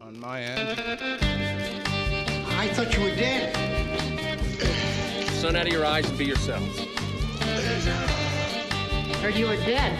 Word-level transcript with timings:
on 0.00 0.18
my 0.18 0.40
end. 0.40 0.80
I 2.48 2.68
thought 2.68 2.96
you 2.96 3.02
were 3.02 3.14
dead. 3.14 3.54
Sun 5.40 5.56
out 5.56 5.66
of 5.66 5.72
your 5.72 5.84
eyes 5.84 6.08
and 6.08 6.18
be 6.18 6.24
yourselves. 6.24 6.78
Heard 9.20 9.34
you 9.34 9.46
were 9.46 9.56
dead. 9.56 9.92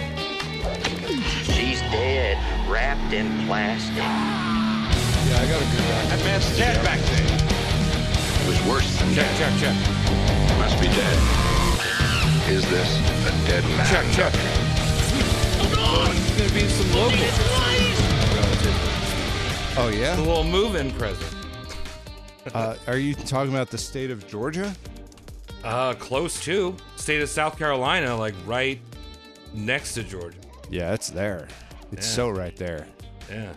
She's 1.44 1.80
dead, 1.92 2.38
wrapped 2.68 3.12
in 3.12 3.26
plastic. 3.46 3.96
Yeah, 3.96 5.36
I 5.36 5.46
got 5.48 5.60
a 5.60 5.68
good 5.68 5.84
one. 5.84 6.08
That 6.08 6.20
man's 6.24 6.56
dead 6.56 6.82
back 6.84 7.00
there. 7.00 7.26
It 8.40 8.48
was 8.48 8.60
worse 8.66 8.98
than 8.98 9.14
Check, 9.14 9.26
dead. 9.26 9.38
check, 9.38 9.74
check. 9.74 9.76
Must 10.58 10.80
be 10.80 10.86
dead. 10.86 11.18
Is 12.48 12.64
this 12.70 12.98
a 13.26 13.32
dead 13.46 13.64
man? 13.64 13.86
Check, 13.86 14.06
check. 14.12 14.32
There's 15.60 16.38
gonna 16.38 16.54
be 16.54 16.68
some 16.68 16.92
locals. 16.94 17.69
Oh 19.82 19.88
yeah. 19.88 20.14
A 20.14 20.16
yeah. 20.16 20.18
little 20.18 20.44
move-in 20.44 20.90
present. 20.92 21.34
Uh, 22.54 22.74
are 22.86 22.96
you 22.96 23.14
talking 23.14 23.52
about 23.52 23.70
the 23.70 23.76
state 23.78 24.10
of 24.10 24.26
Georgia? 24.26 24.74
Uh, 25.62 25.92
close 25.94 26.42
to 26.42 26.74
state 26.96 27.20
of 27.20 27.28
South 27.28 27.58
Carolina, 27.58 28.16
like 28.16 28.34
right 28.46 28.80
next 29.52 29.92
to 29.94 30.02
Georgia. 30.02 30.38
Yeah, 30.70 30.94
it's 30.94 31.10
there. 31.10 31.46
It's 31.92 32.06
Yeah. 32.08 32.14
so 32.14 32.30
right 32.30 32.56
there. 32.56 32.88
Yeah. 33.30 33.52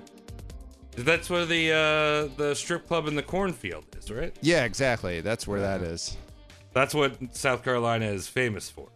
That's 0.98 1.30
where 1.30 1.46
the 1.46 1.72
uh, 1.72 2.36
the 2.38 2.54
strip 2.56 2.88
club 2.88 3.08
in 3.08 3.16
the 3.16 3.24
cornfield 3.24 3.86
is, 3.98 4.12
right? 4.12 4.36
Yeah, 4.42 4.66
exactly. 4.66 5.22
That's 5.22 5.48
where 5.48 5.62
that 5.62 5.82
is. 5.82 6.18
That's 6.74 6.94
what 6.94 7.16
South 7.36 7.64
Carolina 7.64 8.06
is 8.08 8.28
famous 8.28 8.70
for. 8.70 8.90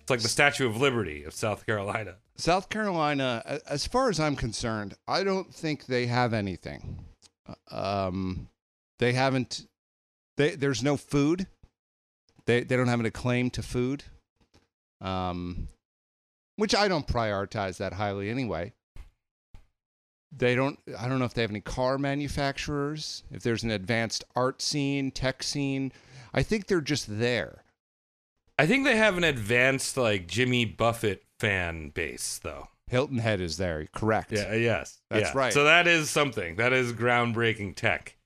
It's 0.00 0.10
like 0.10 0.20
the 0.20 0.28
Statue 0.28 0.66
of 0.66 0.78
Liberty 0.80 1.22
of 1.24 1.34
South 1.34 1.66
Carolina. 1.66 2.16
South 2.40 2.68
Carolina, 2.68 3.60
as 3.66 3.86
far 3.86 4.08
as 4.08 4.18
I'm 4.18 4.36
concerned, 4.36 4.94
I 5.06 5.22
don't 5.24 5.54
think 5.54 5.86
they 5.86 6.06
have 6.06 6.32
anything. 6.32 7.04
Uh, 7.46 8.08
Um, 8.08 8.48
they 8.98 9.12
haven't. 9.12 9.66
They 10.36 10.54
there's 10.56 10.82
no 10.82 10.96
food. 10.96 11.46
They 12.46 12.62
they 12.62 12.76
don't 12.76 12.88
have 12.88 13.00
any 13.00 13.10
claim 13.10 13.50
to 13.50 13.62
food. 13.62 14.04
Um, 15.00 15.68
which 16.56 16.74
I 16.74 16.88
don't 16.88 17.06
prioritize 17.06 17.78
that 17.78 17.94
highly 17.94 18.28
anyway. 18.28 18.74
They 20.30 20.54
don't. 20.54 20.78
I 20.98 21.08
don't 21.08 21.18
know 21.18 21.24
if 21.24 21.34
they 21.34 21.42
have 21.42 21.50
any 21.50 21.62
car 21.62 21.98
manufacturers. 21.98 23.24
If 23.30 23.42
there's 23.42 23.64
an 23.64 23.70
advanced 23.70 24.24
art 24.36 24.62
scene, 24.62 25.10
tech 25.10 25.42
scene. 25.42 25.92
I 26.32 26.42
think 26.42 26.66
they're 26.66 26.80
just 26.80 27.18
there. 27.18 27.64
I 28.58 28.66
think 28.66 28.84
they 28.84 28.96
have 28.96 29.16
an 29.16 29.24
advanced 29.24 29.96
like 29.96 30.26
Jimmy 30.28 30.64
Buffett 30.66 31.24
fan 31.40 31.88
base 31.88 32.38
though. 32.42 32.68
Hilton 32.88 33.18
Head 33.18 33.40
is 33.40 33.56
there. 33.56 33.86
Correct. 33.94 34.32
Yeah, 34.32 34.54
yes. 34.54 35.00
That's 35.10 35.30
yeah. 35.30 35.38
right. 35.38 35.52
So 35.52 35.64
that 35.64 35.86
is 35.86 36.10
something. 36.10 36.56
That 36.56 36.72
is 36.72 36.92
groundbreaking 36.92 37.76
tech. 37.76 38.16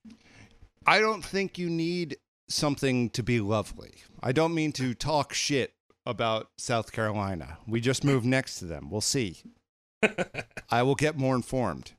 I 0.87 1.01
don't 1.01 1.25
think 1.25 1.59
you 1.59 1.71
need 1.71 2.17
something 2.49 3.11
to 3.11 3.23
be 3.23 3.41
lovely. 3.41 3.95
I 4.23 4.33
don't 4.33 4.55
mean 4.55 4.73
to 4.73 4.95
talk 4.95 5.33
shit 5.33 5.75
about 6.07 6.49
South 6.59 6.93
Carolina. 6.93 7.59
We 7.67 7.81
just 7.81 8.05
moved 8.05 8.27
next 8.27 8.59
to 8.59 8.65
them. 8.65 8.91
We'll 8.91 9.01
see. 9.01 9.43
I 10.71 10.83
will 10.83 10.95
get 10.95 11.17
more 11.17 11.37
informed. 11.37 11.93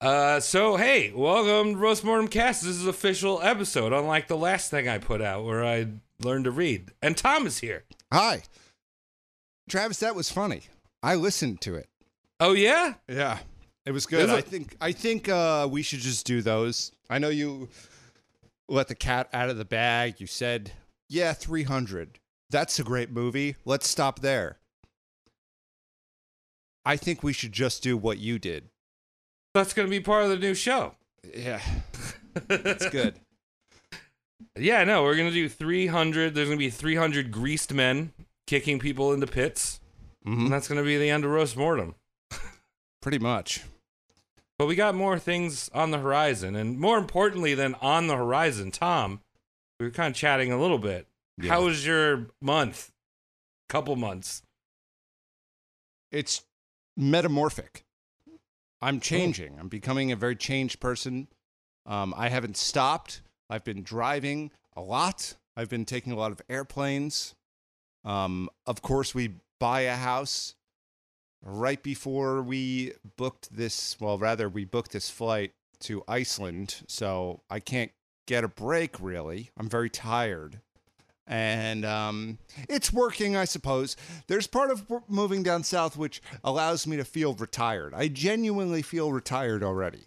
Uh, 0.00 0.40
so 0.40 0.76
hey, 0.76 1.12
welcome 1.14 1.74
to 1.74 1.78
Roast 1.78 2.04
Mortem 2.04 2.28
Cast. 2.28 2.62
This 2.62 2.76
is 2.76 2.86
official 2.86 3.40
episode, 3.42 3.92
unlike 3.92 4.28
the 4.28 4.36
last 4.36 4.70
thing 4.70 4.88
I 4.88 4.98
put 4.98 5.22
out 5.22 5.44
where 5.44 5.64
I 5.64 5.86
learned 6.20 6.44
to 6.44 6.50
read. 6.50 6.90
And 7.00 7.16
Tom 7.16 7.46
is 7.46 7.58
here. 7.58 7.84
Hi. 8.12 8.42
Travis, 9.68 9.98
that 10.00 10.14
was 10.14 10.30
funny. 10.30 10.62
I 11.02 11.14
listened 11.14 11.60
to 11.62 11.74
it. 11.74 11.88
Oh 12.40 12.52
yeah, 12.52 12.94
Yeah. 13.08 13.38
It 13.84 13.90
was 13.90 14.06
good. 14.06 14.28
It? 14.28 14.30
I 14.30 14.40
think 14.40 14.76
I 14.80 14.92
think 14.92 15.28
uh, 15.28 15.66
we 15.70 15.82
should 15.82 15.98
just 15.98 16.24
do 16.24 16.40
those. 16.40 16.92
I 17.10 17.18
know 17.18 17.30
you 17.30 17.68
let 18.68 18.86
the 18.88 18.94
cat 18.94 19.28
out 19.32 19.48
of 19.50 19.56
the 19.58 19.64
bag. 19.64 20.20
You 20.20 20.28
said, 20.28 20.72
"Yeah, 21.08 21.32
300. 21.32 22.20
That's 22.48 22.78
a 22.78 22.84
great 22.84 23.10
movie. 23.10 23.56
Let's 23.64 23.88
stop 23.88 24.20
there." 24.20 24.58
I 26.84 26.96
think 26.96 27.22
we 27.24 27.32
should 27.32 27.52
just 27.52 27.82
do 27.82 27.96
what 27.96 28.18
you 28.18 28.38
did. 28.38 28.68
that's 29.54 29.72
gonna 29.72 29.88
be 29.88 30.00
part 30.00 30.24
of 30.24 30.30
the 30.30 30.38
new 30.38 30.54
show. 30.54 30.94
Yeah. 31.34 31.60
That's 32.46 32.88
good. 32.88 33.14
Yeah, 34.54 34.84
no, 34.84 35.02
we're 35.02 35.16
gonna 35.16 35.30
do 35.30 35.48
300. 35.48 36.34
There's 36.34 36.48
gonna 36.48 36.58
be 36.58 36.68
300 36.68 37.30
greased 37.32 37.72
men 37.72 38.12
kicking 38.46 38.78
people 38.78 39.12
into 39.12 39.26
pits, 39.26 39.80
Mhm. 40.26 40.44
and 40.44 40.52
that's 40.52 40.68
gonna 40.68 40.82
be 40.82 40.98
the 40.98 41.10
end 41.10 41.24
of 41.24 41.30
Roast 41.30 41.56
Mortem. 41.56 41.94
Pretty 43.00 43.18
much. 43.18 43.62
But 44.58 44.66
we 44.66 44.74
got 44.76 44.94
more 44.94 45.18
things 45.18 45.68
on 45.70 45.90
the 45.90 45.98
horizon, 45.98 46.54
and 46.54 46.78
more 46.78 46.98
importantly 46.98 47.54
than 47.54 47.74
on 47.76 48.06
the 48.06 48.16
horizon, 48.16 48.70
Tom, 48.70 49.20
we 49.80 49.86
were 49.86 49.90
kind 49.90 50.12
of 50.14 50.16
chatting 50.16 50.52
a 50.52 50.60
little 50.60 50.78
bit. 50.78 51.08
Yeah. 51.38 51.50
How 51.50 51.64
was 51.64 51.84
your 51.84 52.28
month? 52.40 52.92
Couple 53.68 53.96
months. 53.96 54.42
It's 56.10 56.44
metamorphic. 56.96 57.84
I'm 58.80 59.00
changing. 59.00 59.58
I'm 59.58 59.68
becoming 59.68 60.12
a 60.12 60.16
very 60.16 60.36
changed 60.36 60.78
person. 60.80 61.28
Um, 61.86 62.12
I 62.16 62.28
haven't 62.28 62.56
stopped. 62.56 63.22
I've 63.48 63.64
been 63.64 63.82
driving 63.82 64.50
a 64.76 64.80
lot. 64.80 65.36
I've 65.56 65.68
been 65.68 65.84
taking 65.84 66.12
a 66.12 66.16
lot 66.16 66.32
of 66.32 66.40
airplanes. 66.48 67.34
Um, 68.04 68.48
of 68.66 68.82
course, 68.82 69.14
we 69.14 69.34
buy 69.58 69.82
a 69.82 69.96
house 69.96 70.54
right 71.44 71.82
before 71.82 72.42
we 72.42 72.92
booked 73.16 73.54
this. 73.54 73.96
Well, 74.00 74.18
rather, 74.18 74.48
we 74.48 74.64
booked 74.64 74.92
this 74.92 75.10
flight 75.10 75.52
to 75.80 76.02
Iceland. 76.08 76.82
So 76.86 77.40
I 77.50 77.60
can't 77.60 77.92
get 78.26 78.44
a 78.44 78.48
break, 78.48 79.00
really. 79.00 79.50
I'm 79.56 79.68
very 79.68 79.90
tired. 79.90 80.60
And 81.26 81.84
um, 81.84 82.38
it's 82.68 82.92
working, 82.92 83.36
I 83.36 83.44
suppose. 83.44 83.96
There's 84.26 84.46
part 84.46 84.70
of 84.70 84.90
moving 85.08 85.42
down 85.42 85.62
south 85.62 85.96
which 85.96 86.20
allows 86.42 86.86
me 86.86 86.96
to 86.96 87.04
feel 87.04 87.34
retired. 87.34 87.94
I 87.94 88.08
genuinely 88.08 88.82
feel 88.82 89.12
retired 89.12 89.62
already. 89.62 90.06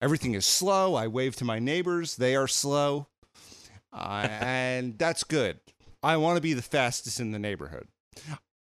Everything 0.00 0.34
is 0.34 0.46
slow. 0.46 0.94
I 0.94 1.06
wave 1.06 1.36
to 1.36 1.44
my 1.44 1.58
neighbors, 1.58 2.16
they 2.16 2.36
are 2.36 2.48
slow. 2.48 3.06
Uh, 3.90 4.28
and 4.28 4.98
that's 4.98 5.24
good. 5.24 5.58
I 6.08 6.16
want 6.16 6.36
to 6.36 6.40
be 6.40 6.54
the 6.54 6.62
fastest 6.62 7.20
in 7.20 7.32
the 7.32 7.38
neighborhood. 7.38 7.88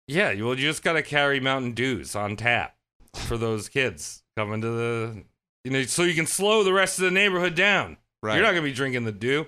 Yeah, 0.07 0.31
you- 0.31 0.47
well, 0.47 0.55
you 0.59 0.67
just 0.69 0.83
gotta 0.83 1.03
carry 1.03 1.41
Mountain 1.41 1.73
Dews 1.73 2.15
on 2.15 2.37
tap 2.37 2.77
for 3.15 3.37
those 3.37 3.69
kids 3.69 4.23
coming 4.37 4.61
to 4.61 4.69
the, 4.69 5.25
you 5.65 5.71
know, 5.71 5.83
so 5.85 6.03
you 6.05 6.15
can 6.15 6.27
slow 6.27 6.63
the 6.63 6.73
rest 6.73 6.99
of 6.99 7.05
the 7.05 7.11
neighborhood 7.11 7.55
down. 7.55 7.97
Right. 8.23 8.35
You're 8.37 8.43
not 8.45 8.51
gonna 8.51 8.63
be 8.63 8.73
drinking 8.73 9.05
the 9.05 9.13
dew. 9.13 9.47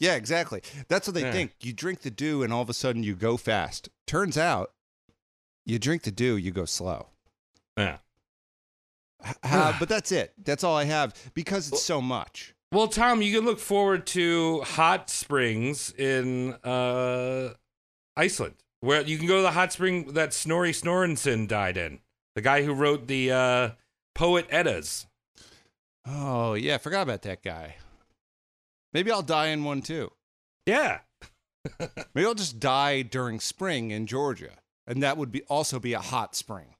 Yeah, 0.00 0.14
exactly. 0.16 0.62
That's 0.88 1.06
what 1.06 1.14
they 1.14 1.22
Yeah. 1.22 1.32
think. 1.32 1.52
You 1.60 1.72
drink 1.72 2.00
the 2.00 2.10
dew 2.10 2.42
and 2.42 2.52
all 2.52 2.62
of 2.62 2.68
a 2.68 2.74
sudden 2.74 3.02
you 3.04 3.14
go 3.14 3.36
fast. 3.36 3.88
Turns 4.06 4.36
out 4.36 4.72
you 5.64 5.78
drink 5.78 6.02
the 6.02 6.10
dew, 6.10 6.36
you 6.36 6.50
go 6.50 6.64
slow. 6.64 7.10
Yeah. 7.76 7.98
H- 9.24 9.36
uh, 9.44 9.76
but 9.78 9.88
that's 9.88 10.10
it. 10.10 10.34
That's 10.42 10.64
all 10.64 10.76
I 10.76 10.84
have 10.84 11.14
because 11.34 11.68
it's 11.70 11.82
so 11.82 12.00
much. 12.02 12.54
Well, 12.72 12.88
Tom, 12.88 13.20
you 13.20 13.36
can 13.36 13.44
look 13.44 13.58
forward 13.58 14.06
to 14.08 14.62
hot 14.62 15.10
springs 15.10 15.92
in 15.92 16.54
uh, 16.64 17.50
Iceland, 18.16 18.54
where 18.80 19.02
you 19.02 19.18
can 19.18 19.26
go 19.26 19.36
to 19.36 19.42
the 19.42 19.50
hot 19.50 19.74
spring 19.74 20.14
that 20.14 20.32
Snorri 20.32 20.72
Snorrenson 20.72 21.46
died 21.46 21.76
in. 21.76 21.98
The 22.34 22.40
guy 22.40 22.62
who 22.62 22.72
wrote 22.72 23.08
the 23.08 23.30
uh, 23.30 23.70
poet 24.14 24.46
Eddas. 24.48 25.06
Oh, 26.06 26.54
yeah. 26.54 26.78
Forgot 26.78 27.02
about 27.02 27.20
that 27.22 27.42
guy. 27.42 27.76
Maybe 28.94 29.12
I'll 29.12 29.20
die 29.20 29.48
in 29.48 29.64
one 29.64 29.82
too. 29.82 30.10
Yeah. 30.64 31.00
Maybe 32.14 32.26
I'll 32.26 32.34
just 32.34 32.58
die 32.58 33.02
during 33.02 33.38
spring 33.38 33.90
in 33.90 34.06
Georgia. 34.06 34.52
And 34.86 35.02
that 35.02 35.18
would 35.18 35.30
be 35.30 35.42
also 35.42 35.78
be 35.78 35.92
a 35.92 36.00
hot 36.00 36.34
spring. 36.34 36.74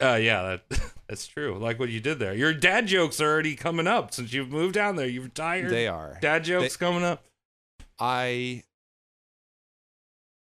Uh, 0.00 0.14
yeah, 0.14 0.58
that, 0.70 0.80
that's 1.08 1.26
true. 1.26 1.58
Like 1.58 1.78
what 1.78 1.90
you 1.90 2.00
did 2.00 2.18
there. 2.18 2.34
Your 2.34 2.54
dad 2.54 2.86
jokes 2.86 3.20
are 3.20 3.30
already 3.30 3.56
coming 3.56 3.86
up 3.86 4.14
since 4.14 4.32
you've 4.32 4.50
moved 4.50 4.74
down 4.74 4.96
there. 4.96 5.06
You've 5.06 5.24
retired. 5.24 5.70
They 5.70 5.86
are. 5.86 6.18
Dad 6.20 6.44
jokes 6.44 6.76
coming 6.76 7.04
up. 7.04 7.24
I 7.98 8.64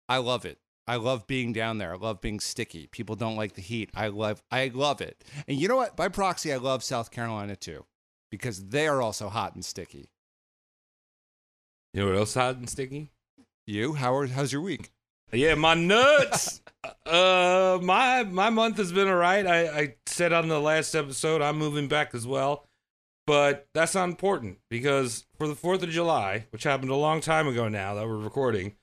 I 0.10 0.18
love 0.18 0.46
it. 0.46 0.58
I 0.88 0.98
love 0.98 1.26
being 1.26 1.52
down 1.52 1.80
there. 1.80 1.94
I 1.94 1.98
love 1.98 2.22
being 2.22 2.40
sticky. 2.40 2.88
People 2.88 3.16
don't 3.16 3.36
like 3.36 3.54
the 3.54 3.62
heat. 3.62 3.90
I 3.96 4.08
love 4.08 4.42
I 4.52 4.72
love 4.74 5.02
it. 5.02 5.24
And 5.48 5.60
you 5.60 5.68
know 5.68 5.76
what? 5.76 5.96
By 5.96 6.08
proxy, 6.10 6.52
I 6.54 6.58
love 6.58 6.84
South 6.84 7.12
Carolina 7.12 7.56
too. 7.56 7.86
Because 8.32 8.66
they 8.70 8.88
are 8.88 9.02
also 9.02 9.30
hot 9.30 9.56
and 9.56 9.64
sticky. 9.64 10.10
You 11.94 12.02
know 12.02 12.08
what 12.08 12.18
else 12.18 12.34
hot 12.34 12.58
and 12.58 12.70
sticky? 12.70 13.12
You? 13.66 13.94
How 13.94 14.14
are, 14.16 14.28
how's 14.28 14.52
your 14.52 14.62
week? 14.62 14.92
Yeah, 15.32 15.56
my 15.56 15.74
nuts. 15.74 16.62
uh, 17.06 17.80
my 17.82 18.24
my 18.24 18.50
month 18.50 18.78
has 18.78 18.92
been 18.92 19.08
alright. 19.08 19.46
I 19.46 19.68
I 19.80 19.96
said 20.06 20.34
on 20.34 20.48
the 20.48 20.60
last 20.60 20.96
episode 20.96 21.42
I'm 21.42 21.58
moving 21.58 21.88
back 21.88 22.14
as 22.14 22.26
well, 22.28 22.66
but 23.26 23.68
that's 23.74 23.96
not 23.96 24.08
important 24.10 24.60
because 24.70 25.26
for 25.38 25.48
the 25.48 25.56
Fourth 25.56 25.84
of 25.84 25.90
July, 25.90 26.46
which 26.52 26.64
happened 26.64 26.92
a 26.92 26.96
long 26.96 27.22
time 27.22 27.48
ago 27.48 27.68
now 27.68 27.96
that 27.96 28.08
we're 28.08 28.18
recording, 28.18 28.76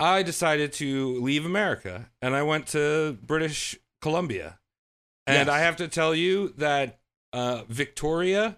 I 0.00 0.22
decided 0.22 0.72
to 0.74 1.20
leave 1.20 1.44
America 1.44 2.10
and 2.22 2.34
I 2.34 2.42
went 2.42 2.66
to 2.68 3.18
British 3.22 3.78
Columbia, 4.00 4.58
and 5.26 5.46
Yes. 5.46 5.54
I 5.54 5.58
have 5.60 5.76
to 5.76 5.88
tell 5.88 6.14
you 6.14 6.54
that 6.56 6.98
uh, 7.32 7.62
Victoria, 7.68 8.56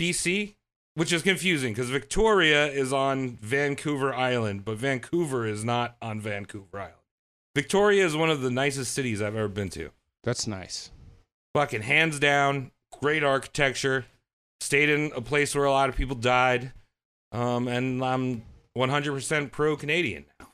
BC, 0.00 0.56
which 0.94 1.12
is 1.12 1.22
confusing 1.22 1.72
because 1.72 1.90
Victoria 1.90 2.66
is 2.66 2.92
on 2.92 3.36
Vancouver 3.36 4.14
Island, 4.14 4.64
but 4.64 4.76
Vancouver 4.76 5.46
is 5.46 5.64
not 5.64 5.96
on 6.02 6.20
Vancouver 6.20 6.78
Island. 6.78 6.94
Victoria 7.54 8.04
is 8.04 8.16
one 8.16 8.30
of 8.30 8.40
the 8.40 8.50
nicest 8.50 8.92
cities 8.92 9.20
I've 9.20 9.36
ever 9.36 9.48
been 9.48 9.68
to. 9.70 9.90
That's 10.24 10.46
nice. 10.46 10.90
Fucking 11.54 11.82
hands 11.82 12.18
down, 12.18 12.70
great 13.00 13.22
architecture. 13.22 14.06
Stayed 14.60 14.88
in 14.88 15.12
a 15.14 15.20
place 15.20 15.54
where 15.54 15.64
a 15.64 15.70
lot 15.70 15.88
of 15.88 15.96
people 15.96 16.16
died. 16.16 16.72
Um, 17.32 17.68
and 17.68 18.02
I'm 18.04 18.42
100% 18.76 19.50
pro 19.50 19.76
Canadian 19.76 20.26
now. 20.38 20.46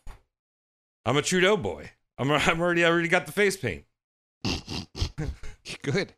I'm 1.05 1.17
a 1.17 1.23
Trudeau 1.23 1.57
boy. 1.57 1.91
I'm, 2.17 2.31
I'm 2.33 2.61
already 2.61 2.85
I 2.85 2.89
already 2.89 3.09
got 3.09 3.27
the 3.27 3.33
face 3.33 3.57
paint. 3.57 3.85
Good. 5.83 6.15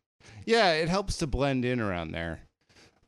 Yeah, 0.46 0.72
it 0.72 0.88
helps 0.88 1.18
to 1.18 1.26
blend 1.26 1.64
in 1.64 1.80
around 1.80 2.12
there. 2.12 2.40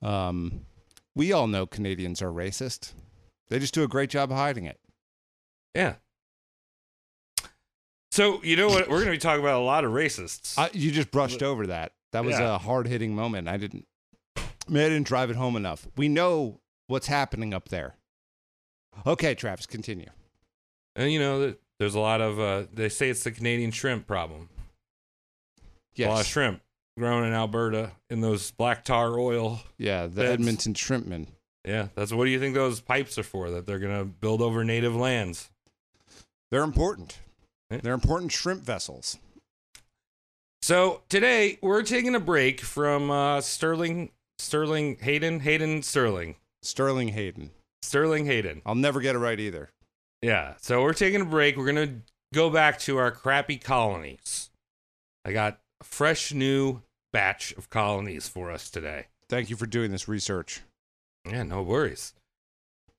Um, 0.02 0.66
we 1.14 1.32
all 1.32 1.46
know 1.46 1.66
Canadians 1.66 2.22
are 2.22 2.30
racist. 2.32 2.92
They 3.48 3.58
just 3.58 3.74
do 3.74 3.82
a 3.82 3.88
great 3.88 4.10
job 4.10 4.30
of 4.30 4.36
hiding 4.38 4.64
it. 4.64 4.78
Yeah. 5.74 5.94
So 8.10 8.42
you 8.42 8.56
know 8.56 8.68
what? 8.68 8.88
We're 8.88 8.96
going 8.98 9.06
to 9.06 9.12
be 9.12 9.18
talking 9.18 9.40
about 9.42 9.60
a 9.60 9.64
lot 9.64 9.84
of 9.84 9.92
racists. 9.92 10.58
I, 10.58 10.70
you 10.72 10.90
just 10.90 11.10
brushed 11.10 11.42
over 11.42 11.66
that. 11.68 11.92
That 12.12 12.24
was 12.24 12.38
Yeah. 12.38 12.54
a 12.54 12.58
hard 12.58 12.86
hitting 12.86 13.14
moment. 13.14 13.48
I 13.48 13.56
didn't. 13.56 13.86
I, 14.36 14.42
mean, 14.68 14.84
I 14.84 14.88
didn't 14.88 15.06
drive 15.06 15.30
it 15.30 15.36
home 15.36 15.56
enough. 15.56 15.86
We 15.96 16.08
know 16.08 16.60
what's 16.86 17.06
happening 17.06 17.54
up 17.54 17.68
there. 17.70 17.96
Okay, 19.06 19.34
Travis, 19.34 19.66
continue. 19.66 20.10
and 20.94 21.10
you 21.10 21.18
know 21.18 21.54
there's 21.78 21.94
a 21.94 22.00
lot 22.00 22.20
of 22.20 22.38
uh, 22.38 22.64
they 22.72 22.90
say 22.90 23.08
it's 23.08 23.24
the 23.24 23.30
Canadian 23.32 23.70
shrimp 23.70 24.06
problem. 24.06 24.50
A 25.98 26.06
lot 26.06 26.20
of 26.20 26.26
shrimp 26.26 26.60
grown 26.96 27.24
in 27.24 27.32
Alberta 27.32 27.92
in 28.10 28.20
those 28.20 28.50
black 28.50 28.84
tar 28.84 29.18
oil. 29.18 29.60
Yeah, 29.78 30.02
the 30.06 30.14
That's- 30.14 30.34
Edmonton 30.34 30.74
Shrimpman. 30.74 31.26
Yeah, 31.64 31.88
that's 31.94 32.12
what 32.12 32.24
do 32.24 32.30
you 32.32 32.40
think 32.40 32.54
those 32.56 32.80
pipes 32.80 33.16
are 33.18 33.22
for? 33.22 33.50
That 33.50 33.66
they're 33.66 33.78
going 33.78 33.96
to 33.96 34.04
build 34.04 34.42
over 34.42 34.64
native 34.64 34.96
lands. 34.96 35.48
They're 36.50 36.64
important. 36.64 37.20
Yeah. 37.70 37.78
They're 37.82 37.94
important 37.94 38.32
shrimp 38.32 38.62
vessels. 38.62 39.16
So 40.60 41.02
today 41.08 41.58
we're 41.62 41.82
taking 41.82 42.14
a 42.14 42.20
break 42.20 42.60
from 42.60 43.10
uh, 43.10 43.40
Sterling 43.40 44.10
Sterling 44.38 44.96
Hayden 45.00 45.40
Hayden 45.40 45.82
Sterling 45.82 46.36
Sterling 46.62 47.08
Hayden. 47.08 47.50
Sterling 47.82 48.26
Hayden. 48.26 48.62
I'll 48.66 48.74
never 48.74 49.00
get 49.00 49.14
it 49.14 49.18
right 49.18 49.38
either. 49.38 49.70
Yeah. 50.20 50.54
So 50.60 50.82
we're 50.82 50.92
taking 50.94 51.20
a 51.20 51.24
break. 51.24 51.56
We're 51.56 51.66
gonna 51.66 52.02
go 52.34 52.50
back 52.50 52.78
to 52.80 52.96
our 52.98 53.10
crappy 53.10 53.56
colonies. 53.56 54.50
I 55.24 55.32
got 55.32 55.60
a 55.82 55.84
fresh 55.84 56.32
new 56.32 56.80
batch 57.12 57.52
of 57.54 57.68
colonies 57.68 58.28
for 58.28 58.52
us 58.52 58.70
today. 58.70 59.06
Thank 59.28 59.50
you 59.50 59.56
for 59.56 59.66
doing 59.66 59.90
this 59.90 60.06
research. 60.06 60.60
Yeah, 61.28 61.42
no 61.42 61.60
worries. 61.60 62.14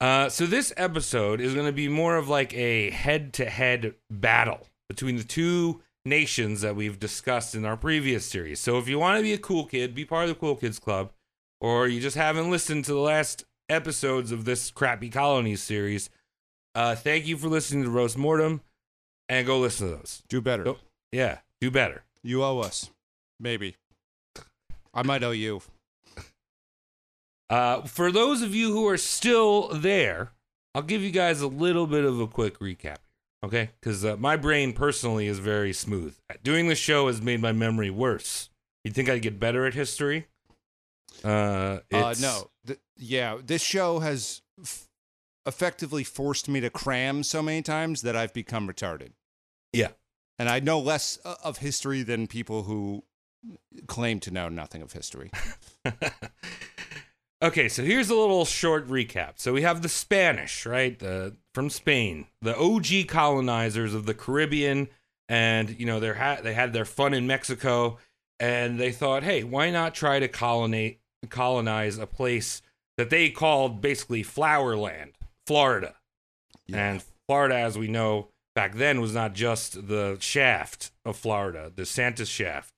Uh, 0.02 0.28
so 0.28 0.46
this 0.46 0.74
episode 0.76 1.40
is 1.40 1.54
going 1.54 1.66
to 1.66 1.72
be 1.72 1.88
more 1.88 2.18
of 2.18 2.28
like 2.28 2.54
a 2.54 2.90
head-to-head 2.90 3.96
battle 4.12 4.68
between 4.90 5.16
the 5.16 5.24
two 5.24 5.82
nations 6.04 6.60
that 6.60 6.76
we've 6.76 7.00
discussed 7.00 7.56
in 7.56 7.64
our 7.64 7.78
previous 7.78 8.26
series. 8.26 8.60
So 8.60 8.78
if 8.78 8.90
you 8.90 9.00
want 9.00 9.18
to 9.18 9.24
be 9.24 9.32
a 9.32 9.38
cool 9.38 9.66
kid, 9.66 9.96
be 9.96 10.04
part 10.04 10.24
of 10.24 10.30
the 10.30 10.36
Cool 10.36 10.58
Kids 10.58 10.78
Club, 10.78 11.14
or 11.62 11.88
you 11.88 12.02
just 12.02 12.18
haven't 12.18 12.52
listened 12.52 12.84
to 12.86 12.92
the 12.92 13.00
last 13.00 13.46
episodes 13.70 14.34
of 14.34 14.44
this 14.44 14.72
crappy 14.72 15.10
colonies 15.10 15.64
series, 15.64 16.10
uh, 16.76 16.96
thank 16.96 17.26
you 17.26 17.38
for 17.38 17.48
listening 17.48 17.86
to 17.86 17.90
Roast 17.90 18.18
Mortem, 18.18 18.60
and 19.30 19.48
go 19.48 19.60
listen 19.60 19.88
to 19.88 19.96
those. 19.96 20.22
Do 20.28 20.42
better. 20.42 20.66
Nope. 20.66 20.80
Yeah, 21.14 21.38
do 21.62 21.72
better. 21.72 22.04
You 22.24 22.44
owe 22.44 22.60
us. 22.60 22.90
Maybe. 23.40 23.75
I 24.94 25.04
might 25.04 25.24
owe 25.24 25.31
you. 25.31 25.62
Uh, 27.50 27.81
for 27.84 28.12
those 28.12 28.42
of 28.42 28.56
you 28.56 28.72
who 28.72 28.88
are 28.88 28.98
still 28.98 29.68
there, 29.70 30.31
I'll 30.74 30.81
give 30.81 31.02
you 31.02 31.12
guys 31.12 31.42
a 31.42 31.48
little 31.48 31.86
bit 31.86 32.04
of 32.06 32.20
a 32.20 32.28
quick 32.28 32.60
recap, 32.60 32.98
okay? 33.44 33.70
Because 33.80 34.04
uh, 34.04 34.16
my 34.18 34.36
brain 34.38 34.74
personally 34.74 35.28
is 35.28 35.40
very 35.40 35.74
smooth. 35.74 36.16
Doing 36.44 36.68
this 36.68 36.80
show 36.80 37.08
has 37.08 37.22
made 37.22 37.42
my 37.42 37.52
memory 37.52 37.90
worse. 37.92 38.50
You'd 38.84 38.96
think 38.96 39.10
I'd 39.10 39.22
get 39.22 39.40
better 39.40 39.66
at 39.66 39.74
history? 39.74 40.28
Uh, 41.24 41.80
Uh, 41.92 42.16
no. 42.20 42.50
Th- 42.66 42.80
yeah, 42.98 43.38
this 43.46 43.62
show 43.62 44.00
has 44.00 44.42
f- 44.62 44.88
effectively 45.46 46.04
forced 46.04 46.50
me 46.50 46.60
to 46.62 46.70
cram 46.70 47.22
so 47.24 47.42
many 47.44 47.62
times 47.62 48.02
that 48.02 48.16
I've 48.16 48.34
become 48.34 48.68
retarded. 48.68 49.12
Yeah. 49.74 49.90
And 50.44 50.50
I 50.50 50.60
know 50.60 50.78
less 50.78 51.18
uh, 51.24 51.36
of 51.42 51.60
history 51.60 52.04
than 52.04 52.28
people 52.28 52.63
who 52.63 53.06
claim 53.88 54.19
to 54.19 54.30
know 54.30 54.50
nothing 54.50 54.81
of 54.81 54.92
history. 54.92 55.31
okay, 57.42 57.69
so 57.69 57.81
here's 57.81 58.10
a 58.10 58.16
little 58.16 58.44
short 58.44 58.86
recap. 58.90 59.36
So 59.38 59.54
we 59.54 59.62
have 59.62 59.81
the 59.81 59.88
Spanish, 59.88 60.66
right? 60.66 61.00
The 61.00 61.38
from 61.54 61.69
Spain, 61.69 62.28
the 62.42 62.57
OG 62.57 63.07
colonizers 63.07 63.94
of 63.94 64.06
the 64.06 64.13
Caribbean, 64.13 64.90
and 65.30 65.80
you 65.80 65.86
know 65.86 66.01
they 66.01 66.12
ha- 66.12 66.40
they 66.44 66.54
had 66.54 66.74
their 66.74 66.84
fun 66.84 67.13
in 67.13 67.25
Mexico, 67.25 68.00
and 68.38 68.78
they 68.78 68.92
thought, 68.92 69.24
hey, 69.24 69.46
why 69.46 69.69
not 69.69 69.96
try 69.96 70.19
to 70.19 70.28
colonize 70.28 70.96
colonize 71.30 71.98
a 71.98 72.06
place 72.06 72.62
that 72.98 73.10
they 73.10 73.30
called 73.30 73.80
basically 73.80 74.24
Flower 74.24 74.75
Land, 74.75 75.13
Florida, 75.48 75.96
and 76.69 77.01
Florida, 77.28 77.56
as 77.56 77.78
we 77.78 77.88
know 77.88 78.28
back 78.56 78.76
then, 78.76 79.02
was 79.02 79.14
not 79.14 79.34
just 79.34 79.88
the 79.88 80.18
shaft 80.20 80.92
of 81.06 81.18
Florida, 81.18 81.72
the 81.76 81.86
Santa's 81.86 82.30
shaft 82.30 82.74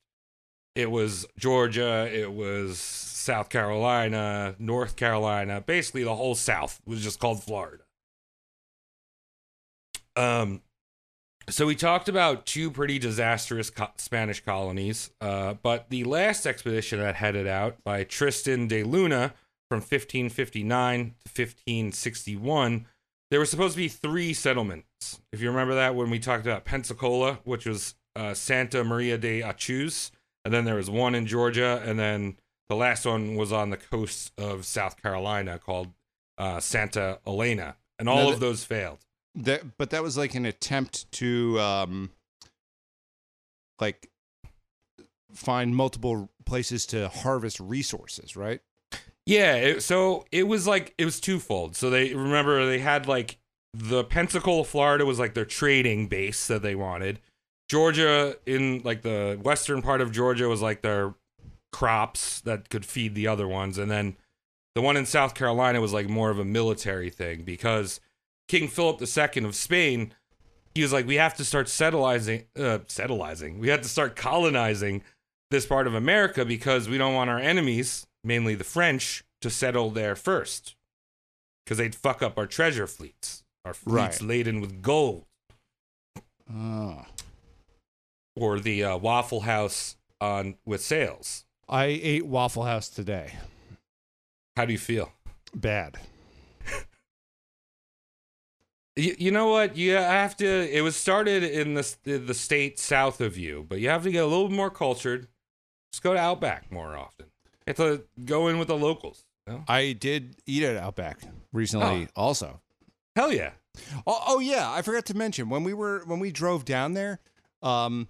it 0.76 0.90
was 0.90 1.26
Georgia, 1.38 2.08
it 2.12 2.30
was 2.32 2.78
South 2.78 3.48
Carolina, 3.48 4.54
North 4.58 4.94
Carolina, 4.94 5.62
basically 5.62 6.04
the 6.04 6.14
whole 6.14 6.34
South 6.34 6.80
was 6.86 7.02
just 7.02 7.18
called 7.18 7.42
Florida. 7.42 7.82
Um, 10.14 10.60
so 11.48 11.66
we 11.66 11.76
talked 11.76 12.10
about 12.10 12.44
two 12.44 12.70
pretty 12.70 12.98
disastrous 12.98 13.70
co- 13.70 13.88
Spanish 13.96 14.44
colonies, 14.44 15.10
uh, 15.22 15.54
but 15.62 15.88
the 15.88 16.04
last 16.04 16.46
expedition 16.46 17.00
that 17.00 17.16
headed 17.16 17.46
out 17.46 17.82
by 17.82 18.04
Tristan 18.04 18.68
de 18.68 18.82
Luna 18.82 19.32
from 19.70 19.78
1559 19.78 20.98
to 20.98 21.42
1561, 21.42 22.86
there 23.30 23.40
were 23.40 23.46
supposed 23.46 23.74
to 23.74 23.78
be 23.78 23.88
three 23.88 24.32
settlements. 24.32 25.20
If 25.32 25.40
you 25.40 25.48
remember 25.48 25.74
that 25.74 25.94
when 25.94 26.10
we 26.10 26.18
talked 26.18 26.46
about 26.46 26.64
Pensacola, 26.64 27.40
which 27.44 27.66
was 27.66 27.94
uh, 28.14 28.34
Santa 28.34 28.84
Maria 28.84 29.18
de 29.18 29.42
Ochuse, 29.42 30.10
and 30.44 30.54
then 30.54 30.64
there 30.64 30.76
was 30.76 30.88
one 30.88 31.14
in 31.14 31.26
Georgia, 31.26 31.82
and 31.84 31.98
then 31.98 32.36
the 32.68 32.76
last 32.76 33.04
one 33.04 33.34
was 33.34 33.52
on 33.52 33.70
the 33.70 33.76
coast 33.76 34.32
of 34.38 34.64
South 34.64 35.00
Carolina 35.02 35.58
called 35.58 35.88
uh, 36.38 36.60
Santa 36.60 37.18
Elena, 37.26 37.76
and 37.98 38.08
all 38.08 38.28
Now 38.28 38.32
of 38.32 38.40
those 38.40 38.64
failed. 38.64 38.98
That, 39.34 39.76
but 39.76 39.90
that 39.90 40.02
was 40.02 40.16
like 40.16 40.34
an 40.34 40.46
attempt 40.46 41.10
to, 41.12 41.60
um, 41.60 42.10
like, 43.80 44.08
find 45.32 45.76
multiple 45.76 46.30
places 46.46 46.86
to 46.86 47.08
harvest 47.08 47.60
resources, 47.60 48.36
right? 48.36 48.60
Yeah, 49.26 49.56
it, 49.56 49.82
so 49.82 50.24
it 50.30 50.46
was 50.46 50.66
like 50.66 50.94
it 50.98 51.04
was 51.04 51.20
twofold. 51.20 51.76
So 51.76 51.90
they 51.90 52.14
remember 52.14 52.64
they 52.64 52.78
had 52.78 53.08
like 53.08 53.38
the 53.74 54.04
Pensacola, 54.04 54.64
Florida 54.64 55.04
was 55.04 55.18
like 55.18 55.34
their 55.34 55.44
trading 55.44 56.06
base 56.06 56.46
that 56.46 56.62
they 56.62 56.74
wanted. 56.74 57.20
Georgia 57.68 58.36
in 58.46 58.80
like 58.84 59.02
the 59.02 59.38
western 59.42 59.82
part 59.82 60.00
of 60.00 60.12
Georgia 60.12 60.48
was 60.48 60.62
like 60.62 60.82
their 60.82 61.14
crops 61.72 62.40
that 62.42 62.70
could 62.70 62.86
feed 62.86 63.14
the 63.14 63.26
other 63.26 63.48
ones, 63.48 63.78
and 63.78 63.90
then 63.90 64.16
the 64.76 64.82
one 64.82 64.96
in 64.96 65.06
South 65.06 65.34
Carolina 65.34 65.80
was 65.80 65.92
like 65.92 66.08
more 66.08 66.30
of 66.30 66.38
a 66.38 66.44
military 66.44 67.10
thing 67.10 67.42
because 67.42 68.00
King 68.46 68.68
Philip 68.68 69.00
II 69.02 69.44
of 69.44 69.54
Spain, 69.56 70.14
he 70.74 70.82
was 70.82 70.92
like, 70.92 71.06
we 71.06 71.16
have 71.16 71.34
to 71.34 71.44
start 71.44 71.66
settlizing, 71.66 72.44
uh. 72.56 73.58
We 73.58 73.68
had 73.68 73.82
to 73.82 73.88
start 73.88 74.14
colonizing 74.14 75.02
this 75.50 75.66
part 75.66 75.86
of 75.86 75.94
America 75.94 76.44
because 76.44 76.88
we 76.88 76.98
don't 76.98 77.14
want 77.14 77.30
our 77.30 77.38
enemies, 77.38 78.05
mainly 78.26 78.54
the 78.54 78.64
French, 78.64 79.24
to 79.40 79.48
settle 79.50 79.90
there 79.90 80.16
first. 80.16 80.74
Because 81.64 81.78
they'd 81.78 81.94
fuck 81.94 82.22
up 82.22 82.36
our 82.38 82.46
treasure 82.46 82.86
fleets, 82.86 83.42
our 83.64 83.74
fleets 83.74 84.20
Right. 84.20 84.20
laden 84.22 84.60
with 84.60 84.82
gold, 84.82 85.24
Oh. 86.52 87.06
or 88.36 88.60
the 88.60 88.84
uh, 88.84 88.96
Waffle 88.98 89.40
House 89.42 89.96
on 90.20 90.56
with 90.64 90.80
sales. 90.82 91.44
I 91.68 91.86
ate 91.86 92.26
Waffle 92.26 92.62
House 92.64 92.88
today. 92.88 93.34
How 94.56 94.64
do 94.64 94.72
you 94.72 94.78
feel? 94.78 95.12
Bad. 95.54 95.96
You, 98.98 99.14
you 99.18 99.30
know 99.30 99.48
what? 99.48 99.76
You 99.76 99.92
have 99.92 100.36
to. 100.38 100.46
It 100.46 100.80
was 100.80 100.96
started 100.96 101.42
in 101.42 101.74
the 101.74 101.96
the 102.04 102.32
state 102.32 102.78
south 102.78 103.20
of 103.20 103.36
you, 103.36 103.66
but 103.68 103.78
you 103.78 103.90
have 103.90 104.02
to 104.04 104.10
get 104.10 104.24
a 104.24 104.26
little 104.26 104.48
more 104.48 104.70
cultured. 104.70 105.28
Just 105.92 106.02
go 106.02 106.14
to 106.14 106.18
Outback 106.18 106.72
more 106.72 106.96
often. 106.96 107.26
Have 107.66 107.76
to 107.76 108.04
go 108.24 108.48
in 108.48 108.58
with 108.58 108.68
the 108.68 108.76
locals. 108.76 109.24
you 109.46 109.54
know? 109.54 109.64
I 109.68 109.92
did 109.92 110.36
eat 110.46 110.62
at 110.62 110.76
Outback 110.76 111.18
recently, 111.52 112.08
also. 112.14 112.60
Hell 113.16 113.32
yeah! 113.32 113.52
Oh, 114.06 114.22
oh 114.28 114.40
yeah, 114.40 114.70
I 114.70 114.82
forgot 114.82 115.06
to 115.06 115.16
mention 115.16 115.48
when 115.48 115.64
we 115.64 115.74
were 115.74 116.02
when 116.06 116.18
we 116.20 116.30
drove 116.30 116.64
down 116.64 116.94
there. 116.94 117.18
Um, 117.62 118.08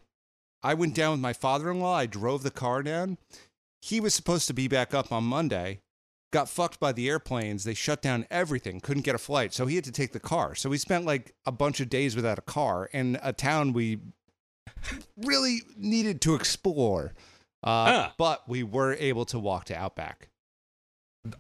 I 0.63 0.75
went 0.75 0.95
down 0.95 1.13
with 1.13 1.21
my 1.21 1.33
father-in-law. 1.33 1.95
I 1.95 2.07
drove 2.07 2.43
the 2.43 2.51
car 2.51 2.83
down. 2.83 3.19
he 3.81 4.01
was 4.01 4.15
supposed 4.15 4.49
to 4.49 4.55
be 4.55 4.67
back 4.69 4.93
up 4.95 5.13
on 5.13 5.23
Monday, 5.25 5.81
got 6.33 6.49
fucked 6.49 6.81
by 6.81 6.91
the 6.93 7.09
airplanes. 7.09 7.63
They 7.65 7.75
shut 7.75 8.03
down 8.03 8.27
everything, 8.31 8.81
couldn't 8.81 9.05
get 9.05 9.15
a 9.15 9.19
flight. 9.19 9.55
So 9.55 9.67
he 9.67 9.77
had 9.77 9.85
to 9.85 9.93
take 9.93 10.13
the 10.13 10.21
car. 10.21 10.55
So 10.57 10.69
we 10.69 10.77
spent 10.79 11.05
like 11.07 11.35
a 11.47 11.53
bunch 11.53 11.79
of 11.81 11.89
days 11.89 12.17
without 12.17 12.39
a 12.39 12.43
car 12.43 12.91
in 12.93 13.19
a 13.23 13.33
town 13.33 13.73
we 13.73 14.01
really 15.17 15.61
needed 15.77 16.21
to 16.23 16.35
explore. 16.35 17.13
Uh, 17.63 17.87
Huh. 17.87 18.11
But 18.19 18.49
we 18.49 18.63
were 18.63 18.95
able 18.95 19.25
to 19.27 19.39
walk 19.39 19.67
to 19.67 19.77
Outback. 19.77 20.29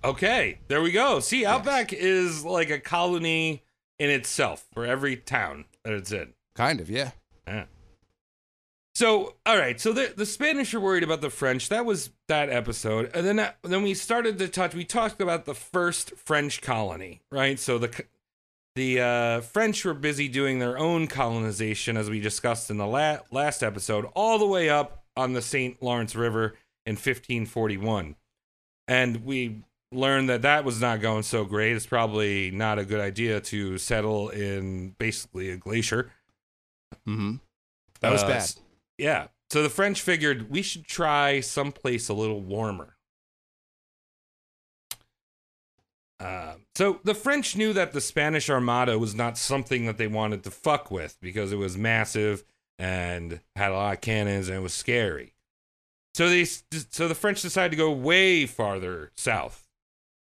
Okay, 0.02 0.58
there 0.68 0.82
we 0.82 0.90
go. 0.90 1.20
See, 1.20 1.46
Outback 1.46 1.92
is 1.92 2.44
like 2.44 2.70
a 2.70 2.80
colony 2.80 3.62
in 3.98 4.10
itself 4.10 4.66
for 4.72 4.84
every 4.84 5.16
town 5.16 5.64
that 5.84 5.92
it's 5.92 6.10
in. 6.10 6.32
Kind 6.56 6.80
of, 6.80 6.90
yeah. 6.90 7.12
Yeah. 7.46 7.66
So, 8.96 9.36
all 9.44 9.58
right. 9.58 9.78
So 9.80 9.92
the 9.92 10.12
the 10.16 10.24
Spanish 10.26 10.72
are 10.72 10.80
worried 10.80 11.02
about 11.02 11.20
the 11.20 11.30
French. 11.30 11.68
That 11.68 11.84
was 11.84 12.10
that 12.28 12.48
episode, 12.48 13.10
and 13.14 13.26
then 13.26 13.36
that, 13.36 13.58
then 13.62 13.82
we 13.82 13.92
started 13.94 14.38
to 14.38 14.48
touch. 14.48 14.74
We 14.74 14.84
talked 14.84 15.20
about 15.20 15.44
the 15.44 15.54
first 15.54 16.16
French 16.16 16.62
colony, 16.62 17.20
right? 17.30 17.60
So 17.60 17.76
the 17.78 18.04
the 18.74 19.00
uh, 19.00 19.40
French 19.42 19.84
were 19.84 19.94
busy 19.94 20.28
doing 20.28 20.58
their 20.58 20.78
own 20.78 21.06
colonization, 21.08 21.96
as 21.96 22.08
we 22.10 22.20
discussed 22.20 22.70
in 22.70 22.78
the 22.78 22.86
la- 22.86 23.18
last 23.30 23.62
episode, 23.62 24.06
all 24.14 24.38
the 24.38 24.46
way 24.46 24.68
up 24.70 25.04
on 25.16 25.32
the 25.32 25.42
St. 25.42 25.82
Lawrence 25.82 26.14
River 26.14 26.54
in 26.84 26.92
1541, 26.94 28.16
and 28.88 29.24
we 29.24 29.62
learned 29.92 30.28
that 30.28 30.42
that 30.42 30.64
was 30.64 30.80
not 30.80 31.00
going 31.00 31.22
so 31.22 31.44
great. 31.44 31.74
It's 31.76 31.86
probably 31.86 32.50
not 32.50 32.78
a 32.78 32.84
good 32.84 33.00
idea 33.00 33.40
to 33.40 33.78
settle 33.78 34.28
in 34.30 34.90
basically 34.98 35.50
a 35.50 35.56
glacier. 35.56 36.12
Mm-hmm. 37.08 37.36
That 38.00 38.12
was 38.12 38.22
Uh, 38.22 38.28
bad. 38.28 38.52
Yeah. 38.98 39.26
So 39.50 39.62
the 39.62 39.70
French 39.70 40.02
figured 40.02 40.50
we 40.50 40.62
should 40.62 40.86
try 40.86 41.40
someplace 41.40 42.08
a 42.08 42.14
little 42.14 42.40
warmer. 42.40 42.96
Uh, 46.18 46.54
so 46.74 47.00
the 47.04 47.14
French 47.14 47.56
knew 47.56 47.72
that 47.74 47.92
the 47.92 48.00
Spanish 48.00 48.48
Armada 48.48 48.98
was 48.98 49.14
not 49.14 49.36
something 49.36 49.84
that 49.86 49.98
they 49.98 50.06
wanted 50.06 50.42
to 50.44 50.50
fuck 50.50 50.90
with 50.90 51.16
because 51.20 51.52
it 51.52 51.56
was 51.56 51.76
massive 51.76 52.42
and 52.78 53.40
had 53.54 53.72
a 53.72 53.74
lot 53.74 53.94
of 53.94 54.00
cannons 54.00 54.48
and 54.48 54.58
it 54.58 54.62
was 54.62 54.74
scary. 54.74 55.32
So 56.14 56.28
they 56.28 56.44
so 56.44 57.08
the 57.08 57.14
French 57.14 57.42
decided 57.42 57.72
to 57.72 57.76
go 57.76 57.90
way 57.90 58.46
farther 58.46 59.12
south. 59.16 59.66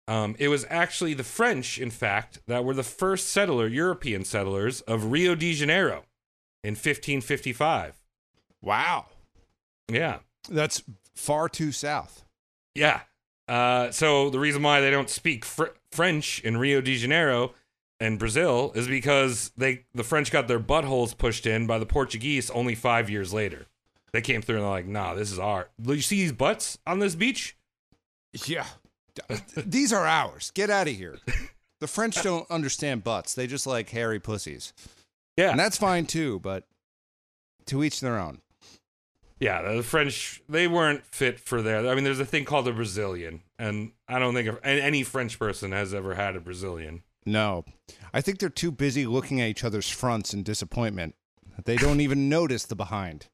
Um, 0.08 0.36
it 0.38 0.48
was 0.48 0.64
actually 0.70 1.14
the 1.14 1.24
French, 1.24 1.78
in 1.78 1.90
fact, 1.90 2.38
that 2.46 2.64
were 2.64 2.74
the 2.74 2.82
first 2.84 3.28
settler, 3.28 3.66
European 3.66 4.24
settlers 4.24 4.80
of 4.82 5.10
Rio 5.10 5.34
de 5.34 5.52
Janeiro 5.52 6.04
in 6.62 6.72
1555. 6.72 7.94
Wow. 8.62 9.06
Yeah. 9.88 10.18
That's 10.48 10.82
far 11.14 11.48
too 11.48 11.72
south. 11.72 12.24
Yeah. 12.74 13.00
Uh, 13.48 13.90
so 13.90 14.30
the 14.30 14.38
reason 14.38 14.62
why 14.62 14.80
they 14.80 14.90
don't 14.90 15.10
speak 15.10 15.44
fr- 15.44 15.74
French 15.90 16.40
in 16.40 16.56
Rio 16.56 16.80
de 16.80 16.96
Janeiro 16.96 17.54
and 18.00 18.18
Brazil 18.18 18.72
is 18.74 18.86
because 18.88 19.50
they 19.56 19.84
the 19.94 20.04
French 20.04 20.30
got 20.30 20.48
their 20.48 20.60
buttholes 20.60 21.16
pushed 21.16 21.46
in 21.46 21.66
by 21.66 21.78
the 21.78 21.86
Portuguese 21.86 22.50
only 22.50 22.74
five 22.74 23.08
years 23.10 23.32
later. 23.32 23.66
They 24.12 24.20
came 24.20 24.42
through 24.42 24.56
and 24.56 24.64
they're 24.64 24.70
like, 24.70 24.86
"Nah, 24.86 25.14
this 25.14 25.30
is 25.32 25.38
our. 25.38 25.68
Do 25.80 25.92
you 25.94 26.00
see 26.02 26.16
these 26.22 26.32
butts 26.32 26.78
on 26.86 26.98
this 27.00 27.14
beach? 27.14 27.56
Yeah. 28.46 28.66
These 29.56 29.92
are 29.94 30.04
ours. 30.06 30.50
Get 30.54 30.68
out 30.70 30.88
of 30.88 30.94
here. 30.94 31.18
The 31.78 31.86
French 31.86 32.22
don't 32.22 32.50
understand 32.50 33.04
butts. 33.04 33.34
They 33.34 33.46
just 33.46 33.66
like 33.66 33.90
hairy 33.90 34.18
pussies. 34.18 34.72
Yeah, 35.36 35.50
And 35.50 35.60
that's 35.60 35.76
fine 35.76 36.06
too, 36.06 36.40
but 36.40 36.64
to 37.66 37.84
each 37.84 38.00
their 38.00 38.18
own. 38.18 38.40
yeah. 39.40 39.60
The 39.60 39.82
French 39.82 40.42
they 40.48 40.68
weren't 40.68 41.04
fit 41.04 41.38
for 41.38 41.60
there. 41.60 41.86
I 41.86 41.94
mean, 41.94 42.02
there's 42.04 42.18
a 42.18 42.24
thing 42.24 42.46
called 42.46 42.66
a 42.66 42.72
Brazilian, 42.72 43.42
and 43.58 43.92
I 44.08 44.18
don't 44.18 44.32
think 44.32 44.58
any 44.64 45.02
French 45.02 45.38
person 45.38 45.72
has 45.72 45.92
ever 45.92 46.14
had 46.14 46.34
a 46.34 46.40
Brazilian. 46.40 47.02
No. 47.26 47.64
I 48.14 48.20
think 48.20 48.38
they're 48.38 48.48
too 48.48 48.70
busy 48.70 49.04
looking 49.04 49.40
at 49.40 49.48
each 49.48 49.64
other's 49.64 49.90
fronts 49.90 50.32
in 50.32 50.42
disappointment. 50.42 51.14
They 51.64 51.76
don't 51.76 52.00
even 52.00 52.28
notice 52.30 52.64
the 52.64 52.76
behind. 52.76 53.26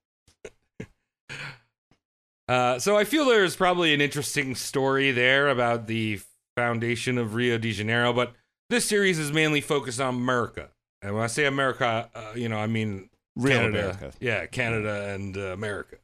Uh, 2.49 2.79
so 2.79 2.97
I 2.97 3.05
feel 3.05 3.25
there's 3.27 3.55
probably 3.55 3.95
an 3.95 4.01
interesting 4.01 4.55
story 4.55 5.13
there 5.13 5.49
about 5.49 5.87
the 5.87 6.21
foundation 6.57 7.17
of 7.17 7.35
Rio 7.35 7.57
de 7.57 7.73
Janeiro, 7.73 8.13
but 8.13 8.35
this 8.69 8.85
series 8.85 9.19
is 9.19 9.33
mainly 9.33 9.61
focused 9.61 10.01
on 10.01 10.17
America. 10.17 10.71
And 11.01 11.15
when 11.15 11.23
I 11.23 11.29
say 11.29 11.47
America, 11.47 12.11
uh, 12.15 12.33
you 12.35 12.49
know, 12.49 12.59
I 12.59 12.67
mean 12.67 13.11
Real 13.37 13.59
Canada. 13.59 13.79
America. 13.79 14.13
Yeah, 14.21 14.47
Canada 14.47 15.09
and 15.15 15.37
uh, 15.37 15.41
America. 15.53 15.97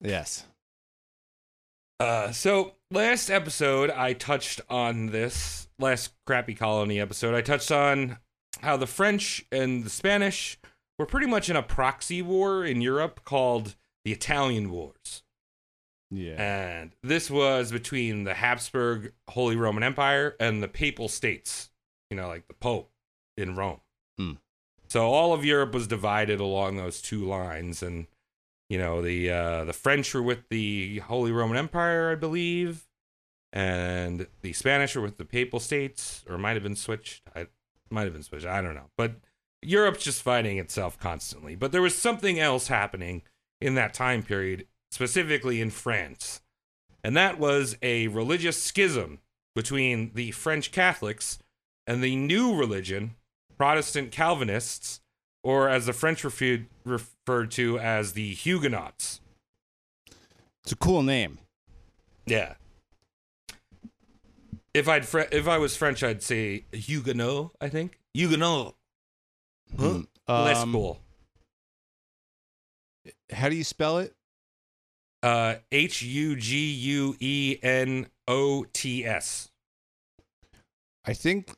Yes. 0.00 0.44
Uh, 2.00 2.32
so 2.32 2.74
last 2.90 3.30
episode, 3.30 3.90
I 3.90 4.12
touched 4.12 4.60
on 4.68 5.06
this 5.06 5.68
last 5.78 6.12
crappy 6.26 6.54
colony 6.54 7.00
episode. 7.00 7.34
I 7.34 7.40
touched 7.40 7.70
on 7.70 8.18
how 8.60 8.76
the 8.76 8.86
French 8.86 9.44
and 9.52 9.84
the 9.84 9.90
Spanish 9.90 10.58
were 10.98 11.06
pretty 11.06 11.26
much 11.26 11.48
in 11.48 11.56
a 11.56 11.62
proxy 11.62 12.22
war 12.22 12.64
in 12.64 12.80
Europe 12.80 13.24
called 13.24 13.76
the 14.04 14.12
Italian 14.12 14.70
Wars. 14.70 15.22
Yeah. 16.10 16.40
And 16.40 16.92
this 17.02 17.30
was 17.30 17.72
between 17.72 18.24
the 18.24 18.34
Habsburg 18.34 19.12
Holy 19.28 19.56
Roman 19.56 19.82
Empire 19.82 20.36
and 20.38 20.62
the 20.62 20.68
Papal 20.68 21.08
States, 21.08 21.70
you 22.10 22.16
know, 22.16 22.28
like 22.28 22.46
the 22.46 22.54
Pope 22.54 22.90
in 23.36 23.56
Rome. 23.56 23.80
Hmm. 24.18 24.32
So 24.88 25.06
all 25.06 25.32
of 25.32 25.44
Europe 25.44 25.74
was 25.74 25.88
divided 25.88 26.38
along 26.40 26.76
those 26.76 27.02
two 27.02 27.24
lines, 27.24 27.82
and 27.82 28.06
you 28.68 28.78
know 28.78 29.02
the 29.02 29.30
uh, 29.30 29.64
the 29.64 29.72
French 29.72 30.14
were 30.14 30.22
with 30.22 30.48
the 30.48 30.98
Holy 31.00 31.32
Roman 31.32 31.56
Empire, 31.56 32.10
I 32.10 32.14
believe, 32.14 32.86
and 33.52 34.26
the 34.42 34.52
Spanish 34.52 34.96
were 34.96 35.02
with 35.02 35.18
the 35.18 35.24
Papal 35.24 35.60
States, 35.60 36.24
or 36.28 36.38
might 36.38 36.54
have 36.54 36.62
been 36.62 36.76
switched. 36.76 37.22
I 37.34 37.46
might 37.90 38.04
have 38.04 38.12
been 38.12 38.22
switched. 38.22 38.46
I 38.46 38.62
don't 38.62 38.74
know, 38.74 38.90
but 38.96 39.16
Europe's 39.62 40.04
just 40.04 40.22
fighting 40.22 40.58
itself 40.58 40.98
constantly. 40.98 41.54
But 41.54 41.72
there 41.72 41.82
was 41.82 41.96
something 41.96 42.38
else 42.40 42.68
happening 42.68 43.22
in 43.60 43.74
that 43.74 43.94
time 43.94 44.22
period, 44.22 44.66
specifically 44.90 45.60
in 45.60 45.70
France, 45.70 46.40
and 47.02 47.16
that 47.16 47.38
was 47.38 47.76
a 47.82 48.08
religious 48.08 48.62
schism 48.62 49.20
between 49.54 50.12
the 50.14 50.32
French 50.32 50.72
Catholics 50.72 51.38
and 51.86 52.02
the 52.02 52.16
new 52.16 52.56
religion, 52.56 53.14
Protestant 53.56 54.10
Calvinists, 54.10 55.00
or 55.44 55.68
as 55.68 55.86
the 55.86 55.92
French 55.92 56.22
refu- 56.24 56.66
referred 56.84 57.52
to 57.52 57.78
as 57.78 58.14
the 58.14 58.34
Huguenots. 58.34 59.20
It's 60.64 60.72
a 60.72 60.76
cool 60.76 61.02
name. 61.02 61.38
Yeah. 62.26 62.54
If 64.72 64.88
I'd 64.88 65.06
fre- 65.06 65.30
if 65.30 65.46
I 65.46 65.58
was 65.58 65.76
French, 65.76 66.02
I'd 66.02 66.22
say 66.22 66.64
Huguenot. 66.72 67.52
I 67.60 67.68
think 67.68 68.00
Huguenot. 68.14 68.74
Huh? 69.78 70.00
Less 70.26 70.56
Um, 70.58 70.72
cool. 70.72 71.00
How 73.32 73.48
do 73.48 73.54
you 73.54 73.62
spell 73.64 73.98
it? 73.98 74.14
Uh, 75.22 75.56
H 75.70 76.02
U 76.02 76.34
G 76.36 76.72
U 76.72 77.16
E 77.20 77.58
N 77.62 78.08
O 78.26 78.64
T 78.72 79.04
S. 79.04 79.50
I 81.04 81.12
think 81.12 81.50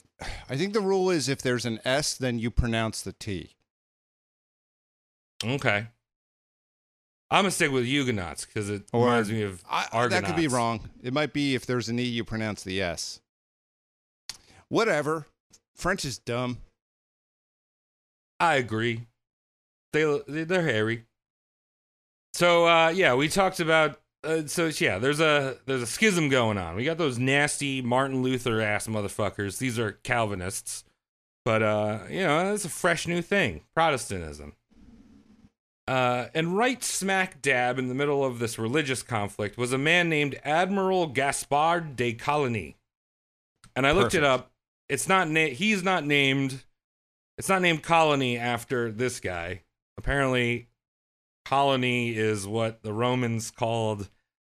I 0.48 0.56
think 0.56 0.72
the 0.72 0.80
rule 0.80 1.10
is 1.10 1.28
if 1.28 1.40
there's 1.40 1.64
an 1.64 1.78
S, 1.84 2.14
then 2.16 2.38
you 2.38 2.50
pronounce 2.50 3.02
the 3.02 3.12
T. 3.12 3.55
Okay. 5.44 5.86
I'm 7.30 7.38
gonna 7.42 7.50
stick 7.50 7.72
with 7.72 7.84
Huguenots 7.84 8.44
because 8.46 8.70
it 8.70 8.84
Or- 8.92 9.06
reminds 9.06 9.30
me 9.30 9.42
of 9.42 9.62
I, 9.68 9.86
Argonauts. 9.92 10.10
that 10.22 10.24
could 10.26 10.36
be 10.40 10.46
wrong. 10.48 10.88
It 11.02 11.12
might 11.12 11.32
be 11.32 11.54
if 11.54 11.66
there's 11.66 11.88
an 11.88 11.98
E, 11.98 12.02
you 12.04 12.24
pronounce 12.24 12.62
the 12.62 12.80
S. 12.80 13.20
Whatever. 14.68 15.26
French 15.74 16.04
is 16.04 16.18
dumb. 16.18 16.58
I 18.40 18.56
agree. 18.56 19.06
They 19.92 20.20
they're 20.28 20.62
hairy. 20.62 21.04
So 22.34 22.66
uh, 22.66 22.88
yeah, 22.90 23.14
we 23.14 23.28
talked 23.28 23.60
about. 23.60 24.00
Uh, 24.24 24.46
so 24.46 24.70
yeah, 24.78 24.98
there's 24.98 25.20
a 25.20 25.58
there's 25.66 25.82
a 25.82 25.86
schism 25.86 26.28
going 26.28 26.58
on. 26.58 26.74
We 26.76 26.84
got 26.84 26.98
those 26.98 27.18
nasty 27.18 27.80
Martin 27.82 28.22
Luther 28.22 28.60
ass 28.60 28.86
motherfuckers. 28.88 29.58
These 29.58 29.78
are 29.78 29.92
Calvinists, 29.92 30.84
but 31.44 31.62
uh, 31.62 32.00
you 32.10 32.20
know 32.24 32.52
it's 32.52 32.64
a 32.64 32.68
fresh 32.68 33.06
new 33.06 33.22
thing, 33.22 33.62
Protestantism. 33.74 34.54
Uh, 35.88 36.26
and 36.34 36.56
right 36.56 36.82
smack 36.82 37.40
dab 37.40 37.78
in 37.78 37.88
the 37.88 37.94
middle 37.94 38.24
of 38.24 38.38
this 38.40 38.58
religious 38.58 39.02
conflict 39.02 39.56
was 39.56 39.72
a 39.72 39.78
man 39.78 40.08
named 40.08 40.38
Admiral 40.44 41.06
Gaspard 41.06 41.94
de 41.94 42.12
Coligny. 42.12 42.76
And 43.76 43.86
I 43.86 43.92
looked 43.92 44.14
it 44.14 44.24
up. 44.24 44.50
It's 44.88 45.08
not 45.08 45.28
na- 45.28 45.46
he's 45.46 45.82
not 45.82 46.04
named 46.04 46.64
it's 47.38 47.48
not 47.48 47.62
named 47.62 47.82
Colony 47.82 48.38
after 48.38 48.90
this 48.90 49.20
guy. 49.20 49.62
Apparently, 49.98 50.68
colony 51.44 52.16
is 52.16 52.46
what 52.46 52.82
the 52.82 52.92
Romans 52.92 53.50
called 53.50 54.08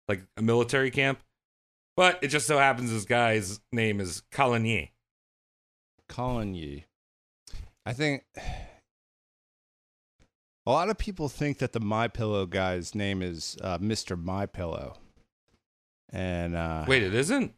like 0.07 0.21
a 0.37 0.41
military 0.41 0.91
camp. 0.91 1.19
But 1.97 2.19
it 2.21 2.27
just 2.27 2.47
so 2.47 2.57
happens 2.57 2.91
this 2.91 3.05
guy's 3.05 3.59
name 3.71 3.99
is 3.99 4.21
Coligny. 4.31 4.91
Coligny. 6.09 6.85
I 7.85 7.93
think 7.93 8.23
a 10.65 10.71
lot 10.71 10.89
of 10.89 10.97
people 10.97 11.29
think 11.29 11.59
that 11.59 11.73
the 11.73 11.79
My 11.79 12.07
Pillow 12.07 12.45
guy's 12.45 12.95
name 12.95 13.21
is 13.21 13.57
uh, 13.61 13.77
Mr. 13.77 14.21
My 14.21 14.45
Pillow. 14.45 14.97
And 16.11 16.55
uh, 16.55 16.85
Wait, 16.87 17.03
it 17.03 17.13
isn't? 17.13 17.53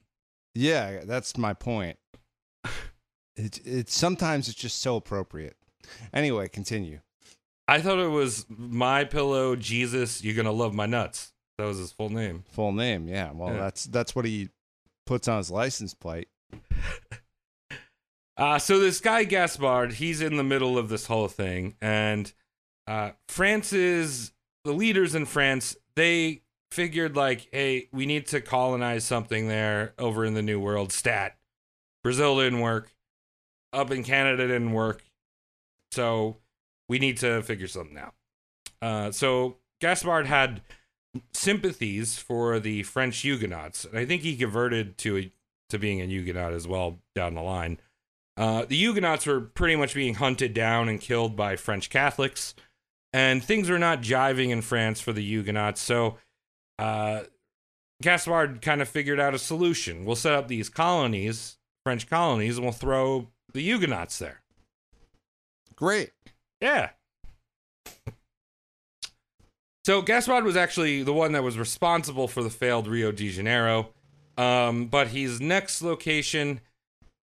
yeah, 0.55 1.01
that's 1.03 1.37
my 1.37 1.53
point. 1.53 1.97
It 3.35 3.59
it 3.65 3.89
sometimes 3.89 4.47
it's 4.49 4.57
just 4.57 4.81
so 4.81 4.95
appropriate. 4.95 5.55
Anyway, 6.11 6.47
continue. 6.47 7.01
I 7.67 7.81
thought 7.81 7.99
it 7.99 8.07
was 8.09 8.45
my 8.49 9.03
pillow 9.03 9.55
Jesus, 9.55 10.23
you're 10.23 10.33
gonna 10.35 10.51
love 10.51 10.73
my 10.73 10.87
nuts. 10.87 11.33
That 11.59 11.65
was 11.65 11.77
his 11.77 11.91
full 11.91 12.09
name. 12.09 12.45
Full 12.51 12.71
name, 12.71 13.07
yeah. 13.07 13.31
Well, 13.31 13.53
Yeah. 13.53 13.59
that's 13.59 13.83
that's 13.85 14.15
what 14.15 14.25
he 14.25 14.49
puts 15.05 15.27
on 15.27 15.37
his 15.37 15.51
license 15.51 15.93
plate. 15.93 16.29
Uh, 18.37 18.59
so 18.59 18.77
this 18.77 18.99
guy 18.99 19.23
Gaspard, 19.23 19.93
he's 19.93 20.21
in 20.21 20.37
the 20.37 20.43
middle 20.43 20.77
of 20.77 20.89
this 20.89 21.07
whole 21.07 21.27
thing, 21.27 21.75
and 21.81 22.31
uh, 22.87 23.11
France's 23.27 24.31
the 24.63 24.73
leaders 24.73 25.15
in 25.15 25.25
France, 25.25 25.77
they 25.95 26.41
figured 26.71 27.15
like, 27.15 27.47
hey, 27.51 27.87
we 27.91 28.05
need 28.05 28.27
to 28.27 28.41
colonize 28.41 29.05
something 29.05 29.47
there 29.47 29.93
over 29.97 30.25
in 30.25 30.33
the 30.33 30.41
New 30.41 30.59
World. 30.59 30.91
Stat, 30.91 31.37
Brazil 32.03 32.37
didn't 32.37 32.59
work, 32.59 32.93
up 33.71 33.91
in 33.91 34.03
Canada 34.03 34.47
didn't 34.47 34.73
work, 34.73 35.03
so 35.91 36.37
we 36.89 36.99
need 36.99 37.17
to 37.17 37.41
figure 37.43 37.67
something 37.67 37.97
out. 37.97 38.13
Uh, 38.81 39.11
so 39.11 39.57
Gaspard 39.79 40.27
had 40.27 40.61
sympathies 41.33 42.17
for 42.17 42.59
the 42.59 42.83
French 42.83 43.19
Huguenots, 43.19 43.85
and 43.85 43.97
I 43.97 44.05
think 44.05 44.21
he 44.21 44.35
converted 44.35 44.97
to 44.99 45.17
a, 45.17 45.31
to 45.69 45.79
being 45.79 46.01
a 46.01 46.05
Huguenot 46.05 46.53
as 46.53 46.67
well 46.67 46.99
down 47.15 47.35
the 47.35 47.41
line. 47.41 47.79
Uh, 48.35 48.65
the 48.65 48.75
Huguenots 48.75 49.25
were 49.25 49.41
pretty 49.41 49.75
much 49.75 49.95
being 49.95 50.15
hunted 50.15 50.53
down 50.53 50.89
and 50.89 51.01
killed 51.01 51.35
by 51.35 51.55
French 51.55 51.89
Catholics, 51.89 52.53
and 53.13 53.43
things 53.43 53.69
were 53.69 53.79
not 53.79 54.01
jiving 54.01 54.49
in 54.49 54.61
France 54.61 54.99
for 54.99 55.13
the 55.13 55.23
Huguenots. 55.23 55.81
So, 55.81 56.17
uh, 56.79 57.21
Gaspard 58.01 58.61
kind 58.61 58.81
of 58.81 58.87
figured 58.87 59.19
out 59.19 59.33
a 59.33 59.39
solution. 59.39 60.05
We'll 60.05 60.15
set 60.15 60.33
up 60.33 60.47
these 60.47 60.69
colonies, 60.69 61.57
French 61.83 62.07
colonies, 62.07 62.57
and 62.57 62.65
we'll 62.65 62.73
throw 62.73 63.27
the 63.53 63.61
Huguenots 63.61 64.19
there. 64.19 64.41
Great. 65.75 66.11
Yeah. 66.61 66.89
So 69.85 70.01
Gaspard 70.01 70.43
was 70.43 70.57
actually 70.57 71.03
the 71.03 71.13
one 71.13 71.31
that 71.31 71.43
was 71.43 71.57
responsible 71.57 72.27
for 72.27 72.43
the 72.43 72.49
failed 72.49 72.87
Rio 72.87 73.11
de 73.11 73.29
Janeiro. 73.29 73.89
Um, 74.37 74.87
but 74.87 75.07
his 75.07 75.39
next 75.39 75.81
location, 75.81 76.59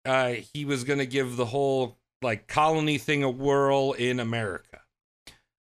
uh, 0.06 0.34
he 0.54 0.66
was 0.66 0.84
going 0.84 1.00
to 1.00 1.06
give 1.06 1.36
the 1.36 1.46
whole 1.46 1.98
like 2.22 2.48
colony 2.48 2.98
thing 2.98 3.24
a 3.24 3.30
whirl 3.30 3.94
in 3.94 4.20
America. 4.20 4.82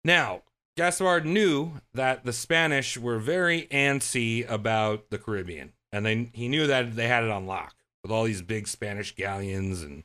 Now, 0.03 0.41
Gaspard 0.77 1.25
knew 1.25 1.73
that 1.93 2.23
the 2.25 2.33
Spanish 2.33 2.97
were 2.97 3.19
very 3.19 3.67
antsy 3.71 4.49
about 4.49 5.09
the 5.09 5.17
Caribbean, 5.19 5.73
and 5.91 6.05
they 6.05 6.29
he 6.33 6.47
knew 6.47 6.67
that 6.67 6.95
they 6.95 7.07
had 7.07 7.23
it 7.23 7.29
on 7.29 7.45
lock 7.45 7.75
with 8.03 8.11
all 8.11 8.23
these 8.23 8.41
big 8.41 8.67
Spanish 8.67 9.15
galleons 9.15 9.81
and 9.83 10.03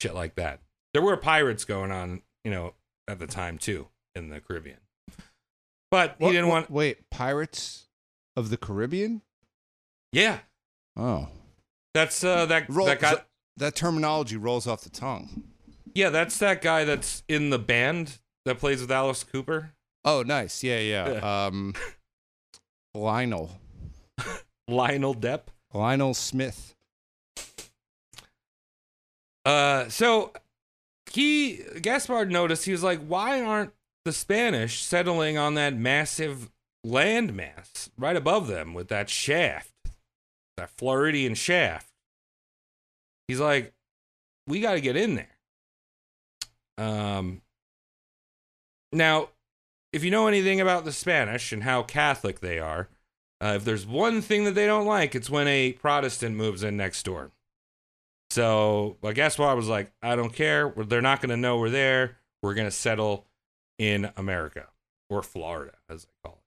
shit 0.00 0.14
like 0.14 0.36
that. 0.36 0.60
There 0.94 1.02
were 1.02 1.16
pirates 1.16 1.64
going 1.64 1.92
on, 1.92 2.22
you 2.44 2.50
know, 2.50 2.74
at 3.08 3.18
the 3.18 3.26
time 3.26 3.58
too 3.58 3.88
in 4.14 4.30
the 4.30 4.40
Caribbean. 4.40 4.78
But 5.90 6.16
he 6.18 6.24
What- 6.24 6.32
didn't 6.32 6.48
what- 6.48 6.52
want 6.54 6.70
Wait, 6.70 7.10
Pirates 7.10 7.88
of 8.36 8.48
the 8.50 8.56
Caribbean? 8.56 9.22
Yeah. 10.12 10.40
Oh, 10.96 11.28
That's 11.92 12.24
uh 12.24 12.46
that 12.46 12.68
Roll, 12.70 12.86
that 12.86 13.00
guy 13.00 13.14
that, 13.16 13.28
that 13.58 13.74
terminology 13.74 14.36
rolls 14.36 14.66
off 14.66 14.80
the 14.82 14.90
tongue. 14.90 15.44
Yeah, 15.94 16.08
that's 16.10 16.38
that 16.38 16.62
guy 16.62 16.84
that's 16.84 17.22
in 17.28 17.50
the 17.50 17.58
band 17.58 18.18
that 18.46 18.58
plays 18.58 18.80
with 18.80 18.90
Alice 18.90 19.24
Cooper. 19.24 19.72
Oh, 20.04 20.22
nice. 20.22 20.62
Yeah, 20.62 20.78
yeah. 20.78 21.46
Um, 21.46 21.74
Lionel, 22.94 23.50
Lionel 24.68 25.14
Depp. 25.14 25.42
Lionel 25.74 26.14
Smith. 26.14 26.74
Uh, 29.44 29.88
so 29.88 30.32
he 31.12 31.60
Gaspard 31.80 32.30
noticed 32.30 32.64
he 32.64 32.72
was 32.72 32.82
like, 32.82 33.00
why 33.00 33.42
aren't 33.42 33.72
the 34.04 34.12
Spanish 34.12 34.82
settling 34.82 35.36
on 35.36 35.54
that 35.54 35.74
massive 35.74 36.50
landmass 36.86 37.90
right 37.98 38.16
above 38.16 38.46
them 38.46 38.74
with 38.74 38.88
that 38.88 39.10
shaft, 39.10 39.72
that 40.56 40.70
Floridian 40.70 41.34
shaft? 41.34 41.90
He's 43.28 43.40
like, 43.40 43.72
we 44.46 44.60
got 44.60 44.74
to 44.74 44.80
get 44.80 44.96
in 44.96 45.16
there. 45.16 45.26
Um. 46.78 47.42
Now, 48.96 49.28
if 49.92 50.02
you 50.02 50.10
know 50.10 50.26
anything 50.26 50.60
about 50.60 50.84
the 50.84 50.92
Spanish 50.92 51.52
and 51.52 51.62
how 51.62 51.82
Catholic 51.82 52.40
they 52.40 52.58
are, 52.58 52.88
uh, 53.42 53.52
if 53.56 53.64
there's 53.64 53.86
one 53.86 54.22
thing 54.22 54.44
that 54.44 54.54
they 54.54 54.66
don't 54.66 54.86
like, 54.86 55.14
it's 55.14 55.28
when 55.28 55.46
a 55.46 55.72
Protestant 55.72 56.34
moves 56.34 56.62
in 56.62 56.76
next 56.76 57.02
door. 57.02 57.30
So, 58.30 58.96
I 59.04 59.12
guess 59.12 59.38
what 59.38 59.50
I 59.50 59.54
was 59.54 59.68
like, 59.68 59.92
I 60.02 60.16
don't 60.16 60.32
care. 60.32 60.72
They're 60.76 61.02
not 61.02 61.20
going 61.20 61.30
to 61.30 61.36
know 61.36 61.58
we're 61.58 61.70
there. 61.70 62.16
We're 62.42 62.54
going 62.54 62.66
to 62.66 62.72
settle 62.72 63.26
in 63.78 64.10
America 64.16 64.68
or 65.10 65.22
Florida, 65.22 65.74
as 65.90 66.06
I 66.06 66.26
call 66.26 66.40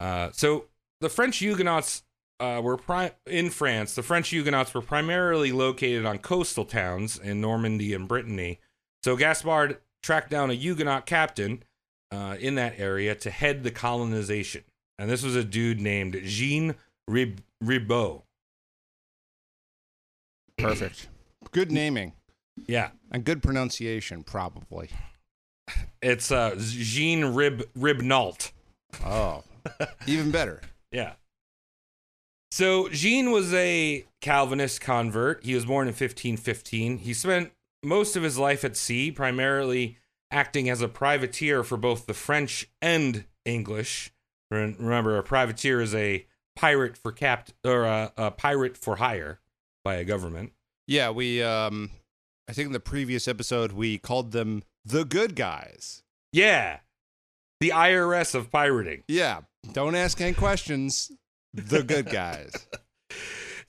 it. 0.00 0.04
Uh, 0.04 0.30
so, 0.32 0.66
the 1.00 1.08
French 1.08 1.38
Huguenots 1.38 2.02
uh, 2.38 2.60
were 2.62 2.76
pri- 2.76 3.12
in 3.26 3.48
France. 3.48 3.94
The 3.94 4.02
French 4.02 4.28
Huguenots 4.28 4.74
were 4.74 4.82
primarily 4.82 5.50
located 5.50 6.04
on 6.04 6.18
coastal 6.18 6.66
towns 6.66 7.18
in 7.18 7.40
Normandy 7.40 7.94
and 7.94 8.06
Brittany. 8.06 8.60
So, 9.02 9.16
Gaspard 9.16 9.78
tracked 10.02 10.30
down 10.30 10.50
a 10.50 10.54
Huguenot 10.54 11.06
captain 11.06 11.62
uh, 12.10 12.36
in 12.40 12.54
that 12.56 12.74
area 12.78 13.14
to 13.16 13.30
head 13.30 13.62
the 13.62 13.70
colonization. 13.70 14.64
And 14.98 15.08
this 15.10 15.22
was 15.22 15.36
a 15.36 15.44
dude 15.44 15.80
named 15.80 16.20
Jean 16.24 16.74
Rib- 17.08 17.42
Ribault. 17.60 18.24
Perfect. 20.58 21.08
Good 21.52 21.72
naming 21.72 22.12
Yeah. 22.66 22.90
and 23.10 23.24
good 23.24 23.42
pronunciation, 23.42 24.22
probably. 24.22 24.90
It's 26.02 26.30
uh 26.30 26.56
Jean 26.58 27.26
Rib 27.34 27.62
Ribnault. 27.78 28.50
Oh, 29.04 29.44
even 30.06 30.30
better. 30.30 30.60
Yeah. 30.92 31.12
So 32.50 32.88
Jean 32.88 33.30
was 33.30 33.54
a 33.54 34.04
Calvinist 34.20 34.80
convert. 34.80 35.44
He 35.44 35.54
was 35.54 35.64
born 35.64 35.86
in 35.86 35.92
1515. 35.92 36.98
He 36.98 37.14
spent 37.14 37.52
most 37.82 38.16
of 38.16 38.22
his 38.22 38.38
life 38.38 38.64
at 38.64 38.76
sea, 38.76 39.10
primarily 39.10 39.98
acting 40.30 40.68
as 40.68 40.80
a 40.80 40.88
privateer 40.88 41.62
for 41.62 41.76
both 41.76 42.06
the 42.06 42.14
French 42.14 42.68
and 42.80 43.24
English. 43.44 44.12
Remember, 44.50 45.16
a 45.16 45.22
privateer 45.22 45.80
is 45.80 45.94
a 45.94 46.26
pirate 46.56 46.96
for 46.96 47.12
capt 47.12 47.54
or 47.64 47.84
a, 47.84 48.12
a 48.16 48.30
pirate 48.30 48.76
for 48.76 48.96
hire 48.96 49.40
by 49.84 49.94
a 49.94 50.04
government. 50.04 50.52
Yeah, 50.86 51.10
we. 51.10 51.42
Um, 51.42 51.90
I 52.48 52.52
think 52.52 52.66
in 52.66 52.72
the 52.72 52.80
previous 52.80 53.28
episode 53.28 53.72
we 53.72 53.96
called 53.98 54.32
them 54.32 54.64
the 54.84 55.04
good 55.04 55.36
guys. 55.36 56.02
Yeah, 56.32 56.80
the 57.60 57.70
IRS 57.70 58.34
of 58.34 58.50
pirating. 58.50 59.04
Yeah. 59.06 59.42
Don't 59.72 59.94
ask 59.94 60.20
any 60.20 60.32
questions. 60.32 61.12
The 61.52 61.82
good 61.82 62.10
guys. 62.10 62.52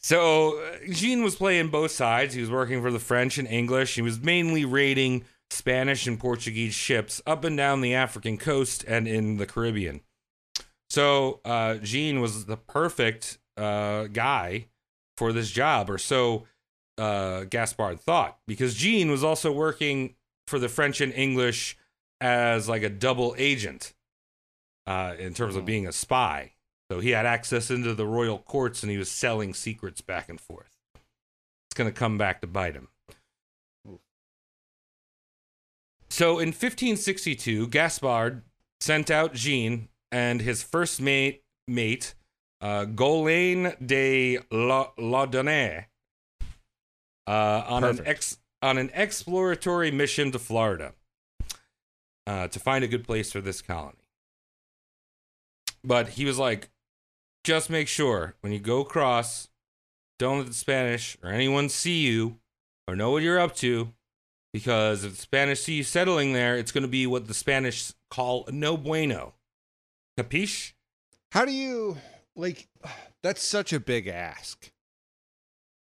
So 0.04 0.60
uh, 0.60 0.78
Jean 0.90 1.24
was 1.24 1.36
playing 1.36 1.70
both 1.70 1.92
sides. 1.92 2.34
He 2.34 2.42
was 2.42 2.50
working 2.50 2.82
for 2.82 2.92
the 2.92 3.00
French 3.00 3.38
and 3.38 3.48
English. 3.48 3.96
He 3.96 4.02
was 4.02 4.20
mainly 4.20 4.66
raiding 4.66 5.26
Spanish 5.52 6.08
and 6.08 6.20
Portuguese 6.20 6.74
ships 6.74 7.22
up 7.28 7.44
and 7.44 7.56
down 7.56 7.82
the 7.82 7.94
African 7.94 8.38
coast 8.38 8.84
and 8.88 9.08
in 9.08 9.38
the 9.38 9.46
Caribbean. 9.46 10.02
So 10.90 11.40
uh, 11.46 11.76
Jean 11.76 12.20
was 12.20 12.46
the 12.46 12.58
perfect 12.58 13.38
uh, 13.58 14.06
guy 14.06 14.68
for 15.18 15.32
this 15.32 15.52
job, 15.52 15.90
or 15.90 15.98
so 15.98 16.48
uh, 16.98 17.44
Gaspard 17.44 18.00
thought, 18.00 18.40
because 18.48 18.76
Jean 18.76 19.12
was 19.12 19.24
also 19.24 19.52
working 19.52 20.16
for 20.48 20.58
the 20.58 20.70
French 20.70 21.00
and 21.00 21.14
English 21.14 21.78
as 22.20 22.68
like 22.68 22.84
a 22.84 22.90
double 22.90 23.36
agent 23.38 23.94
uh, 24.88 25.14
in 25.20 25.34
terms 25.34 25.56
of 25.56 25.66
being 25.66 25.88
a 25.88 25.92
spy. 25.92 26.54
So 26.92 27.00
he 27.00 27.12
had 27.12 27.26
access 27.26 27.72
into 27.72 27.94
the 27.94 28.06
royal 28.06 28.38
courts 28.38 28.84
and 28.84 28.92
he 28.92 28.98
was 28.98 29.10
selling 29.10 29.54
secrets 29.54 30.02
back 30.02 30.28
and 30.28 30.42
forth. 30.42 30.76
It's 30.94 31.74
going 31.74 31.90
to 31.90 31.98
come 31.98 32.18
back 32.18 32.42
to 32.42 32.48
bite 32.48 32.74
him. 32.74 32.90
So 36.10 36.32
in 36.40 36.50
1562, 36.50 37.68
Gaspard 37.68 38.42
sent 38.82 39.10
out 39.10 39.34
Jean 39.34 39.88
and 40.12 40.42
his 40.42 40.64
first 40.64 41.00
mate, 41.00 41.44
mate 41.66 42.14
uh, 42.60 42.84
Goulaine 42.88 43.78
de 43.88 44.40
La- 44.52 44.92
uh, 47.26 47.64
on 47.70 47.86
an 47.86 48.02
ex 48.06 48.38
on 48.62 48.78
an 48.78 48.92
exploratory 48.94 49.92
mission 49.92 50.30
to 50.34 50.40
Florida 50.40 50.92
uh, 52.28 52.50
to 52.50 52.60
find 52.60 52.84
a 52.84 52.90
good 52.90 53.06
place 53.06 53.32
for 53.32 53.40
this 53.40 53.62
colony. 53.62 53.96
But 55.86 56.10
he 56.10 56.26
was 56.26 56.38
like, 56.38 56.68
just 57.44 57.70
make 57.70 57.88
sure 57.88 58.36
when 58.42 58.52
you 58.54 58.60
go 58.60 58.82
across, 58.82 59.50
don't 60.20 60.40
let 60.40 60.48
the 60.48 60.54
Spanish 60.54 61.18
or 61.24 61.30
anyone 61.30 61.70
see 61.70 62.00
you 62.02 62.38
or 62.88 62.96
know 62.96 63.12
what 63.12 63.24
you're 63.24 63.40
up 63.40 63.56
to. 63.58 63.94
Because 64.54 65.06
if 65.06 65.16
the 65.16 65.22
Spanish 65.22 65.62
see 65.62 65.76
you 65.76 65.84
settling 65.84 66.34
there, 66.34 66.58
it's 66.58 66.72
going 66.72 66.82
to 66.82 66.88
be 66.90 67.08
what 67.08 67.28
the 67.28 67.34
Spanish 67.34 67.94
call 68.10 68.48
no 68.52 68.76
bueno. 68.76 69.34
Capiche? 70.20 70.74
How 71.32 71.46
do 71.46 71.52
you 71.52 71.98
like 72.36 72.68
that's 73.24 73.44
such 73.44 73.74
a 73.74 73.80
big 73.80 74.08
ask. 74.08 74.72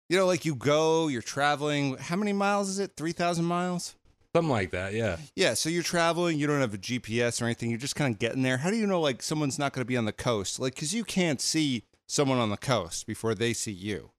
You 0.08 0.18
know, 0.18 0.26
like 0.26 0.44
you 0.44 0.54
go, 0.54 1.08
you're 1.08 1.22
traveling. 1.22 1.96
How 1.96 2.16
many 2.16 2.32
miles 2.32 2.68
is 2.68 2.78
it? 2.78 2.92
Three 2.96 3.12
thousand 3.12 3.46
miles. 3.46 3.94
Something 4.34 4.50
like 4.50 4.70
that, 4.70 4.94
yeah. 4.94 5.18
Yeah, 5.36 5.54
so 5.54 5.68
you're 5.68 5.82
traveling, 5.82 6.38
you 6.38 6.46
don't 6.46 6.60
have 6.60 6.72
a 6.74 6.78
GPS 6.78 7.42
or 7.42 7.44
anything, 7.44 7.68
you're 7.70 7.78
just 7.78 7.96
kind 7.96 8.14
of 8.14 8.18
getting 8.18 8.42
there. 8.42 8.56
How 8.58 8.70
do 8.70 8.76
you 8.76 8.86
know 8.86 9.00
like 9.00 9.22
someone's 9.22 9.58
not 9.58 9.72
going 9.74 9.82
to 9.82 9.88
be 9.88 9.96
on 9.96 10.06
the 10.06 10.12
coast? 10.12 10.58
Like 10.58 10.74
cuz 10.74 10.94
you 10.94 11.04
can't 11.04 11.40
see 11.40 11.84
someone 12.06 12.38
on 12.38 12.48
the 12.50 12.56
coast 12.56 13.06
before 13.06 13.34
they 13.34 13.52
see 13.52 13.72
you. 13.72 14.10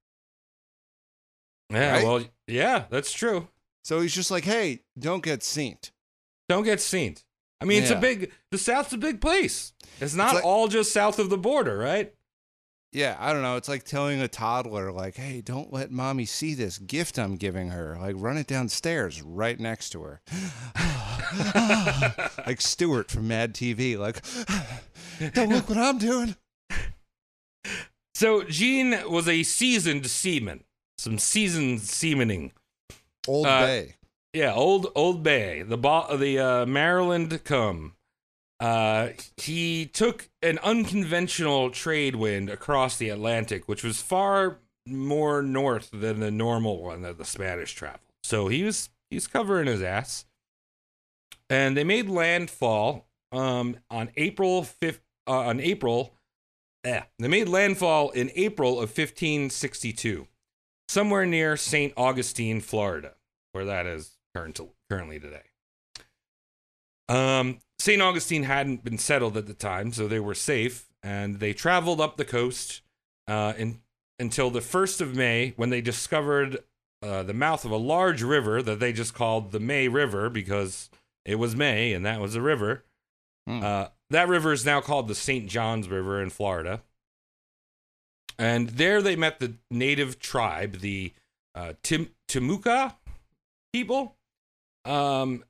Yeah, 1.72 1.92
Right? 1.94 2.04
well, 2.06 2.24
yeah, 2.48 2.86
that's 2.90 3.12
true. 3.12 3.48
So 3.84 4.02
he's 4.02 4.14
just 4.14 4.30
like, 4.32 4.44
"Hey, 4.46 4.84
don't 4.98 5.24
get 5.24 5.44
seen." 5.44 5.78
Don't 6.48 6.64
get 6.64 6.80
seen. 6.82 7.16
I 7.60 7.66
mean, 7.66 7.82
it's 7.82 7.92
a 7.92 7.96
big. 8.00 8.32
The 8.52 8.58
South's 8.58 8.94
a 8.94 8.98
big 8.98 9.20
place. 9.22 9.74
It's 10.00 10.14
not 10.14 10.36
like- 10.36 10.44
all 10.46 10.68
just 10.68 10.92
south 10.94 11.18
of 11.20 11.30
the 11.30 11.38
border, 11.38 11.78
right? 11.78 12.14
Yeah, 12.94 13.18
I 13.20 13.34
don't 13.34 13.42
know. 13.42 13.56
It's 13.58 13.68
like 13.68 13.84
telling 13.84 14.22
a 14.22 14.28
toddler 14.28 14.92
like, 14.92 15.16
"Hey, 15.16 15.42
don't 15.42 15.74
let 15.74 15.90
mommy 15.90 16.26
see 16.26 16.54
this 16.54 16.78
gift 16.78 17.18
I'm 17.18 17.36
giving 17.38 17.70
her. 17.70 17.98
Like 18.00 18.16
run 18.18 18.38
it 18.38 18.46
downstairs 18.48 19.22
right 19.24 19.60
next 19.60 19.90
to 19.90 20.02
her." 20.04 20.22
like 22.46 22.62
Stewart 22.62 23.10
from 23.10 23.28
Mad 23.28 23.54
TV 23.56 23.98
like, 23.98 24.22
"Don't 25.34 25.50
look 25.50 25.68
what 25.70 25.78
I'm 25.80 25.98
doing." 25.98 26.36
So 28.16 28.44
Jean 28.44 29.10
was 29.10 29.28
a 29.28 29.42
seasoned 29.42 30.06
seaman. 30.06 30.64
Some 31.00 31.18
seasoned 31.18 31.80
seamening. 31.82 32.52
Old 33.28 33.48
Uh, 33.48 33.62
Bay. 33.66 33.96
Yeah, 34.34 34.54
old 34.54 34.92
old 34.96 35.24
Bay, 35.24 35.64
the 35.64 35.78
bo- 35.78 36.16
the 36.18 36.40
uh, 36.40 36.66
Maryland 36.68 37.44
come. 37.44 37.96
Uh, 38.60 39.10
he 39.38 39.86
took 39.86 40.30
an 40.42 40.58
unconventional 40.60 41.70
trade 41.70 42.16
wind 42.16 42.50
across 42.50 42.98
the 42.98 43.10
Atlantic, 43.10 43.68
which 43.68 43.84
was 43.84 44.02
far 44.02 44.60
more 44.86 45.42
north 45.42 45.90
than 45.92 46.20
the 46.20 46.32
normal 46.32 46.82
one 46.82 47.02
that 47.02 47.18
the 47.18 47.26
Spanish 47.26 47.74
traveled. 47.74 48.02
So 48.24 48.48
he 48.48 48.64
was 48.64 48.90
he's 49.10 49.28
covering 49.28 49.68
his 49.68 49.82
ass. 49.82 50.26
And 51.50 51.76
they 51.76 51.84
made 51.84 52.10
landfall 52.10 53.08
um, 53.32 53.78
on 53.90 54.10
April 54.16 54.64
fifth. 54.64 55.02
Uh, 55.26 55.40
on 55.40 55.62
April, 55.62 56.14
yeah, 56.86 57.04
they 57.18 57.30
made 57.30 57.48
landfall 57.48 58.10
in 58.10 58.30
April 58.36 58.74
of 58.74 58.90
1562, 58.90 60.28
somewhere 60.90 61.26
near 61.26 61.56
Saint 61.56 61.94
Augustine, 61.96 62.60
Florida, 62.60 63.14
where 63.54 63.64
that 63.64 63.86
is 63.86 64.18
current, 64.36 64.60
currently 64.90 65.20
today. 65.20 65.44
Um, 67.08 67.60
St. 67.84 68.02
Augustine 68.02 68.44
hadn't 68.44 68.86
been 68.86 68.98
settled 68.98 69.36
at 69.36 69.46
the 69.46 69.54
time, 69.54 69.92
so 69.92 70.08
they 70.08 70.22
were 70.22 70.34
safe, 70.34 70.88
and 71.04 71.42
they 71.42 71.52
traveled 71.52 72.00
up 72.00 72.16
the 72.16 72.24
coast 72.24 72.82
uh, 73.28 73.52
in, 73.58 73.82
until 74.18 74.50
the 74.50 74.62
1st 74.62 75.02
of 75.02 75.18
May 75.18 75.52
when 75.58 75.70
they 75.70 75.82
discovered 75.82 76.60
uh, 77.02 77.24
the 77.24 77.34
mouth 77.34 77.66
of 77.66 77.72
a 77.72 77.76
large 77.76 78.24
river 78.24 78.62
that 78.62 78.80
they 78.80 78.94
just 78.94 79.14
called 79.14 79.52
the 79.52 79.60
May 79.60 79.90
River 79.90 80.30
because 80.30 80.90
it 81.26 81.36
was 81.36 81.58
May 81.58 81.92
and 81.92 82.06
that 82.06 82.22
was 82.22 82.36
a 82.36 82.42
river. 82.42 82.86
Hmm. 83.48 83.62
Uh, 83.62 83.88
that 84.12 84.30
river 84.30 84.54
is 84.54 84.66
now 84.66 84.80
called 84.80 85.10
the 85.10 85.16
St. 85.16 85.50
Johns 85.50 85.90
River 85.90 86.22
in 86.22 86.30
Florida. 86.30 86.84
And 88.40 88.70
there 88.70 89.02
they 89.02 89.18
met 89.18 89.42
the 89.42 89.56
native 89.70 90.20
tribe, 90.20 90.80
the 90.80 91.12
uh, 91.54 91.74
Tim- 91.84 92.12
Timucua 92.30 92.96
people. 93.74 94.16
Um, 94.86 95.44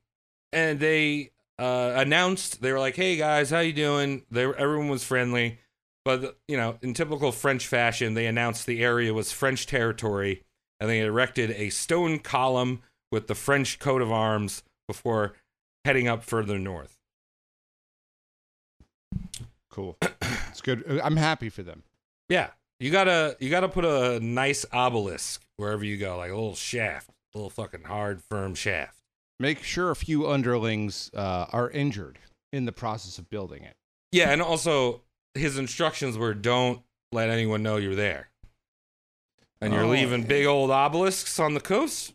and 0.52 0.80
they 0.80 1.33
uh, 1.60 1.94
announced 1.96 2.62
they 2.62 2.72
were 2.72 2.80
like, 2.80 2.96
"Hey 2.96 3.16
guys, 3.16 3.50
how 3.50 3.60
you 3.60 3.74
doing?" 3.74 4.24
They 4.32 4.46
were, 4.46 4.56
everyone 4.56 4.90
was 4.90 5.04
friendly, 5.04 5.60
but 6.06 6.38
you 6.48 6.58
know, 6.58 6.78
in 6.82 6.94
typical 6.94 7.32
French 7.32 7.68
fashion, 7.68 8.14
they 8.14 8.26
announced 8.26 8.66
the 8.66 8.84
area 8.84 9.14
was 9.14 9.32
French 9.32 9.66
territory, 9.66 10.44
and 10.80 10.90
they 10.90 11.00
erected 11.00 11.52
a 11.52 11.70
stone 11.70 12.20
column 12.20 12.82
with 13.12 13.28
the 13.28 13.36
French 13.36 13.80
coat 13.80 14.02
of 14.02 14.12
arms 14.12 14.64
before 14.88 15.34
heading 15.86 16.08
up 16.08 16.24
further 16.24 16.58
north. 16.58 16.98
Cool. 19.70 19.98
It's 20.50 20.62
good. 20.62 21.02
I'm 21.04 21.18
happy 21.18 21.50
for 21.50 21.64
them. 21.64 21.84
Yeah, 22.30 22.50
you 22.80 22.92
gotta 22.92 23.36
you 23.40 23.50
gotta 23.50 23.70
put 23.70 23.86
a 23.86 24.20
nice 24.20 24.66
obelisk 24.72 25.44
wherever 25.58 25.84
you 25.84 25.98
go, 25.98 26.18
like 26.18 26.32
a 26.32 26.36
little 26.36 26.56
shaft, 26.56 27.10
a 27.34 27.38
little 27.38 27.50
fucking 27.50 27.84
hard, 27.84 28.22
firm 28.22 28.56
shaft. 28.56 29.03
Make 29.40 29.64
sure 29.64 29.90
a 29.92 29.96
few 29.96 30.28
underlings 30.30 31.10
uh, 31.14 31.48
are 31.52 31.70
injured 31.70 32.20
in 32.52 32.66
the 32.66 32.72
process 32.72 33.18
of 33.18 33.30
building 33.30 33.64
it. 33.64 33.76
Yeah, 34.12 34.30
and 34.32 34.42
also 34.42 35.02
his 35.34 35.58
instructions 35.58 36.18
were 36.18 36.34
don't 36.34 36.82
let 37.12 37.30
anyone 37.30 37.64
know 37.64 37.78
you're 37.78 37.96
there. 37.96 38.30
And 39.60 39.74
you're 39.74 39.84
Oh, 39.86 39.90
leaving 39.90 40.22
yeah. 40.22 40.28
big 40.28 40.46
old 40.46 40.70
obelisks 40.72 41.40
on 41.40 41.54
the 41.54 41.60
coast? 41.62 42.14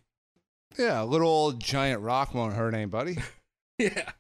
Yeah, 0.79 1.03
a 1.03 1.05
little 1.05 1.29
old 1.29 1.61
giant 1.61 2.03
rock 2.03 2.35
won't 2.35 2.55
hurt 2.55 2.75
anybody. 2.75 3.19
Yeah. 3.79 4.11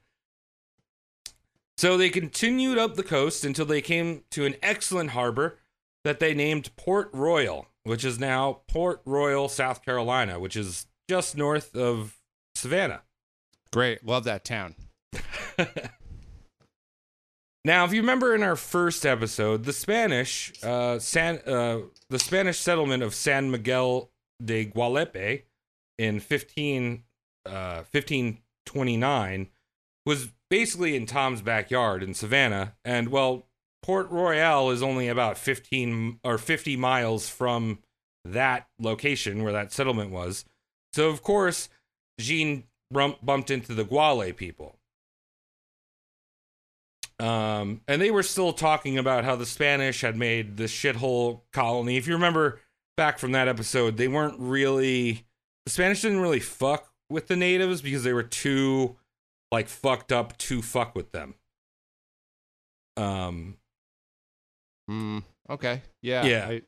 So 1.77 1.97
they 1.97 2.11
continued 2.11 2.79
up 2.79 2.95
the 2.97 3.03
coast 3.05 3.45
until 3.45 3.67
they 3.67 3.81
came 3.81 4.23
to 4.33 4.45
an 4.45 4.55
excellent 4.63 5.11
harbor 5.11 5.59
that 6.05 6.19
they 6.21 6.35
named 6.35 6.71
Port 6.77 7.11
Royal, 7.13 7.67
which 7.85 8.05
is 8.05 8.19
now 8.19 8.61
Port 8.69 9.01
Royal, 9.05 9.49
South 9.49 9.85
Carolina, 9.85 10.39
which 10.41 10.57
is 10.57 10.87
just 11.09 11.37
north 11.37 11.75
of 11.77 12.18
Savannah. 12.59 13.03
Great. 13.73 14.05
Love 14.05 14.25
that 14.25 14.45
town. 14.45 14.75
Now, 17.69 17.85
if 17.85 17.93
you 17.93 18.01
remember 18.01 18.35
in 18.35 18.43
our 18.43 18.57
first 18.57 19.05
episode, 19.05 19.65
the 19.65 19.75
Spanish, 19.75 20.55
uh, 20.63 20.99
San, 20.99 21.39
uh, 21.47 21.81
the 22.09 22.19
Spanish 22.19 22.59
settlement 22.59 23.03
of 23.03 23.15
San 23.15 23.51
Miguel 23.51 24.11
de 24.43 24.65
Gualdape 24.65 25.43
in 25.99 26.19
15, 26.19 27.03
uh, 27.45 27.83
1529 27.91 29.49
was 30.07 30.29
basically 30.49 30.97
in 30.97 31.05
Tom's 31.05 31.43
backyard 31.43 32.03
in 32.03 32.15
Savannah. 32.15 32.75
And 32.87 33.11
well, 33.11 33.47
Port 33.83 34.11
Royal 34.11 34.71
is 34.71 34.83
only 34.83 35.09
about 35.09 35.37
15 35.37 36.21
or 36.25 36.39
50 36.39 36.77
miles 36.77 37.29
from 37.29 37.81
that 38.25 38.67
location 38.81 39.43
where 39.43 39.53
that 39.53 39.73
settlement 39.73 40.11
was. 40.11 40.47
So, 40.95 41.11
of 41.11 41.23
course, 41.23 41.69
Jean 42.19 42.65
bump- 42.91 43.25
bumped 43.25 43.51
into 43.51 43.75
the 43.75 43.85
Guale 43.85 44.33
people. 44.37 44.77
Um, 47.21 47.81
and 47.89 48.01
they 48.01 48.11
were 48.13 48.23
still 48.23 48.53
talking 48.53 48.97
about 48.97 49.25
how 49.25 49.35
the 49.35 49.47
Spanish 49.47 50.03
had 50.03 50.17
made 50.17 50.57
this 50.57 50.73
shithole 50.73 51.41
colony. 51.53 51.97
If 51.97 52.07
you 52.07 52.13
remember 52.15 52.61
back 52.97 53.19
from 53.19 53.33
that 53.33 53.49
episode, 53.49 53.97
they 53.97 54.07
weren't 54.09 54.39
really 54.39 55.25
the 55.67 55.73
Spanish 55.73 56.03
didn't 56.03 56.21
really 56.21 56.39
fuck 56.41 56.93
with 57.11 57.27
the 57.27 57.35
natives 57.37 57.83
because 57.83 58.05
they 58.05 58.13
were 58.13 58.23
too 58.23 58.97
like 59.51 59.69
fucked 59.69 60.13
up 60.13 60.37
to 60.39 60.63
fuck 60.63 60.95
with 60.95 61.11
them. 61.13 61.35
Um, 62.97 63.57
Mm, 64.91 65.23
okay. 65.51 65.83
Yeah. 66.01 66.25
Yeah. 66.25 66.47
I- 66.49 66.63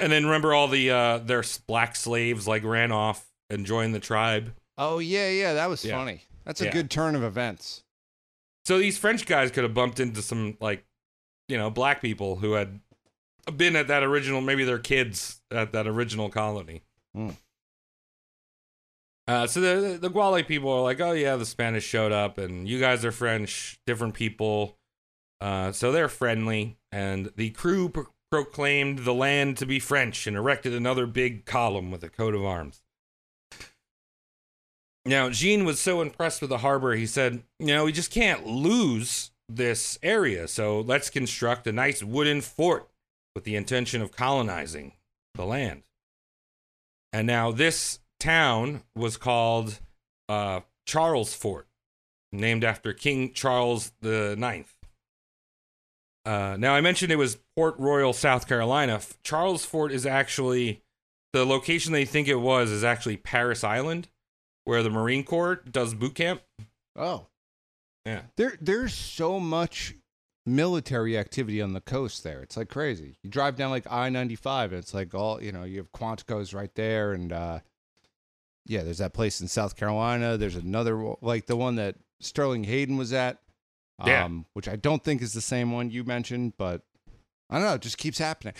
and 0.00 0.10
then 0.12 0.24
remember 0.26 0.52
all 0.54 0.68
the 0.68 0.90
uh 0.90 1.18
their 1.18 1.42
black 1.66 1.96
slaves 1.96 2.46
like 2.46 2.64
ran 2.64 2.92
off 2.92 3.26
and 3.50 3.64
joined 3.66 3.94
the 3.94 4.00
tribe. 4.00 4.54
oh 4.78 4.98
yeah, 4.98 5.28
yeah. 5.30 5.54
That 5.54 5.68
was 5.68 5.84
Yeah. 5.84 5.96
funny. 5.96 6.22
That's 6.44 6.60
a 6.60 6.66
Yeah. 6.66 6.72
good 6.72 6.90
turn 6.90 7.14
of 7.14 7.22
events. 7.22 7.82
So 8.66 8.78
these 8.78 8.98
French 8.98 9.24
guys 9.26 9.50
could 9.50 9.62
have 9.64 9.74
bumped 9.74 10.00
into 10.00 10.20
some 10.22 10.56
like, 10.60 10.84
you 11.48 11.56
know, 11.56 11.70
black 11.70 12.00
people 12.02 12.36
who 12.36 12.52
had 12.52 12.80
been 13.56 13.76
at 13.76 13.88
that 13.88 14.02
original, 14.02 14.40
maybe 14.40 14.64
their 14.64 14.78
kids 14.78 15.40
at 15.50 15.72
that 15.72 15.86
original 15.86 16.28
colony. 16.28 16.82
Hmm. 17.14 17.30
Uh, 19.28 19.46
so 19.46 19.60
the 19.60 19.98
the 19.98 20.08
Guale 20.10 20.42
people 20.46 20.70
are 20.70 20.82
like, 20.82 21.00
oh 21.00 21.12
yeah, 21.12 21.36
the 21.36 21.46
Spanish 21.46 21.84
showed 21.84 22.12
up, 22.12 22.38
and 22.38 22.68
you 22.68 22.78
guys 22.78 23.04
are 23.04 23.12
French, 23.12 23.78
different 23.86 24.14
people. 24.14 24.78
Uh, 25.40 25.72
so 25.72 25.90
they're 25.92 26.08
friendly, 26.08 26.78
and 26.92 27.32
the 27.36 27.50
crew 27.50 27.88
pro- 27.88 28.06
proclaimed 28.30 29.00
the 29.00 29.12
land 29.14 29.56
to 29.58 29.66
be 29.66 29.78
French 29.80 30.26
and 30.26 30.36
erected 30.36 30.72
another 30.74 31.06
big 31.06 31.44
column 31.44 31.90
with 31.90 32.02
a 32.04 32.08
coat 32.08 32.34
of 32.34 32.44
arms. 32.44 32.82
Now, 35.06 35.30
Jean 35.30 35.64
was 35.64 35.78
so 35.78 36.00
impressed 36.00 36.40
with 36.40 36.50
the 36.50 36.58
harbor, 36.58 36.94
he 36.94 37.06
said, 37.06 37.42
You 37.60 37.68
know, 37.68 37.84
we 37.84 37.92
just 37.92 38.10
can't 38.10 38.44
lose 38.46 39.30
this 39.48 39.98
area, 40.02 40.48
so 40.48 40.80
let's 40.80 41.10
construct 41.10 41.66
a 41.68 41.72
nice 41.72 42.02
wooden 42.02 42.40
fort 42.40 42.88
with 43.34 43.44
the 43.44 43.54
intention 43.54 44.02
of 44.02 44.10
colonizing 44.10 44.94
the 45.34 45.44
land. 45.44 45.84
And 47.12 47.26
now 47.26 47.52
this 47.52 48.00
town 48.18 48.82
was 48.96 49.16
called 49.16 49.78
uh, 50.28 50.60
Charlesfort, 50.88 51.64
named 52.32 52.64
after 52.64 52.92
King 52.92 53.32
Charles 53.32 53.92
the 54.00 54.34
Ninth. 54.36 54.74
Uh, 56.24 56.56
now, 56.58 56.74
I 56.74 56.80
mentioned 56.80 57.12
it 57.12 57.16
was 57.16 57.38
Port 57.54 57.76
Royal, 57.78 58.12
South 58.12 58.48
Carolina. 58.48 58.98
Charlesfort 59.22 59.92
is 59.92 60.04
actually 60.04 60.82
the 61.32 61.46
location 61.46 61.92
they 61.92 62.04
think 62.04 62.26
it 62.26 62.40
was 62.40 62.72
is 62.72 62.82
actually 62.82 63.16
Parris 63.16 63.62
Island, 63.62 64.08
where 64.66 64.82
the 64.82 64.90
Marine 64.90 65.24
Corps 65.24 65.56
does 65.70 65.94
boot 65.94 66.14
camp. 66.14 66.42
Oh. 66.94 67.26
Yeah. 68.04 68.22
There, 68.36 68.58
there's 68.60 68.92
so 68.94 69.40
much 69.40 69.94
military 70.44 71.16
activity 71.18 71.60
on 71.62 71.72
the 71.72 71.80
coast 71.80 72.22
there. 72.22 72.40
It's 72.42 72.56
like 72.56 72.68
crazy. 72.68 73.16
You 73.22 73.30
drive 73.30 73.56
down 73.56 73.70
like 73.70 73.90
I 73.90 74.10
ninety 74.10 74.36
five, 74.36 74.72
and 74.72 74.78
it's 74.78 74.92
like 74.94 75.14
all 75.14 75.42
you 75.42 75.50
know. 75.52 75.64
You 75.64 75.78
have 75.78 75.92
Quantico's 75.92 76.52
right 76.54 76.72
there, 76.74 77.12
and 77.12 77.32
uh, 77.32 77.60
yeah, 78.66 78.82
there's 78.82 78.98
that 78.98 79.12
place 79.14 79.40
in 79.40 79.48
South 79.48 79.76
Carolina. 79.76 80.36
There's 80.36 80.56
another 80.56 81.14
like 81.20 81.46
the 81.46 81.56
one 81.56 81.76
that 81.76 81.96
Sterling 82.20 82.64
Hayden 82.64 82.96
was 82.96 83.12
at, 83.12 83.38
um, 83.98 84.08
Yeah. 84.08 84.28
which 84.52 84.68
I 84.68 84.76
don't 84.76 85.02
think 85.02 85.20
is 85.22 85.32
the 85.32 85.40
same 85.40 85.72
one 85.72 85.90
you 85.90 86.04
mentioned, 86.04 86.52
but 86.56 86.82
I 87.50 87.58
don't 87.58 87.66
know. 87.66 87.74
It 87.74 87.82
just 87.82 87.98
keeps 87.98 88.18
happening. 88.18 88.54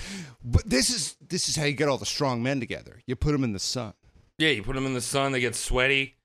But 0.44 0.68
this 0.68 0.90
is 0.90 1.16
this 1.28 1.48
is 1.48 1.56
how 1.56 1.64
you 1.66 1.72
get 1.72 1.88
all 1.88 1.98
the 1.98 2.06
strong 2.06 2.42
men 2.42 2.58
together. 2.60 3.00
You 3.06 3.14
put 3.16 3.32
them 3.32 3.44
in 3.44 3.52
the 3.52 3.58
sun. 3.60 3.94
Yeah, 4.38 4.50
you 4.50 4.62
put 4.62 4.74
them 4.74 4.86
in 4.86 4.94
the 4.94 5.00
sun, 5.00 5.32
they 5.32 5.40
get 5.40 5.54
sweaty. 5.54 6.16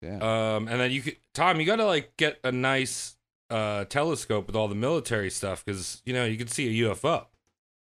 Yeah. 0.00 0.16
Um, 0.56 0.66
and 0.68 0.80
then 0.80 0.90
you 0.90 1.00
could, 1.02 1.16
Tom, 1.32 1.60
you 1.60 1.66
got 1.66 1.76
to 1.76 1.86
like 1.86 2.16
get 2.16 2.38
a 2.42 2.50
nice 2.50 3.16
uh, 3.50 3.84
telescope 3.84 4.46
with 4.48 4.56
all 4.56 4.66
the 4.68 4.74
military 4.74 5.30
stuff 5.30 5.64
because 5.64 6.02
you 6.04 6.12
know 6.12 6.24
you 6.24 6.36
can 6.36 6.48
see 6.48 6.82
a 6.82 6.88
UFO. 6.88 7.26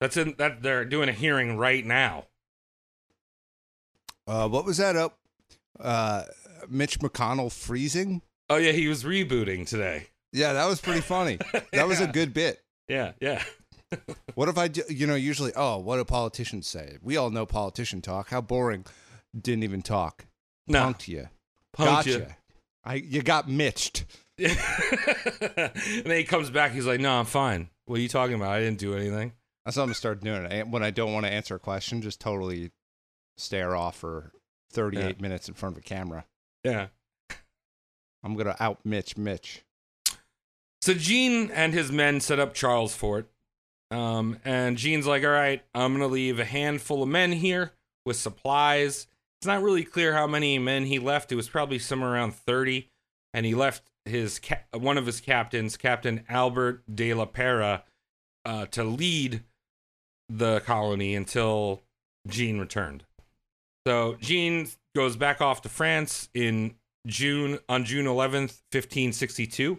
That's 0.01 0.17
in 0.17 0.35
that 0.39 0.63
they're 0.63 0.85
doing 0.85 1.09
a 1.09 1.13
hearing 1.13 1.57
right 1.57 1.85
now. 1.87 2.25
Uh, 4.27 4.49
what 4.49 4.65
was 4.65 4.77
that 4.79 4.97
up? 4.97 5.19
Uh, 5.81 6.25
Mitch 6.69 6.99
McConnell 7.01 7.53
freezing. 7.53 8.23
Oh 8.51 8.57
yeah, 8.57 8.73
he 8.73 8.89
was 8.89 9.05
rebooting 9.05 9.67
today. 9.67 10.09
Yeah, 10.33 10.53
that 10.55 10.67
was 10.67 10.81
pretty 10.81 11.01
funny. 11.01 11.39
That 11.73 11.87
was 11.89 12.01
a 12.01 12.07
good 12.07 12.35
bit. 12.35 12.63
Yeah, 12.89 13.13
yeah, 13.21 13.43
What 14.35 14.49
if 14.49 14.57
I, 14.59 14.69
do- 14.69 14.83
you 14.89 15.07
know, 15.07 15.15
usually, 15.15 15.53
oh, 15.55 15.79
what 15.79 15.97
do 15.97 16.05
politicians 16.05 16.67
say? 16.67 16.97
We 17.03 17.17
all 17.19 17.31
know 17.31 17.45
politician 17.47 18.01
talk. 18.01 18.31
How 18.31 18.41
boring. 18.41 18.85
Didn't 19.39 19.65
even 19.65 19.83
talk. 19.83 20.27
no, 20.67 20.87
Punked 20.87 21.09
you. 21.09 21.29
punked 21.77 21.85
Gotcha. 21.85 22.11
you. 22.11 22.27
I, 22.85 22.95
you 22.95 23.23
got 23.23 23.49
mitched. 23.49 24.05
and 24.39 24.57
then 26.05 26.17
he 26.17 26.25
comes 26.25 26.49
back. 26.51 26.73
He's 26.73 26.87
like, 26.87 27.01
"No, 27.01 27.19
I'm 27.19 27.27
fine. 27.27 27.71
What 27.87 27.99
are 27.99 28.03
you 28.03 28.09
talking 28.09 28.37
about? 28.37 28.53
I 28.53 28.61
didn't 28.61 28.79
do 28.79 28.95
anything." 28.95 29.33
That's 29.65 29.77
what 29.77 29.83
I'm 29.83 29.89
gonna 29.89 29.95
start 29.95 30.23
doing. 30.23 30.45
it. 30.45 30.69
When 30.69 30.83
I 30.83 30.91
don't 30.91 31.13
want 31.13 31.27
to 31.27 31.33
answer 31.33 31.57
a 31.57 31.59
question, 31.59 32.01
just 32.01 32.21
totally 32.21 32.71
stare 33.37 33.75
off 33.77 33.97
for 33.97 34.33
38 34.73 35.21
minutes 35.21 35.49
in 35.49 35.55
front 35.55 35.77
of 35.77 35.79
a 35.79 35.83
camera. 35.83 36.25
Yeah. 36.65 36.87
I'm 38.23 38.37
gonna 38.37 38.57
out 38.61 38.79
Mitch 38.85 39.17
Mitch. 39.17 39.65
So 40.81 40.95
Jean 40.95 41.51
and 41.51 41.75
his 41.75 41.91
men 41.91 42.21
set 42.21 42.39
up 42.39 42.55
Charlesfort. 42.55 43.27
Um, 43.91 44.39
and 44.45 44.77
Jean's 44.77 45.07
like, 45.07 45.25
all 45.25 45.31
right, 45.31 45.63
I'm 45.75 45.93
going 45.93 46.07
to 46.07 46.13
leave 46.13 46.39
a 46.39 46.45
handful 46.45 47.03
of 47.03 47.09
men 47.09 47.33
here 47.33 47.73
with 48.05 48.17
supplies. 48.17 49.07
It's 49.41 49.47
not 49.47 49.63
really 49.63 49.85
clear 49.85 50.15
how 50.15 50.27
many 50.27 50.59
men 50.59 50.87
he 50.87 50.99
left. 50.99 51.31
It 51.31 51.37
was 51.37 51.49
probably 51.49 51.79
somewhere 51.79 52.13
around 52.13 52.35
30. 52.35 52.91
And 53.33 53.47
he 53.47 53.55
left 53.55 53.83
his 54.05 54.41
ca- 54.41 54.65
one 54.73 54.99
of 54.99 55.07
his 55.07 55.21
captains, 55.21 55.77
Captain 55.77 56.25
Albert 56.29 56.83
de 56.93 57.15
la 57.15 57.27
Pera, 57.27 57.85
uh, 58.45 58.67
to 58.67 58.83
lead 58.83 59.45
the 60.29 60.61
colony 60.61 61.15
until 61.15 61.83
Jean 62.27 62.59
returned. 62.59 63.05
So 63.87 64.17
Jean 64.21 64.69
goes 64.97 65.17
back 65.17 65.41
off 65.41 65.63
to 65.63 65.69
France 65.69 66.29
in 66.35 66.75
June 67.07 67.59
on 67.69 67.85
June 67.85 68.07
11th, 68.07 68.61
1562. 68.73 69.79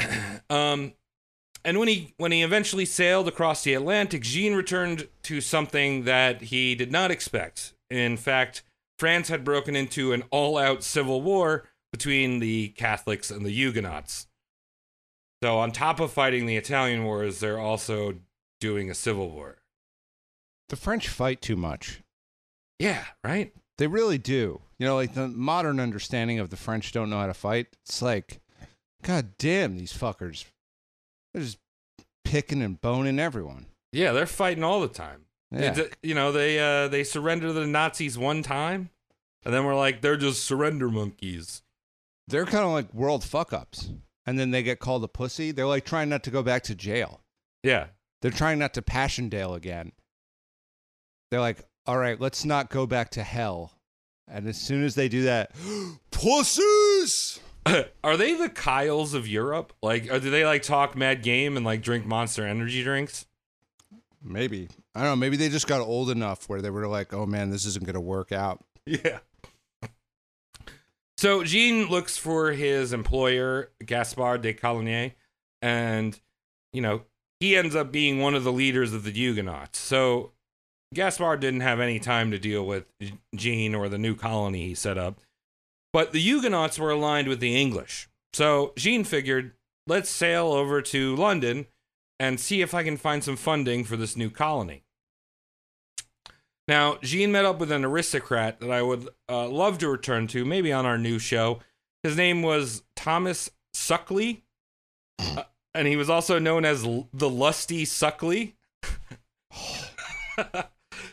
um, 0.50 0.94
and 1.64 1.78
when 1.78 1.88
he 1.88 2.12
when 2.18 2.32
he 2.32 2.42
eventually 2.42 2.84
sailed 2.84 3.28
across 3.28 3.64
the 3.64 3.74
Atlantic, 3.74 4.22
Jean 4.22 4.54
returned 4.54 5.08
to 5.22 5.40
something 5.40 6.04
that 6.04 6.42
he 6.42 6.74
did 6.74 6.92
not 6.92 7.10
expect. 7.10 7.72
In 7.94 8.16
fact, 8.16 8.62
France 8.98 9.28
had 9.28 9.44
broken 9.44 9.76
into 9.76 10.12
an 10.12 10.24
all-out 10.30 10.82
civil 10.82 11.22
war 11.22 11.68
between 11.92 12.40
the 12.40 12.68
Catholics 12.70 13.30
and 13.30 13.46
the 13.46 13.50
Huguenots. 13.50 14.26
So, 15.42 15.58
on 15.58 15.70
top 15.70 16.00
of 16.00 16.10
fighting 16.10 16.46
the 16.46 16.56
Italian 16.56 17.04
wars, 17.04 17.38
they're 17.38 17.58
also 17.58 18.14
doing 18.60 18.90
a 18.90 18.94
civil 18.94 19.30
war. 19.30 19.58
The 20.70 20.76
French 20.76 21.08
fight 21.08 21.40
too 21.40 21.56
much. 21.56 22.00
Yeah, 22.80 23.04
right. 23.22 23.52
They 23.78 23.86
really 23.86 24.18
do. 24.18 24.62
You 24.78 24.86
know, 24.86 24.96
like 24.96 25.14
the 25.14 25.28
modern 25.28 25.78
understanding 25.78 26.40
of 26.40 26.50
the 26.50 26.56
French 26.56 26.90
don't 26.92 27.10
know 27.10 27.18
how 27.18 27.26
to 27.26 27.34
fight. 27.34 27.68
It's 27.84 28.02
like, 28.02 28.40
God 29.02 29.36
damn, 29.38 29.76
these 29.76 29.92
fuckers. 29.92 30.46
They're 31.32 31.42
just 31.42 31.58
picking 32.24 32.62
and 32.62 32.80
boning 32.80 33.20
everyone. 33.20 33.66
Yeah, 33.92 34.12
they're 34.12 34.26
fighting 34.26 34.64
all 34.64 34.80
the 34.80 34.88
time. 34.88 35.23
Yeah. 35.62 35.74
D- 35.74 35.88
you 36.02 36.14
know, 36.14 36.32
they 36.32 36.58
uh 36.58 36.88
they 36.88 37.04
surrendered 37.04 37.50
to 37.50 37.52
the 37.52 37.66
Nazis 37.66 38.16
one 38.18 38.42
time, 38.42 38.90
and 39.44 39.54
then 39.54 39.64
we're 39.64 39.76
like, 39.76 40.00
they're 40.00 40.16
just 40.16 40.44
surrender 40.44 40.88
monkeys. 40.88 41.62
They're 42.26 42.46
kind 42.46 42.64
of 42.64 42.70
like 42.70 42.92
world 42.94 43.22
fuck 43.24 43.52
ups. 43.52 43.90
And 44.26 44.38
then 44.38 44.52
they 44.52 44.62
get 44.62 44.78
called 44.78 45.04
a 45.04 45.08
pussy. 45.08 45.52
They're 45.52 45.66
like 45.66 45.84
trying 45.84 46.08
not 46.08 46.22
to 46.24 46.30
go 46.30 46.42
back 46.42 46.62
to 46.64 46.74
jail. 46.74 47.20
Yeah, 47.62 47.88
They're 48.22 48.30
trying 48.30 48.58
not 48.58 48.72
to 48.74 48.82
Passchendaele 48.82 49.54
again. 49.54 49.92
They're 51.30 51.40
like, 51.40 51.62
all 51.86 51.98
right, 51.98 52.18
let's 52.20 52.44
not 52.44 52.70
go 52.70 52.86
back 52.86 53.10
to 53.10 53.22
hell. 53.22 53.72
And 54.26 54.46
as 54.48 54.58
soon 54.58 54.82
as 54.84 54.94
they 54.94 55.08
do 55.08 55.22
that, 55.24 55.52
pussies! 56.10 57.40
are 58.04 58.16
they 58.16 58.34
the 58.34 58.48
Kyles 58.48 59.14
of 59.14 59.28
Europe? 59.28 59.72
Like, 59.82 60.10
or 60.10 60.20
do 60.20 60.30
they 60.30 60.44
like 60.44 60.62
talk 60.62 60.96
mad 60.96 61.22
game 61.22 61.56
and 61.56 61.64
like 61.64 61.82
drink 61.82 62.06
Monster 62.06 62.46
Energy 62.46 62.82
drinks? 62.82 63.26
Maybe. 64.24 64.68
I 64.94 65.00
don't 65.00 65.10
know. 65.10 65.16
Maybe 65.16 65.36
they 65.36 65.50
just 65.50 65.68
got 65.68 65.82
old 65.82 66.10
enough 66.10 66.48
where 66.48 66.62
they 66.62 66.70
were 66.70 66.88
like, 66.88 67.12
oh 67.12 67.26
man, 67.26 67.50
this 67.50 67.66
isn't 67.66 67.84
going 67.84 67.94
to 67.94 68.00
work 68.00 68.32
out. 68.32 68.64
Yeah. 68.86 69.18
So 71.18 71.44
Jean 71.44 71.88
looks 71.88 72.16
for 72.16 72.52
his 72.52 72.92
employer, 72.92 73.70
Gaspard 73.84 74.42
de 74.42 74.52
Coligny, 74.52 75.14
and 75.62 76.18
you 76.72 76.82
know 76.82 77.02
he 77.40 77.56
ends 77.56 77.76
up 77.76 77.92
being 77.92 78.18
one 78.18 78.34
of 78.34 78.44
the 78.44 78.52
leaders 78.52 78.92
of 78.92 79.04
the 79.04 79.12
Huguenots. 79.12 79.78
So 79.78 80.32
Gaspard 80.92 81.40
didn't 81.40 81.60
have 81.60 81.80
any 81.80 81.98
time 81.98 82.30
to 82.30 82.38
deal 82.38 82.66
with 82.66 82.86
Jean 83.34 83.74
or 83.74 83.88
the 83.88 83.98
new 83.98 84.14
colony 84.14 84.66
he 84.66 84.74
set 84.74 84.98
up, 84.98 85.20
but 85.92 86.12
the 86.12 86.20
Huguenots 86.20 86.78
were 86.78 86.90
aligned 86.90 87.28
with 87.28 87.40
the 87.40 87.56
English. 87.60 88.08
So 88.32 88.72
Jean 88.76 89.04
figured, 89.04 89.52
let's 89.86 90.10
sail 90.10 90.48
over 90.48 90.82
to 90.82 91.14
London 91.16 91.66
and 92.18 92.38
see 92.38 92.62
if 92.62 92.74
I 92.74 92.82
can 92.82 92.96
find 92.96 93.22
some 93.24 93.36
funding 93.36 93.84
for 93.84 93.96
this 93.96 94.16
new 94.16 94.30
colony. 94.30 94.84
Now, 96.66 96.96
Jean 97.02 97.30
met 97.32 97.44
up 97.44 97.58
with 97.58 97.70
an 97.70 97.84
aristocrat 97.84 98.60
that 98.60 98.70
I 98.70 98.80
would 98.80 99.08
uh, 99.28 99.48
love 99.48 99.78
to 99.78 99.88
return 99.88 100.26
to, 100.28 100.44
maybe 100.44 100.72
on 100.72 100.86
our 100.86 100.96
new 100.96 101.18
show. 101.18 101.60
His 102.02 102.16
name 102.16 102.42
was 102.42 102.82
Thomas 102.96 103.50
Suckley, 103.74 104.42
uh, 105.18 105.42
and 105.74 105.86
he 105.86 105.96
was 105.96 106.08
also 106.08 106.38
known 106.38 106.64
as 106.64 106.84
L- 106.84 107.08
the 107.12 107.28
Lusty 107.28 107.84
Suckley. 107.84 108.54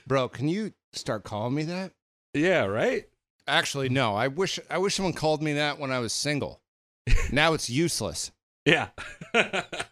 Bro, 0.07 0.29
can 0.29 0.47
you 0.47 0.73
start 0.93 1.23
calling 1.23 1.53
me 1.53 1.63
that? 1.63 1.91
Yeah, 2.33 2.65
right? 2.65 3.07
Actually, 3.47 3.89
no. 3.89 4.15
I 4.15 4.27
wish 4.29 4.59
I 4.69 4.77
wish 4.77 4.95
someone 4.95 5.13
called 5.13 5.41
me 5.41 5.53
that 5.53 5.79
when 5.79 5.91
I 5.91 5.99
was 5.99 6.13
single. 6.13 6.61
now 7.31 7.53
it's 7.53 7.69
useless. 7.69 8.31
Yeah. 8.65 8.89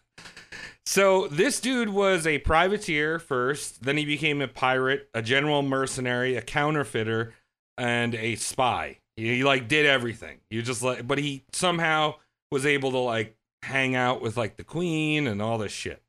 so 0.86 1.28
this 1.28 1.60
dude 1.60 1.90
was 1.90 2.26
a 2.26 2.38
privateer 2.38 3.18
first, 3.18 3.82
then 3.82 3.96
he 3.96 4.04
became 4.04 4.40
a 4.40 4.48
pirate, 4.48 5.08
a 5.14 5.22
general 5.22 5.62
mercenary, 5.62 6.36
a 6.36 6.42
counterfeiter, 6.42 7.34
and 7.78 8.14
a 8.14 8.36
spy. 8.36 8.98
He, 9.16 9.36
he, 9.36 9.44
like 9.44 9.68
did 9.68 9.86
everything. 9.86 10.38
You 10.50 10.62
just 10.62 10.82
like, 10.82 11.06
but 11.06 11.18
he 11.18 11.44
somehow 11.52 12.14
was 12.50 12.66
able 12.66 12.90
to 12.92 12.98
like 12.98 13.36
hang 13.62 13.94
out 13.94 14.22
with 14.22 14.36
like 14.36 14.56
the 14.56 14.64
queen 14.64 15.26
and 15.26 15.40
all 15.42 15.58
this 15.58 15.72
shit 15.72 16.02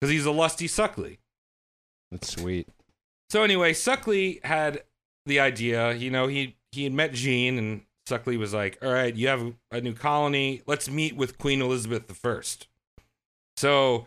because 0.00 0.12
he's 0.12 0.26
a 0.26 0.30
lusty 0.30 0.66
Suckley. 0.66 1.18
That's 2.10 2.28
sweet. 2.28 2.68
So 3.28 3.42
anyway, 3.42 3.72
Suckley 3.72 4.44
had 4.44 4.82
the 5.26 5.40
idea. 5.40 5.92
You 5.92 6.10
know, 6.10 6.26
he 6.26 6.56
he 6.72 6.84
had 6.84 6.92
met 6.92 7.12
Jean, 7.12 7.58
and 7.58 7.82
Suckley 8.08 8.38
was 8.38 8.52
like, 8.52 8.78
"All 8.82 8.92
right, 8.92 9.14
you 9.14 9.28
have 9.28 9.54
a 9.70 9.80
new 9.80 9.94
colony. 9.94 10.62
Let's 10.66 10.90
meet 10.90 11.16
with 11.16 11.38
Queen 11.38 11.62
Elizabeth 11.62 12.10
I." 12.24 12.66
So, 13.60 14.06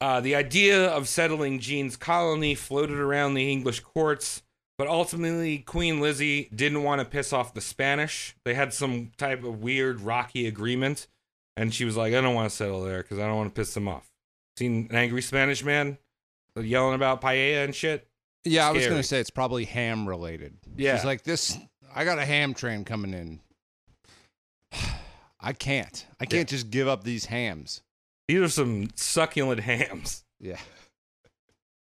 uh, 0.00 0.20
the 0.20 0.34
idea 0.34 0.88
of 0.88 1.06
settling 1.06 1.60
Jean's 1.60 1.96
colony 1.96 2.56
floated 2.56 2.98
around 2.98 3.34
the 3.34 3.52
English 3.52 3.78
courts, 3.78 4.42
but 4.76 4.88
ultimately, 4.88 5.58
Queen 5.58 6.00
Lizzie 6.00 6.50
didn't 6.52 6.82
want 6.82 7.00
to 7.00 7.04
piss 7.04 7.32
off 7.32 7.54
the 7.54 7.60
Spanish. 7.60 8.34
They 8.44 8.54
had 8.54 8.74
some 8.74 9.12
type 9.16 9.44
of 9.44 9.62
weird, 9.62 10.00
rocky 10.00 10.48
agreement, 10.48 11.06
and 11.56 11.72
she 11.72 11.84
was 11.84 11.96
like, 11.96 12.14
"I 12.14 12.20
don't 12.20 12.34
want 12.34 12.50
to 12.50 12.56
settle 12.56 12.82
there 12.82 13.00
because 13.02 13.20
I 13.20 13.28
don't 13.28 13.36
want 13.36 13.54
to 13.54 13.56
piss 13.56 13.74
them 13.74 13.86
off." 13.86 14.10
Seen 14.56 14.88
an 14.90 14.96
angry 14.96 15.22
Spanish 15.22 15.62
man 15.62 15.96
yelling 16.60 16.96
about 16.96 17.20
paella 17.20 17.62
and 17.62 17.72
shit? 17.76 18.08
Yeah, 18.42 18.66
I 18.66 18.72
was 18.72 18.88
gonna 18.88 19.04
say 19.04 19.20
it's 19.20 19.30
probably 19.30 19.66
ham 19.66 20.08
related. 20.08 20.58
Yeah. 20.76 20.96
She's 20.96 21.04
like 21.04 21.22
this. 21.22 21.56
I 21.94 22.04
got 22.04 22.18
a 22.18 22.24
ham 22.24 22.54
train 22.54 22.84
coming 22.84 23.14
in. 23.14 23.40
I 25.40 25.52
can't. 25.52 26.04
I 26.18 26.24
can't 26.24 26.48
just 26.48 26.70
give 26.70 26.88
up 26.88 27.04
these 27.04 27.26
hams. 27.26 27.82
These 28.28 28.40
are 28.40 28.48
some 28.48 28.90
succulent 28.94 29.60
hams. 29.60 30.24
Yeah. 30.38 30.58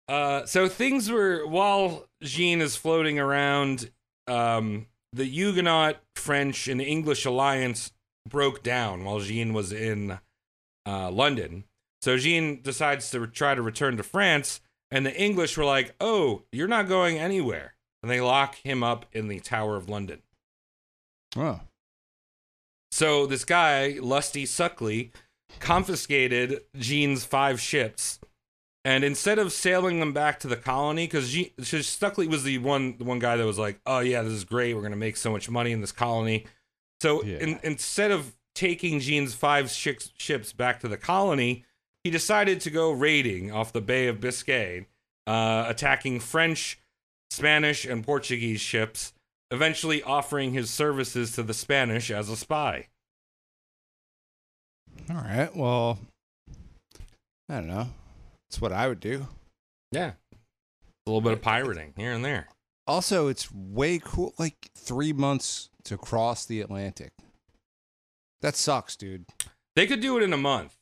Uh, 0.07 0.47
so 0.47 0.69
things 0.69 1.11
were 1.11 1.47
while 1.47 2.07
Jean 2.23 2.61
is 2.61 2.77
floating 2.77 3.19
around, 3.19 3.91
um, 4.27 4.87
the 5.13 5.25
Huguenot, 5.25 5.97
French, 6.15 6.69
and 6.69 6.81
English 6.81 7.25
alliance 7.25 7.93
broke 8.29 8.63
down 8.63 9.05
while 9.05 9.21
Jean 9.21 9.53
was 9.55 9.73
in 9.73 10.19
uh, 10.87 11.11
London. 11.11 11.65
So 12.03 12.17
Jean 12.17 12.63
decides 12.63 13.11
to 13.11 13.27
try 13.27 13.55
to 13.55 13.63
return 13.63 13.97
to 13.97 14.03
France, 14.03 14.61
and 14.91 15.05
the 15.05 15.21
English 15.21 15.57
were 15.57 15.65
like, 15.65 15.95
"Oh, 16.01 16.45
you're 16.53 16.69
not 16.69 16.89
going 16.89 17.19
anywhere," 17.19 17.75
and 18.03 18.11
they 18.11 18.21
lock 18.21 18.57
him 18.57 18.83
up 18.83 19.07
in 19.13 19.29
the 19.29 19.41
Tower 19.41 19.77
of 19.77 19.89
London. 19.89 20.23
Oh. 21.37 21.61
So 22.91 23.27
this 23.27 23.45
guy, 23.45 23.99
Lusty 24.01 24.45
Suckley, 24.45 25.11
confiscated 25.61 26.63
Jean's 26.77 27.25
five 27.25 27.61
ships, 27.61 28.19
and 28.85 29.05
instead 29.05 29.39
of 29.39 29.53
sailing 29.53 30.01
them 30.01 30.13
back 30.13 30.41
to 30.41 30.49
the 30.49 30.57
colony, 30.57 31.07
because 31.07 31.29
Stuckley 31.33 32.29
was 32.29 32.45
the 32.45 32.59
one 32.59 32.97
the 32.99 33.05
one 33.05 33.19
guy 33.19 33.37
that 33.37 33.45
was 33.47 33.59
like, 33.59 33.81
"Oh 33.87 34.01
yeah, 34.01 34.23
this 34.23 34.33
is 34.33 34.45
great. 34.45 34.75
We're 34.75 34.83
gonna 34.83 34.97
make 34.97 35.17
so 35.17 35.31
much 35.31 35.51
money 35.51 35.73
in 35.73 35.81
this 35.81 35.93
colony." 35.93 36.47
So 37.01 37.23
Yeah. 37.23 37.39
in, 37.39 37.61
instead 37.63 38.11
of 38.11 38.37
taking 38.55 38.99
Jean's 39.01 39.35
five 39.35 39.71
ships 39.71 40.11
ships 40.17 40.53
back 40.53 40.81
to 40.81 40.89
the 40.89 40.97
colony, 40.97 41.65
he 42.05 42.11
decided 42.11 42.61
to 42.63 42.71
go 42.71 42.91
raiding 42.91 43.53
off 43.53 43.73
the 43.73 43.81
Bay 43.81 44.07
of 44.09 44.21
Biscay, 44.21 44.87
uh, 45.27 45.65
attacking 45.69 46.21
French, 46.21 46.79
Spanish, 47.31 47.85
and 47.85 48.05
Portuguese 48.05 48.61
ships, 48.61 49.13
eventually 49.51 50.03
offering 50.03 50.53
his 50.55 50.71
services 50.71 51.33
to 51.33 51.43
the 51.43 51.55
Spanish 51.55 52.11
as 52.11 52.29
a 52.29 52.37
spy. 52.37 52.89
All 55.11 55.17
right. 55.17 55.55
Well, 55.57 55.99
I 57.49 57.55
don't 57.55 57.69
know. 57.69 57.89
That's 58.49 58.61
what 58.61 58.73
I 58.73 58.89
would 58.89 59.01
do. 59.01 59.27
Yeah. 59.91 60.13
A 60.33 61.11
little 61.11 61.23
bit 61.23 61.33
of 61.33 61.43
pirating 61.43 61.95
here 61.97 62.13
and 62.13 62.25
there. 62.25 62.49
Also, 62.87 63.29
it's 63.29 63.51
way 63.53 63.99
cool. 64.03 64.35
Like 64.39 64.71
three 64.77 65.13
months 65.13 65.71
to 65.85 65.97
cross 65.97 66.45
the 66.45 66.61
Atlantic. 66.61 67.13
That 68.43 68.57
sucks, 68.57 68.97
dude. 68.97 69.25
They 69.75 69.87
could 69.87 70.01
do 70.01 70.17
it 70.19 70.23
in 70.23 70.33
a 70.33 70.39
month. 70.39 70.77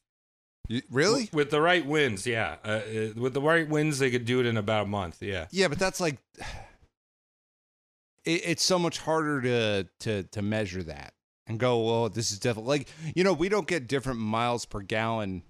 You, 0.69 0.83
really? 0.91 1.31
With 1.33 1.51
the 1.51 1.61
right 1.61 1.87
winds, 1.87 2.27
yeah. 2.27 2.57
Uh, 2.65 2.69
uh, 2.69 3.09
with 3.17 3.35
the 3.35 3.41
right 3.41 3.69
winds, 3.69 4.01
they 4.01 4.11
could 4.11 4.25
do 4.25 4.41
it 4.41 4.47
in 4.47 4.57
about 4.57 4.87
a 4.87 4.89
month, 4.89 5.23
yeah. 5.23 5.47
Yeah, 5.51 5.69
but 5.69 5.79
that's 5.79 6.01
like 6.01 6.19
it, 8.25 8.43
it's 8.45 8.65
so 8.65 8.79
much 8.79 8.99
harder 8.99 9.41
to 9.43 9.89
to 10.01 10.23
to 10.25 10.43
measure 10.43 10.83
that 10.83 11.13
and 11.47 11.59
go, 11.61 11.89
"Oh, 12.05 12.09
this 12.09 12.31
is 12.33 12.39
definitely 12.39 12.79
like 12.79 12.89
you 13.15 13.25
know 13.25 13.33
we 13.33 13.49
don't 13.49 13.67
get 13.67 13.87
different 13.89 14.19
miles 14.21 14.65
per 14.65 14.81
gallon 14.81 15.43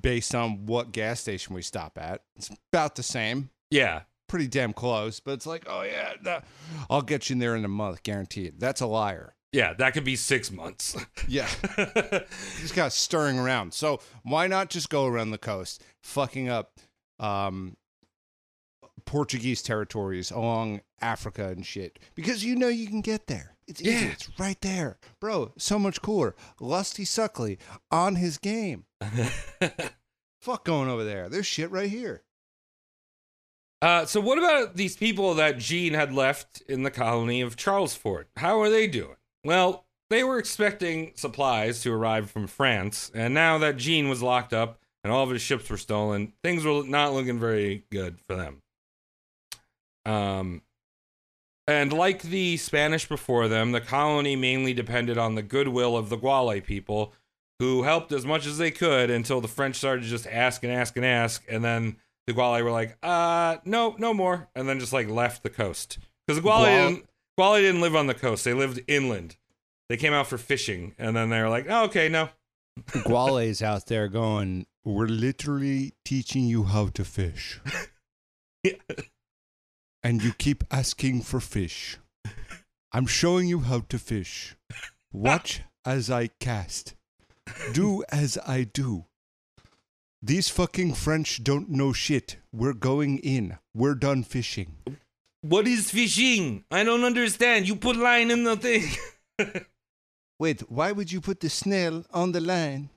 based 0.00 0.34
on 0.34 0.66
what 0.66 0.92
gas 0.92 1.20
station 1.20 1.54
we 1.54 1.62
stop 1.62 1.98
at. 1.98 2.22
It's 2.36 2.50
about 2.72 2.94
the 2.94 3.02
same, 3.02 3.50
Yeah. 3.70 4.02
pretty 4.28 4.46
damn 4.48 4.72
close. 4.72 5.20
But 5.20 5.32
it's 5.32 5.46
like, 5.46 5.64
oh 5.68 5.82
yeah, 5.82 6.14
that, 6.22 6.44
I'll 6.88 7.02
get 7.02 7.28
you 7.28 7.34
in 7.34 7.38
there 7.40 7.54
in 7.54 7.64
a 7.64 7.68
month, 7.68 8.02
guaranteed. 8.02 8.58
That's 8.58 8.80
a 8.80 8.86
liar. 8.86 9.34
Yeah, 9.52 9.72
that 9.74 9.92
could 9.94 10.02
be 10.04 10.16
six 10.16 10.50
months. 10.50 10.96
Yeah, 11.28 11.48
just 12.60 12.74
got 12.74 12.92
stirring 12.92 13.38
around. 13.38 13.72
So 13.74 14.00
why 14.22 14.46
not 14.48 14.68
just 14.70 14.88
go 14.90 15.06
around 15.06 15.30
the 15.30 15.38
coast, 15.38 15.84
fucking 16.02 16.48
up 16.48 16.80
um, 17.20 17.76
Portuguese 19.04 19.62
territories 19.62 20.30
along 20.30 20.80
Africa 21.00 21.48
and 21.48 21.64
shit? 21.64 21.98
Because 22.14 22.44
you 22.44 22.56
know 22.56 22.68
you 22.68 22.86
can 22.88 23.00
get 23.00 23.26
there. 23.26 23.53
It's 23.66 23.80
easy. 23.80 24.06
Yeah. 24.06 24.12
It's 24.12 24.30
right 24.38 24.60
there, 24.60 24.98
bro. 25.20 25.52
So 25.56 25.78
much 25.78 26.02
cooler. 26.02 26.34
Lusty 26.60 27.04
Suckley 27.04 27.58
on 27.90 28.16
his 28.16 28.38
game. 28.38 28.84
Fuck 30.40 30.64
going 30.64 30.90
over 30.90 31.04
there. 31.04 31.28
There's 31.28 31.46
shit 31.46 31.70
right 31.70 31.88
here. 31.88 32.22
Uh, 33.80 34.06
so 34.06 34.20
what 34.20 34.38
about 34.38 34.76
these 34.76 34.96
people 34.96 35.34
that 35.34 35.58
Jean 35.58 35.94
had 35.94 36.12
left 36.12 36.62
in 36.68 36.82
the 36.82 36.90
colony 36.90 37.40
of 37.40 37.56
Charlesfort? 37.56 38.24
How 38.36 38.60
are 38.60 38.70
they 38.70 38.86
doing? 38.86 39.16
Well, 39.44 39.84
they 40.10 40.24
were 40.24 40.38
expecting 40.38 41.12
supplies 41.16 41.82
to 41.82 41.92
arrive 41.92 42.30
from 42.30 42.46
France, 42.46 43.10
and 43.14 43.34
now 43.34 43.58
that 43.58 43.76
Jean 43.76 44.08
was 44.08 44.22
locked 44.22 44.52
up 44.52 44.78
and 45.02 45.12
all 45.12 45.24
of 45.24 45.30
his 45.30 45.42
ships 45.42 45.68
were 45.68 45.76
stolen, 45.76 46.32
things 46.42 46.64
were 46.64 46.82
not 46.82 47.12
looking 47.12 47.38
very 47.38 47.84
good 47.90 48.18
for 48.26 48.36
them. 48.36 48.62
Um, 50.06 50.62
and 51.66 51.92
like 51.92 52.22
the 52.22 52.56
Spanish 52.56 53.08
before 53.08 53.48
them, 53.48 53.72
the 53.72 53.80
colony 53.80 54.36
mainly 54.36 54.74
depended 54.74 55.18
on 55.18 55.34
the 55.34 55.42
goodwill 55.42 55.96
of 55.96 56.08
the 56.08 56.18
Guale 56.18 56.62
people, 56.62 57.12
who 57.58 57.82
helped 57.82 58.12
as 58.12 58.26
much 58.26 58.46
as 58.46 58.58
they 58.58 58.70
could 58.70 59.10
until 59.10 59.40
the 59.40 59.48
French 59.48 59.76
started 59.76 60.02
to 60.02 60.08
just 60.08 60.26
ask 60.26 60.62
and 60.64 60.72
ask 60.72 60.96
and 60.96 61.06
ask, 61.06 61.44
and 61.48 61.64
then 61.64 61.96
the 62.26 62.32
Guale 62.32 62.62
were 62.62 62.70
like, 62.70 62.96
uh, 63.02 63.56
no, 63.64 63.94
no 63.98 64.12
more, 64.12 64.48
and 64.54 64.68
then 64.68 64.80
just 64.80 64.92
like 64.92 65.08
left 65.08 65.42
the 65.42 65.50
coast 65.50 65.98
because 66.26 66.40
the 66.40 66.46
Guale 66.46 66.64
Gual- 66.64 66.88
didn't, 66.88 67.08
Guale 67.38 67.60
didn't 67.60 67.80
live 67.80 67.96
on 67.96 68.06
the 68.06 68.14
coast; 68.14 68.44
they 68.44 68.54
lived 68.54 68.80
inland. 68.86 69.36
They 69.88 69.96
came 69.96 70.12
out 70.12 70.26
for 70.26 70.38
fishing, 70.38 70.94
and 70.98 71.14
then 71.14 71.28
they 71.28 71.40
were 71.40 71.50
like, 71.50 71.66
oh, 71.68 71.84
okay, 71.84 72.08
no, 72.08 72.30
Guale's 72.88 73.62
out 73.62 73.86
there 73.86 74.08
going, 74.08 74.66
We're 74.84 75.06
literally 75.06 75.94
teaching 76.04 76.44
you 76.44 76.64
how 76.64 76.88
to 76.88 77.04
fish. 77.04 77.60
and 80.04 80.22
you 80.22 80.32
keep 80.34 80.62
asking 80.70 81.22
for 81.22 81.40
fish. 81.40 81.96
I'm 82.92 83.06
showing 83.06 83.48
you 83.48 83.60
how 83.60 83.80
to 83.88 83.98
fish. 83.98 84.54
Watch 85.12 85.62
as 85.84 86.10
I 86.10 86.28
cast. 86.38 86.94
Do 87.72 88.04
as 88.10 88.38
I 88.46 88.64
do. 88.64 89.06
These 90.22 90.48
fucking 90.48 90.94
French 90.94 91.42
don't 91.42 91.70
know 91.70 91.92
shit. 91.92 92.36
We're 92.52 92.74
going 92.74 93.18
in. 93.18 93.58
We're 93.74 93.94
done 93.94 94.22
fishing. 94.22 94.76
what 95.42 95.66
is 95.66 95.90
fishing? 95.90 96.64
I 96.70 96.84
don't 96.84 97.04
understand. 97.04 97.66
You 97.66 97.76
put 97.76 97.96
line 97.96 98.30
in 98.30 98.44
the 98.44 98.56
thing. 98.56 98.88
Wait, 100.38 100.60
why 100.70 100.92
would 100.92 101.10
you 101.10 101.20
put 101.20 101.40
the 101.40 101.50
snail 101.50 102.04
on 102.12 102.32
the 102.32 102.40
line? 102.40 102.90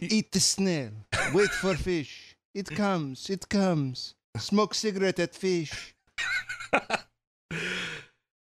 Eat 0.00 0.32
the 0.32 0.40
snail. 0.40 0.90
Wait 1.32 1.50
for 1.50 1.74
fish. 1.74 2.36
It 2.54 2.70
comes. 2.70 3.30
It 3.30 3.48
comes. 3.48 4.14
Smoke 4.36 4.74
cigarette 4.74 5.20
at 5.20 5.34
fish. 5.34 5.94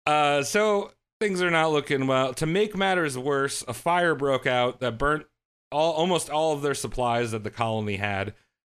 Uh, 0.07 0.43
so 0.43 0.91
things 1.21 1.41
are 1.41 1.51
not 1.51 1.71
looking 1.71 2.07
well. 2.09 2.35
To 2.35 2.47
make 2.47 2.77
matters 2.77 3.17
worse, 3.17 3.63
a 3.69 3.75
fire 3.75 4.15
broke 4.17 4.47
out 4.47 4.81
that 4.81 4.99
burnt 4.99 5.27
all 5.71 5.93
almost 5.93 6.29
all 6.29 6.53
of 6.53 6.63
their 6.63 6.75
supplies 6.75 7.31
that 7.31 7.45
the 7.45 7.51
colony 7.51 7.97
had, 7.97 8.35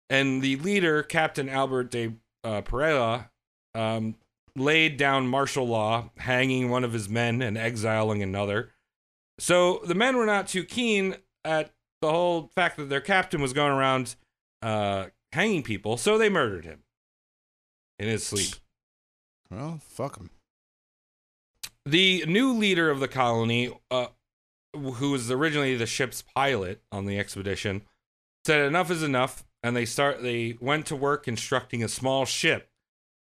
and 0.09 0.43
the 0.43 0.57
leader, 0.57 1.05
Captain 1.05 1.49
Albert 1.49 1.93
de 1.93 2.15
uh, 2.43 2.63
Pereira, 2.63 3.31
um, 3.77 4.17
laid 4.57 4.97
down 4.97 5.29
martial 5.29 5.69
law, 5.69 6.11
hanging 6.17 6.69
one 6.69 6.83
of 6.83 6.93
his 6.93 7.09
men 7.09 7.43
and 7.43 7.57
exiling 7.57 8.23
another. 8.23 8.71
So 9.39 9.83
the 9.85 9.95
men 9.95 10.17
were 10.17 10.27
not 10.27 10.49
too 10.49 10.65
keen 10.65 11.17
at 11.45 11.71
the 12.03 12.11
whole 12.11 12.51
fact 12.55 12.77
that 12.79 12.89
their 12.89 13.01
captain 13.01 13.41
was 13.41 13.53
going 13.53 13.73
around 13.73 14.17
uh, 14.63 15.07
hanging 15.33 15.63
people, 15.63 15.97
so 15.97 16.19
they 16.19 16.29
murdered 16.29 16.65
him 16.65 16.83
in 17.99 18.09
his 18.09 18.27
sleep. 18.27 18.55
Well, 19.51 19.81
fuck 19.89 20.17
them. 20.17 20.31
the 21.85 22.25
new 22.27 22.53
leader 22.57 22.91
of 22.91 23.01
the 23.01 23.09
colony, 23.09 23.73
uh, 23.91 24.09
who 24.75 25.11
was 25.11 25.31
originally 25.31 25.77
the 25.77 25.87
ship's 25.87 26.23
pilot 26.23 26.83
on 26.93 27.07
the 27.07 27.19
expedition, 27.19 27.83
said 28.47 28.65
enough 28.65 28.91
is 28.91 29.03
enough, 29.03 29.45
and 29.63 29.75
they 29.77 29.85
start. 29.85 30.23
They 30.23 30.57
went 30.61 30.87
to 30.87 30.97
work 30.97 31.25
constructing 31.25 31.83
a 31.83 31.89
small 31.89 32.25
ship, 32.25 32.71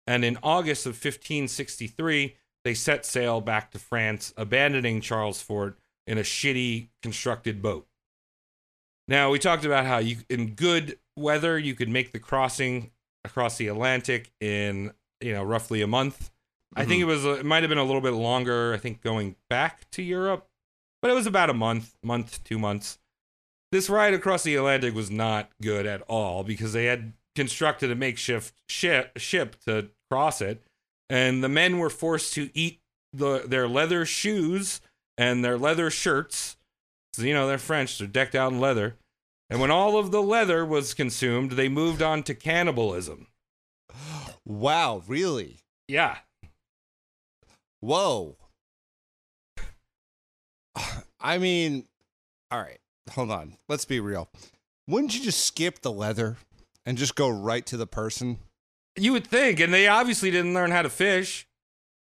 and 0.05 0.23
in 0.23 0.37
August 0.43 0.85
of 0.85 0.91
1563, 0.93 2.35
they 2.63 2.73
set 2.73 3.05
sail 3.05 3.41
back 3.41 3.71
to 3.71 3.79
France, 3.79 4.33
abandoning 4.37 5.01
Charlesfort 5.01 5.75
in 6.05 6.17
a 6.17 6.21
shitty 6.23 6.89
constructed 7.01 7.61
boat. 7.61 7.87
Now 9.07 9.31
we 9.31 9.39
talked 9.39 9.65
about 9.65 9.85
how 9.87 9.97
you, 9.97 10.17
in 10.29 10.53
good 10.53 10.99
weather, 11.15 11.57
you 11.57 11.73
could 11.73 11.89
make 11.89 12.11
the 12.11 12.19
crossing 12.19 12.91
across 13.25 13.57
the 13.57 13.67
Atlantic 13.67 14.31
in 14.39 14.93
you 15.21 15.33
know 15.33 15.43
roughly 15.43 15.81
a 15.81 15.87
month. 15.87 16.31
I 16.75 16.85
think 16.85 17.01
mm-hmm. 17.01 17.09
it 17.09 17.13
was 17.13 17.25
it 17.39 17.45
might 17.45 17.63
have 17.63 17.69
been 17.69 17.77
a 17.77 17.83
little 17.83 18.01
bit 18.01 18.13
longer. 18.13 18.73
I 18.73 18.77
think 18.77 19.01
going 19.01 19.35
back 19.49 19.89
to 19.91 20.03
Europe, 20.03 20.47
but 21.01 21.11
it 21.11 21.15
was 21.15 21.27
about 21.27 21.49
a 21.49 21.53
month, 21.53 21.95
month, 22.03 22.43
two 22.43 22.59
months. 22.59 22.99
This 23.71 23.89
ride 23.89 24.13
across 24.13 24.43
the 24.43 24.55
Atlantic 24.55 24.95
was 24.95 25.11
not 25.11 25.51
good 25.61 25.85
at 25.85 26.01
all 26.03 26.43
because 26.43 26.73
they 26.73 26.85
had 26.85 27.13
constructed 27.35 27.91
a 27.91 27.95
makeshift 27.95 28.53
ship, 28.67 29.17
ship 29.17 29.55
to 29.65 29.89
cross 30.09 30.41
it, 30.41 30.63
and 31.09 31.43
the 31.43 31.49
men 31.49 31.77
were 31.77 31.89
forced 31.89 32.33
to 32.33 32.49
eat 32.53 32.79
the 33.13 33.43
their 33.45 33.67
leather 33.67 34.05
shoes 34.05 34.81
and 35.17 35.43
their 35.43 35.57
leather 35.57 35.89
shirts. 35.89 36.57
So, 37.13 37.23
you 37.23 37.33
know 37.33 37.47
they're 37.47 37.57
French; 37.57 37.97
they're 37.97 38.07
decked 38.07 38.35
out 38.35 38.51
in 38.51 38.59
leather. 38.59 38.95
And 39.49 39.59
when 39.59 39.71
all 39.71 39.97
of 39.97 40.11
the 40.11 40.21
leather 40.21 40.63
was 40.63 40.93
consumed, 40.93 41.53
they 41.53 41.69
moved 41.69 42.03
on 42.03 42.21
to 42.23 42.35
cannibalism. 42.35 43.27
Wow, 44.45 45.03
really? 45.07 45.59
Yeah, 45.87 46.17
Whoa. 47.81 48.35
I 51.19 51.37
mean, 51.37 51.85
all 52.51 52.59
right, 52.59 52.79
hold 53.11 53.31
on. 53.31 53.57
Let's 53.67 53.85
be 53.85 53.99
real. 53.99 54.29
Wouldn't 54.87 55.15
you 55.15 55.23
just 55.23 55.45
skip 55.45 55.81
the 55.81 55.91
leather 55.91 56.37
and 56.85 56.97
just 56.97 57.15
go 57.15 57.29
right 57.29 57.65
to 57.67 57.77
the 57.77 57.87
person? 57.87 58.39
you 58.97 59.13
would 59.13 59.25
think, 59.27 59.59
and 59.59 59.73
they 59.73 59.87
obviously 59.87 60.29
didn't 60.31 60.53
learn 60.53 60.71
how 60.71 60.81
to 60.81 60.89
fish. 60.89 61.47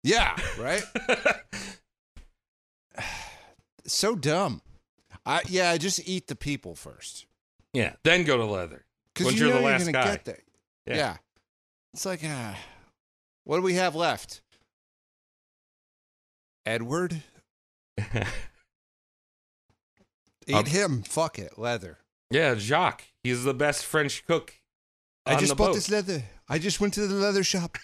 Yeah, 0.03 0.37
right? 0.59 0.83
so 3.87 4.15
dumb. 4.15 4.61
I 5.25 5.43
yeah, 5.49 5.71
I 5.71 5.79
just 5.79 6.07
eat 6.07 6.27
the 6.27 6.37
people 6.37 6.75
first. 6.75 7.27
Yeah, 7.73 7.95
then 8.03 8.25
go 8.25 8.37
to 8.37 8.45
leather. 8.45 8.85
Because 9.15 9.33
you 9.33 9.47
you're 9.47 9.49
know 9.49 9.55
the 9.55 9.61
you're 9.63 9.71
last 9.71 9.93
guy. 9.93 10.05
get 10.05 10.25
there. 10.25 10.43
Yeah. 10.87 10.97
Yeah. 10.97 11.17
It's 11.95 12.05
like, 12.05 12.21
ah, 12.25 12.59
what 13.45 13.57
do 13.57 13.63
we 13.63 13.75
have 13.75 13.95
left? 13.95 14.43
Edward? 16.67 17.23
Eat 20.47 20.55
Um, 20.55 20.67
him. 20.67 21.03
Fuck 21.03 21.39
it. 21.39 21.57
Leather. 21.59 21.99
yeah, 22.31 22.55
Jacques. 22.57 23.05
He's 23.23 23.45
the 23.45 23.55
best 23.55 23.85
French 23.87 24.27
cook. 24.27 24.55
I 25.25 25.37
just 25.37 25.57
bought 25.57 25.69
boat. 25.69 25.75
this 25.75 25.89
leather. 25.91 26.25
I 26.49 26.59
just 26.59 26.81
went 26.81 26.93
to 26.95 27.07
the 27.07 27.15
leather 27.15 27.43
shop. 27.45 27.79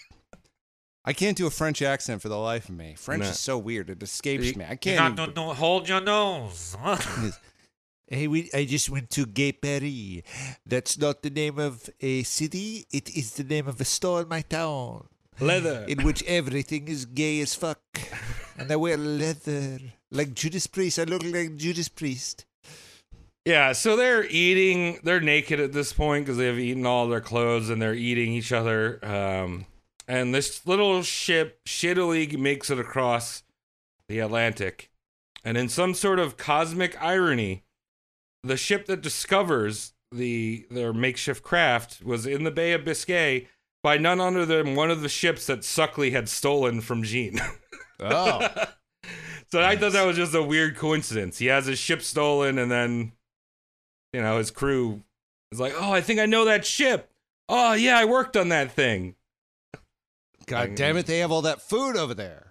I 1.03 1.13
can't 1.13 1.35
do 1.35 1.47
a 1.47 1.49
French 1.49 1.81
accent 1.81 2.21
for 2.21 2.29
the 2.29 2.37
life 2.37 2.69
of 2.69 2.75
me. 2.75 2.93
French 2.95 3.23
No. 3.23 3.29
is 3.29 3.39
so 3.39 3.57
weird. 3.57 3.89
It 3.89 4.03
escapes 4.03 4.43
You- 4.45 4.53
me. 4.55 4.65
I 4.69 4.75
can't. 4.75 5.15
got 5.15 5.29
even- 5.29 5.55
hold 5.55 5.89
your 5.89 6.01
nose. 6.01 6.75
Hey, 8.11 8.27
we, 8.27 8.49
I 8.53 8.65
just 8.65 8.89
went 8.89 9.09
to 9.11 9.25
Gay 9.25 9.53
Paris. 9.53 10.23
That's 10.65 10.97
not 10.97 11.21
the 11.21 11.29
name 11.29 11.57
of 11.57 11.89
a 12.01 12.23
city. 12.23 12.85
It 12.91 13.09
is 13.15 13.31
the 13.35 13.45
name 13.45 13.69
of 13.69 13.79
a 13.79 13.85
store 13.85 14.23
in 14.23 14.27
my 14.27 14.41
town, 14.41 15.07
Leather. 15.39 15.85
in 15.87 16.03
which 16.03 16.21
everything 16.23 16.89
is 16.89 17.05
gay 17.05 17.39
as 17.39 17.55
fuck. 17.55 17.79
And 18.57 18.69
I 18.69 18.75
wear 18.75 18.97
leather. 18.97 19.79
Like 20.11 20.33
Judas 20.33 20.67
Priest. 20.67 20.99
I 20.99 21.05
look 21.05 21.23
like 21.23 21.55
Judas 21.55 21.87
Priest. 21.87 22.45
Yeah, 23.45 23.71
so 23.71 23.95
they're 23.95 24.25
eating. 24.25 24.99
They're 25.05 25.21
naked 25.21 25.61
at 25.61 25.71
this 25.71 25.93
point 25.93 26.25
because 26.25 26.37
they've 26.37 26.59
eaten 26.59 26.85
all 26.85 27.07
their 27.07 27.21
clothes 27.21 27.69
and 27.69 27.81
they're 27.81 27.93
eating 27.93 28.33
each 28.33 28.51
other. 28.51 28.99
Um, 29.05 29.67
and 30.05 30.35
this 30.35 30.67
little 30.67 31.01
ship 31.01 31.63
shittily 31.65 32.37
makes 32.37 32.69
it 32.69 32.77
across 32.77 33.43
the 34.09 34.19
Atlantic. 34.19 34.89
And 35.45 35.57
in 35.57 35.69
some 35.69 35.93
sort 35.93 36.19
of 36.19 36.35
cosmic 36.35 37.01
irony, 37.01 37.63
the 38.43 38.57
ship 38.57 38.85
that 38.87 39.01
discovers 39.01 39.93
the 40.11 40.65
their 40.69 40.93
makeshift 40.93 41.43
craft 41.43 42.03
was 42.03 42.25
in 42.25 42.43
the 42.43 42.51
Bay 42.51 42.73
of 42.73 42.83
Biscay 42.83 43.47
by 43.83 43.97
none 43.97 44.19
other 44.19 44.45
than 44.45 44.75
one 44.75 44.91
of 44.91 45.01
the 45.01 45.09
ships 45.09 45.47
that 45.47 45.63
Suckley 45.63 46.11
had 46.11 46.29
stolen 46.29 46.81
from 46.81 47.03
Jean. 47.03 47.39
Oh. 48.03 48.47
So 49.51 49.61
I 49.61 49.75
thought 49.75 49.91
that 49.91 50.07
was 50.07 50.15
just 50.15 50.33
a 50.33 50.41
weird 50.41 50.75
coincidence. 50.75 51.37
He 51.37 51.45
has 51.45 51.67
his 51.67 51.77
ship 51.77 52.01
stolen, 52.01 52.57
and 52.57 52.71
then, 52.71 53.11
you 54.11 54.21
know, 54.21 54.39
his 54.39 54.49
crew 54.49 55.03
is 55.51 55.59
like, 55.59 55.73
"Oh, 55.77 55.91
I 55.91 56.01
think 56.01 56.19
I 56.19 56.25
know 56.25 56.45
that 56.45 56.65
ship. 56.65 57.11
Oh, 57.47 57.73
yeah, 57.73 57.99
I 57.99 58.05
worked 58.05 58.35
on 58.35 58.49
that 58.49 58.71
thing." 58.71 59.13
God 60.47 60.73
damn 60.73 60.97
it, 60.97 61.05
they 61.05 61.19
have 61.19 61.31
all 61.31 61.43
that 61.43 61.61
food 61.61 61.95
over 61.95 62.15
there. 62.15 62.50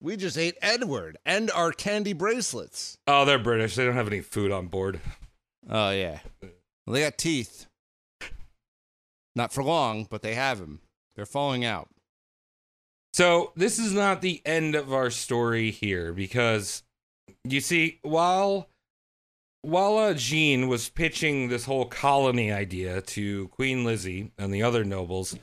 We 0.00 0.16
just 0.16 0.36
ate 0.36 0.56
Edward 0.60 1.18
and 1.24 1.50
our 1.50 1.72
candy 1.72 2.12
bracelets. 2.12 2.98
Oh, 3.06 3.24
they're 3.24 3.38
British. 3.38 3.74
They 3.74 3.84
don't 3.84 3.94
have 3.94 4.06
any 4.06 4.20
food 4.20 4.52
on 4.52 4.66
board. 4.66 5.00
Oh, 5.68 5.90
yeah. 5.90 6.20
Well, 6.42 6.94
they 6.94 7.00
got 7.00 7.18
teeth. 7.18 7.66
Not 9.34 9.52
for 9.52 9.62
long, 9.62 10.06
but 10.08 10.22
they 10.22 10.34
have 10.34 10.60
them. 10.60 10.80
They're 11.14 11.26
falling 11.26 11.64
out. 11.64 11.88
So 13.14 13.52
this 13.56 13.78
is 13.78 13.94
not 13.94 14.20
the 14.20 14.42
end 14.44 14.74
of 14.74 14.92
our 14.92 15.10
story 15.10 15.70
here 15.70 16.12
because 16.12 16.82
you 17.44 17.60
see, 17.60 17.98
while 18.02 18.68
while 19.62 19.96
uh, 19.98 20.14
Jean 20.14 20.68
was 20.68 20.88
pitching 20.88 21.48
this 21.48 21.64
whole 21.64 21.86
colony 21.86 22.52
idea 22.52 23.00
to 23.00 23.48
Queen 23.48 23.84
Lizzie 23.84 24.30
and 24.38 24.54
the 24.54 24.62
other 24.62 24.84
nobles, 24.84 25.36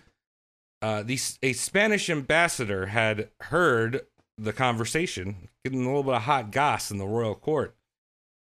uh, 0.82 1.04
the, 1.04 1.20
a 1.42 1.54
Spanish 1.54 2.10
ambassador 2.10 2.86
had 2.86 3.30
heard 3.42 4.02
the 4.38 4.54
conversation, 4.54 5.50
getting 5.64 5.84
a 5.84 5.88
little 5.88 6.04
bit 6.04 6.16
of 6.16 6.24
hot 6.24 6.52
goss 6.52 6.92
in 6.92 6.98
the 6.98 7.06
royal 7.06 7.36
court, 7.36 7.76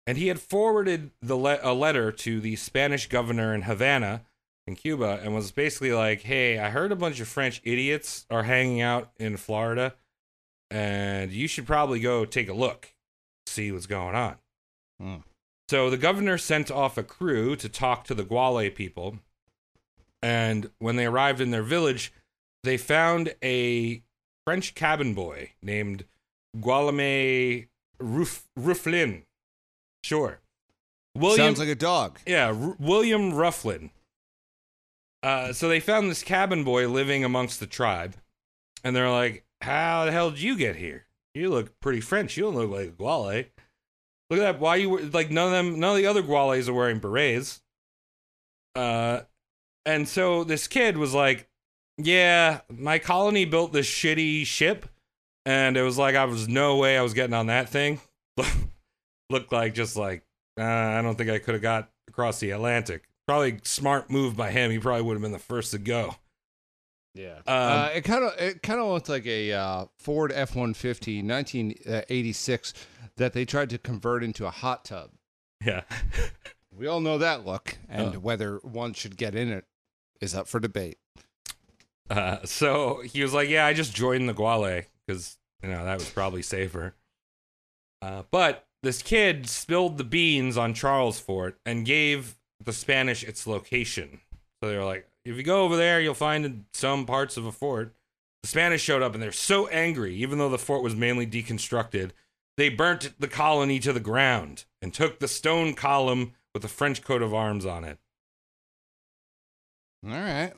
and 0.05 0.17
he 0.17 0.28
had 0.28 0.39
forwarded 0.39 1.11
the 1.21 1.36
le- 1.36 1.59
a 1.61 1.73
letter 1.73 2.11
to 2.11 2.39
the 2.39 2.55
Spanish 2.55 3.07
governor 3.07 3.53
in 3.53 3.63
Havana 3.63 4.23
in 4.65 4.75
Cuba 4.75 5.19
and 5.23 5.34
was 5.34 5.51
basically 5.51 5.91
like, 5.91 6.21
"Hey, 6.21 6.59
I 6.59 6.69
heard 6.69 6.91
a 6.91 6.95
bunch 6.95 7.19
of 7.19 7.28
French 7.28 7.61
idiots 7.63 8.25
are 8.30 8.43
hanging 8.43 8.82
out 8.82 9.11
in 9.17 9.38
Florida, 9.38 9.95
and 10.69 11.32
you 11.32 11.47
should 11.47 11.67
probably 11.67 11.99
go 11.99 12.25
take 12.25 12.49
a 12.49 12.53
look, 12.53 12.93
see 13.45 13.71
what's 13.71 13.86
going 13.86 14.15
on." 14.15 14.38
Hmm. 14.99 15.17
So 15.69 15.89
the 15.89 15.97
governor 15.97 16.38
sent 16.38 16.71
off 16.71 16.97
a 16.97 17.03
crew 17.03 17.55
to 17.57 17.69
talk 17.69 18.05
to 18.05 18.13
the 18.13 18.23
Guale 18.23 18.73
people, 18.73 19.19
and 20.21 20.71
when 20.80 20.95
they 20.95 21.05
arrived 21.05 21.41
in 21.41 21.51
their 21.51 21.63
village, 21.63 22.13
they 22.63 22.78
found 22.78 23.36
a 23.43 24.03
French 24.48 24.76
cabin 24.76 25.14
boy 25.14 25.52
named 25.62 26.06
Guillaume 26.58 27.68
Ruf- 28.00 28.48
Rufflin. 28.58 29.24
Sure. 30.06 30.39
William, 31.14 31.38
Sounds 31.48 31.60
like 31.60 31.68
a 31.68 31.76
dog. 31.76 32.20
yeah, 32.26 32.45
R- 32.58 32.78
William 32.80 33.34
Rufflin. 33.34 33.89
Uh, 35.22 35.52
so 35.52 35.68
they 35.68 35.82
found 35.82 36.10
this 36.10 36.24
cabin 36.24 36.64
boy 36.64 36.88
living 36.88 37.26
amongst 37.26 37.60
the 37.60 37.68
tribe, 37.68 38.16
and 38.86 38.95
they're 38.95 39.12
like, 39.12 39.43
"How 39.60 40.06
the 40.06 40.14
hell 40.14 40.30
did 40.32 40.39
you 40.41 40.56
get 40.56 40.78
here? 40.78 41.08
You 41.36 41.50
look 41.50 41.78
pretty 41.82 42.00
French. 42.00 42.38
You 42.38 42.43
don't 42.43 42.56
look 42.56 42.72
like 42.72 42.88
a 42.88 42.91
Guale. 42.91 43.48
Look 44.30 44.39
at 44.39 44.43
that. 44.43 44.60
Why 44.62 44.78
you 44.78 44.89
were- 44.91 45.02
like 45.02 45.30
none 45.30 45.48
of 45.48 45.52
them? 45.52 45.78
None 45.78 45.91
of 45.91 45.98
the 45.98 46.08
other 46.08 46.24
Guales 46.24 46.70
are 46.70 46.74
wearing 46.74 47.00
berets." 47.00 47.62
Uh, 48.76 49.24
and 49.86 50.08
so 50.08 50.45
this 50.45 50.70
kid 50.70 50.95
was 50.98 51.14
like, 51.14 51.47
"Yeah, 51.98 52.62
my 52.70 53.00
colony 53.00 53.45
built 53.45 53.74
this 53.74 53.88
shitty 53.88 54.45
ship, 54.45 54.88
and 55.45 55.78
it 55.78 55.84
was 55.84 55.98
like 55.98 56.16
I 56.16 56.26
was 56.26 56.48
no 56.48 56.78
way 56.78 56.98
I 56.98 57.02
was 57.02 57.14
getting 57.14 57.34
on 57.34 57.48
that 57.48 57.70
thing. 57.70 58.00
Looked 59.30 59.52
like 59.52 59.74
just 59.74 59.95
like 59.95 60.24
uh, 60.60 60.64
I 60.64 61.02
don't 61.02 61.16
think 61.18 61.30
I 61.30 61.39
could 61.39 61.54
have 61.56 61.62
got 61.62 61.89
across 62.08 62.39
the 62.39 62.52
Atlantic. 62.52 63.04
Probably 63.28 63.60
smart 63.64 64.10
move 64.10 64.38
by 64.38 64.52
him. 64.52 64.72
He 64.72 64.80
probably 64.80 65.02
would 65.02 65.14
have 65.16 65.22
been 65.22 65.32
the 65.34 65.39
first 65.39 65.72
to 65.72 65.78
go. 65.78 66.16
Yeah. 67.14 67.38
Um, 67.39 67.43
uh, 67.48 67.89
it 67.95 68.02
kind 68.04 68.24
of 68.24 68.39
it 68.39 68.62
kind 68.64 68.80
of 68.80 68.88
looked 68.88 69.10
like 69.10 69.26
a 69.26 69.52
uh, 69.52 69.86
Ford 69.98 70.32
F 70.32 70.56
one 70.56 70.74
fifty, 70.74 71.22
nineteen 71.22 71.76
eighty 72.10 72.32
six, 72.32 72.74
that 73.18 73.34
they 73.34 73.43
tried 73.43 73.70
to 73.72 73.78
convert 73.78 74.24
into 74.24 74.45
a 74.45 74.52
hot 74.52 74.86
tub. 74.86 75.12
Yeah. 75.66 75.82
We 76.76 76.86
all 76.86 77.00
know 77.00 77.18
that 77.18 77.43
look, 77.43 77.76
and 77.89 78.16
Oh. 78.18 78.20
whether 78.20 78.58
one 78.58 78.93
should 78.93 79.18
get 79.18 79.34
in 79.34 79.48
it 79.52 79.66
is 80.22 80.36
up 80.36 80.48
for 80.48 80.60
debate. 80.60 81.00
Uh, 82.10 82.38
so 82.45 83.01
he 83.01 83.22
was 83.22 83.34
like, 83.34 83.49
"Yeah, 83.49 83.66
I 83.66 83.74
just 83.74 83.93
joined 83.93 84.30
the 84.30 84.34
Guale 84.34 84.86
because 85.05 85.38
you 85.62 85.70
know 85.70 85.84
that 85.84 85.99
was 85.99 86.10
probably 86.10 86.41
safer." 86.41 86.95
Uh, 88.01 88.24
but 88.32 88.68
this 88.84 89.01
kid 89.01 89.49
spilled 89.49 89.97
the 89.97 90.03
beans 90.03 90.58
on 90.58 90.74
Charlesfort 90.74 91.55
and 91.66 91.86
gave 91.86 92.38
the 92.64 92.74
Spanish 92.74 93.24
its 93.24 93.47
location. 93.47 94.22
So 94.62 94.70
they 94.70 94.78
were 94.78 94.86
like, 94.86 95.08
"If 95.26 95.36
you 95.36 95.43
go 95.43 95.64
over 95.64 95.76
there, 95.76 95.99
you'll 95.99 96.14
find 96.14 96.66
some 96.74 97.05
parts 97.05 97.38
of 97.38 97.45
a 97.45 97.51
fort." 97.51 97.93
The 98.43 98.49
Spanish 98.49 98.82
showed 98.82 99.01
up 99.01 99.14
and 99.14 99.22
they're 99.22 99.32
so 99.32 99.68
angry, 99.68 100.16
even 100.16 100.38
though 100.38 100.49
the 100.49 100.58
fort 100.58 100.84
was 100.84 100.95
mainly 100.95 101.28
deconstructed, 101.28 102.12
they 102.55 102.70
burnt 102.70 103.14
the 103.20 103.28
colony 103.28 103.80
to 103.80 103.91
the 103.91 103.99
ground 103.99 104.66
and 104.82 104.93
took 104.93 105.20
the 105.20 105.28
stone 105.28 105.74
column 105.74 106.34
with 106.53 106.62
the 106.62 106.70
French 106.70 107.03
coat 107.03 107.22
of 107.22 107.34
arms 107.34 107.66
on 107.66 107.84
it. 107.84 107.97
All 110.05 110.12
right. 110.12 110.53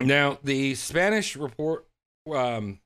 Now, 0.00 0.38
the 0.42 0.74
Spanish 0.74 1.36
report, 1.36 1.86
um, 2.32 2.80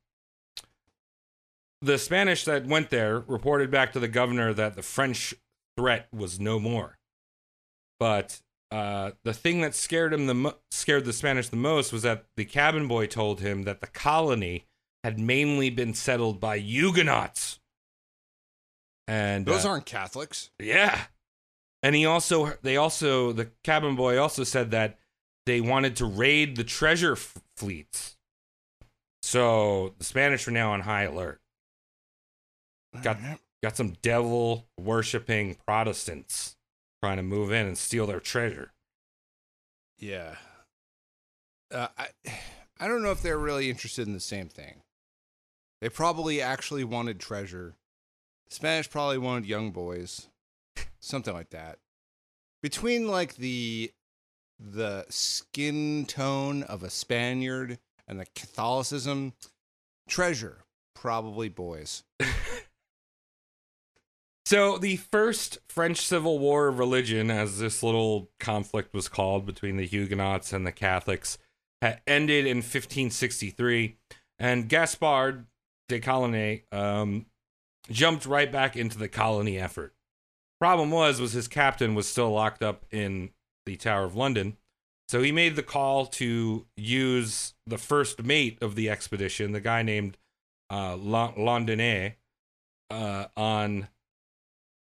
the 1.81 1.99
Spanish 1.99 2.45
that 2.45 2.67
went 2.67 2.91
there 2.91 3.21
reported 3.21 3.71
back 3.71 3.93
to 3.93 4.01
the 4.01 4.09
governor 4.09 4.53
that 4.53 4.75
the 4.75 4.83
French 4.83 5.35
threat 5.77 6.09
was 6.12 6.41
no 6.41 6.59
more. 6.59 6.99
But 8.01 8.41
uh, 8.71 9.12
the 9.23 9.33
thing 9.33 9.61
that 9.61 9.75
scared 9.75 10.12
him 10.12 10.27
the 10.27 10.35
mo- 10.35 10.57
scared 10.71 11.05
the 11.05 11.12
Spanish 11.12 11.49
the 11.49 11.57
most 11.57 11.93
was 11.93 12.03
that 12.03 12.25
the 12.37 12.45
cabin 12.45 12.89
boy 12.89 13.07
told 13.07 13.41
him 13.41 13.62
that 13.62 13.81
the 13.81 13.87
colony 13.87 14.67
had 15.05 15.19
mainly 15.21 15.71
been 15.71 15.95
settled 15.95 16.41
by 16.41 16.59
Huguenots. 16.59 17.61
And 19.07 19.47
Those 19.47 19.65
uh, 19.65 19.71
aren't 19.71 19.87
Catholics. 19.87 20.51
yeah. 20.59 21.03
And 21.83 21.95
he 21.95 22.07
also, 22.07 22.55
they 22.62 22.79
also, 22.79 23.33
the 23.33 23.51
cabin 23.62 23.95
boy 23.95 24.19
also 24.19 24.43
said 24.43 24.71
that 24.71 24.99
they 25.47 25.61
wanted 25.61 25.97
to 25.97 26.07
raid 26.07 26.57
the 26.57 26.64
treasure 26.64 27.12
f- 27.12 27.34
fleets. 27.57 28.16
So 29.22 29.95
the 29.99 30.05
Spanish 30.05 30.47
were 30.47 30.53
now 30.53 30.72
on 30.72 30.80
high 30.80 31.03
alert. 31.03 31.40
Got, 33.03 33.18
got 33.62 33.76
some 33.76 33.95
devil 34.03 34.66
worshiping 34.78 35.57
Protestants 35.66 36.57
trying 37.03 37.16
to 37.16 37.22
move 37.22 37.53
in 37.53 37.66
and 37.66 37.76
steal 37.76 38.07
their 38.07 38.20
treasure. 38.20 38.72
Yeah. 39.99 40.36
Uh, 41.72 41.88
I 41.99 42.09
I 42.80 42.88
don't 42.88 43.03
know 43.03 43.12
if 43.12 43.22
they're 43.22 43.38
really 43.38 43.70
interested 43.70 44.07
in 44.07 44.14
the 44.14 44.20
same 44.20 44.49
thing. 44.49 44.82
They 45.80 45.88
probably 45.88 46.42
actually 46.42 46.82
wanted 46.82 47.20
treasure. 47.20 47.76
Spanish 48.49 48.90
probably 48.90 49.16
wanted 49.16 49.47
young 49.47 49.70
boys, 49.70 50.26
something 50.99 51.32
like 51.32 51.51
that. 51.51 51.78
Between 52.62 53.07
like 53.07 53.36
the 53.36 53.92
the 54.59 55.07
skin 55.09 56.07
tone 56.07 56.62
of 56.62 56.82
a 56.82 56.90
Spaniard 56.90 57.78
and 58.07 58.20
the 58.20 58.26
Catholicism, 58.34 59.32
treasure 60.09 60.64
probably 60.94 61.48
boys. 61.48 62.05
So 64.46 64.76
the 64.76 64.96
first 64.96 65.59
French 65.68 65.98
Civil 65.98 66.38
War 66.38 66.68
of 66.68 66.78
religion, 66.78 67.30
as 67.30 67.59
this 67.59 67.82
little 67.82 68.30
conflict 68.38 68.92
was 68.92 69.09
called 69.09 69.46
between 69.46 69.78
the 69.78 69.86
Huguenots 69.86 70.52
and 70.52 70.66
the 70.66 70.72
Catholics, 70.72 71.38
had 71.80 72.02
ended 72.07 72.46
in 72.46 72.59
1563, 72.59 73.96
and 74.38 74.68
Gaspard 74.68 75.46
de 75.88 75.98
Coligny 75.98 76.64
um, 76.72 77.26
jumped 77.90 78.26
right 78.26 78.52
back 78.52 78.76
into 78.76 78.98
the 78.98 79.09
colony 79.09 79.59
effort. 79.59 79.94
Problem 80.61 80.90
was, 80.90 81.20
was 81.20 81.32
his 81.32 81.48
captain 81.48 81.94
was 81.94 82.07
still 82.07 82.30
locked 82.30 82.62
up 82.62 82.84
in 82.90 83.30
the 83.67 83.77
Tower 83.77 84.05
of 84.05 84.15
London, 84.17 84.57
so 85.09 85.23
he 85.23 85.33
made 85.33 85.57
the 85.57 85.62
call 85.62 86.07
to 86.07 86.67
use 86.77 87.55
the 87.67 87.79
first 87.79 88.23
mate 88.23 88.59
of 88.62 88.75
the 88.75 88.89
expedition, 88.89 89.53
the 89.53 89.61
guy 89.61 89.83
named 89.83 90.17
uh, 90.71 90.97
Lon- 90.97 91.35
Londonais, 91.35 92.15
uh, 92.91 93.27
on 93.37 93.89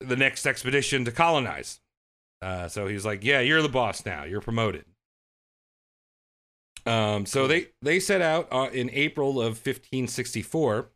the 0.01 0.17
next 0.17 0.47
expedition 0.47 1.05
to 1.05 1.13
colonize. 1.13 1.81
Uh, 2.43 2.69
so 2.69 2.87
he's 2.87 3.05
like, 3.05 3.25
"Yeah, 3.25 3.41
you're 3.41 3.63
the 3.63 3.69
boss 3.69 4.05
now. 4.05 4.25
You're 4.25 4.41
promoted." 4.41 4.85
Um, 6.87 7.27
so 7.27 7.47
they 7.47 7.69
they 7.83 8.01
set 8.01 8.23
out 8.23 8.49
uh, 8.51 8.69
in 8.73 8.91
April 8.91 9.41
of 9.41 9.55
1564, 9.67 10.89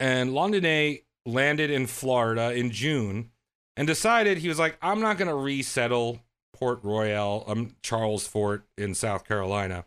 and 0.00 0.30
Londonais 0.30 1.02
landed 1.26 1.70
in 1.70 1.86
Florida 1.86 2.52
in 2.52 2.70
June, 2.70 3.30
and 3.76 3.86
decided 3.86 4.38
he 4.38 4.48
was 4.48 4.58
like, 4.58 4.76
"I'm 4.82 5.00
not 5.00 5.18
going 5.18 5.28
to 5.28 5.34
resettle 5.34 6.20
Port 6.54 6.80
Royal, 6.82 7.44
um, 7.46 7.76
Charlesfort 7.82 8.62
in 8.78 8.94
South 8.94 9.26
Carolina. 9.26 9.84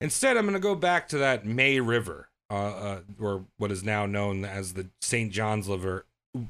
Instead, 0.00 0.36
I'm 0.36 0.44
going 0.44 0.54
to 0.54 0.60
go 0.60 0.74
back 0.74 1.08
to 1.08 1.18
that 1.18 1.44
May 1.44 1.80
River, 1.80 2.28
uh, 2.50 2.54
uh, 2.54 3.00
or 3.18 3.44
what 3.58 3.72
is 3.72 3.82
now 3.82 4.06
known 4.06 4.44
as 4.44 4.74
the 4.74 4.88
St. 5.00 5.32
John's 5.32 5.68
River, 5.68 6.06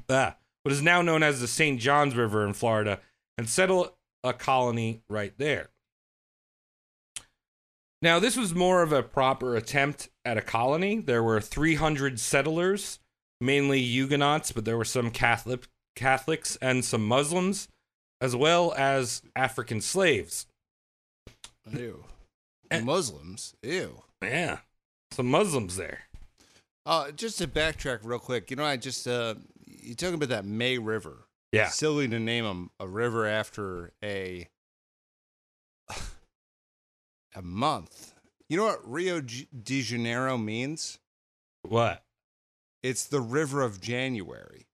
ah, 0.09 0.35
what 0.63 0.71
is 0.71 0.81
now 0.81 1.01
known 1.01 1.23
as 1.23 1.41
the 1.41 1.47
St. 1.47 1.79
John's 1.79 2.15
River 2.15 2.45
in 2.45 2.53
Florida, 2.53 2.99
and 3.37 3.49
settle 3.49 3.97
a 4.23 4.33
colony 4.33 5.01
right 5.09 5.33
there. 5.37 5.69
Now, 8.01 8.19
this 8.19 8.37
was 8.37 8.53
more 8.53 8.83
of 8.83 8.91
a 8.91 9.01
proper 9.01 9.55
attempt 9.55 10.09
at 10.23 10.37
a 10.37 10.41
colony. 10.41 10.99
There 10.99 11.23
were 11.23 11.41
300 11.41 12.19
settlers, 12.19 12.99
mainly 13.41 13.81
Huguenots, 13.81 14.51
but 14.51 14.65
there 14.65 14.77
were 14.77 14.85
some 14.85 15.09
Catholic 15.09 15.67
Catholics 15.95 16.57
and 16.61 16.85
some 16.85 17.05
Muslims, 17.05 17.67
as 18.21 18.35
well 18.35 18.73
as 18.77 19.21
African 19.35 19.81
slaves. 19.81 20.47
Ew. 21.71 22.05
And- 22.71 22.85
Muslims. 22.85 23.55
Ew. 23.63 24.03
Yeah, 24.21 24.59
some 25.11 25.27
Muslims 25.27 25.75
there. 25.75 26.01
Uh, 26.85 27.11
just 27.11 27.37
to 27.37 27.47
backtrack 27.47 27.99
real 28.03 28.17
quick, 28.19 28.49
you 28.49 28.55
know, 28.55 28.63
I 28.65 28.77
just 28.77 29.07
uh, 29.07 29.35
you 29.65 29.93
talking 29.93 30.15
about 30.15 30.29
that 30.29 30.45
May 30.45 30.77
River. 30.77 31.25
Yeah. 31.53 31.69
silly 31.69 32.07
to 32.09 32.19
name 32.19 32.43
them 32.43 32.71
a 32.79 32.87
river 32.87 33.25
after 33.25 33.93
a 34.03 34.47
a 37.35 37.41
month. 37.41 38.13
You 38.49 38.57
know 38.57 38.65
what 38.65 38.89
Rio 38.89 39.21
de 39.21 39.81
Janeiro 39.81 40.37
means? 40.37 40.99
What? 41.63 42.03
It's 42.83 43.05
the 43.05 43.21
river 43.21 43.61
of 43.61 43.81
January. 43.81 44.67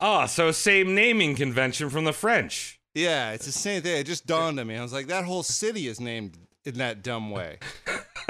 Oh, 0.00 0.26
so 0.26 0.50
same 0.52 0.94
naming 0.94 1.34
convention 1.34 1.90
from 1.90 2.04
the 2.04 2.12
French. 2.12 2.77
Yeah, 2.98 3.30
it's 3.32 3.46
the 3.46 3.52
same 3.52 3.82
thing. 3.82 3.96
It 4.00 4.04
just 4.04 4.26
dawned 4.26 4.58
on 4.58 4.66
me. 4.66 4.76
I 4.76 4.82
was 4.82 4.92
like, 4.92 5.06
that 5.06 5.24
whole 5.24 5.44
city 5.44 5.86
is 5.86 6.00
named 6.00 6.36
in 6.64 6.78
that 6.78 7.02
dumb 7.04 7.30
way. 7.30 7.58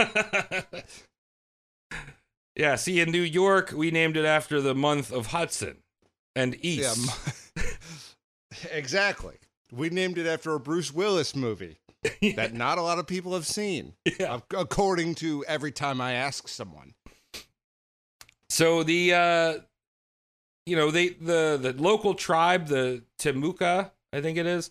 yeah, 2.55 2.75
see, 2.77 3.01
in 3.01 3.11
New 3.11 3.23
York, 3.23 3.73
we 3.75 3.91
named 3.91 4.17
it 4.17 4.25
after 4.25 4.61
the 4.61 4.75
month 4.75 5.13
of 5.13 5.29
Hudson 5.29 5.79
and 6.37 6.57
East. 6.61 7.09
m- 7.57 7.65
exactly. 8.73 9.37
We 9.73 9.91
named 9.91 10.19
it 10.19 10.27
after 10.27 10.55
a 10.55 10.61
Bruce 10.61 10.93
Willis 10.93 11.35
movie 11.37 11.79
that 12.37 12.53
not 12.55 12.79
a 12.79 12.83
lot 12.83 12.99
of 12.99 13.07
people 13.07 13.33
have 13.35 13.47
seen, 13.47 13.95
Yeah. 14.19 14.41
according 14.57 15.15
to 15.17 15.45
every 15.47 15.73
time 15.73 16.01
I 16.01 16.13
ask 16.13 16.49
someone. 16.49 16.95
So 18.51 18.83
the 18.83 19.15
uh 19.15 19.55
you 20.67 20.77
know, 20.77 20.91
they 20.91 21.09
the 21.11 21.59
the 21.61 21.75
local 21.79 22.15
tribe, 22.15 22.67
the 22.69 23.03
Timucua, 23.19 23.91
I 24.13 24.21
think 24.21 24.39
it 24.39 24.47
is, 24.47 24.71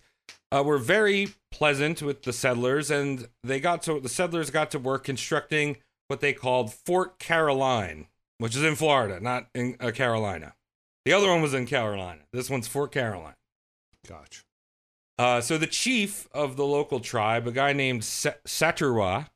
uh, 0.50 0.62
were 0.64 0.78
very 0.78 1.28
pleasant 1.50 2.02
with 2.02 2.22
the 2.22 2.32
settlers 2.32 2.90
and 2.90 3.28
they 3.42 3.60
got 3.60 3.82
to 3.82 4.00
the 4.00 4.08
settlers 4.08 4.50
got 4.50 4.70
to 4.72 4.78
work 4.78 5.04
constructing 5.04 5.76
what 6.08 6.20
they 6.20 6.32
called 6.32 6.72
Fort 6.72 7.18
Caroline, 7.18 8.08
which 8.38 8.56
is 8.56 8.64
in 8.64 8.74
Florida, 8.74 9.20
not 9.20 9.48
in 9.54 9.76
uh, 9.80 9.90
Carolina. 9.90 10.54
The 11.04 11.12
other 11.12 11.28
one 11.28 11.42
was 11.42 11.54
in 11.54 11.66
Carolina. 11.66 12.22
This 12.32 12.50
one's 12.50 12.68
Fort 12.68 12.92
Caroline. 12.92 13.36
Gotcha. 14.06 14.42
Uh, 15.18 15.40
so 15.40 15.58
the 15.58 15.66
chief 15.66 16.28
of 16.32 16.56
the 16.56 16.64
local 16.64 17.00
tribe, 17.00 17.46
a 17.46 17.52
guy 17.52 17.72
named 17.72 18.04
Sa- 18.04 18.34
Saturiwa, 18.46 19.28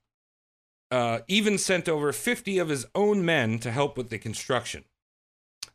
uh, 0.90 1.20
even 1.26 1.58
sent 1.58 1.88
over 1.88 2.12
50 2.12 2.58
of 2.58 2.68
his 2.68 2.86
own 2.94 3.24
men 3.24 3.58
to 3.58 3.70
help 3.70 3.96
with 3.96 4.10
the 4.10 4.18
construction. 4.18 4.84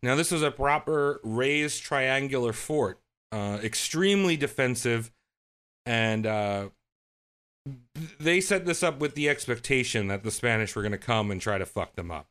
Now, 0.01 0.15
this 0.15 0.31
was 0.31 0.43
a 0.43 0.51
proper 0.51 1.19
raised 1.23 1.83
triangular 1.83 2.53
fort, 2.53 2.99
uh, 3.31 3.59
extremely 3.63 4.37
defensive, 4.37 5.11
and 5.85 6.25
uh, 6.25 6.69
they 8.19 8.41
set 8.41 8.65
this 8.65 8.83
up 8.83 8.99
with 8.99 9.15
the 9.15 9.29
expectation 9.29 10.07
that 10.07 10.23
the 10.23 10.31
Spanish 10.31 10.75
were 10.75 10.81
going 10.81 10.91
to 10.91 10.97
come 10.97 11.31
and 11.31 11.41
try 11.41 11.57
to 11.57 11.65
fuck 11.65 11.95
them 11.95 12.11
up. 12.11 12.27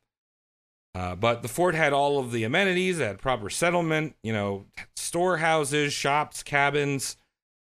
Uh, 0.94 1.14
but 1.14 1.42
the 1.42 1.48
fort 1.48 1.74
had 1.74 1.92
all 1.92 2.18
of 2.18 2.32
the 2.32 2.42
amenities, 2.42 2.98
it 2.98 3.06
had 3.06 3.18
proper 3.18 3.50
settlement, 3.50 4.16
you 4.22 4.32
know, 4.32 4.64
storehouses, 4.94 5.92
shops, 5.92 6.42
cabins. 6.42 7.18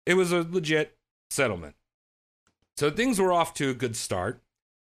It 0.06 0.14
was 0.14 0.30
a 0.30 0.46
legit 0.48 0.96
settlement. 1.30 1.74
So 2.76 2.90
things 2.90 3.18
were 3.18 3.32
off 3.32 3.52
to 3.54 3.70
a 3.70 3.74
good 3.74 3.96
start. 3.96 4.40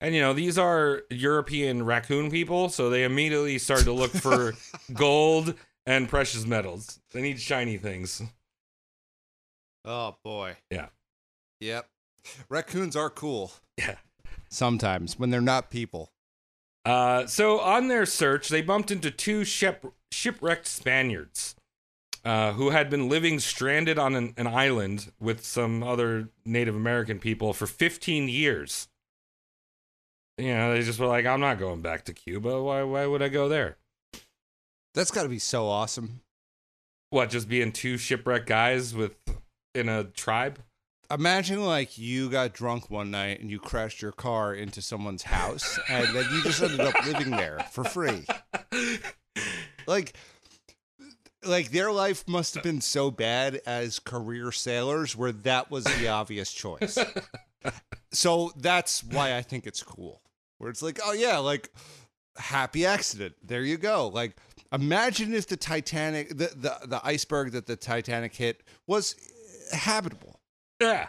And, 0.01 0.13
you 0.13 0.19
know, 0.19 0.33
these 0.33 0.57
are 0.57 1.03
European 1.09 1.85
raccoon 1.85 2.29
people, 2.29 2.67
so 2.67 2.89
they 2.89 3.05
immediately 3.05 3.57
started 3.57 3.85
to 3.85 3.93
look 3.93 4.11
for 4.11 4.53
gold 4.93 5.55
and 5.85 6.09
precious 6.09 6.45
metals. 6.45 6.99
They 7.11 7.21
need 7.21 7.39
shiny 7.39 7.77
things. 7.77 8.21
Oh 9.85 10.15
boy. 10.23 10.57
Yeah. 10.69 10.87
Yep. 11.59 11.87
Raccoons 12.49 12.95
are 12.95 13.09
cool. 13.09 13.51
Yeah. 13.77 13.95
Sometimes 14.49 15.17
when 15.17 15.29
they're 15.29 15.41
not 15.41 15.69
people. 15.71 16.11
Uh, 16.85 17.25
so 17.25 17.59
on 17.59 17.87
their 17.87 18.05
search, 18.05 18.49
they 18.49 18.61
bumped 18.61 18.91
into 18.91 19.09
two 19.09 19.43
ship- 19.43 19.93
shipwrecked 20.11 20.67
Spaniards 20.67 21.55
uh, 22.25 22.53
who 22.53 22.69
had 22.69 22.89
been 22.89 23.09
living 23.09 23.39
stranded 23.39 23.97
on 23.97 24.15
an, 24.15 24.33
an 24.37 24.47
island 24.47 25.11
with 25.19 25.45
some 25.45 25.81
other 25.83 26.29
Native 26.45 26.75
American 26.75 27.19
people 27.19 27.53
for 27.53 27.67
15 27.67 28.27
years. 28.29 28.87
You 30.37 30.53
know, 30.53 30.73
they 30.73 30.81
just 30.81 30.99
were 30.99 31.05
like, 31.07 31.25
"I'm 31.25 31.39
not 31.39 31.59
going 31.59 31.81
back 31.81 32.05
to 32.05 32.13
Cuba. 32.13 32.61
Why? 32.61 32.81
Why 32.83 33.05
would 33.05 33.21
I 33.21 33.29
go 33.29 33.47
there? 33.47 33.77
That's 34.93 35.11
got 35.11 35.23
to 35.23 35.29
be 35.29 35.39
so 35.39 35.67
awesome. 35.67 36.21
What? 37.09 37.29
Just 37.29 37.49
being 37.49 37.71
two 37.71 37.97
shipwrecked 37.97 38.47
guys 38.47 38.93
with 38.93 39.15
in 39.73 39.89
a 39.89 40.03
tribe? 40.03 40.59
Imagine 41.11 41.63
like 41.63 41.97
you 41.97 42.29
got 42.29 42.53
drunk 42.53 42.89
one 42.89 43.11
night 43.11 43.39
and 43.39 43.51
you 43.51 43.59
crashed 43.59 44.01
your 44.01 44.11
car 44.11 44.53
into 44.53 44.81
someone's 44.81 45.23
house 45.23 45.77
and 45.89 46.07
then 46.15 46.25
you 46.31 46.43
just 46.43 46.61
ended 46.63 46.79
up 46.79 47.05
living 47.05 47.31
there 47.31 47.59
for 47.71 47.83
free. 47.83 48.25
Like 49.85 50.15
like 51.45 51.71
their 51.71 51.91
life 51.91 52.25
must 52.27 52.53
have 52.53 52.63
been 52.63 52.79
so 52.81 53.11
bad 53.11 53.61
as 53.65 53.99
career 53.99 54.51
sailors 54.51 55.15
where 55.15 55.31
that 55.31 55.69
was 55.69 55.83
the 55.83 56.07
obvious 56.07 56.53
choice. 56.53 56.97
So 58.11 58.51
that's 58.55 59.03
why 59.03 59.35
I 59.35 59.41
think 59.41 59.65
it's 59.67 59.83
cool. 59.83 60.21
Where 60.57 60.69
it's 60.69 60.81
like, 60.81 60.99
oh 61.03 61.13
yeah, 61.13 61.39
like 61.39 61.69
happy 62.37 62.85
accident. 62.85 63.35
There 63.43 63.61
you 63.61 63.77
go. 63.77 64.07
Like 64.07 64.37
imagine 64.73 65.33
if 65.33 65.47
the 65.47 65.57
Titanic 65.57 66.29
the 66.29 66.51
the, 66.55 66.77
the 66.87 67.01
iceberg 67.03 67.51
that 67.53 67.65
the 67.67 67.75
Titanic 67.75 68.35
hit 68.35 68.63
was 68.87 69.15
habitable. 69.71 70.39
Yeah. 70.81 71.07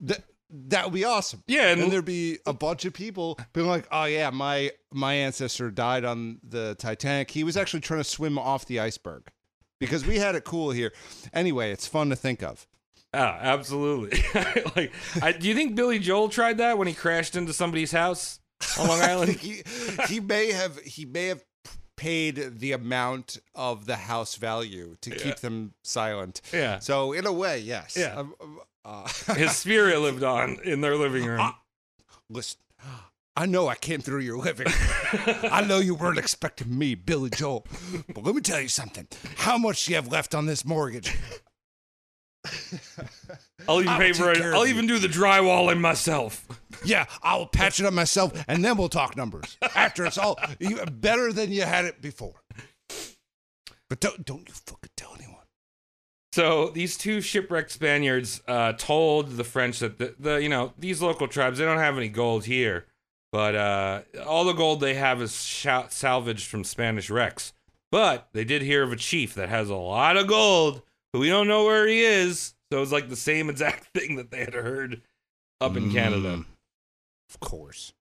That 0.00 0.24
that 0.50 0.84
would 0.84 0.94
be 0.94 1.04
awesome. 1.04 1.42
Yeah, 1.46 1.68
and- 1.68 1.80
and 1.82 1.92
there'd 1.92 2.04
be 2.04 2.38
a 2.46 2.52
bunch 2.52 2.84
of 2.84 2.92
people 2.92 3.38
being 3.52 3.66
like, 3.68 3.86
"Oh 3.92 4.04
yeah, 4.04 4.30
my 4.30 4.72
my 4.92 5.14
ancestor 5.14 5.70
died 5.70 6.04
on 6.04 6.40
the 6.42 6.74
Titanic. 6.76 7.30
He 7.30 7.44
was 7.44 7.56
actually 7.56 7.80
trying 7.80 8.00
to 8.00 8.04
swim 8.04 8.38
off 8.38 8.66
the 8.66 8.80
iceberg 8.80 9.28
because 9.78 10.04
we 10.06 10.16
had 10.18 10.34
it 10.34 10.44
cool 10.44 10.70
here." 10.70 10.92
Anyway, 11.32 11.70
it's 11.70 11.86
fun 11.86 12.10
to 12.10 12.16
think 12.16 12.42
of. 12.42 12.66
Ah, 13.12 13.38
absolutely. 13.40 14.22
like, 14.76 14.92
I, 15.20 15.32
do 15.32 15.48
you 15.48 15.54
think 15.54 15.74
Billy 15.74 15.98
Joel 15.98 16.28
tried 16.28 16.58
that 16.58 16.78
when 16.78 16.86
he 16.88 16.94
crashed 16.94 17.34
into 17.36 17.52
somebody's 17.52 17.90
house 17.92 18.38
on 18.78 18.88
Long 18.88 19.00
Island? 19.02 19.32
he 19.32 19.62
he 20.08 20.18
may 20.20 20.52
have 20.52 20.78
he 20.80 21.04
may 21.04 21.26
have 21.26 21.44
paid 22.00 22.60
the 22.60 22.72
amount 22.72 23.38
of 23.54 23.84
the 23.84 23.96
house 23.96 24.36
value 24.36 24.96
to 25.02 25.10
keep 25.10 25.36
them 25.36 25.74
silent. 25.82 26.40
Yeah. 26.50 26.78
So 26.78 27.12
in 27.12 27.26
a 27.26 27.32
way, 27.32 27.58
yes. 27.58 27.94
Yeah. 27.94 28.16
Um, 28.16 28.34
um, 28.40 28.60
uh, 28.86 29.34
His 29.34 29.54
spirit 29.56 30.00
lived 30.00 30.22
on 30.22 30.56
in 30.64 30.80
their 30.80 30.96
living 30.96 31.26
room. 31.26 31.52
listen, 32.30 32.58
I 33.36 33.44
know 33.44 33.68
I 33.68 33.74
came 33.74 34.00
through 34.00 34.20
your 34.20 34.38
living. 34.38 34.68
I 35.50 35.62
know 35.68 35.78
you 35.78 35.94
weren't 35.94 36.16
expecting 36.16 36.78
me, 36.78 36.94
Billy 36.94 37.28
Joel. 37.28 37.66
But 38.14 38.24
let 38.24 38.34
me 38.34 38.40
tell 38.40 38.62
you 38.62 38.68
something. 38.68 39.06
How 39.36 39.58
much 39.58 39.84
do 39.84 39.92
you 39.92 39.96
have 39.96 40.08
left 40.08 40.34
on 40.34 40.46
this 40.46 40.64
mortgage? 40.64 41.14
I'll 43.70 43.80
even 43.80 43.92
I 43.92 43.98
pay 43.98 44.12
for 44.12 44.30
it. 44.32 44.42
I'll 44.42 44.66
even 44.66 44.86
do 44.86 44.98
the 44.98 45.08
drywalling 45.08 45.80
myself. 45.80 46.46
Yeah, 46.82 47.04
I'll 47.22 47.44
patch 47.44 47.78
it 47.78 47.84
up 47.84 47.92
myself, 47.92 48.32
and 48.48 48.64
then 48.64 48.78
we'll 48.78 48.88
talk 48.88 49.14
numbers. 49.14 49.58
After 49.74 50.06
it's 50.06 50.16
all 50.16 50.38
you, 50.58 50.82
better 50.86 51.30
than 51.30 51.52
you 51.52 51.60
had 51.60 51.84
it 51.84 52.00
before. 52.00 52.42
But 53.90 54.00
don't 54.00 54.24
don't 54.24 54.48
you 54.48 54.54
fucking 54.54 54.88
tell 54.96 55.12
anyone. 55.14 55.42
So 56.32 56.70
these 56.70 56.96
two 56.96 57.20
shipwrecked 57.20 57.70
Spaniards 57.70 58.40
uh, 58.48 58.72
told 58.74 59.36
the 59.36 59.44
French 59.44 59.80
that 59.80 59.98
the, 59.98 60.14
the 60.18 60.36
you 60.36 60.48
know 60.48 60.72
these 60.78 61.02
local 61.02 61.28
tribes 61.28 61.58
they 61.58 61.66
don't 61.66 61.76
have 61.76 61.98
any 61.98 62.08
gold 62.08 62.46
here, 62.46 62.86
but 63.30 63.54
uh, 63.54 64.00
all 64.24 64.44
the 64.46 64.54
gold 64.54 64.80
they 64.80 64.94
have 64.94 65.20
is 65.20 65.42
shou- 65.42 65.84
salvaged 65.90 66.46
from 66.46 66.64
Spanish 66.64 67.10
wrecks. 67.10 67.52
But 67.90 68.28
they 68.32 68.44
did 68.44 68.62
hear 68.62 68.82
of 68.84 68.92
a 68.92 68.96
chief 68.96 69.34
that 69.34 69.50
has 69.50 69.68
a 69.68 69.76
lot 69.76 70.16
of 70.16 70.28
gold, 70.28 70.80
but 71.12 71.18
we 71.18 71.28
don't 71.28 71.48
know 71.48 71.64
where 71.64 71.86
he 71.86 72.00
is. 72.00 72.54
So 72.70 72.78
it 72.78 72.80
was 72.80 72.92
like 72.92 73.08
the 73.08 73.16
same 73.16 73.50
exact 73.50 73.84
thing 73.94 74.16
that 74.16 74.30
they 74.30 74.40
had 74.40 74.54
heard 74.54 75.02
up 75.60 75.76
in 75.76 75.92
Canada. 75.92 76.36
Mm, 76.38 76.46
Of 77.32 77.40
course. 77.40 77.92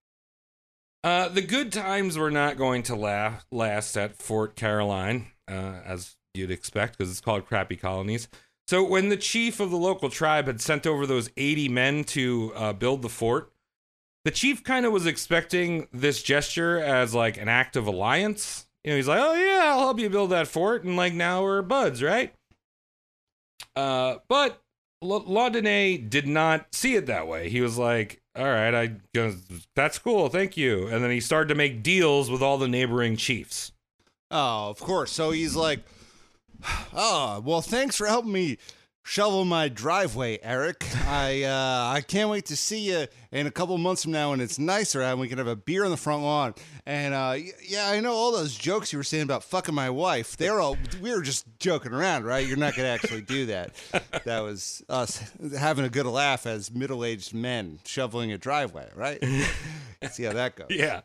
Uh, 1.03 1.29
the 1.29 1.41
good 1.41 1.71
times 1.71 2.17
were 2.17 2.31
not 2.31 2.57
going 2.57 2.83
to 2.83 2.95
la- 2.95 3.39
last 3.51 3.95
at 3.97 4.17
Fort 4.17 4.55
Caroline, 4.55 5.27
uh, 5.47 5.79
as 5.85 6.17
you'd 6.33 6.51
expect, 6.51 6.97
because 6.97 7.09
it's 7.09 7.21
called 7.21 7.45
Crappy 7.45 7.77
Colonies. 7.77 8.27
So 8.67 8.83
when 8.83 9.09
the 9.09 9.17
chief 9.17 9.59
of 9.59 9.71
the 9.71 9.77
local 9.77 10.09
tribe 10.09 10.47
had 10.47 10.61
sent 10.61 10.85
over 10.85 11.07
those 11.07 11.29
80 11.37 11.69
men 11.69 12.03
to 12.05 12.51
uh, 12.55 12.73
build 12.73 13.01
the 13.01 13.09
fort, 13.09 13.51
the 14.25 14.31
chief 14.31 14.63
kind 14.63 14.85
of 14.85 14.91
was 14.91 15.05
expecting 15.07 15.87
this 15.93 16.21
gesture 16.21 16.77
as 16.77 17.15
like 17.15 17.37
an 17.37 17.47
act 17.47 17.75
of 17.77 17.87
alliance. 17.87 18.67
You 18.83 18.91
know, 18.91 18.97
he's 18.97 19.07
like, 19.07 19.19
"Oh 19.21 19.33
yeah, 19.33 19.71
I'll 19.71 19.79
help 19.79 19.99
you 19.99 20.09
build 20.09 20.29
that 20.31 20.47
fort," 20.47 20.83
and 20.83 20.95
like 20.97 21.13
now 21.13 21.41
we're 21.43 21.61
buds, 21.61 22.03
right? 22.03 22.33
Uh, 23.79 24.19
but 24.27 24.61
L- 25.01 25.23
Laudonnière 25.23 26.09
did 26.09 26.27
not 26.27 26.73
see 26.75 26.95
it 26.95 27.05
that 27.05 27.27
way. 27.27 27.49
He 27.49 27.61
was 27.61 27.77
like, 27.77 28.21
"All 28.35 28.43
right, 28.43 28.73
I 28.73 28.91
that's 29.75 29.97
cool, 29.97 30.27
thank 30.27 30.57
you." 30.57 30.87
And 30.87 31.01
then 31.03 31.11
he 31.11 31.21
started 31.21 31.47
to 31.49 31.55
make 31.55 31.81
deals 31.81 32.29
with 32.29 32.41
all 32.41 32.57
the 32.57 32.67
neighboring 32.67 33.15
chiefs. 33.15 33.71
Oh, 34.31 34.69
of 34.69 34.79
course. 34.79 35.11
So 35.11 35.31
he's 35.31 35.55
like, 35.55 35.79
oh, 36.93 37.41
well, 37.45 37.61
thanks 37.61 37.95
for 37.95 38.07
helping 38.07 38.33
me 38.33 38.57
shovel 39.09 39.43
my 39.43 39.67
driveway, 39.67 40.37
Eric. 40.43 40.85
I 41.07 41.43
uh, 41.43 41.93
I 41.95 42.01
can't 42.01 42.29
wait 42.29 42.45
to 42.45 42.55
see 42.55 42.91
you 42.91 43.07
in 43.31 43.47
a 43.47 43.51
couple 43.51 43.75
months 43.79 44.03
from 44.03 44.11
now 44.11 44.29
when 44.29 44.39
it's 44.39 44.59
nicer 44.59 45.01
out 45.01 45.13
and 45.13 45.19
we 45.19 45.27
can 45.27 45.39
have 45.39 45.47
a 45.47 45.55
beer 45.55 45.83
on 45.83 45.89
the 45.89 45.97
front 45.97 46.21
lawn. 46.21 46.53
And 46.85 47.15
uh, 47.15 47.35
yeah, 47.67 47.89
I 47.89 47.99
know 48.01 48.13
all 48.13 48.31
those 48.31 48.55
jokes 48.55 48.93
you 48.93 48.99
were 48.99 49.03
saying 49.03 49.23
about 49.23 49.43
fucking 49.43 49.73
my 49.73 49.89
wife. 49.89 50.37
They're 50.37 50.61
all 50.61 50.77
we 51.01 51.11
were 51.11 51.23
just 51.23 51.45
joking 51.57 51.91
around, 51.91 52.25
right? 52.25 52.45
You're 52.45 52.57
not 52.57 52.75
gonna 52.75 52.89
actually 52.89 53.21
do 53.21 53.47
that. 53.47 53.71
That 54.25 54.41
was 54.41 54.83
us 54.89 55.23
having 55.57 55.85
a 55.85 55.89
good 55.89 56.05
laugh 56.05 56.45
as 56.45 56.71
middle-aged 56.71 57.33
men 57.33 57.79
shoveling 57.85 58.31
a 58.31 58.37
driveway, 58.37 58.89
right? 58.95 59.23
see 60.11 60.23
how 60.23 60.33
that 60.33 60.55
goes. 60.55 60.67
Yeah. 60.69 61.01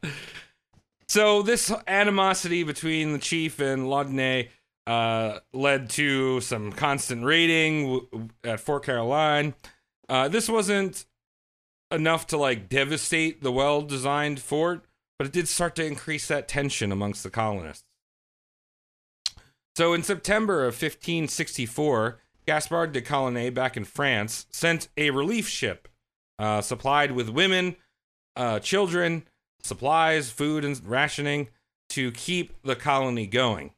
So 1.07 1.43
this 1.43 1.73
animosity 1.87 2.65
between 2.65 3.13
the 3.13 3.19
chief 3.19 3.61
and 3.61 3.85
Laudonnière 3.85 4.49
uh, 4.87 5.39
led 5.53 5.89
to 5.91 6.41
some 6.41 6.73
constant 6.73 7.25
raiding 7.25 8.09
at 8.43 8.61
Fort 8.61 8.85
Caroline. 8.85 9.55
Uh, 10.09 10.29
this 10.29 10.49
wasn't 10.49 11.07
enough 11.91 12.27
to 12.27 12.37
like 12.37 12.69
devastate 12.69 13.43
the 13.43 13.53
well-designed 13.53 14.41
fort, 14.41 14.85
but 15.19 15.27
it 15.27 15.33
did 15.33 15.49
start 15.49 15.75
to 15.77 15.87
increase 15.87 16.29
that 16.29 16.49
tension 16.49 16.93
amongst 16.93 17.23
the 17.23 17.31
colonists. 17.31 17.85
So 19.77 19.93
in 19.93 20.03
September 20.03 20.61
of 20.61 20.75
1564, 20.75 22.21
Gaspard 22.47 22.93
de 22.93 23.01
Coligny 23.01 23.51
back 23.51 23.77
in 23.77 23.85
France 23.85 24.47
sent 24.51 24.89
a 24.97 25.11
relief 25.11 25.49
ship 25.49 25.89
uh, 26.39 26.61
supplied 26.61 27.13
with 27.13 27.29
women, 27.29 27.77
uh, 28.37 28.59
children, 28.61 29.27
supplies, 29.63 30.31
food, 30.31 30.65
and 30.65 30.81
rationing 30.87 31.49
to 31.89 32.13
keep 32.13 32.55
the 32.63 32.77
colony 32.77 33.27
going. 33.27 33.73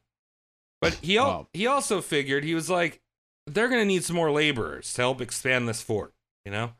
But 0.81 0.93
he 0.95 1.17
al- 1.17 1.49
he 1.53 1.65
also 1.67 2.01
figured 2.01 2.43
he 2.43 2.55
was 2.55 2.69
like, 2.69 3.01
they're 3.45 3.69
gonna 3.69 3.85
need 3.85 4.03
some 4.03 4.15
more 4.15 4.31
laborers 4.31 4.93
to 4.93 5.01
help 5.01 5.21
expand 5.21 5.67
this 5.67 5.81
fort, 5.81 6.13
you 6.45 6.51
know. 6.51 6.71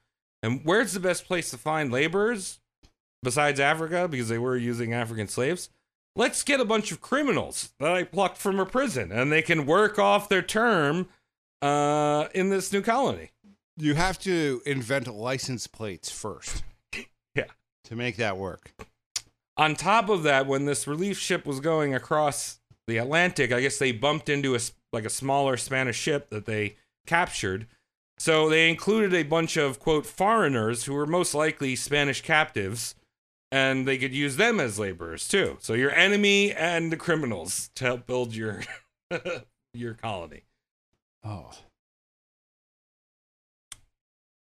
And 0.44 0.62
where's 0.64 0.94
the 0.94 1.00
best 1.00 1.26
place 1.26 1.50
to 1.52 1.58
find 1.58 1.92
laborers 1.92 2.60
besides 3.24 3.60
Africa 3.60 4.08
because 4.08 4.30
they 4.30 4.38
were 4.38 4.56
using 4.58 4.94
African 4.94 5.28
slaves? 5.28 5.70
Let's 6.16 6.44
get 6.44 6.60
a 6.60 6.66
bunch 6.66 6.92
of 6.92 7.02
criminals 7.02 7.74
that 7.80 7.92
I 7.92 8.04
plucked 8.04 8.38
from 8.38 8.60
a 8.60 8.66
prison, 8.66 9.12
and 9.12 9.32
they 9.32 9.42
can 9.44 9.66
work 9.66 10.00
off 10.00 10.30
their 10.30 10.42
term 10.42 11.08
uh, 11.62 12.28
in 12.34 12.50
this 12.50 12.72
new 12.74 12.82
colony. 12.82 13.32
You 13.78 13.94
have 13.94 14.18
to 14.20 14.62
invent 14.66 15.08
license 15.08 15.68
plates 15.68 16.10
first. 16.12 16.64
Yeah. 17.36 17.46
To 17.84 17.96
make 17.96 18.16
that 18.18 18.38
work. 18.38 18.72
on 19.58 19.76
top 19.76 20.10
of 20.10 20.24
that, 20.24 20.48
when 20.48 20.66
this 20.66 20.88
relief 20.88 21.20
ship 21.20 21.46
was 21.46 21.60
going 21.60 21.94
across 21.94 22.60
the 22.88 22.98
Atlantic, 22.98 23.52
I 23.52 23.62
guess 23.62 23.78
they 23.78 23.92
bumped 23.92 24.30
into 24.30 24.56
a 24.56 24.60
like 24.94 25.06
a 25.06 25.10
smaller 25.10 25.58
Spanish 25.58 25.98
ship 25.98 26.30
that 26.30 26.46
they 26.46 26.78
captured. 27.06 27.68
So 28.18 28.50
they 28.50 28.70
included 28.70 29.14
a 29.14 29.24
bunch 29.24 29.58
of 29.58 29.80
quote 29.80 30.06
foreigners 30.06 30.86
who 30.86 30.94
were 30.94 31.06
most 31.06 31.34
likely 31.34 31.76
Spanish 31.76 32.22
captives, 32.22 32.96
and 33.52 33.88
they 33.88 33.98
could 33.98 34.14
use 34.14 34.38
them 34.38 34.60
as 34.60 34.80
laborers 34.80 35.28
too. 35.28 35.58
So 35.60 35.74
your 35.74 35.92
enemy 35.92 36.54
and 36.54 36.92
the 36.92 36.98
criminals 36.98 37.70
to 37.76 37.86
help 37.86 38.08
build 38.08 38.34
your 38.34 38.64
your 39.74 39.94
colony. 39.94 40.44
Oh. 41.24 41.52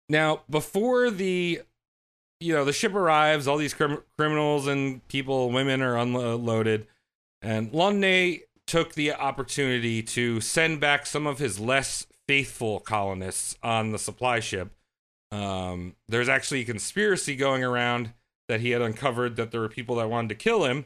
Now, 0.07 0.41
before 0.49 1.09
the 1.09 1.61
you 2.39 2.53
know, 2.53 2.65
the 2.65 2.73
ship 2.73 2.93
arrives, 2.93 3.47
all 3.47 3.57
these 3.57 3.73
crim- 3.73 4.03
criminals 4.17 4.67
and 4.67 5.05
people, 5.07 5.51
women 5.51 5.81
are 5.81 5.97
unloaded, 5.97 6.85
and 7.45 7.71
Launay 7.71 8.41
took 8.65 8.95
the 8.95 9.13
opportunity 9.13 10.01
to 10.01 10.41
send 10.41 10.79
back 10.79 11.05
some 11.05 11.27
of 11.27 11.37
his 11.37 11.59
less 11.59 12.07
faithful 12.27 12.79
colonists 12.79 13.55
on 13.61 13.91
the 13.91 13.99
supply 13.99 14.39
ship. 14.39 14.71
Um, 15.31 15.95
there's 16.07 16.27
actually 16.27 16.61
a 16.61 16.65
conspiracy 16.65 17.35
going 17.35 17.63
around 17.63 18.13
that 18.47 18.61
he 18.61 18.71
had 18.71 18.81
uncovered 18.81 19.35
that 19.35 19.51
there 19.51 19.61
were 19.61 19.69
people 19.69 19.97
that 19.97 20.09
wanted 20.09 20.29
to 20.29 20.35
kill 20.35 20.65
him. 20.65 20.85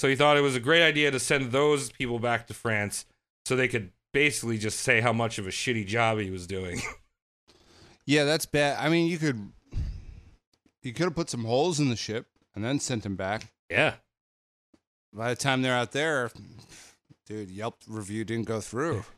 So 0.00 0.08
he 0.08 0.16
thought 0.16 0.36
it 0.36 0.42
was 0.42 0.56
a 0.56 0.60
great 0.60 0.82
idea 0.82 1.10
to 1.10 1.20
send 1.20 1.52
those 1.52 1.90
people 1.90 2.18
back 2.18 2.46
to 2.46 2.54
France 2.54 3.04
so 3.44 3.54
they 3.54 3.68
could 3.68 3.90
basically 4.14 4.56
just 4.56 4.80
say 4.80 5.00
how 5.00 5.12
much 5.12 5.38
of 5.38 5.46
a 5.46 5.50
shitty 5.50 5.86
job 5.86 6.18
he 6.18 6.30
was 6.30 6.46
doing. 6.46 6.80
Yeah, 8.06 8.24
that's 8.24 8.46
bad. 8.46 8.78
I 8.80 8.88
mean, 8.88 9.06
you 9.06 9.18
could 9.18 9.52
you 10.82 10.94
could 10.94 11.04
have 11.04 11.14
put 11.14 11.28
some 11.28 11.44
holes 11.44 11.78
in 11.78 11.90
the 11.90 11.94
ship 11.96 12.24
and 12.54 12.64
then 12.64 12.80
sent 12.80 13.04
him 13.04 13.16
back. 13.16 13.52
yeah. 13.68 13.96
By 15.12 15.30
the 15.30 15.36
time 15.36 15.62
they're 15.62 15.74
out 15.76 15.92
there, 15.92 16.30
dude, 17.26 17.50
Yelp 17.50 17.76
review 17.88 18.24
didn't 18.24 18.46
go 18.46 18.60
through. 18.60 19.04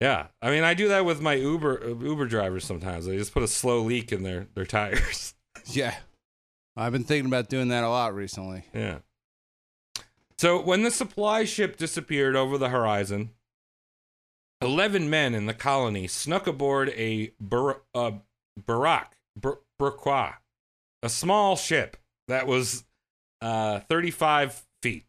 Yeah, 0.00 0.26
I 0.42 0.50
mean, 0.50 0.64
I 0.64 0.74
do 0.74 0.88
that 0.88 1.06
with 1.06 1.22
my 1.22 1.34
Uber 1.34 1.82
uh, 1.82 1.94
Uber 1.94 2.26
drivers 2.26 2.64
sometimes. 2.66 3.06
They 3.06 3.16
just 3.16 3.32
put 3.32 3.44
a 3.44 3.48
slow 3.48 3.80
leak 3.80 4.12
in 4.12 4.22
their 4.22 4.48
their 4.54 4.66
tires. 4.66 5.34
yeah. 5.66 5.94
I've 6.76 6.92
been 6.92 7.04
thinking 7.04 7.26
about 7.30 7.48
doing 7.48 7.68
that 7.68 7.84
a 7.84 7.88
lot 7.88 8.14
recently. 8.14 8.64
yeah. 8.74 8.98
So 10.36 10.60
when 10.60 10.82
the 10.82 10.90
supply 10.90 11.44
ship 11.44 11.76
disappeared 11.76 12.34
over 12.36 12.58
the 12.58 12.68
horizon, 12.68 13.30
eleven 14.60 15.08
men 15.08 15.32
in 15.34 15.46
the 15.46 15.54
colony 15.54 16.06
snuck 16.08 16.46
aboard 16.48 16.90
a 16.90 17.32
bur- 17.40 17.80
uh, 17.94 18.10
Burqua, 18.60 20.34
a 21.02 21.08
small 21.08 21.56
ship 21.56 21.96
that 22.28 22.46
was 22.46 22.84
uh, 23.44 23.80
thirty-five 23.80 24.64
feet, 24.82 25.04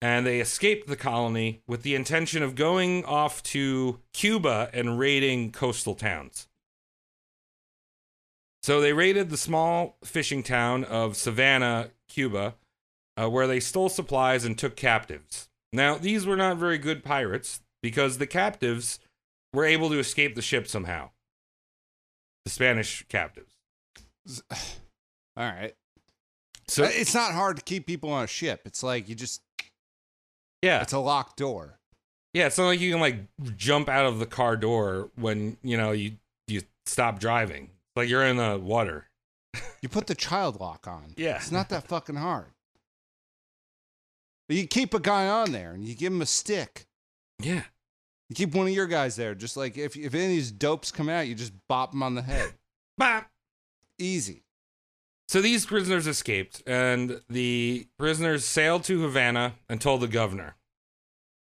and 0.00 0.26
they 0.26 0.40
escaped 0.40 0.88
the 0.88 0.96
colony 0.96 1.60
with 1.68 1.82
the 1.82 1.94
intention 1.94 2.42
of 2.42 2.54
going 2.54 3.04
off 3.04 3.42
to 3.44 4.00
Cuba 4.12 4.70
and 4.72 4.98
raiding 4.98 5.52
coastal 5.52 5.94
towns. 5.94 6.48
So 8.62 8.80
they 8.80 8.92
raided 8.92 9.30
the 9.30 9.36
small 9.36 9.96
fishing 10.04 10.42
town 10.42 10.84
of 10.84 11.16
Savannah, 11.16 11.90
Cuba, 12.08 12.54
uh, 13.20 13.28
where 13.28 13.46
they 13.46 13.60
stole 13.60 13.88
supplies 13.88 14.44
and 14.44 14.56
took 14.56 14.76
captives. 14.76 15.48
Now, 15.72 15.96
these 15.96 16.26
were 16.26 16.36
not 16.36 16.58
very 16.58 16.78
good 16.78 17.02
pirates 17.02 17.60
because 17.82 18.18
the 18.18 18.26
captives 18.26 19.00
were 19.52 19.64
able 19.64 19.90
to 19.90 19.98
escape 19.98 20.34
the 20.34 20.42
ship 20.42 20.68
somehow. 20.68 21.10
The 22.44 22.50
Spanish 22.50 23.04
captives. 23.08 23.56
All 25.36 25.44
right. 25.44 25.74
So, 26.72 26.84
Uh, 26.84 26.90
it's 26.90 27.14
not 27.14 27.32
hard 27.32 27.56
to 27.56 27.62
keep 27.62 27.86
people 27.86 28.10
on 28.10 28.24
a 28.24 28.26
ship. 28.26 28.62
It's 28.64 28.82
like 28.82 29.08
you 29.08 29.14
just 29.14 29.42
yeah. 30.62 30.80
it's 30.80 30.94
a 30.94 30.98
locked 30.98 31.36
door. 31.36 31.78
Yeah, 32.32 32.46
it's 32.46 32.56
not 32.56 32.66
like 32.66 32.80
you 32.80 32.92
can 32.92 33.00
like 33.00 33.16
jump 33.56 33.90
out 33.90 34.06
of 34.06 34.18
the 34.18 34.26
car 34.26 34.56
door 34.56 35.10
when, 35.16 35.58
you 35.62 35.76
know, 35.76 35.92
you 35.92 36.12
you 36.48 36.62
stop 36.86 37.18
driving. 37.18 37.70
Like 37.94 38.08
you're 38.08 38.24
in 38.24 38.38
the 38.38 38.58
water. 38.58 39.08
You 39.82 39.90
put 39.90 40.06
the 40.06 40.14
child 40.14 40.60
lock 40.60 40.88
on. 40.88 41.12
Yeah. 41.16 41.36
It's 41.36 41.52
not 41.52 41.68
that 41.68 41.86
fucking 41.88 42.16
hard. 42.16 42.46
But 44.48 44.56
you 44.56 44.66
keep 44.66 44.94
a 44.94 45.00
guy 45.00 45.28
on 45.28 45.52
there 45.52 45.72
and 45.72 45.84
you 45.84 45.94
give 45.94 46.10
him 46.12 46.22
a 46.22 46.26
stick. 46.26 46.86
Yeah. 47.38 47.64
You 48.30 48.34
keep 48.34 48.54
one 48.54 48.66
of 48.66 48.72
your 48.72 48.86
guys 48.86 49.16
there. 49.16 49.34
Just 49.34 49.58
like 49.58 49.76
if, 49.76 49.94
if 49.94 50.14
any 50.14 50.24
of 50.24 50.30
these 50.30 50.50
dopes 50.50 50.90
come 50.90 51.10
out, 51.10 51.26
you 51.28 51.34
just 51.34 51.52
bop 51.68 51.90
them 51.90 52.02
on 52.02 52.14
the 52.14 52.22
head. 52.22 52.54
Bop. 52.96 53.26
Easy. 53.98 54.42
So 55.32 55.40
these 55.40 55.64
prisoners 55.64 56.06
escaped, 56.06 56.62
and 56.66 57.22
the 57.30 57.86
prisoners 57.98 58.44
sailed 58.44 58.84
to 58.84 59.00
Havana 59.00 59.54
and 59.66 59.80
told 59.80 60.02
the 60.02 60.06
governor. 60.06 60.56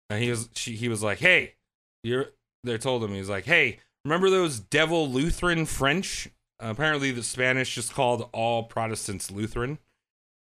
And 0.09 0.23
he 0.23 0.29
was 0.29 0.47
she, 0.55 0.77
he 0.77 0.87
was 0.87 1.03
like, 1.03 1.19
"Hey, 1.19 1.55
you're." 2.01 2.27
They 2.63 2.77
told 2.77 3.03
him 3.03 3.11
he 3.11 3.19
was 3.19 3.27
like, 3.27 3.43
"Hey, 3.43 3.79
remember 4.05 4.29
those 4.29 4.61
devil 4.61 5.11
Lutheran 5.11 5.65
French? 5.65 6.29
apparently, 6.57 7.11
the 7.11 7.21
Spanish 7.21 7.75
just 7.75 7.93
called 7.93 8.29
all 8.31 8.63
Protestants 8.63 9.29
Lutheran. 9.29 9.77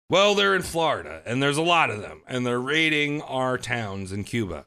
Well, 0.09 0.33
they're 0.33 0.55
in 0.55 0.61
Florida, 0.61 1.21
and 1.25 1.43
there's 1.43 1.57
a 1.57 1.61
lot 1.61 1.89
of 1.89 1.99
them, 1.99 2.21
and 2.27 2.47
they're 2.47 2.57
raiding 2.57 3.21
our 3.21 3.57
towns 3.57 4.13
in 4.13 4.23
Cuba. 4.23 4.65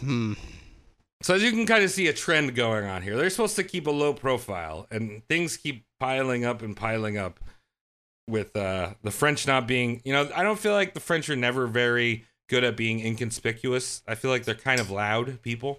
Hmm. 0.00 0.32
So 1.22 1.34
as 1.34 1.42
you 1.42 1.50
can 1.50 1.66
kind 1.66 1.82
of 1.82 1.90
see 1.90 2.08
a 2.08 2.12
trend 2.12 2.54
going 2.54 2.84
on 2.84 3.02
here, 3.02 3.16
they're 3.16 3.30
supposed 3.30 3.56
to 3.56 3.64
keep 3.64 3.86
a 3.86 3.90
low 3.90 4.12
profile, 4.12 4.86
and 4.90 5.22
things 5.28 5.56
keep 5.56 5.84
piling 5.98 6.44
up 6.44 6.62
and 6.62 6.76
piling 6.76 7.16
up. 7.16 7.40
With 8.28 8.56
uh, 8.56 8.94
the 9.04 9.12
French 9.12 9.46
not 9.46 9.68
being, 9.68 10.02
you 10.04 10.12
know, 10.12 10.28
I 10.34 10.42
don't 10.42 10.58
feel 10.58 10.72
like 10.72 10.94
the 10.94 11.00
French 11.00 11.30
are 11.30 11.36
never 11.36 11.68
very 11.68 12.24
good 12.48 12.64
at 12.64 12.76
being 12.76 12.98
inconspicuous. 12.98 14.02
I 14.08 14.16
feel 14.16 14.32
like 14.32 14.44
they're 14.44 14.56
kind 14.56 14.80
of 14.80 14.90
loud 14.90 15.40
people. 15.42 15.78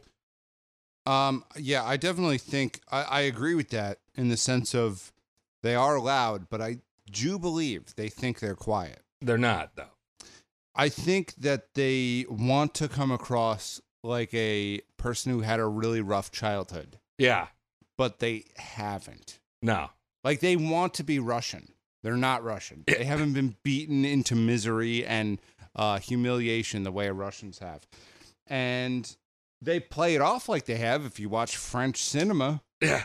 Um, 1.05 1.43
yeah, 1.57 1.83
I 1.83 1.97
definitely 1.97 2.37
think 2.37 2.81
I, 2.89 3.03
I 3.03 3.19
agree 3.21 3.53
with 3.53 3.69
that 3.71 3.99
in 4.15 4.29
the 4.29 4.37
sense 4.37 4.73
of 4.73 5.11
they 5.61 5.75
are 5.75 5.99
loud, 5.99 6.47
but 6.49 6.61
I 6.61 6.79
do 7.11 7.37
believe 7.39 7.95
they 7.95 8.09
think 8.09 8.39
they're 8.39 8.55
quiet. 8.55 9.01
They're 9.21 9.37
not 9.37 9.75
though. 9.75 9.91
I 10.75 10.89
think 10.89 11.35
that 11.35 11.73
they 11.73 12.25
want 12.29 12.73
to 12.75 12.87
come 12.87 13.11
across 13.11 13.81
like 14.03 14.33
a 14.33 14.81
person 14.97 15.31
who 15.31 15.41
had 15.41 15.59
a 15.59 15.65
really 15.65 16.01
rough 16.01 16.31
childhood, 16.31 16.99
Yeah, 17.17 17.47
but 17.97 18.19
they 18.19 18.45
haven't. 18.57 19.39
no. 19.61 19.89
Like 20.23 20.39
they 20.41 20.55
want 20.57 20.93
to 20.95 21.03
be 21.03 21.19
Russian. 21.19 21.71
They're 22.03 22.17
not 22.17 22.43
Russian. 22.43 22.83
They 22.85 23.03
haven't 23.05 23.33
been 23.33 23.55
beaten 23.63 24.03
into 24.03 24.35
misery 24.35 25.05
and 25.05 25.39
uh, 25.75 25.99
humiliation 25.99 26.83
the 26.83 26.91
way 26.91 27.09
Russians 27.09 27.59
have. 27.59 27.87
And 28.45 29.15
they 29.61 29.79
play 29.79 30.15
it 30.15 30.21
off 30.21 30.49
like 30.49 30.65
they 30.65 30.75
have 30.75 31.05
if 31.05 31.19
you 31.19 31.29
watch 31.29 31.55
French 31.55 31.97
cinema. 32.01 32.61
Yeah. 32.81 33.03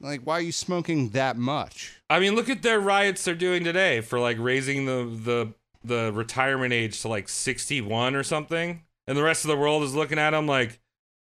Like, 0.00 0.20
why 0.22 0.34
are 0.34 0.40
you 0.42 0.52
smoking 0.52 1.10
that 1.10 1.36
much? 1.36 2.00
I 2.10 2.20
mean, 2.20 2.34
look 2.36 2.48
at 2.48 2.62
their 2.62 2.78
riots 2.80 3.24
they're 3.24 3.34
doing 3.34 3.64
today 3.64 4.00
for 4.00 4.20
like 4.20 4.36
raising 4.38 4.84
the 4.86 5.04
the 5.04 5.54
the 5.82 6.12
retirement 6.12 6.72
age 6.72 7.00
to 7.02 7.08
like 7.08 7.28
61 7.28 8.14
or 8.14 8.22
something. 8.22 8.82
And 9.08 9.16
the 9.16 9.22
rest 9.22 9.44
of 9.44 9.48
the 9.48 9.56
world 9.56 9.82
is 9.82 9.94
looking 9.94 10.18
at 10.18 10.30
them 10.30 10.46
like, 10.46 10.80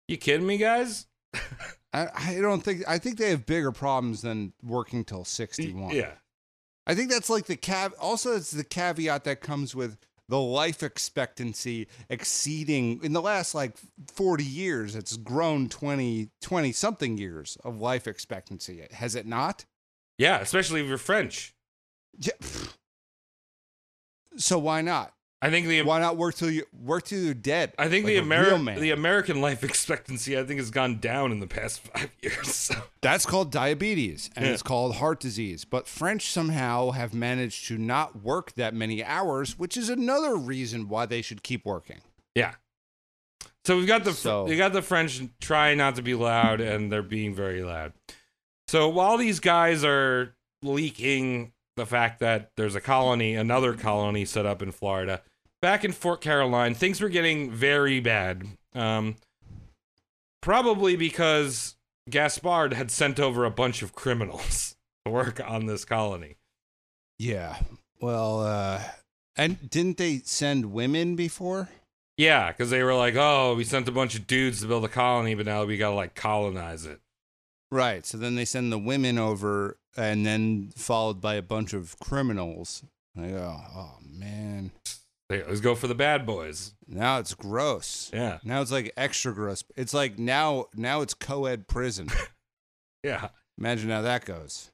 "You 0.07 0.17
kidding 0.17 0.47
me, 0.47 0.57
guys?" 0.57 1.05
I, 1.93 2.07
I 2.15 2.37
don't 2.41 2.61
think, 2.61 2.83
I 2.87 2.97
think 2.97 3.17
they 3.17 3.29
have 3.29 3.45
bigger 3.45 3.71
problems 3.71 4.21
than 4.21 4.53
working 4.63 5.03
till 5.03 5.25
61. 5.25 5.95
Yeah. 5.95 6.13
I 6.87 6.95
think 6.95 7.11
that's 7.11 7.29
like 7.29 7.45
the 7.45 7.55
cav. 7.55 7.91
Also, 7.99 8.35
it's 8.35 8.51
the 8.51 8.63
caveat 8.63 9.23
that 9.25 9.41
comes 9.41 9.75
with 9.75 9.97
the 10.27 10.39
life 10.39 10.81
expectancy 10.81 11.87
exceeding 12.09 12.99
in 13.03 13.13
the 13.13 13.21
last 13.21 13.53
like 13.53 13.75
40 14.11 14.43
years. 14.43 14.95
It's 14.95 15.17
grown 15.17 15.69
20, 15.69 16.29
20 16.41 16.71
something 16.71 17.17
years 17.17 17.57
of 17.63 17.79
life 17.79 18.07
expectancy. 18.07 18.81
Has 18.91 19.15
it 19.15 19.25
not? 19.25 19.65
Yeah, 20.17 20.39
especially 20.39 20.81
if 20.81 20.87
you're 20.87 20.97
French. 20.97 21.53
Yeah. 22.17 22.33
So 24.35 24.57
why 24.57 24.81
not? 24.81 25.13
I 25.45 25.49
think 25.49 25.67
the 25.67 25.81
Why 25.81 25.99
not 25.99 26.15
work 26.15 26.35
till 26.35 26.49
you 26.49 26.63
work 26.81 27.03
till 27.03 27.19
you're 27.19 27.33
dead? 27.33 27.73
I 27.77 27.89
think 27.89 28.05
like 28.05 28.13
the 28.13 28.19
American 28.19 28.65
the 28.79 28.91
American 28.91 29.41
life 29.41 29.61
expectancy 29.63 30.39
I 30.39 30.43
think 30.45 30.59
has 30.61 30.71
gone 30.71 30.99
down 30.99 31.33
in 31.33 31.41
the 31.41 31.47
past 31.47 31.81
five 31.87 32.09
years. 32.21 32.55
So. 32.55 32.75
That's 33.01 33.25
called 33.25 33.51
diabetes 33.51 34.29
and 34.37 34.45
Yeah. 34.45 34.53
it's 34.53 34.63
called 34.63 34.95
heart 34.95 35.19
disease. 35.19 35.65
But 35.65 35.87
French 35.89 36.31
somehow 36.31 36.91
have 36.91 37.13
managed 37.13 37.67
to 37.67 37.77
not 37.77 38.23
work 38.23 38.53
that 38.53 38.73
many 38.73 39.03
hours, 39.03 39.59
which 39.59 39.75
is 39.75 39.89
another 39.89 40.37
reason 40.37 40.87
why 40.87 41.05
they 41.05 41.21
should 41.21 41.43
keep 41.43 41.65
working. 41.65 41.99
Yeah. 42.35 42.53
So 43.65 43.77
we've 43.77 43.87
got 43.87 44.05
the 44.05 44.13
So- 44.13 44.45
we 44.45 44.55
got 44.55 44.71
the 44.71 44.81
French 44.81 45.21
trying 45.41 45.77
not 45.77 45.95
to 45.97 46.01
be 46.01 46.13
loud 46.13 46.61
and 46.61 46.89
they're 46.89 47.01
being 47.03 47.35
very 47.35 47.63
loud. 47.63 47.91
So 48.69 48.87
while 48.87 49.17
these 49.17 49.41
guys 49.41 49.83
are 49.83 50.35
leaking 50.61 51.51
the 51.75 51.85
fact 51.85 52.19
that 52.19 52.51
there's 52.55 52.75
a 52.75 52.81
colony, 52.81 53.35
another 53.35 53.73
colony 53.73 54.23
set 54.25 54.45
up 54.45 54.61
in 54.61 54.71
Florida, 54.71 55.21
back 55.63 55.85
in 55.85 55.93
Fort 55.93 56.19
Caroline, 56.19 56.75
things 56.75 56.99
were 56.99 57.07
getting 57.07 57.49
very 57.49 58.01
bad. 58.01 58.43
Um, 58.75 59.15
probably 60.41 60.97
because 60.97 61.77
Gaspard 62.09 62.73
had 62.73 62.91
sent 62.91 63.17
over 63.17 63.45
a 63.45 63.49
bunch 63.49 63.81
of 63.81 63.95
criminals 63.95 64.75
to 65.05 65.11
work 65.11 65.39
on 65.39 65.65
this 65.65 65.85
colony. 65.85 66.35
Yeah. 67.17 67.59
Well, 68.01 68.41
uh, 68.41 68.81
and 69.37 69.69
didn't 69.69 69.97
they 69.97 70.17
send 70.25 70.73
women 70.73 71.15
before? 71.15 71.69
Yeah, 72.17 72.51
because 72.51 72.69
they 72.69 72.83
were 72.83 72.93
like, 72.93 73.15
"Oh, 73.15 73.55
we 73.55 73.63
sent 73.63 73.87
a 73.87 73.91
bunch 73.93 74.15
of 74.15 74.27
dudes 74.27 74.59
to 74.59 74.67
build 74.67 74.83
a 74.83 74.89
colony, 74.89 75.33
but 75.33 75.45
now 75.45 75.63
we 75.63 75.77
gotta 75.77 75.95
like 75.95 76.13
colonize 76.13 76.85
it." 76.85 76.99
Right. 77.71 78.05
So 78.05 78.17
then 78.17 78.35
they 78.35 78.45
send 78.45 78.71
the 78.71 78.77
women 78.77 79.17
over, 79.17 79.77
and 79.95 80.25
then 80.25 80.71
followed 80.75 81.21
by 81.21 81.35
a 81.35 81.41
bunch 81.41 81.73
of 81.73 81.97
criminals. 81.99 82.83
I 83.17 83.27
go, 83.27 83.61
oh 83.75 83.97
man, 84.05 84.71
They 85.33 85.41
always 85.41 85.61
go 85.61 85.73
for 85.73 85.87
the 85.87 85.95
bad 85.95 86.27
boys. 86.27 86.75
now 86.87 87.17
it's 87.17 87.33
gross. 87.33 88.11
Yeah, 88.13 88.37
Now 88.43 88.61
it's 88.61 88.71
like 88.71 88.93
extra 88.95 89.33
gross. 89.33 89.63
It's 89.75 89.91
like 89.91 90.19
now, 90.19 90.67
now 90.75 91.01
it's 91.01 91.15
co-ed 91.15 91.67
prison. 91.67 92.07
yeah. 93.03 93.29
Imagine 93.57 93.89
how 93.89 94.03
that 94.03 94.25
goes. 94.25 94.69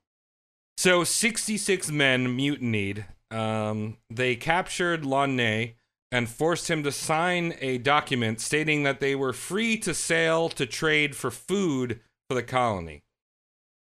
So 0.78 1.06
66 1.06 1.90
men 1.92 2.36
mutinied. 2.36 3.06
Um, 3.32 4.00
they 4.10 4.36
captured 4.36 5.04
Launay 5.04 5.76
and 6.12 6.28
forced 6.28 6.70
him 6.70 6.84
to 6.84 6.92
sign 6.92 7.56
a 7.62 7.78
document 7.78 8.42
stating 8.42 8.84
that 8.84 9.00
they 9.00 9.16
were 9.16 9.32
free 9.32 9.78
to 9.78 9.94
sail 9.94 10.50
to 10.50 10.66
trade 10.66 11.16
for 11.16 11.32
food 11.32 12.02
for 12.30 12.36
the 12.36 12.44
colony. 12.44 13.04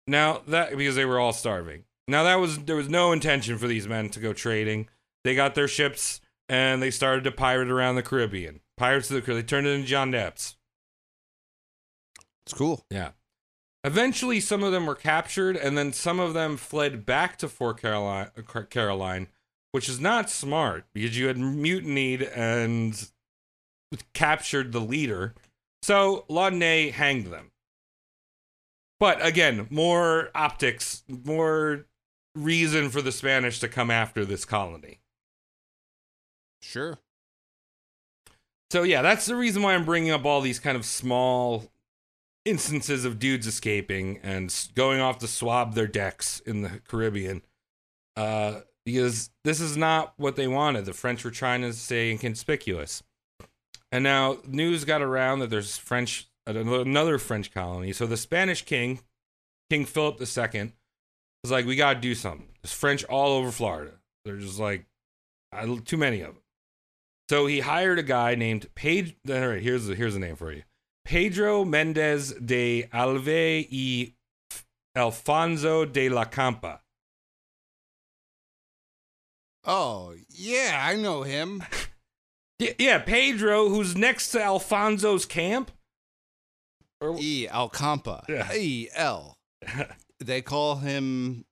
Now 0.07 0.43
that 0.47 0.77
because 0.77 0.95
they 0.95 1.05
were 1.05 1.19
all 1.19 1.33
starving. 1.33 1.83
Now 2.07 2.23
that 2.23 2.37
was 2.37 2.59
there 2.59 2.77
was 2.77 2.89
no 2.89 3.11
intention 3.11 3.59
for 3.59 3.67
these 3.67 3.89
men 3.89 4.09
to 4.11 4.21
go 4.21 4.33
trading. 4.33 4.89
They 5.25 5.35
got 5.35 5.57
their 5.57 5.69
ships 5.69 6.21
and 6.51 6.83
they 6.83 6.91
started 6.91 7.23
to 7.23 7.31
pirate 7.31 7.71
around 7.71 7.95
the 7.95 8.03
Caribbean. 8.03 8.59
Pirates 8.77 9.09
of 9.09 9.15
the 9.15 9.23
Caribbean. 9.23 9.47
They 9.47 9.49
turned 9.49 9.67
it 9.69 9.71
into 9.71 9.87
John 9.87 10.11
Depps. 10.11 10.57
It's 12.45 12.53
cool. 12.53 12.85
Yeah. 12.91 13.13
Eventually, 13.85 14.41
some 14.41 14.65
of 14.65 14.73
them 14.73 14.85
were 14.85 14.97
captured, 14.97 15.57
and 15.57 15.79
then 15.79 15.93
some 15.93 16.19
of 16.19 16.35
them 16.35 16.57
fled 16.57 17.07
back 17.07 17.39
to 17.39 17.49
Fort 17.49 17.81
Caroline, 17.81 18.31
Caroline, 18.69 19.29
which 19.71 19.89
is 19.89 20.01
not 20.01 20.29
smart 20.29 20.87
because 20.93 21.17
you 21.17 21.29
had 21.29 21.39
mutinied 21.39 22.25
and 22.25 23.11
captured 24.13 24.73
the 24.73 24.81
leader. 24.81 25.35
So 25.83 26.25
Launay 26.29 26.91
hanged 26.91 27.27
them. 27.27 27.53
But 28.99 29.25
again, 29.25 29.69
more 29.71 30.31
optics, 30.35 31.05
more 31.09 31.87
reason 32.35 32.91
for 32.91 33.01
the 33.01 33.13
Spanish 33.13 33.61
to 33.61 33.69
come 33.69 33.91
after 33.91 34.25
this 34.25 34.45
colony. 34.45 34.99
Sure. 36.63 36.99
So 38.71 38.83
yeah, 38.85 39.03
that's 39.03 39.27
the 39.27 39.37
reason 39.37 39.63
why 39.63 39.75
I'm 39.75 39.85
bringing 39.85 40.13
up 40.13 40.25
all 40.25 40.41
these 40.41 40.61
kind 40.61 40.77
of 40.77 40.85
small 40.85 41.71
instances 42.45 43.05
of 43.05 43.19
dudes 43.19 43.47
escaping 43.47 44.21
and 44.23 44.55
going 44.75 45.01
off 45.01 45.19
to 45.19 45.27
swab 45.29 45.75
their 45.75 45.87
decks 45.87 46.41
in 46.41 46.63
the 46.63 46.81
Caribbean. 46.87 47.43
Uh, 48.17 48.61
because 48.85 49.31
this 49.45 49.61
is 49.61 49.77
not 49.77 50.15
what 50.17 50.37
they 50.37 50.49
wanted. 50.49 50.85
The 50.85 50.93
French 50.93 51.25
were 51.25 51.31
trying 51.31 51.63
to 51.63 51.73
stay 51.73 52.11
inconspicuous. 52.11 53.03
And 53.93 54.05
now 54.05 54.39
news 54.47 54.85
got 54.85 55.03
around 55.03 55.41
that 55.41 55.51
there's 55.51 55.77
French 55.77 56.29
another 56.47 57.19
French 57.19 57.53
colony. 57.53 57.93
So 57.93 58.07
the 58.07 58.17
Spanish 58.17 58.65
king, 58.65 59.01
King 59.69 59.85
Philip 59.85 60.21
II, 60.21 60.73
was 61.43 61.51
like, 61.51 61.67
"We 61.67 61.77
got 61.77 61.95
to 61.95 62.01
do 62.01 62.15
something." 62.15 62.49
There's 62.63 62.73
French 62.73 63.05
all 63.05 63.33
over 63.33 63.51
Florida. 63.51 63.93
They're 64.25 64.37
just 64.37 64.59
like 64.59 64.87
too 65.85 65.97
many 65.97 66.21
of 66.21 66.35
them. 66.35 66.43
So 67.31 67.47
he 67.47 67.61
hired 67.61 68.01
a 68.01 68.03
guy 68.03 68.35
named 68.35 68.75
Page. 68.75 69.15
All 69.29 69.35
right, 69.47 69.63
here's 69.63 69.87
the, 69.87 69.95
here's 69.95 70.15
the 70.15 70.19
name 70.19 70.35
for 70.35 70.51
you: 70.51 70.65
Pedro 71.05 71.65
Mendez 71.65 72.33
de 72.33 72.89
Alve 72.93 73.69
y 73.71 74.15
Alfonso 74.97 75.85
de 75.85 76.09
la 76.09 76.25
Campa. 76.25 76.81
Oh 79.65 80.15
yeah, 80.29 80.83
I 80.85 80.97
know 80.97 81.23
him. 81.23 81.63
Yeah, 82.59 82.73
yeah, 82.79 82.99
Pedro, 82.99 83.71
who's 83.71 83.97
next 83.97 84.33
to 84.33 84.43
Alfonso's 84.43 85.25
camp. 85.25 85.71
Or- 87.01 87.17
E 87.19 87.49
Alcampa. 87.49 88.23
Yeah. 88.29 88.53
E 88.55 88.89
L. 88.93 89.39
they 90.21 90.43
call 90.43 90.75
him 90.77 91.47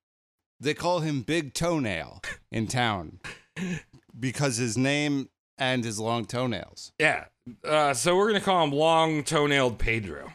they 0.61 0.74
call 0.74 1.01
him 1.01 1.22
Big 1.22 1.55
Toenail 1.55 2.20
in 2.53 2.66
town 2.66 3.20
because 4.20 4.59
his 4.59 4.76
name 4.76 5.31
and 5.59 5.85
his 5.85 5.99
long 5.99 6.25
toenails. 6.25 6.93
Yeah. 6.99 7.25
Uh, 7.65 7.95
so 7.95 8.17
we're 8.17 8.29
gonna 8.29 8.41
call 8.41 8.65
him 8.65 8.73
long 8.73 9.23
toenailed 9.25 9.79
Pedro. 9.79 10.33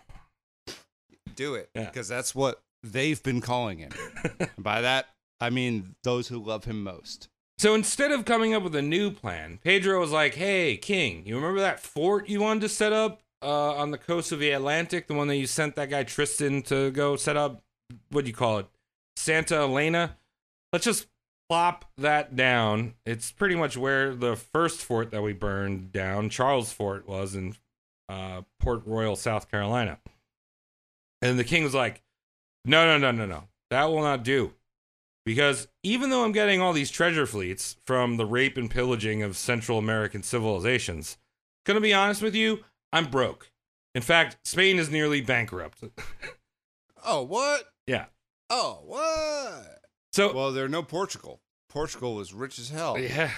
Do 1.36 1.56
it 1.56 1.70
Yeah. 1.76 1.86
because 1.86 2.08
that's 2.08 2.36
what 2.36 2.62
they've 2.84 3.22
been 3.22 3.42
calling 3.42 3.80
him. 3.80 3.92
By 4.58 4.82
that, 4.82 5.08
I 5.40 5.50
mean 5.50 5.96
those 6.04 6.28
who 6.28 6.38
love 6.44 6.66
him 6.66 6.84
most. 6.84 7.30
So 7.58 7.76
instead 7.76 8.12
of 8.12 8.26
coming 8.26 8.54
up 8.54 8.64
with 8.64 8.76
a 8.76 8.82
new 8.82 9.12
plan, 9.12 9.60
Pedro 9.64 10.00
was 10.00 10.12
like, 10.12 10.36
"Hey, 10.36 10.76
King, 10.78 11.24
you 11.26 11.36
remember 11.36 11.60
that 11.62 11.80
fort 11.80 12.28
you 12.28 12.42
wanted 12.42 12.62
to 12.62 12.70
set 12.70 12.94
up 12.94 13.22
uh, 13.42 13.74
on 13.76 13.92
the 13.92 13.98
coast 13.98 14.32
of 14.32 14.40
the 14.40 14.52
Atlantic, 14.52 15.08
the 15.08 15.14
one 15.14 15.28
that 15.28 15.38
you 15.38 15.48
sent 15.48 15.76
that 15.76 15.90
guy 15.90 16.04
Tristan 16.04 16.62
to 16.64 16.92
go 16.92 17.16
set 17.16 17.38
up? 17.38 17.62
What 18.10 18.26
do 18.26 18.30
you 18.30 18.36
call 18.36 18.60
it, 18.60 18.68
Santa 19.16 19.56
Elena? 19.56 20.18
Let's 20.72 20.86
just 20.86 21.08
plop 21.54 21.86
that 22.00 22.36
down. 22.36 22.96
It's 23.06 23.32
pretty 23.32 23.54
much 23.54 23.78
where 23.78 24.16
the 24.16 24.36
first 24.36 24.82
fort 24.82 25.12
that 25.12 25.22
we 25.22 25.34
burned 25.34 25.92
down, 25.92 26.32
Charlesfort, 26.32 27.06
was 27.06 27.36
in 27.36 27.56
uh, 28.10 28.42
Port 28.60 28.82
Royal, 28.88 29.16
South 29.16 29.52
Carolina." 29.52 30.00
And 31.22 31.38
the 31.38 31.44
king 31.44 31.64
was 31.64 31.76
like, 31.76 32.02
"No, 32.66 32.86
no, 32.86 32.98
no, 32.98 33.12
no, 33.12 33.28
no. 33.28 33.44
That 33.70 33.86
will 33.86 34.02
not 34.02 34.24
do." 34.24 34.54
Because 35.26 35.68
even 35.84 36.10
though 36.10 36.26
I'm 36.26 36.32
getting 36.32 36.60
all 36.60 36.74
these 36.74 36.90
treasure 36.90 37.28
fleets 37.28 37.78
from 37.86 38.18
the 38.18 38.26
rape 38.26 38.58
and 38.58 38.70
pillaging 38.70 39.22
of 39.22 39.38
Central 39.38 39.78
American 39.78 40.24
civilizations, 40.24 41.20
gonna 41.68 41.80
be 41.82 41.94
honest 41.94 42.24
with 42.24 42.34
you, 42.34 42.66
I'm 42.92 43.06
broke. 43.12 43.52
In 43.94 44.02
fact, 44.02 44.38
Spain 44.44 44.80
is 44.80 44.90
nearly 44.90 45.22
bankrupt. 45.22 45.84
Oh, 47.06 47.22
what? 47.24 47.66
yeah. 47.86 48.06
Oh, 48.50 48.80
what? 48.86 49.83
So 50.14 50.34
Well, 50.34 50.52
there 50.52 50.66
are 50.66 50.70
no 50.70 50.84
Portugal. 50.84 51.42
Portugal 51.70 52.16
was 52.16 52.34
rich 52.34 52.60
as 52.60 52.70
hell. 52.70 52.98
yeah. 52.98 53.32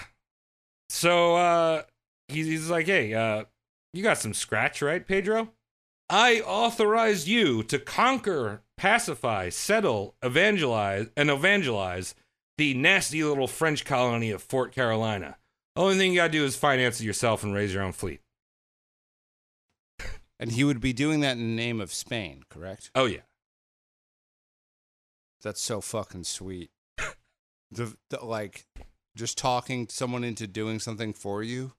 So 0.88 1.36
uh 1.36 1.82
he's, 2.28 2.46
he's 2.46 2.70
like, 2.70 2.86
hey, 2.86 3.12
uh, 3.14 3.44
you 3.92 4.02
got 4.02 4.18
some 4.18 4.34
scratch, 4.34 4.82
right, 4.82 5.06
Pedro? 5.06 5.52
I 6.08 6.40
authorize 6.40 7.28
you 7.28 7.62
to 7.64 7.78
conquer, 7.80 8.62
pacify, 8.76 9.48
settle, 9.48 10.14
evangelize, 10.22 11.08
and 11.16 11.30
evangelize 11.30 12.14
the 12.58 12.74
nasty 12.74 13.24
little 13.24 13.48
French 13.48 13.84
colony 13.84 14.30
of 14.30 14.42
Fort 14.42 14.72
Carolina. 14.72 15.36
Only 15.74 15.96
thing 15.98 16.12
you 16.12 16.18
gotta 16.18 16.30
do 16.32 16.44
is 16.44 16.56
finance 16.56 17.00
it 17.00 17.04
yourself 17.04 17.42
and 17.42 17.54
raise 17.54 17.74
your 17.74 17.82
own 17.82 17.92
fleet. 17.92 18.20
And 20.38 20.52
he 20.52 20.64
would 20.64 20.80
be 20.80 20.92
doing 20.92 21.20
that 21.20 21.32
in 21.38 21.40
the 21.40 21.56
name 21.56 21.80
of 21.80 21.92
Spain, 21.92 22.44
correct? 22.50 22.90
Oh 22.94 23.06
yeah. 23.06 23.20
That's 25.42 25.60
so 25.60 25.80
fucking 25.80 26.24
sweet. 26.24 26.70
the, 27.70 27.94
the 28.10 28.24
like 28.24 28.66
just 29.16 29.38
talking 29.38 29.88
someone 29.88 30.24
into 30.24 30.46
doing 30.46 30.78
something 30.78 31.12
for 31.12 31.42
you 31.42 31.72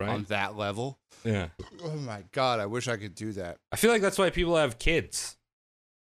Right. 0.00 0.10
on 0.10 0.24
that 0.24 0.56
level. 0.56 0.98
yeah. 1.24 1.48
Oh 1.84 1.94
my 1.96 2.24
god, 2.32 2.58
I 2.60 2.66
wish 2.66 2.88
I 2.88 2.96
could 2.96 3.14
do 3.14 3.32
that. 3.32 3.58
I 3.72 3.76
feel 3.76 3.90
like 3.92 4.02
that's 4.02 4.18
why 4.18 4.30
people 4.30 4.56
have 4.56 4.78
kids. 4.78 5.36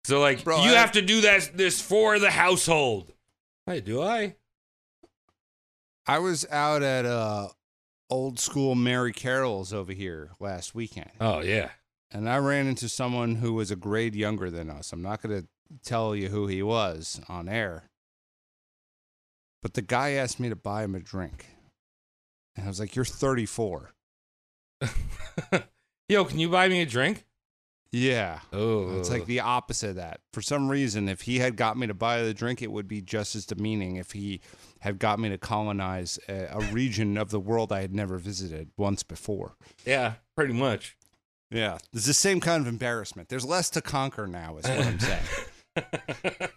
So 0.03 0.19
like 0.19 0.43
Bro, 0.43 0.63
you 0.65 0.71
I- 0.71 0.75
have 0.75 0.91
to 0.93 1.01
do 1.01 1.21
that 1.21 1.51
this 1.55 1.81
for 1.81 2.19
the 2.19 2.29
household. 2.31 3.13
Hey, 3.65 3.79
do 3.81 4.01
I? 4.01 4.35
I 6.05 6.19
was 6.19 6.45
out 6.51 6.83
at 6.83 7.05
uh 7.05 7.49
old 8.09 8.39
school 8.39 8.75
Mary 8.75 9.11
Carroll's 9.13 9.73
over 9.73 9.91
here 9.93 10.31
last 10.39 10.73
weekend. 10.75 11.11
Oh 11.19 11.39
yeah. 11.41 11.69
And 12.11 12.29
I 12.29 12.37
ran 12.37 12.67
into 12.67 12.87
someone 12.87 13.35
who 13.35 13.53
was 13.53 13.69
a 13.71 13.75
grade 13.75 14.15
younger 14.15 14.49
than 14.49 14.69
us. 14.69 14.93
I'm 14.93 15.01
not 15.01 15.21
going 15.21 15.41
to 15.41 15.47
tell 15.83 16.15
you 16.15 16.29
who 16.29 16.47
he 16.47 16.61
was 16.63 17.21
on 17.27 17.47
air. 17.49 17.83
But 19.61 19.73
the 19.73 19.81
guy 19.81 20.11
asked 20.11 20.39
me 20.39 20.49
to 20.49 20.55
buy 20.55 20.83
him 20.83 20.95
a 20.95 20.99
drink. 20.99 21.47
And 22.55 22.65
I 22.65 22.67
was 22.67 22.79
like, 22.79 22.95
You're 22.95 23.05
34. 23.05 23.91
Yo, 26.09 26.23
can 26.25 26.39
you 26.39 26.49
buy 26.49 26.69
me 26.69 26.81
a 26.81 26.85
drink? 26.85 27.25
Yeah. 27.91 28.39
Oh, 28.53 28.97
It's 28.99 29.09
like 29.09 29.25
the 29.25 29.39
opposite 29.39 29.91
of 29.91 29.95
that. 29.95 30.19
For 30.33 30.41
some 30.41 30.69
reason, 30.69 31.07
if 31.09 31.21
he 31.21 31.39
had 31.39 31.55
got 31.55 31.77
me 31.77 31.87
to 31.87 31.93
buy 31.93 32.21
the 32.21 32.33
drink, 32.33 32.61
it 32.61 32.71
would 32.71 32.87
be 32.87 33.01
just 33.01 33.35
as 33.35 33.45
demeaning 33.45 33.95
if 33.95 34.11
he 34.11 34.41
had 34.81 34.99
got 34.99 35.19
me 35.19 35.29
to 35.29 35.37
colonize 35.37 36.19
a, 36.29 36.47
a 36.51 36.59
region 36.71 37.17
of 37.17 37.29
the 37.29 37.39
world 37.39 37.71
I 37.71 37.81
had 37.81 37.95
never 37.95 38.17
visited 38.17 38.69
once 38.77 39.03
before. 39.03 39.55
yeah, 39.85 40.13
pretty 40.35 40.53
much. 40.53 40.95
Yeah. 41.49 41.77
It's 41.93 42.05
the 42.05 42.13
same 42.13 42.41
kind 42.41 42.61
of 42.61 42.67
embarrassment. 42.67 43.29
There's 43.29 43.45
less 43.45 43.69
to 43.71 43.81
conquer 43.81 44.27
now, 44.27 44.57
is 44.57 44.67
what 44.67 44.85
I'm 44.85 44.99
saying. 44.99 45.23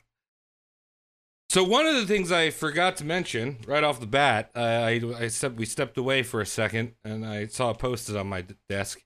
So 1.48 1.64
one 1.64 1.84
of 1.84 1.96
the 1.96 2.06
things 2.06 2.30
I 2.30 2.50
forgot 2.50 2.96
to 2.98 3.04
mention 3.04 3.56
right 3.66 3.82
off 3.82 3.98
the 3.98 4.06
bat, 4.06 4.52
uh, 4.54 4.60
I 4.60 5.00
I 5.18 5.26
stepped 5.26 5.56
we 5.56 5.66
stepped 5.66 5.98
away 5.98 6.22
for 6.22 6.40
a 6.40 6.46
second 6.46 6.92
and 7.04 7.26
I 7.26 7.46
saw 7.46 7.70
it 7.70 7.78
posted 7.78 8.16
on 8.16 8.28
my 8.28 8.44
desk. 8.68 9.02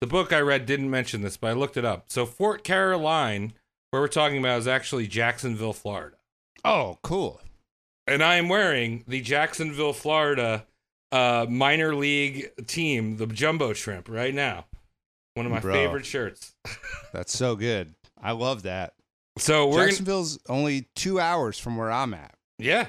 The 0.00 0.06
book 0.06 0.32
I 0.32 0.38
read 0.38 0.66
didn't 0.66 0.88
mention 0.88 1.22
this, 1.22 1.36
but 1.36 1.48
I 1.48 1.52
looked 1.52 1.76
it 1.76 1.84
up. 1.84 2.04
So 2.06 2.26
Fort 2.26 2.62
Caroline, 2.62 3.54
where 3.90 4.00
we're 4.00 4.06
talking 4.06 4.38
about, 4.38 4.60
is 4.60 4.68
actually 4.68 5.08
Jacksonville, 5.08 5.72
Florida. 5.72 6.16
oh, 6.64 6.98
cool. 7.02 7.40
and 8.06 8.22
I 8.22 8.36
am 8.36 8.48
wearing 8.48 9.02
the 9.08 9.20
Jacksonville, 9.20 9.92
Florida 9.92 10.66
uh, 11.10 11.46
minor 11.50 11.92
league 11.96 12.52
team, 12.68 13.16
the 13.16 13.26
Jumbo 13.26 13.72
Shrimp, 13.72 14.08
right 14.08 14.32
now. 14.32 14.66
One 15.34 15.44
of 15.44 15.50
my 15.50 15.58
Bro. 15.58 15.72
favorite 15.74 16.06
shirts. 16.06 16.54
That's 17.12 17.36
so 17.36 17.56
good. 17.56 17.94
I 18.22 18.30
love 18.30 18.62
that. 18.62 18.94
So 19.38 19.68
we're 19.68 19.86
Jacksonville's 19.86 20.38
only 20.48 20.88
two 20.94 21.18
hours 21.20 21.58
from 21.58 21.76
where 21.76 21.90
I'm 21.90 22.14
at. 22.14 22.34
yeah. 22.58 22.88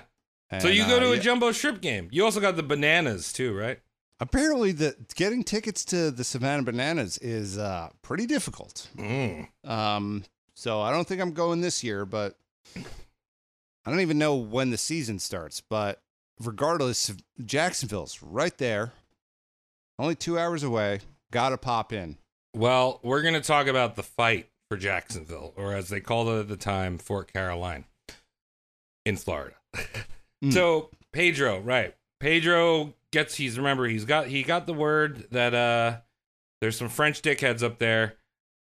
So 0.59 0.67
And, 0.67 0.75
you 0.77 0.85
go 0.85 0.97
uh, 0.97 0.99
to 0.99 1.11
a 1.11 1.15
yeah. 1.15 1.21
Jumbo 1.21 1.53
Shrimp 1.53 1.79
game. 1.79 2.09
You 2.11 2.25
also 2.25 2.41
got 2.41 2.57
the 2.57 2.63
bananas 2.63 3.31
too, 3.31 3.53
right? 3.57 3.79
Apparently, 4.19 4.71
the 4.73 4.95
getting 5.15 5.43
tickets 5.45 5.85
to 5.85 6.11
the 6.11 6.25
Savannah 6.25 6.63
Bananas 6.63 7.17
is 7.19 7.57
uh, 7.57 7.89
pretty 8.01 8.25
difficult. 8.25 8.89
Mm. 8.97 9.47
Um, 9.63 10.25
so 10.53 10.81
I 10.81 10.91
don't 10.91 11.07
think 11.07 11.21
I'm 11.21 11.31
going 11.31 11.61
this 11.61 11.83
year, 11.85 12.05
but 12.05 12.35
I 12.75 13.89
don't 13.89 14.01
even 14.01 14.17
know 14.19 14.35
when 14.35 14.69
the 14.71 14.77
season 14.77 15.19
starts. 15.19 15.61
But 15.61 16.01
regardless, 16.39 17.11
Jacksonville's 17.43 18.21
right 18.21 18.55
there, 18.57 18.91
only 19.97 20.15
two 20.15 20.37
hours 20.37 20.63
away. 20.63 20.99
Got 21.31 21.49
to 21.49 21.57
pop 21.57 21.93
in. 21.93 22.17
Well, 22.53 22.99
we're 23.03 23.21
gonna 23.21 23.39
talk 23.41 23.67
about 23.67 23.95
the 23.95 24.03
fight 24.03 24.49
for 24.71 24.77
Jacksonville, 24.77 25.51
or 25.57 25.73
as 25.73 25.89
they 25.89 25.99
called 25.99 26.29
it 26.29 26.39
at 26.39 26.47
the 26.47 26.55
time, 26.55 26.97
Fort 26.97 27.33
Caroline, 27.33 27.83
in 29.05 29.17
Florida. 29.17 29.55
Mm. 30.43 30.51
So 30.51 30.89
Pedro, 31.13 31.59
right? 31.59 31.93
Pedro 32.19 32.95
gets. 33.11 33.35
He's 33.35 33.59
remember 33.59 33.85
he's 33.85 34.05
got 34.05 34.25
he 34.25 34.41
got 34.41 34.65
the 34.65 34.73
word 34.73 35.27
that 35.29 35.53
uh 35.53 35.97
there's 36.59 36.75
some 36.75 36.89
French 36.89 37.21
dickheads 37.21 37.61
up 37.61 37.77
there, 37.77 38.15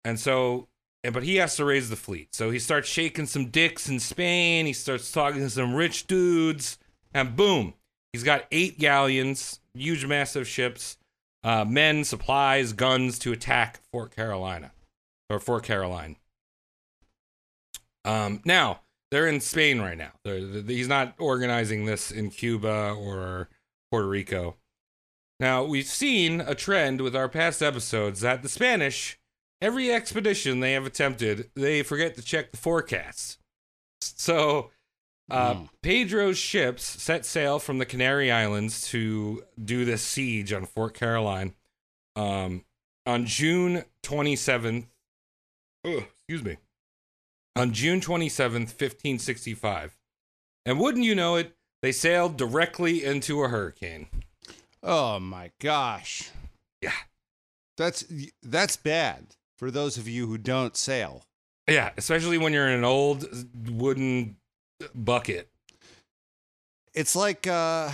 and 0.06 0.18
so 0.18 0.70
and 1.04 1.14
but 1.14 1.24
he 1.24 1.36
has 1.36 1.58
to 1.58 1.66
raise 1.66 1.90
the 1.90 1.98
fleet. 1.98 2.34
So 2.34 2.50
he 2.50 2.60
starts 2.60 2.88
shaking 2.88 3.26
some 3.26 3.48
dicks 3.48 3.90
in 3.90 4.00
Spain. 4.00 4.66
He 4.66 4.72
starts 4.72 5.12
talking 5.12 5.42
to 5.42 5.50
some 5.50 5.76
rich 5.76 6.08
dudes, 6.08 6.78
and 7.14 7.36
boom, 7.36 7.74
he's 8.14 8.24
got 8.24 8.46
eight 8.54 8.80
galleons, 8.80 9.60
huge, 9.74 10.06
massive 10.06 10.48
ships, 10.48 10.96
uh, 11.44 11.66
men, 11.66 12.06
supplies, 12.06 12.72
guns 12.72 13.20
to 13.20 13.34
attack 13.34 13.82
Fort 13.92 14.16
Carolina 14.16 14.72
or 15.30 15.40
Fort 15.40 15.64
Caroline. 15.64 16.18
Um, 18.04 18.42
now 18.46 18.82
they're 19.12 19.28
in 19.28 19.40
Spain 19.40 19.80
right 19.82 19.98
now. 19.98 20.12
They're, 20.24 20.40
th 20.40 20.66
he's 20.68 20.88
not 20.88 21.16
organizing 21.20 21.86
this 21.86 22.12
in 22.12 22.30
Cuba 22.30 22.96
or 22.98 23.50
Puerto 23.92 24.08
Rico. 24.08 24.58
Now 25.40 25.64
we've 25.64 25.88
seen 25.88 26.42
a 26.42 26.56
trend 26.56 27.02
with 27.02 27.16
our 27.16 27.28
past 27.28 27.62
episodes 27.62 28.22
that 28.22 28.44
the 28.44 28.50
Spanish, 28.50 29.18
every 29.62 29.92
expedition 29.92 30.60
they 30.60 30.74
have 30.74 30.86
attempted, 30.86 31.50
they 31.56 31.84
forget 31.84 32.16
to 32.16 32.22
check 32.22 32.52
the 32.52 32.58
forecasts. 32.58 33.38
So, 34.02 34.72
uh, 35.32 35.56
Mm. 35.56 35.70
Pedro's 35.82 36.38
ships 36.38 36.84
set 36.84 37.26
sail 37.26 37.58
from 37.58 37.80
the 37.80 37.86
Canary 37.86 38.32
Islands 38.32 38.88
to 38.90 39.44
do 39.64 39.84
this 39.84 40.04
siege 40.04 40.54
on 40.54 40.68
Fort 40.68 40.94
Caroline 40.94 41.56
um, 42.16 42.64
on 43.08 43.26
June 43.26 43.86
27th. 44.04 44.86
Oh, 45.86 46.04
excuse 46.28 46.44
me. 46.44 46.58
On 47.56 47.72
June 47.72 48.02
27th, 48.02 48.74
1565. 48.74 49.98
And 50.66 50.80
wouldn't 50.80 51.06
you 51.06 51.16
know 51.16 51.36
it, 51.36 51.56
they 51.82 51.92
sailed 51.92 52.38
directly 52.38 53.04
into 53.04 53.44
a 53.44 53.48
hurricane. 53.48 54.08
Oh 54.82 55.20
my 55.20 55.52
gosh. 55.60 56.32
Yeah. 56.82 56.92
That's 57.78 58.06
that's 58.42 58.78
bad 58.78 59.36
for 59.58 59.70
those 59.70 59.98
of 59.98 60.08
you 60.08 60.28
who 60.28 60.38
don't 60.38 60.76
sail. 60.76 61.24
Yeah, 61.68 61.92
especially 61.98 62.38
when 62.38 62.54
you're 62.54 62.68
in 62.68 62.80
an 62.80 62.84
old 62.84 63.28
wooden 63.70 64.38
bucket. 64.94 65.50
It's 66.94 67.16
like 67.16 67.48
uh 67.48 67.92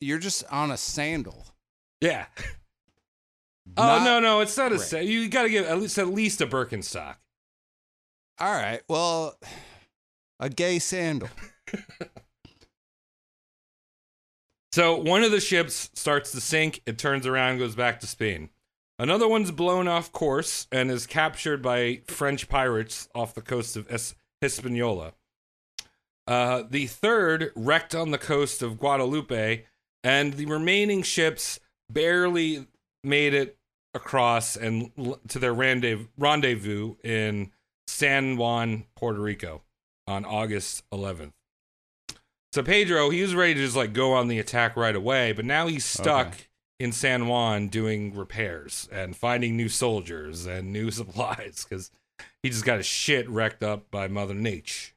you're 0.00 0.18
just 0.18 0.44
on 0.50 0.70
a 0.70 0.76
sandal. 0.76 1.46
Yeah. 2.00 2.26
Oh 3.76 4.02
no, 4.04 4.20
no, 4.20 4.40
it's 4.40 4.56
not 4.56 4.72
a 4.72 4.76
great. 4.76 4.86
set. 4.88 5.04
You 5.06 5.28
got 5.28 5.42
to 5.44 5.48
give 5.48 5.66
at 5.66 5.78
least 5.80 5.98
at 5.98 6.08
least 6.08 6.40
a 6.40 6.46
Birkenstock. 6.46 7.16
All 8.40 8.52
right. 8.52 8.80
Well, 8.88 9.36
a 10.40 10.48
gay 10.48 10.78
sandal. 10.78 11.28
So 14.72 14.96
one 14.96 15.22
of 15.22 15.30
the 15.30 15.40
ships 15.40 15.90
starts 15.94 16.32
to 16.32 16.40
sink. 16.40 16.80
It 16.86 16.96
turns 16.96 17.26
around, 17.26 17.58
goes 17.58 17.74
back 17.74 18.00
to 18.00 18.06
Spain. 18.06 18.48
Another 18.98 19.28
one's 19.28 19.50
blown 19.50 19.86
off 19.86 20.12
course 20.12 20.66
and 20.72 20.90
is 20.90 21.06
captured 21.06 21.60
by 21.60 22.00
French 22.06 22.48
pirates 22.48 23.08
off 23.14 23.34
the 23.34 23.42
coast 23.42 23.76
of 23.76 23.86
es- 23.92 24.14
Hispaniola. 24.40 25.12
Uh, 26.26 26.62
the 26.70 26.86
third 26.86 27.52
wrecked 27.54 27.94
on 27.94 28.12
the 28.12 28.18
coast 28.18 28.62
of 28.62 28.78
Guadalupe, 28.78 29.64
and 30.02 30.34
the 30.34 30.46
remaining 30.46 31.02
ships 31.02 31.58
barely 31.90 32.66
made 33.04 33.34
it 33.34 33.56
across 33.94 34.56
and 34.56 34.90
l- 34.98 35.20
to 35.28 35.38
their 35.38 35.52
rendezvous, 35.52 36.06
rendezvous 36.16 36.94
in 37.04 37.50
San 37.86 38.36
Juan, 38.36 38.84
Puerto 38.96 39.20
Rico, 39.20 39.62
on 40.06 40.24
August 40.24 40.82
11th. 40.92 41.32
So 42.52 42.62
Pedro, 42.62 43.10
he 43.10 43.22
was 43.22 43.34
ready 43.34 43.54
to 43.54 43.60
just 43.60 43.76
like 43.76 43.92
go 43.92 44.12
on 44.12 44.28
the 44.28 44.38
attack 44.38 44.76
right 44.76 44.94
away, 44.96 45.32
but 45.32 45.44
now 45.44 45.66
he's 45.66 45.84
stuck 45.84 46.28
Okay. 46.28 46.36
in 46.80 46.92
San 46.92 47.26
Juan 47.26 47.68
doing 47.68 48.14
repairs 48.14 48.88
and 48.92 49.16
finding 49.16 49.56
new 49.56 49.68
soldiers 49.68 50.46
and 50.46 50.72
new 50.72 50.90
supplies 50.92 51.64
because 51.68 51.90
he 52.42 52.50
just 52.50 52.64
got 52.64 52.76
his 52.78 52.86
shit 52.86 53.28
wrecked 53.28 53.62
up 53.62 53.90
by 53.90 54.06
Mother 54.08 54.34
Nature. 54.34 54.92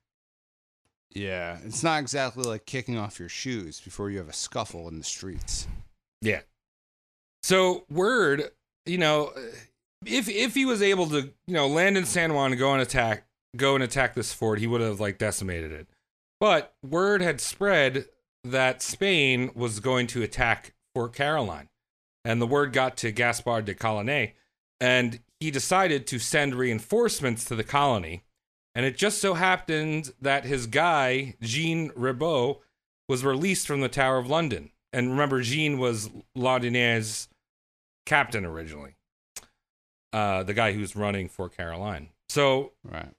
Yeah, 1.12 1.60
it's 1.64 1.82
not 1.82 2.02
exactly 2.02 2.44
like 2.44 2.66
kicking 2.66 2.98
off 2.98 3.20
your 3.20 3.30
shoes 3.30 3.80
before 3.80 4.10
you 4.10 4.18
have 4.18 4.28
a 4.28 4.34
scuffle 4.34 4.90
in 4.90 4.98
the 4.98 5.04
streets. 5.06 5.66
Yeah. 6.22 6.42
So 7.46 7.86
word, 7.92 8.50
you 8.88 8.98
know, 8.98 9.32
if 10.04 10.28
if 10.28 10.56
he 10.56 10.66
was 10.66 10.82
able 10.82 11.06
to, 11.10 11.32
you 11.46 11.54
know, 11.54 11.68
land 11.68 11.96
in 11.96 12.06
San 12.06 12.34
Juan 12.34 12.54
and 12.54 12.60
go 12.60 12.74
and 12.74 12.82
attack, 12.82 13.28
go 13.56 13.76
and 13.76 13.84
attack 13.84 14.16
this 14.16 14.34
fort, 14.34 14.58
he 14.58 14.66
would 14.66 14.82
have 14.82 15.00
like 15.00 15.20
decimated 15.20 15.72
it. 15.72 15.88
But 16.40 16.74
word 16.84 17.22
had 17.22 17.40
spread 17.40 18.06
that 18.44 18.82
Spain 18.82 19.52
was 19.54 19.80
going 19.80 20.08
to 20.08 20.24
attack 20.24 20.74
Fort 20.96 21.14
Caroline, 21.14 21.70
and 22.24 22.42
the 22.42 22.48
word 22.48 22.74
got 22.74 22.98
to 22.98 23.12
Gaspar 23.12 23.62
de 23.62 23.76
Coligny, 23.76 24.34
and 24.80 25.20
he 25.40 25.52
decided 25.52 26.08
to 26.08 26.18
send 26.18 26.56
reinforcements 26.56 27.46
to 27.46 27.56
the 27.56 27.64
colony. 27.64 28.24
And 28.74 28.88
it 28.88 28.98
just 28.98 29.20
so 29.20 29.36
happened 29.36 30.14
that 30.20 30.46
his 30.46 30.66
guy, 30.66 31.36
Jean 31.44 31.92
Ribault, 31.96 32.64
was 33.08 33.24
released 33.24 33.68
from 33.68 33.82
the 33.82 33.88
Tower 33.88 34.18
of 34.18 34.32
London. 34.32 34.72
And 34.92 35.12
remember, 35.12 35.42
Jean 35.42 35.78
was 35.78 36.10
Laudonnière's 36.36 37.28
captain 38.06 38.46
originally, 38.46 38.96
uh, 40.14 40.44
the 40.44 40.54
guy 40.54 40.74
who's 40.74 40.96
running 40.96 41.30
Fort 41.30 41.56
Caroline. 41.56 42.10
So 42.30 42.74
Right. 42.84 43.12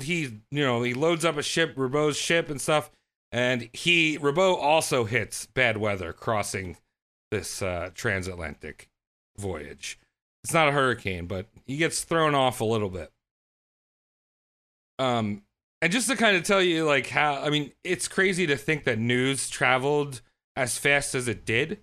He, 0.00 0.40
you 0.50 0.64
know, 0.64 0.82
he 0.82 0.94
loads 0.94 1.26
up 1.26 1.36
a 1.36 1.42
ship, 1.42 1.74
Ribault's 1.76 2.16
ship 2.16 2.48
and 2.48 2.58
stuff, 2.60 2.90
and 3.30 3.68
he 3.74 4.18
Ribault 4.18 4.58
also 4.60 5.04
hits 5.04 5.46
bad 5.46 5.76
weather 5.76 6.12
crossing 6.14 6.78
this 7.30 7.60
uh, 7.60 7.90
transatlantic 7.94 8.88
voyage. 9.38 9.98
It's 10.44 10.54
not 10.54 10.68
a 10.68 10.72
hurricane, 10.72 11.26
but 11.26 11.46
he 11.66 11.76
gets 11.76 12.02
thrown 12.02 12.34
off 12.34 12.60
a 12.60 12.64
little 12.64 12.88
bit. 12.88 13.12
Um, 14.98 15.42
and 15.80 15.92
just 15.92 16.08
to 16.08 16.16
kind 16.16 16.36
of 16.36 16.44
tell 16.44 16.62
you, 16.62 16.84
like 16.84 17.08
how 17.08 17.42
I 17.42 17.50
mean, 17.50 17.72
it's 17.84 18.08
crazy 18.08 18.46
to 18.46 18.56
think 18.56 18.84
that 18.84 18.98
news 18.98 19.50
traveled 19.50 20.20
as 20.56 20.78
fast 20.78 21.14
as 21.14 21.28
it 21.28 21.44
did. 21.44 21.82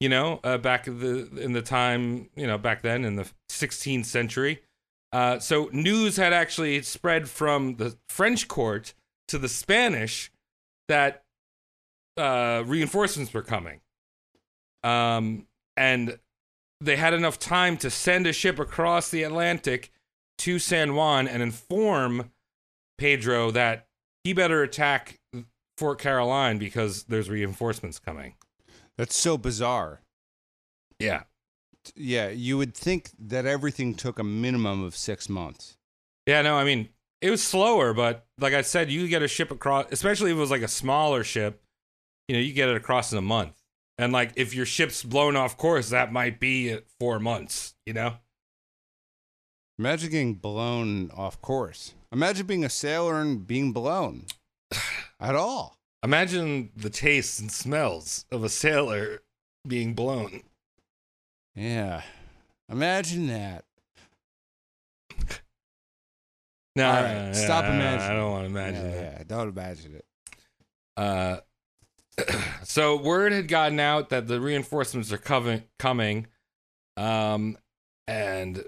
You 0.00 0.08
know, 0.08 0.40
uh, 0.42 0.58
back 0.58 0.86
in 0.86 0.98
the 0.98 1.42
in 1.42 1.52
the 1.52 1.62
time, 1.62 2.30
you 2.34 2.46
know, 2.46 2.56
back 2.56 2.82
then 2.82 3.04
in 3.04 3.16
the 3.16 3.30
16th 3.50 4.06
century. 4.06 4.62
Uh, 5.12 5.38
so 5.38 5.68
news 5.72 6.16
had 6.16 6.32
actually 6.32 6.80
spread 6.82 7.28
from 7.28 7.76
the 7.76 7.96
French 8.08 8.48
court 8.48 8.94
to 9.28 9.38
the 9.38 9.48
Spanish 9.48 10.30
that 10.88 11.24
uh, 12.16 12.62
reinforcements 12.66 13.34
were 13.34 13.42
coming. 13.42 13.80
Um, 14.82 15.46
and 15.76 16.18
they 16.80 16.96
had 16.96 17.12
enough 17.12 17.38
time 17.38 17.76
to 17.78 17.90
send 17.90 18.26
a 18.26 18.32
ship 18.32 18.58
across 18.58 19.10
the 19.10 19.22
Atlantic 19.22 19.90
to 20.38 20.58
San 20.58 20.94
Juan 20.94 21.28
and 21.28 21.42
inform 21.42 22.30
Pedro 22.98 23.50
that 23.50 23.86
he 24.24 24.32
better 24.32 24.62
attack 24.62 25.18
Fort 25.76 25.98
Caroline 25.98 26.58
because 26.58 27.04
there's 27.04 27.28
reinforcements 27.28 27.98
coming. 27.98 28.34
That's 28.98 29.16
so 29.16 29.38
bizarre. 29.38 30.02
Yeah. 30.98 31.22
Yeah, 31.96 32.28
you 32.28 32.58
would 32.58 32.74
think 32.74 33.10
that 33.18 33.46
everything 33.46 33.94
took 33.94 34.18
a 34.18 34.24
minimum 34.24 34.84
of 34.84 34.94
six 34.94 35.28
months. 35.28 35.76
Yeah, 36.26 36.42
no, 36.42 36.56
I 36.56 36.64
mean, 36.64 36.90
it 37.22 37.30
was 37.30 37.42
slower, 37.42 37.94
but 37.94 38.26
like 38.38 38.54
I 38.54 38.62
said, 38.62 38.90
you 38.90 39.02
could 39.02 39.10
get 39.10 39.22
a 39.22 39.28
ship 39.28 39.50
across, 39.50 39.86
especially 39.90 40.30
if 40.30 40.36
it 40.36 40.40
was 40.40 40.50
like 40.50 40.62
a 40.62 40.68
smaller 40.68 41.24
ship, 41.24 41.62
you 42.28 42.36
know, 42.36 42.40
you 42.40 42.52
get 42.52 42.68
it 42.68 42.76
across 42.76 43.12
in 43.12 43.18
a 43.18 43.22
month. 43.22 43.54
And 43.98 44.12
like 44.12 44.32
if 44.36 44.54
your 44.54 44.66
ship's 44.66 45.02
blown 45.02 45.36
off 45.36 45.56
course, 45.56 45.90
that 45.90 46.12
might 46.12 46.40
be 46.40 46.70
at 46.70 46.84
four 46.98 47.18
months, 47.18 47.74
you 47.84 47.92
know? 47.92 48.14
Imagine 49.78 50.10
getting 50.10 50.34
blown 50.34 51.10
off 51.10 51.40
course. 51.40 51.94
Imagine 52.12 52.46
being 52.46 52.64
a 52.64 52.70
sailor 52.70 53.20
and 53.20 53.46
being 53.46 53.72
blown 53.72 54.26
at 55.20 55.34
all. 55.34 55.79
Imagine 56.02 56.70
the 56.76 56.90
tastes 56.90 57.38
and 57.40 57.52
smells 57.52 58.24
of 58.30 58.42
a 58.42 58.48
sailor 58.48 59.22
being 59.66 59.94
blown. 59.94 60.42
Yeah. 61.54 62.02
Imagine 62.70 63.26
that. 63.26 63.64
No, 66.76 66.86
All 66.86 67.02
right, 67.02 67.34
stop 67.34 67.64
imagining. 67.64 68.10
I 68.10 68.14
don't 68.14 68.30
want 68.30 68.44
to 68.44 68.50
imagine 68.50 68.90
yeah, 68.90 68.96
that. 68.96 69.14
yeah, 69.18 69.22
don't 69.26 69.48
imagine 69.48 69.96
it. 69.96 70.04
Uh, 70.96 71.38
so 72.62 72.96
word 72.96 73.32
had 73.32 73.48
gotten 73.48 73.80
out 73.80 74.10
that 74.10 74.28
the 74.28 74.40
reinforcements 74.40 75.12
are 75.12 75.18
coming, 75.18 75.64
coming, 75.78 76.28
um, 76.96 77.58
and 78.06 78.64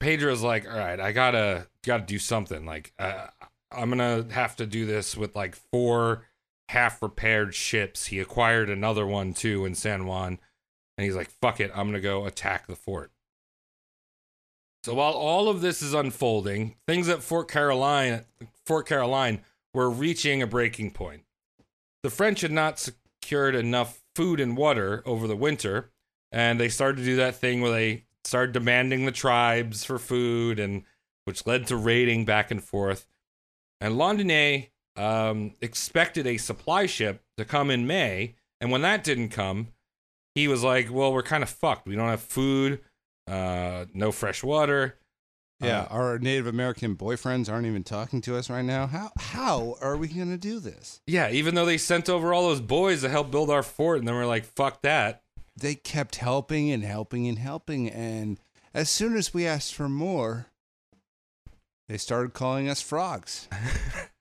Pedro's 0.00 0.42
like, 0.42 0.66
"All 0.66 0.76
right, 0.78 0.98
I 0.98 1.12
gotta 1.12 1.66
gotta 1.84 2.04
do 2.04 2.18
something. 2.18 2.64
Like, 2.64 2.92
uh, 2.98 3.26
I'm 3.70 3.90
gonna 3.90 4.26
have 4.30 4.56
to 4.56 4.66
do 4.66 4.86
this 4.86 5.14
with 5.14 5.36
like 5.36 5.54
four 5.54 6.24
half 6.68 7.02
repaired 7.02 7.54
ships. 7.54 8.06
He 8.06 8.18
acquired 8.18 8.70
another 8.70 9.06
one 9.06 9.34
too 9.34 9.64
in 9.64 9.74
San 9.74 10.06
Juan, 10.06 10.38
and 10.96 11.04
he's 11.04 11.16
like, 11.16 11.30
"Fuck 11.30 11.60
it, 11.60 11.70
I'm 11.74 11.88
gonna 11.88 12.00
go 12.00 12.26
attack 12.26 12.66
the 12.66 12.76
fort." 12.76 13.12
So 14.84 14.94
while 14.94 15.12
all 15.12 15.48
of 15.48 15.60
this 15.60 15.80
is 15.80 15.94
unfolding, 15.94 16.76
things 16.88 17.08
at 17.08 17.22
Fort 17.22 17.48
Caroline, 17.48 18.24
Fort 18.66 18.86
Caroline, 18.86 19.44
were 19.72 19.88
reaching 19.88 20.42
a 20.42 20.46
breaking 20.46 20.90
point. 20.90 21.24
The 22.02 22.10
French 22.10 22.40
had 22.40 22.50
not 22.50 22.80
secured 22.80 23.54
enough 23.54 24.02
food 24.16 24.40
and 24.40 24.56
water 24.56 25.02
over 25.06 25.28
the 25.28 25.36
winter, 25.36 25.92
and 26.32 26.58
they 26.58 26.68
started 26.68 26.98
to 26.98 27.04
do 27.04 27.16
that 27.16 27.36
thing 27.36 27.60
where 27.60 27.70
they 27.70 28.06
started 28.24 28.52
demanding 28.52 29.04
the 29.04 29.12
tribes 29.12 29.84
for 29.84 29.98
food, 30.00 30.58
and 30.58 30.84
which 31.24 31.46
led 31.46 31.68
to 31.68 31.76
raiding 31.76 32.24
back 32.24 32.50
and 32.50 32.64
forth. 32.64 33.06
And 33.80 33.94
Laudonnière 33.94 34.71
um, 34.96 35.54
expected 35.60 36.26
a 36.26 36.36
supply 36.36 36.86
ship 36.86 37.22
to 37.38 37.44
come 37.44 37.70
in 37.70 37.86
May, 37.86 38.34
and 38.60 38.70
when 38.70 38.82
that 38.82 39.04
didn't 39.04 39.30
come, 39.30 39.68
he 40.34 40.48
was 40.48 40.62
like, 40.62 40.90
"Well, 40.90 41.12
we're 41.12 41.22
kind 41.22 41.42
of 41.42 41.48
fucked. 41.50 41.86
We 41.86 41.94
don't 41.94 42.08
have 42.08 42.20
food, 42.22 42.80
uh, 43.26 43.86
no 43.94 44.12
fresh 44.12 44.42
water." 44.42 44.98
Yeah, 45.60 45.82
Uh, 45.82 45.86
our 45.94 46.18
Native 46.18 46.48
American 46.48 46.96
boyfriends 46.96 47.48
aren't 47.48 47.66
even 47.66 47.84
talking 47.84 48.20
to 48.22 48.36
us 48.36 48.50
right 48.50 48.64
now. 48.64 48.88
How 48.88 49.12
how 49.16 49.76
are 49.80 49.96
we 49.96 50.08
going 50.08 50.30
to 50.30 50.36
do 50.36 50.58
this? 50.58 51.00
Yeah, 51.06 51.30
even 51.30 51.54
though 51.54 51.64
they 51.66 51.78
sent 51.78 52.08
over 52.08 52.34
all 52.34 52.48
those 52.48 52.60
boys 52.60 53.02
to 53.02 53.08
help 53.08 53.30
build 53.30 53.48
our 53.48 53.62
fort, 53.62 53.98
and 54.00 54.08
then 54.08 54.14
we're 54.16 54.26
like, 54.26 54.44
fuck 54.44 54.82
that. 54.82 55.22
They 55.56 55.74
kept 55.76 56.16
helping 56.16 56.70
and 56.72 56.82
helping 56.82 57.28
and 57.28 57.38
helping, 57.38 57.88
and 57.88 58.40
as 58.74 58.90
soon 58.90 59.16
as 59.16 59.32
we 59.32 59.46
asked 59.46 59.74
for 59.74 59.88
more, 59.88 60.46
they 61.88 61.98
started 61.98 62.32
calling 62.32 62.68
us 62.68 62.80
frogs. 62.80 63.48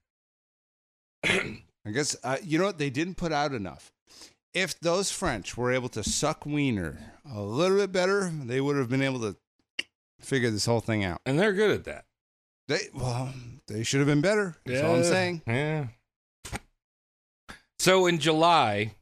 I 1.86 1.92
guess 1.92 2.16
uh, 2.24 2.38
you 2.44 2.58
know 2.58 2.66
what 2.66 2.78
they 2.78 2.90
didn't 2.90 3.16
put 3.16 3.32
out 3.32 3.54
enough. 3.54 3.92
If 4.54 4.80
those 4.80 5.12
French 5.12 5.56
were 5.56 5.72
able 5.72 5.90
to 5.90 6.04
suck 6.04 6.46
wiener 6.46 7.00
a 7.34 7.42
little 7.42 7.78
bit 7.78 7.92
better, 7.92 8.30
they 8.30 8.60
would 8.60 8.76
have 8.76 8.90
been 8.90 9.02
able 9.02 9.20
to 9.22 9.36
figure 10.20 10.52
this 10.52 10.66
whole 10.66 10.82
thing 10.82 11.04
out. 11.04 11.22
And 11.26 11.40
they're 11.40 11.54
good 11.54 11.72
at 11.72 11.84
that. 11.86 12.06
They 12.68 12.90
well, 12.94 13.34
they 13.68 13.84
should 13.84 14.00
have 14.00 14.08
been 14.08 14.22
better. 14.22 14.56
That's 14.66 14.84
all 14.84 14.96
I'm 14.96 15.04
saying. 15.04 15.42
Yeah. 15.48 15.88
So 17.80 18.06
in 18.06 18.20
July, 18.20 18.94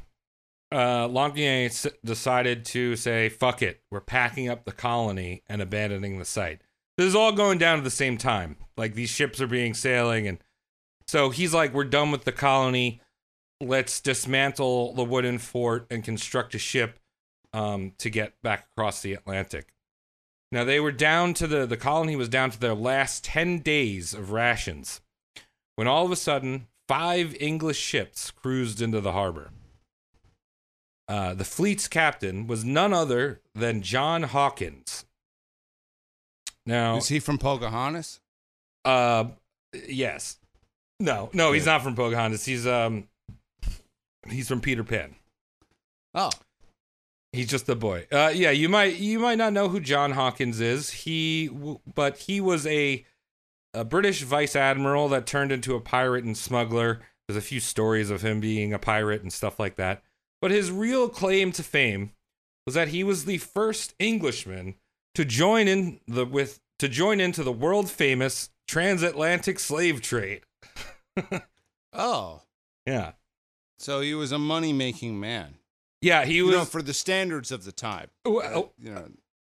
uh, 0.71 1.09
s- 1.11 1.87
decided 2.05 2.63
to 2.65 2.95
say, 2.95 3.27
fuck 3.29 3.61
it. 3.61 3.81
We're 3.91 3.99
packing 4.01 4.47
up 4.47 4.63
the 4.65 4.71
colony 4.71 5.43
and 5.47 5.61
abandoning 5.61 6.17
the 6.17 6.25
site. 6.25 6.61
This 6.97 7.07
is 7.07 7.15
all 7.15 7.31
going 7.31 7.57
down 7.57 7.77
at 7.77 7.83
the 7.83 7.89
same 7.91 8.17
time. 8.17 8.57
Like 8.77 8.93
these 8.93 9.09
ships 9.09 9.41
are 9.41 9.47
being 9.47 9.73
sailing. 9.73 10.27
And 10.27 10.37
so 11.09 11.31
he's 11.31 11.55
like, 11.55 11.73
we're 11.73 11.85
done 11.85 12.11
with 12.11 12.23
the 12.23 12.31
colony. 12.31 13.01
Let's 13.59 13.99
dismantle 13.99 14.93
the 14.93 15.03
wooden 15.03 15.39
fort 15.39 15.87
and 15.89 16.03
construct 16.03 16.53
a 16.53 16.59
ship 16.59 16.99
um, 17.51 17.93
to 17.97 18.11
get 18.11 18.39
back 18.43 18.67
across 18.71 19.01
the 19.01 19.13
Atlantic. 19.13 19.73
Now 20.51 20.63
they 20.65 20.79
were 20.79 20.91
down 20.91 21.33
to 21.33 21.47
the 21.47 21.65
the 21.65 21.77
colony 21.77 22.15
was 22.15 22.29
down 22.29 22.51
to 22.51 22.59
their 22.59 22.75
last 22.75 23.23
10 23.23 23.57
days 23.59 24.13
of 24.13 24.29
rations. 24.31 25.01
When 25.77 25.87
all 25.87 26.05
of 26.05 26.11
a 26.11 26.15
sudden, 26.15 26.67
five 26.87 27.35
English 27.39 27.79
ships 27.79 28.29
cruised 28.29 28.79
into 28.79 29.01
the 29.01 29.13
harbor. 29.13 29.49
Uh, 31.07 31.33
the 31.33 31.43
fleet's 31.43 31.87
captain 31.87 32.45
was 32.45 32.63
none 32.63 32.93
other 32.93 33.41
than 33.55 33.81
John 33.81 34.21
Hawkins. 34.23 35.05
Now, 36.67 36.97
Is 36.97 37.07
he 37.07 37.19
from 37.19 37.39
Pocahontas? 37.39 38.19
uh, 38.85 39.25
yes, 39.73 40.37
no, 40.99 41.29
no, 41.33 41.51
he's 41.51 41.65
not 41.65 41.81
from 41.81 41.95
Pocahontas. 41.95 42.45
He's 42.45 42.67
um, 42.67 43.07
he's 44.29 44.47
from 44.47 44.61
Peter 44.61 44.83
Pan. 44.83 45.15
Oh, 46.13 46.31
He's 47.31 47.47
just 47.47 47.67
the 47.67 47.75
boy. 47.75 48.07
Uh, 48.11 48.31
yeah, 48.33 48.49
you 48.49 48.69
might 48.69 48.97
you 48.97 49.19
might 49.19 49.37
not 49.37 49.53
know 49.53 49.69
who 49.69 49.79
John 49.79 50.11
Hawkins 50.11 50.59
is. 50.59 50.89
He, 50.89 51.49
but 51.93 52.17
he 52.17 52.41
was 52.41 52.65
a 52.65 53.05
a 53.73 53.85
British 53.85 54.23
vice 54.23 54.55
admiral 54.55 55.09
that 55.09 55.27
turned 55.27 55.51
into 55.51 55.75
a 55.75 55.81
pirate 55.81 56.23
and 56.23 56.35
smuggler. 56.35 57.01
There's 57.27 57.37
a 57.37 57.41
few 57.41 57.59
stories 57.59 58.09
of 58.09 58.23
him 58.23 58.39
being 58.39 58.73
a 58.73 58.79
pirate 58.79 59.21
and 59.21 59.31
stuff 59.31 59.59
like 59.59 59.75
that. 59.75 60.01
But 60.41 60.49
his 60.49 60.71
real 60.71 61.07
claim 61.07 61.51
to 61.51 61.61
fame 61.61 62.13
was 62.65 62.73
that 62.73 62.87
he 62.87 63.03
was 63.03 63.25
the 63.25 63.37
first 63.37 63.93
Englishman 63.99 64.75
to 65.13 65.23
join 65.23 65.67
in 65.67 65.99
the 66.07 66.25
with 66.25 66.59
to 66.79 66.89
join 66.89 67.19
into 67.19 67.43
the 67.43 67.51
world 67.51 67.91
famous 67.91 68.49
transatlantic 68.67 69.59
slave 69.59 70.01
trade. 70.01 70.41
oh. 71.93 72.41
Yeah, 72.85 73.11
So 73.77 74.01
he 74.01 74.13
was 74.15 74.31
a 74.31 74.39
money 74.39 74.73
making 74.73 75.19
man. 75.19 75.55
yeah, 76.01 76.25
he 76.25 76.35
You 76.37 76.45
was. 76.47 76.55
know, 76.55 76.65
for 76.65 76.81
the 76.81 76.93
standards 76.93 77.51
of 77.51 77.65
the 77.65 77.71
time. 77.71 78.09
well, 78.25 78.51
oh, 78.55 78.71
You 78.79 78.91
know, 78.93 79.07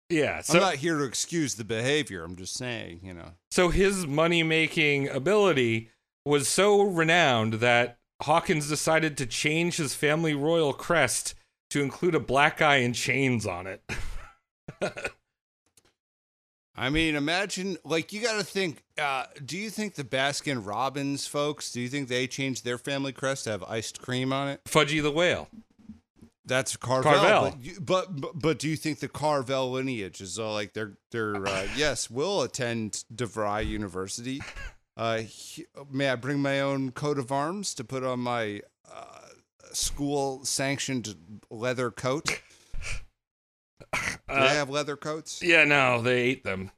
yeah, 0.10 0.42
so 0.42 0.56
I'm 0.56 0.60
not 0.62 0.76
here 0.76 0.98
to 0.98 1.04
excuse 1.06 1.56
the 1.56 1.64
behavior. 1.64 2.24
I'm 2.24 2.36
just 2.36 2.56
saying, 2.56 3.00
you 3.04 3.14
know. 3.14 3.32
So 3.52 3.70
his 3.70 4.06
money 4.06 4.44
making 4.44 5.08
ability 5.08 5.90
was 6.26 6.50
so 6.50 6.82
renowned 6.82 7.56
that 7.56 7.98
Hawkins 8.24 8.68
decided 8.68 9.18
to 9.18 9.26
change 9.26 9.78
his 9.78 9.96
family 9.96 10.34
royal 10.34 10.74
crest 10.74 11.34
to 11.70 11.82
include 11.82 12.14
a 12.16 12.20
black 12.20 12.58
guy 12.58 12.78
in 12.78 12.92
chains 12.94 13.46
on 13.46 13.68
it. 13.68 13.82
I 16.76 16.90
mean, 16.90 17.16
imagine 17.16 17.78
like 17.84 18.14
you 18.14 18.22
got 18.22 18.38
to 18.38 18.44
think. 18.46 18.84
Uh, 18.98 19.26
do 19.44 19.58
you 19.58 19.70
think 19.70 19.96
the 19.96 20.04
Baskin 20.04 20.66
Robbins 20.66 21.28
folks? 21.28 21.72
Do 21.72 21.82
you 21.82 21.90
think 21.90 22.08
they 22.08 22.28
changed 22.28 22.64
their 22.64 22.78
family 22.78 23.12
crest 23.12 23.44
to 23.44 23.52
have 23.52 23.64
iced 23.64 24.02
cream 24.02 24.32
on 24.32 24.48
it? 24.48 24.64
Fudgy 24.66 25.02
the 25.02 25.12
whale. 25.12 25.50
That's 26.46 26.76
Carvel. 26.78 27.12
Carvel. 27.12 27.52
But, 27.52 27.64
you- 27.64 27.80
but 27.82 28.22
but 28.22 28.40
but 28.40 28.60
do 28.60 28.68
you 28.70 28.76
think 28.76 29.00
the 29.00 29.08
Carvel 29.08 29.72
lineage 29.72 30.22
is 30.22 30.40
all 30.40 30.54
like 30.54 30.74
they're 30.74 30.94
they're 31.12 31.46
uh, 31.46 31.68
yes, 31.76 32.10
we'll 32.10 32.42
attend 32.42 33.04
DeVry 33.14 33.66
University. 33.68 34.42
Uh, 34.98 35.20
he- 35.20 35.66
may 35.92 36.10
I 36.10 36.16
bring 36.16 36.40
my 36.42 36.62
own 36.62 36.92
coat 36.92 37.20
of 37.20 37.32
arms 37.32 37.74
to 37.76 37.84
put 37.84 38.04
on 38.04 38.20
my 38.20 38.62
uh, 38.92 39.28
school 39.74 40.44
sanctioned 40.46 41.16
leather 41.50 41.92
coat? 41.92 42.42
Do 43.94 44.00
Uh, 44.30 44.50
they 44.50 44.56
have 44.56 44.70
leather 44.70 44.96
coats? 44.96 45.42
Yeah, 45.42 45.66
no, 45.66 46.02
they 46.02 46.22
ate 46.22 46.44
them. 46.44 46.72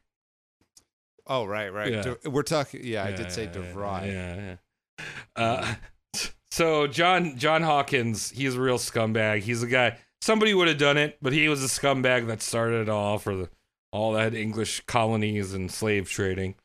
Oh, 1.27 1.45
right, 1.45 1.69
right. 1.71 1.91
Yeah. 1.91 2.01
De- 2.23 2.29
we're 2.29 2.43
talking. 2.43 2.81
Yeah, 2.83 3.03
I 3.05 3.09
Yeah, 3.09 3.15
did 3.15 3.31
say 3.31 3.47
DeVry. 3.47 4.07
Yeah, 4.11 4.55
yeah. 4.97 5.05
Uh, 5.35 5.75
so 6.51 6.87
John 6.87 7.37
John 7.37 7.61
Hawkins, 7.63 8.31
he's 8.31 8.55
a 8.55 8.61
real 8.61 8.77
scumbag. 8.77 9.41
He's 9.41 9.63
a 9.63 9.67
guy. 9.67 9.97
Somebody 10.21 10.53
would 10.53 10.67
have 10.67 10.77
done 10.77 10.97
it, 10.97 11.17
but 11.21 11.33
he 11.33 11.47
was 11.49 11.63
a 11.63 11.67
scumbag 11.67 12.27
that 12.27 12.41
started 12.41 12.83
it 12.83 12.89
all 12.89 13.17
for 13.19 13.35
the, 13.35 13.49
all 13.91 14.13
that 14.13 14.33
English 14.33 14.81
colonies 14.85 15.53
and 15.53 15.69
slave 15.71 16.09
trading. 16.09 16.55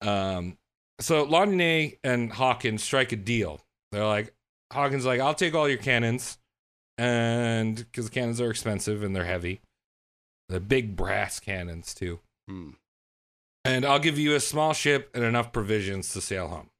Um, 0.00 0.58
so 1.00 1.26
Laudonnière 1.26 1.98
and 2.02 2.32
Hawkins 2.32 2.82
strike 2.82 3.12
a 3.12 3.16
deal. 3.16 3.60
They're 3.92 4.06
like, 4.06 4.34
Hawkins, 4.72 5.04
like, 5.06 5.20
I'll 5.20 5.34
take 5.34 5.54
all 5.54 5.68
your 5.68 5.78
cannons, 5.78 6.37
and 6.98 7.76
because 7.76 8.10
cannons 8.10 8.40
are 8.40 8.50
expensive 8.50 9.02
and 9.02 9.14
they're 9.16 9.24
heavy, 9.24 9.60
the 10.48 10.60
big 10.60 10.96
brass 10.96 11.40
cannons 11.40 11.94
too 11.94 12.20
Hmm. 12.48 12.70
and 13.64 13.84
I'll 13.84 13.98
give 13.98 14.18
you 14.18 14.34
a 14.34 14.40
small 14.40 14.72
ship 14.72 15.10
and 15.14 15.22
enough 15.22 15.52
provisions 15.52 16.12
to 16.12 16.20
sail 16.20 16.48
home. 16.48 16.70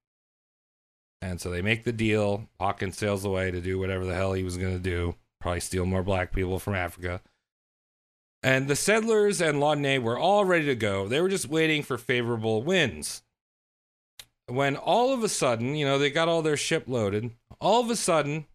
And 1.20 1.40
so 1.40 1.50
they 1.50 1.62
make 1.62 1.84
the 1.84 1.92
deal. 1.92 2.48
Hawkins 2.60 2.96
sails 2.96 3.24
away 3.24 3.50
to 3.50 3.60
do 3.60 3.78
whatever 3.78 4.04
the 4.06 4.14
hell 4.14 4.32
he 4.32 4.44
was 4.44 4.56
going 4.56 4.72
to 4.72 4.78
do, 4.78 5.16
probably 5.40 5.60
steal 5.60 5.84
more 5.84 6.02
black 6.02 6.32
people 6.32 6.58
from 6.58 6.74
Africa. 6.74 7.20
And 8.42 8.68
the 8.68 8.76
settlers 8.76 9.40
and 9.40 9.58
Laudonnière 9.58 10.00
were 10.02 10.18
all 10.18 10.44
ready 10.44 10.66
to 10.66 10.76
go. 10.76 11.08
They 11.08 11.20
were 11.20 11.28
just 11.28 11.48
waiting 11.48 11.82
for 11.82 11.98
favorable 11.98 12.62
winds. 12.62 13.22
When 14.46 14.76
all 14.76 15.12
of 15.12 15.22
a 15.24 15.28
sudden, 15.28 15.74
you 15.74 15.84
know, 15.84 15.98
they 15.98 16.10
got 16.10 16.28
all 16.28 16.40
their 16.40 16.56
ship 16.56 16.84
loaded, 16.86 17.32
all 17.60 17.82
of 17.82 17.90
a 17.90 17.96
sudden, 17.96 18.46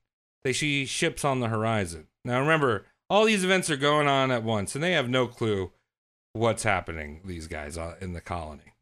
they 0.44 0.54
see 0.54 0.86
ships 0.86 1.24
on 1.24 1.40
the 1.40 1.48
horizon. 1.50 2.08
Now 2.26 2.40
remember, 2.40 2.86
all 3.10 3.26
these 3.26 3.44
events 3.44 3.70
are 3.70 3.78
going 3.78 4.08
on 4.08 4.32
at 4.32 4.44
once, 4.44 4.76
and 4.76 4.84
they 4.84 4.94
have 4.94 5.10
no 5.10 5.28
clue 5.28 5.72
what's 6.34 6.64
happening 6.64 7.22
these 7.26 7.48
guys 7.48 7.78
uh, 7.78 7.96
in 8.02 8.14
the 8.14 8.22
colony. 8.22 8.74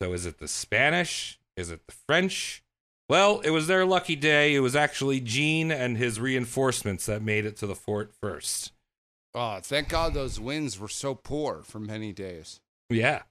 So 0.00 0.12
is 0.12 0.26
it 0.26 0.38
the 0.38 0.48
spanish? 0.48 1.38
Is 1.56 1.70
it 1.70 1.80
the 1.88 1.94
french? 2.06 2.62
Well 3.08 3.40
it 3.40 3.50
was 3.50 3.66
their 3.66 3.84
lucky 3.84 4.14
day. 4.16 4.54
It 4.54 4.60
was 4.60 4.76
actually 4.76 5.18
Jean 5.20 5.72
and 5.72 5.96
his 5.96 6.20
reinforcements 6.20 7.06
that 7.06 7.22
made 7.22 7.44
it 7.46 7.56
to 7.56 7.66
the 7.66 7.74
fort 7.74 8.12
first. 8.22 8.72
Oh, 9.34 9.58
thank 9.60 9.88
God 9.88 10.14
those 10.14 10.38
winds 10.38 10.78
were 10.78 10.88
so 10.88 11.14
poor 11.14 11.62
for 11.64 11.80
many 11.80 12.12
days. 12.12 12.60
yeah. 12.90 13.22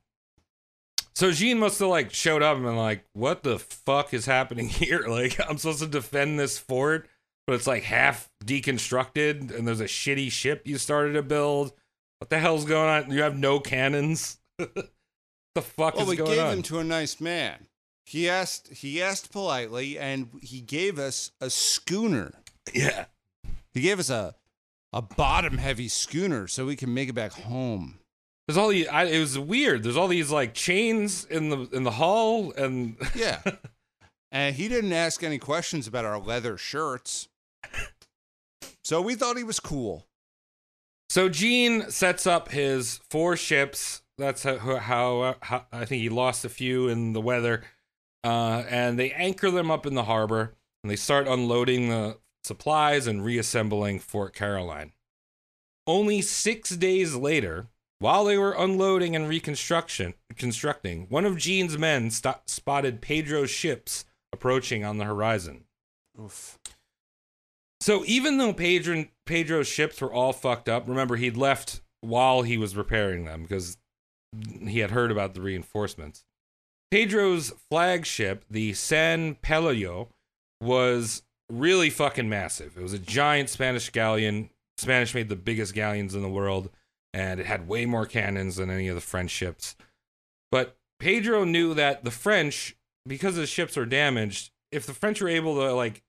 So 1.16 1.32
Jean 1.32 1.58
must 1.58 1.80
have 1.80 1.88
like 1.88 2.14
showed 2.14 2.44
up 2.44 2.58
and 2.58 2.66
been 2.66 2.76
like 2.76 3.06
what 3.14 3.44
the 3.44 3.60
fuck 3.60 4.14
is 4.14 4.26
happening 4.26 4.68
here? 4.70 5.06
Like 5.08 5.40
i'm 5.50 5.58
supposed 5.58 5.80
to 5.80 5.88
defend 5.88 6.38
this 6.40 6.58
fort 6.58 7.08
but 7.48 7.54
it's 7.56 7.66
like 7.68 7.84
half 7.84 8.30
deconstructed 8.46 9.56
and 9.58 9.68
there's 9.68 9.80
a 9.82 9.86
shitty 9.86 10.32
ship 10.32 10.62
you 10.66 10.78
started 10.78 11.14
to 11.14 11.24
build 11.24 11.72
what 12.20 12.30
the 12.30 12.38
hell's 12.40 12.66
going 12.66 12.90
on 13.06 13.12
you 13.12 13.22
have 13.22 13.38
no 13.38 13.60
cannons 13.60 14.38
the 14.58 15.62
fuck 15.62 15.96
Well, 15.96 16.06
we 16.06 16.18
gave 16.18 16.28
on 16.40 16.50
them 16.52 16.62
to 16.64 16.80
a 16.80 16.84
nice 16.84 17.20
man. 17.20 17.68
He 18.06 18.30
asked. 18.30 18.70
He 18.72 19.02
asked 19.02 19.32
politely, 19.34 20.00
and 20.00 20.30
he 20.42 20.62
gave 20.62 20.98
us 20.98 21.32
a 21.42 21.50
schooner. 21.50 22.32
yeah 22.74 23.06
He 23.74 23.82
gave 23.82 24.00
us 24.00 24.10
a 24.10 24.36
a 24.94 25.02
bottom 25.02 25.58
heavy 25.58 25.90
schooner 25.90 26.48
so 26.48 26.66
we 26.66 26.76
can 26.78 26.94
make 26.94 27.10
it 27.10 27.14
back 27.14 27.34
home. 27.34 28.00
There's 28.48 28.58
all 28.58 28.70
these. 28.70 28.88
I, 28.88 29.04
it 29.06 29.20
was 29.20 29.38
weird. 29.38 29.84
There's 29.84 29.98
all 29.98 30.08
these 30.08 30.32
like 30.32 30.54
chains 30.54 31.26
in 31.26 31.50
the 31.50 31.68
in 31.74 31.84
the 31.84 31.92
hull, 31.92 32.54
and 32.58 32.96
Yeah. 33.16 33.42
and 34.32 34.56
he 34.56 34.70
didn't 34.70 34.94
ask 34.94 35.22
any 35.22 35.38
questions 35.38 35.86
about 35.86 36.06
our 36.06 36.18
leather 36.18 36.58
shirts. 36.58 37.28
So 38.84 39.02
we 39.02 39.16
thought 39.16 39.38
he 39.38 39.44
was 39.44 39.60
cool. 39.60 40.08
so 41.10 41.28
Jean 41.28 41.90
sets 41.90 42.26
up 42.26 42.52
his 42.52 43.02
four 43.10 43.36
ships. 43.36 44.02
That's 44.18 44.44
how, 44.44 44.58
how, 44.78 45.36
how 45.42 45.66
I 45.72 45.84
think 45.84 46.02
he 46.02 46.10
lost 46.10 46.46
a 46.46 46.50
few 46.50 46.88
in 46.88 47.12
the 47.14 47.22
weather, 47.22 47.64
uh, 48.24 48.64
and 48.70 48.98
they 48.98 49.12
anchor 49.12 49.52
them 49.52 49.70
up 49.70 49.86
in 49.86 49.94
the 49.94 50.06
harbor, 50.06 50.56
and 50.84 50.90
they 50.90 50.96
start 50.96 51.28
unloading 51.28 51.90
the 51.90 52.18
supplies 52.44 53.08
and 53.08 53.26
reassembling 53.26 54.00
Fort 54.00 54.34
Caroline. 54.34 54.94
Only 55.86 56.22
six 56.22 56.70
days 56.72 57.14
later, 57.14 57.68
while 58.00 58.24
they 58.26 58.38
were 58.38 58.56
unloading 58.58 59.16
and 59.16 59.28
reconstruction 59.28 60.14
constructing, 60.36 61.08
one 61.10 61.26
of 61.26 61.38
Jean's 61.38 61.78
men 61.78 62.10
sto- 62.10 62.40
spotted 62.46 63.02
Pedro's 63.02 63.50
ships 63.50 64.06
approaching 64.32 64.86
on 64.86 64.98
the 64.98 65.06
horizon. 65.06 65.66
Oof. 66.20 66.58
So 67.88 68.04
even 68.06 68.38
though 68.38 68.52
Pedro 68.52 69.06
Pedro's 69.26 69.70
ships 69.70 70.02
were 70.02 70.12
all 70.12 70.34
fucked 70.34 70.68
up, 70.68 70.90
remember 70.90 71.16
he'd 71.16 71.38
left 71.38 71.80
while 72.02 72.42
he 72.42 72.58
was 72.58 72.76
repairing 72.76 73.24
them 73.24 73.44
because 73.44 73.78
he 74.68 74.80
had 74.80 74.92
heard 74.92 75.10
about 75.10 75.34
the 75.34 75.40
reinforcements. 75.40 76.26
Pedro's 76.92 77.54
flagship, 77.70 78.44
the 78.52 78.74
San 78.74 79.36
Pelayo, 79.36 80.10
was 80.60 81.22
really 81.50 81.90
fucking 81.90 82.28
massive. 82.28 82.76
It 82.76 82.84
was 82.84 82.92
a 82.92 83.00
giant 83.00 83.48
Spanish 83.48 83.90
galleon. 83.90 84.50
Spanish 84.78 85.16
made 85.16 85.30
the 85.30 85.38
biggest 85.38 85.74
galleons 85.74 86.14
in 86.14 86.22
the 86.22 86.28
world, 86.28 86.70
and 87.14 87.40
it 87.40 87.46
had 87.46 87.70
way 87.70 87.86
more 87.86 88.06
cannons 88.06 88.58
than 88.58 88.70
any 88.70 88.90
of 88.90 88.96
the 88.96 89.02
French 89.02 89.32
ships. 89.32 89.78
But 90.52 90.76
Pedro 91.00 91.46
knew 91.46 91.74
that 91.76 92.04
the 92.04 92.12
French, 92.12 92.76
because 93.08 93.38
the 93.38 93.48
ships 93.48 93.78
were 93.78 93.86
damaged, 93.86 94.52
if 94.74 94.86
the 94.86 94.94
French 94.94 95.22
were 95.22 95.30
able 95.30 95.56
to 95.56 95.74
like 95.74 96.04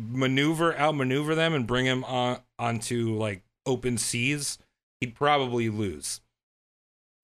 maneuver 0.00 0.76
outmaneuver 0.76 1.34
them 1.34 1.54
and 1.54 1.66
bring 1.66 1.86
him 1.86 2.04
on 2.04 2.40
onto 2.58 3.14
like 3.16 3.42
open 3.66 3.98
seas, 3.98 4.58
he'd 5.00 5.14
probably 5.14 5.68
lose 5.68 6.20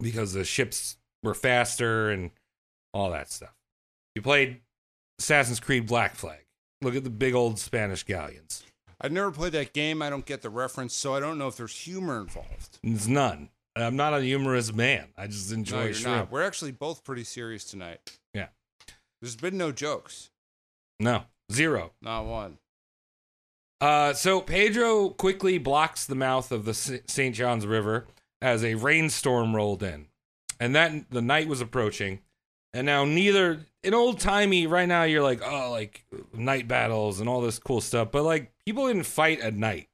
because 0.01 0.33
the 0.33 0.45
ships 0.45 0.97
were 1.23 1.35
faster 1.35 2.11
and 2.11 2.31
all 2.93 3.11
that 3.11 3.31
stuff. 3.31 3.55
You 4.15 4.23
played 4.23 4.61
Assassin's 5.19 5.61
Creed 5.61 5.87
Black 5.87 6.15
Flag. 6.15 6.45
Look 6.83 6.95
at 6.95 7.05
the 7.05 7.11
big 7.11 7.35
old 7.35 7.59
Spanish 7.59 8.03
galleons. 8.03 8.63
I've 9.01 9.13
never 9.13 9.31
played 9.31 9.53
that 9.53 9.73
game. 9.73 10.03
I 10.03 10.11
don't 10.11 10.25
get 10.25 10.43
the 10.43 10.51
reference, 10.51 10.95
so 10.95 11.15
I 11.15 11.21
don't 11.21 11.39
know 11.39 11.49
if 11.49 11.57
there's 11.57 11.77
humor 11.77 12.21
involved. 12.21 12.79
There's 12.83 13.09
none. 13.09 13.51
I'm 13.75 13.97
not 13.97 14.15
a 14.15 14.23
humorous 14.23 14.73
man. 14.73 15.09
I 15.19 15.27
just 15.27 15.53
enjoy. 15.53 15.77
No, 15.77 15.85
you're 15.85 15.95
shrimp. 15.95 16.17
not. 16.17 16.31
We're 16.31 16.45
actually 16.45 16.73
both 16.73 17.05
pretty 17.05 17.25
serious 17.25 17.65
tonight. 17.65 18.01
Yeah. 18.33 18.49
There's 19.21 19.37
been 19.37 19.59
no 19.59 19.71
jokes. 19.71 20.31
No, 20.99 21.25
zero. 21.53 21.93
Not 22.01 22.25
one. 22.25 22.59
Uh, 23.81 24.15
so 24.15 24.41
Pedro 24.41 25.11
quickly 25.11 25.59
blocks 25.59 26.07
the 26.07 26.15
mouth 26.15 26.51
of 26.51 26.65
the 26.65 26.75
St. 26.75 27.35
John's 27.35 27.67
River 27.67 28.07
as 28.41 28.65
a 28.65 28.75
rainstorm 28.75 29.55
rolled 29.55 29.83
in, 29.83 30.07
and 30.59 30.75
that 30.75 31.11
the 31.11 31.23
night 31.23 31.49
was 31.49 31.61
approaching. 31.61 32.21
And 32.73 32.87
now 32.87 33.05
neither 33.05 33.67
in 33.83 33.95
old 33.95 34.21
timey 34.21 34.67
right 34.67 34.89
now 34.89 35.05
you're 35.05 35.23
like 35.23 35.41
oh 35.43 35.71
like 35.71 36.05
night 36.35 36.69
battles 36.69 37.21
and 37.21 37.29
all 37.29 37.41
this 37.41 37.59
cool 37.59 37.81
stuff, 37.81 38.11
but 38.11 38.23
like 38.23 38.53
people 38.65 38.87
didn't 38.87 39.05
fight 39.05 39.41
at 39.41 39.55
night 39.55 39.89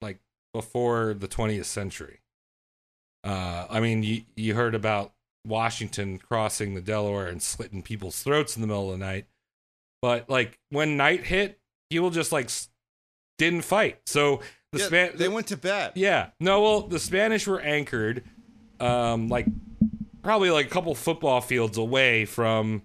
like 0.00 0.18
before 0.52 1.14
the 1.14 1.28
20th 1.28 1.64
century. 1.64 2.20
Uh, 3.24 3.66
I 3.68 3.80
mean 3.80 4.02
you 4.02 4.22
you 4.36 4.54
heard 4.54 4.74
about 4.74 5.12
Washington 5.46 6.18
crossing 6.18 6.74
the 6.74 6.80
Delaware 6.80 7.26
and 7.26 7.42
slitting 7.42 7.82
people's 7.82 8.22
throats 8.22 8.56
in 8.56 8.62
the 8.62 8.68
middle 8.68 8.92
of 8.92 8.98
the 8.98 9.04
night, 9.04 9.26
but 10.02 10.28
like 10.30 10.58
when 10.70 10.96
night 10.96 11.24
hit, 11.24 11.58
people 11.90 12.10
just 12.10 12.30
like 12.32 12.48
didn't 13.38 13.62
fight. 13.62 14.00
So 14.06 14.40
the 14.72 14.78
Yeah, 14.80 14.86
Span- 14.86 15.16
they 15.16 15.28
went 15.28 15.46
to 15.48 15.56
bed. 15.56 15.92
yeah. 15.94 16.30
No, 16.40 16.60
well, 16.62 16.80
the 16.82 16.98
Spanish 16.98 17.46
were 17.46 17.60
anchored, 17.60 18.24
um, 18.80 19.28
like 19.28 19.46
probably 20.22 20.50
like 20.50 20.66
a 20.66 20.70
couple 20.70 20.94
football 20.94 21.40
fields 21.40 21.76
away 21.78 22.24
from 22.24 22.82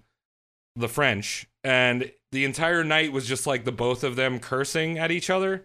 the 0.76 0.88
French, 0.88 1.46
and 1.64 2.10
the 2.32 2.44
entire 2.44 2.84
night 2.84 3.12
was 3.12 3.26
just 3.26 3.46
like 3.46 3.64
the 3.64 3.72
both 3.72 4.04
of 4.04 4.14
them 4.16 4.38
cursing 4.38 4.98
at 4.98 5.10
each 5.10 5.30
other. 5.30 5.64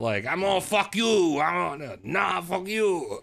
Like, 0.00 0.26
I'm 0.26 0.40
gonna 0.40 0.60
fuck 0.60 0.96
you. 0.96 1.40
I'm 1.40 1.78
gonna 1.78 1.98
nah 2.02 2.40
fuck 2.40 2.66
you. 2.66 3.22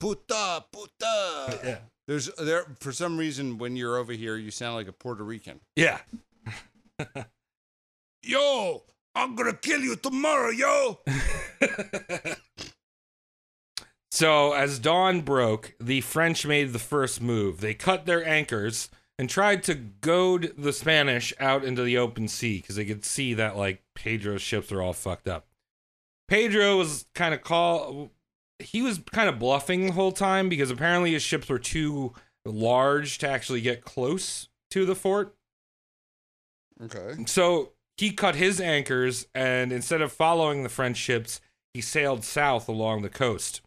Puta, 0.00 0.64
puta. 0.72 1.60
Yeah. 1.64 1.78
There's 2.06 2.30
there 2.36 2.64
for 2.80 2.92
some 2.92 3.16
reason 3.18 3.58
when 3.58 3.74
you're 3.76 3.96
over 3.96 4.12
here, 4.12 4.36
you 4.36 4.50
sound 4.52 4.76
like 4.76 4.86
a 4.88 4.92
Puerto 4.92 5.24
Rican. 5.24 5.60
Yeah. 5.74 5.98
Yo, 8.22 8.82
I'm 9.16 9.34
gonna 9.34 9.54
kill 9.54 9.80
you 9.80 9.96
tomorrow, 9.96 10.50
yo. 10.50 11.00
So, 14.16 14.54
as 14.54 14.78
dawn 14.78 15.20
broke, 15.20 15.74
the 15.78 16.00
French 16.00 16.46
made 16.46 16.72
the 16.72 16.78
first 16.78 17.20
move. 17.20 17.60
They 17.60 17.74
cut 17.74 18.06
their 18.06 18.26
anchors 18.26 18.88
and 19.18 19.28
tried 19.28 19.62
to 19.64 19.74
goad 19.74 20.54
the 20.56 20.72
Spanish 20.72 21.34
out 21.38 21.64
into 21.64 21.82
the 21.82 21.98
open 21.98 22.26
sea 22.26 22.62
because 22.62 22.76
they 22.76 22.86
could 22.86 23.04
see 23.04 23.34
that, 23.34 23.58
like, 23.58 23.82
Pedro's 23.94 24.40
ships 24.40 24.72
are 24.72 24.80
all 24.80 24.94
fucked 24.94 25.28
up. 25.28 25.48
Pedro 26.28 26.78
was 26.78 27.04
kind 27.14 27.34
of 27.34 27.42
call 27.42 28.10
he 28.58 28.80
was 28.80 29.00
kind 29.12 29.28
of 29.28 29.38
bluffing 29.38 29.86
the 29.86 29.92
whole 29.92 30.12
time 30.12 30.48
because 30.48 30.70
apparently 30.70 31.12
his 31.12 31.22
ships 31.22 31.50
were 31.50 31.58
too 31.58 32.14
large 32.46 33.18
to 33.18 33.28
actually 33.28 33.60
get 33.60 33.84
close 33.84 34.48
to 34.70 34.86
the 34.86 34.94
fort. 34.94 35.36
Okay. 36.82 37.22
So 37.26 37.72
he 37.96 38.12
cut 38.12 38.34
his 38.34 38.60
anchors, 38.60 39.26
and 39.34 39.72
instead 39.72 40.02
of 40.02 40.12
following 40.12 40.62
the 40.62 40.68
French 40.68 40.96
ships, 40.96 41.40
he 41.72 41.80
sailed 41.80 42.24
south 42.24 42.68
along 42.68 43.02
the 43.02 43.08
coast. 43.08 43.62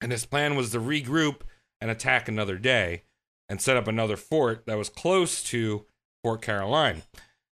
And 0.00 0.12
his 0.12 0.26
plan 0.26 0.56
was 0.56 0.70
to 0.72 0.80
regroup 0.80 1.40
and 1.80 1.90
attack 1.90 2.28
another 2.28 2.58
day 2.58 3.02
and 3.48 3.60
set 3.60 3.76
up 3.76 3.88
another 3.88 4.16
fort 4.16 4.66
that 4.66 4.78
was 4.78 4.88
close 4.88 5.42
to 5.44 5.86
Fort 6.22 6.42
Caroline. 6.42 7.02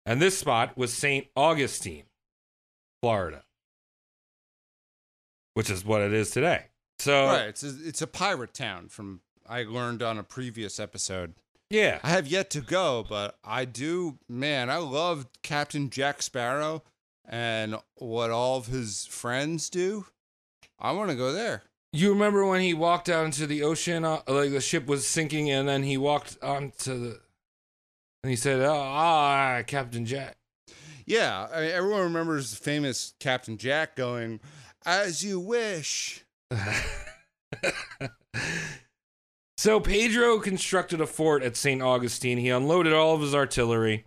And 0.07 0.23
this 0.23 0.39
spot 0.39 0.77
was 0.77 0.93
St. 0.93 1.27
Augustine, 1.37 2.05
Florida, 3.03 3.45
which 5.55 5.71
is 5.71 5.85
what 5.85 6.01
it 6.01 6.13
is 6.13 6.31
today. 6.31 6.67
So, 6.99 7.27
Right. 7.27 7.49
It's 7.49 7.63
a, 7.63 7.75
it's 7.85 8.03
a 8.03 8.07
pirate 8.07 8.55
town. 8.55 8.89
From 8.89 9.21
I 9.47 9.63
learned 9.65 10.03
on 10.03 10.19
a 10.19 10.23
previous 10.23 10.81
episode. 10.81 11.35
Yeah. 11.71 11.99
I 12.03 12.11
have 12.11 12.27
yet 12.27 12.51
to 12.51 12.61
go, 12.61 13.05
but 13.09 13.37
I 13.45 13.65
do. 13.65 14.19
Man, 14.29 14.71
I 14.71 14.77
love 14.77 15.27
Captain 15.43 15.91
Jack 15.91 16.23
Sparrow 16.23 16.83
and 17.29 17.77
what 17.97 18.31
all 18.31 18.57
of 18.59 18.67
his 18.67 19.07
friends 19.07 19.69
do. 19.69 20.07
I 20.79 20.93
want 20.93 21.11
to 21.11 21.17
go 21.17 21.33
there. 21.33 21.65
You 21.93 22.11
remember 22.11 22.47
when 22.47 22.61
he 22.61 22.75
walked 22.75 23.09
out 23.09 23.25
into 23.25 23.47
the 23.47 23.63
ocean, 23.63 24.05
uh, 24.05 24.21
like 24.27 24.51
the 24.51 24.61
ship 24.61 24.87
was 24.87 25.07
sinking, 25.07 25.51
and 25.51 25.69
then 25.69 25.83
he 25.83 25.97
walked 25.97 26.37
onto 26.43 26.99
the, 26.99 27.21
and 28.23 28.31
he 28.31 28.37
said, 28.37 28.61
"Oh, 28.61 28.75
ah, 28.75 29.63
Captain 29.67 30.05
Jack." 30.05 30.37
Yeah, 31.07 31.49
I 31.53 31.61
mean, 31.63 31.71
everyone 31.71 32.03
remembers 32.03 32.51
the 32.51 32.57
famous 32.57 33.15
Captain 33.19 33.57
Jack 33.57 33.97
going, 33.97 34.41
"As 34.85 35.25
you 35.25 35.41
wish." 35.41 36.25
so 39.59 39.81
Pedro 39.81 40.39
constructed 40.39 41.01
a 41.01 41.07
fort 41.07 41.43
at 41.43 41.57
St. 41.57 41.83
Augustine. 41.83 42.39
He 42.39 42.49
unloaded 42.49 42.93
all 42.93 43.17
of 43.17 43.21
his 43.21 43.35
artillery. 43.35 44.05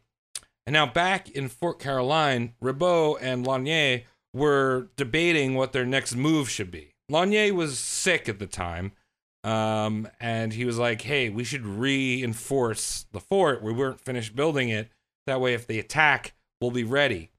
And 0.66 0.74
now 0.74 0.86
back 0.86 1.30
in 1.30 1.50
Fort 1.50 1.78
Caroline, 1.78 2.54
Ribault 2.62 3.18
and 3.22 3.46
Lanier 3.46 4.04
were 4.34 4.88
debating 4.96 5.56
what 5.56 5.74
their 5.74 5.86
next 5.86 6.16
move 6.16 6.50
should 6.50 6.72
be. 6.72 6.94
Lanier 7.10 7.54
was 7.54 7.78
sick 7.78 8.30
at 8.30 8.40
the 8.40 8.48
time. 8.48 8.94
Um, 9.44 10.08
and 10.22 10.54
he 10.54 10.64
was 10.64 10.78
like, 10.78 11.02
hey, 11.02 11.30
we 11.30 11.44
should 11.44 11.66
reinforce 11.66 13.08
the 13.12 13.20
fort. 13.20 13.62
We 13.62 13.74
weren't 13.74 14.00
finished 14.00 14.36
building 14.36 14.70
it. 14.70 14.90
That 15.28 15.42
way, 15.42 15.54
if 15.54 15.68
they 15.68 15.80
attack, 15.80 16.34
we'll 16.62 16.72
be 16.72 16.86
ready. 16.86 17.32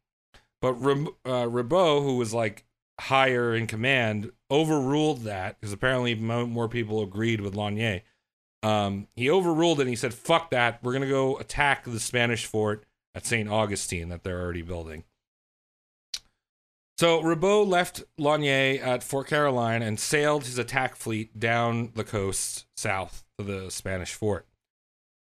But 0.61 0.75
Rib- 0.75 1.15
uh, 1.25 1.49
who 1.49 2.17
was 2.17 2.35
like 2.35 2.65
higher 3.03 3.55
in 3.55 3.67
command, 3.67 4.33
overruled 4.51 5.25
that 5.25 5.61
because 5.61 5.73
apparently 5.73 6.15
more 6.15 6.69
people 6.69 7.03
agreed 7.03 7.41
with 7.41 7.55
Lanier. 7.55 8.03
Um, 8.63 9.09
he 9.17 9.29
overruled 9.29 9.81
it 9.81 9.83
and 9.83 9.91
he 9.91 9.97
said, 9.97 10.15
fuck 10.15 10.51
that. 10.51 10.83
We're 10.83 10.93
going 10.93 11.03
to 11.03 11.09
go 11.09 11.37
attack 11.39 11.85
the 11.85 11.99
Spanish 11.99 12.47
fort 12.47 12.85
at 13.15 13.27
St. 13.27 13.49
Augustine 13.49 14.09
that 14.11 14.23
they're 14.23 14.41
already 14.41 14.63
building. 14.63 15.05
So 16.99 17.21
Ribault 17.21 17.67
left 17.67 18.05
Lanier 18.17 18.81
at 18.81 19.03
Fort 19.03 19.27
Caroline 19.27 19.83
and 19.83 19.99
sailed 19.99 20.45
his 20.45 20.59
attack 20.59 20.95
fleet 20.95 21.41
down 21.41 21.91
the 21.95 22.05
coast 22.05 22.67
south 22.77 23.25
to 23.39 23.45
the 23.45 23.71
Spanish 23.71 24.15
fort. 24.15 24.47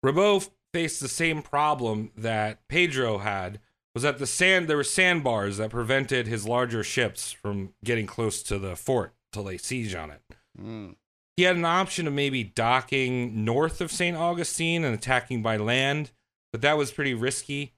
Ribault 0.01 0.49
faced 0.73 1.01
the 1.01 1.09
same 1.09 1.41
problem 1.41 2.11
that 2.15 2.65
Pedro 2.69 3.17
had 3.17 3.59
was 3.95 4.03
that 4.03 4.19
the 4.19 4.27
sand 4.27 4.67
there 4.67 4.77
were 4.77 4.83
sandbars 4.83 5.57
that 5.57 5.71
prevented 5.71 6.27
his 6.27 6.47
larger 6.47 6.83
ships 6.83 7.31
from 7.31 7.73
getting 7.83 8.05
close 8.05 8.43
to 8.43 8.59
the 8.59 8.75
fort 8.75 9.15
till 9.31 9.45
they 9.45 9.57
siege 9.57 9.95
on 9.95 10.11
it. 10.11 10.21
Mm. 10.61 10.95
He 11.37 11.43
had 11.43 11.55
an 11.55 11.65
option 11.65 12.05
of 12.05 12.13
maybe 12.13 12.43
docking 12.43 13.43
north 13.43 13.81
of 13.81 13.91
St. 13.91 14.15
Augustine 14.15 14.83
and 14.83 14.93
attacking 14.93 15.41
by 15.41 15.57
land, 15.57 16.11
but 16.51 16.61
that 16.61 16.77
was 16.77 16.91
pretty 16.91 17.13
risky. 17.13 17.73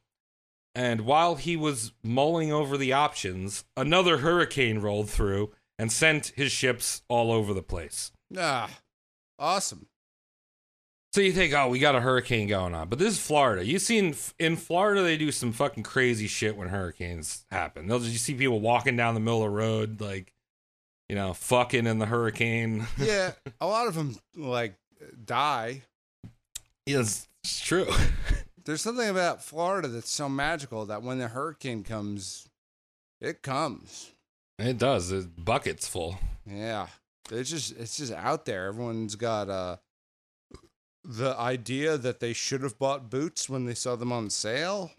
And 0.75 1.01
while 1.01 1.35
he 1.35 1.55
was 1.55 1.93
mulling 2.03 2.51
over 2.51 2.77
the 2.77 2.93
options, 2.93 3.65
another 3.75 4.17
hurricane 4.17 4.79
rolled 4.79 5.09
through 5.09 5.51
and 5.79 5.91
sent 5.91 6.33
his 6.35 6.51
ships 6.51 7.01
all 7.07 7.31
over 7.31 7.53
the 7.53 7.63
place. 7.63 8.11
Ah, 8.35 8.69
awesome. 9.39 9.87
So 11.17 11.23
you 11.23 11.31
think, 11.31 11.51
oh, 11.55 11.67
we 11.67 11.79
got 11.79 11.95
a 11.95 11.99
hurricane 11.99 12.47
going 12.47 12.75
on, 12.75 12.89
but 12.89 12.99
this 12.99 13.13
is 13.13 13.19
Florida. 13.19 13.65
You've 13.65 13.81
seen 13.81 14.13
in 14.37 14.55
Florida 14.55 15.01
they 15.01 15.17
do 15.17 15.31
some 15.31 15.51
fucking 15.51 15.81
crazy 15.81 16.27
shit 16.27 16.55
when 16.55 16.67
hurricanes 16.67 17.43
happen. 17.49 17.87
They'll 17.87 17.97
just 17.97 18.11
you 18.11 18.19
see 18.19 18.35
people 18.35 18.59
walking 18.59 18.95
down 18.95 19.15
the 19.15 19.19
middle 19.19 19.43
of 19.43 19.49
the 19.49 19.57
road, 19.57 19.99
like, 19.99 20.31
you 21.09 21.15
know, 21.15 21.33
fucking 21.33 21.87
in 21.87 21.97
the 21.97 22.05
hurricane. 22.05 22.85
Yeah, 22.99 23.31
a 23.59 23.65
lot 23.65 23.87
of 23.87 23.95
them 23.95 24.15
like 24.35 24.75
die. 25.25 25.81
yes, 26.85 27.27
it's 27.43 27.61
true. 27.61 27.87
There's 28.65 28.83
something 28.83 29.09
about 29.09 29.43
Florida 29.43 29.87
that's 29.87 30.11
so 30.11 30.29
magical 30.29 30.85
that 30.85 31.01
when 31.01 31.17
the 31.17 31.29
hurricane 31.29 31.81
comes, 31.81 32.47
it 33.19 33.41
comes. 33.41 34.11
It 34.59 34.77
does. 34.77 35.11
It's 35.11 35.25
buckets 35.25 35.87
full. 35.87 36.19
Yeah, 36.45 36.85
it's 37.31 37.49
just 37.49 37.75
it's 37.75 37.97
just 37.97 38.13
out 38.13 38.45
there. 38.45 38.67
Everyone's 38.67 39.15
got 39.15 39.49
uh 39.49 39.77
the 41.09 41.35
idea 41.39 41.97
that 41.97 42.19
they 42.19 42.33
should 42.33 42.61
have 42.63 42.77
bought 42.77 43.09
boots 43.09 43.49
when 43.49 43.65
they 43.65 43.73
saw 43.73 43.95
them 43.95 44.11
on 44.11 44.29
sale. 44.29 44.91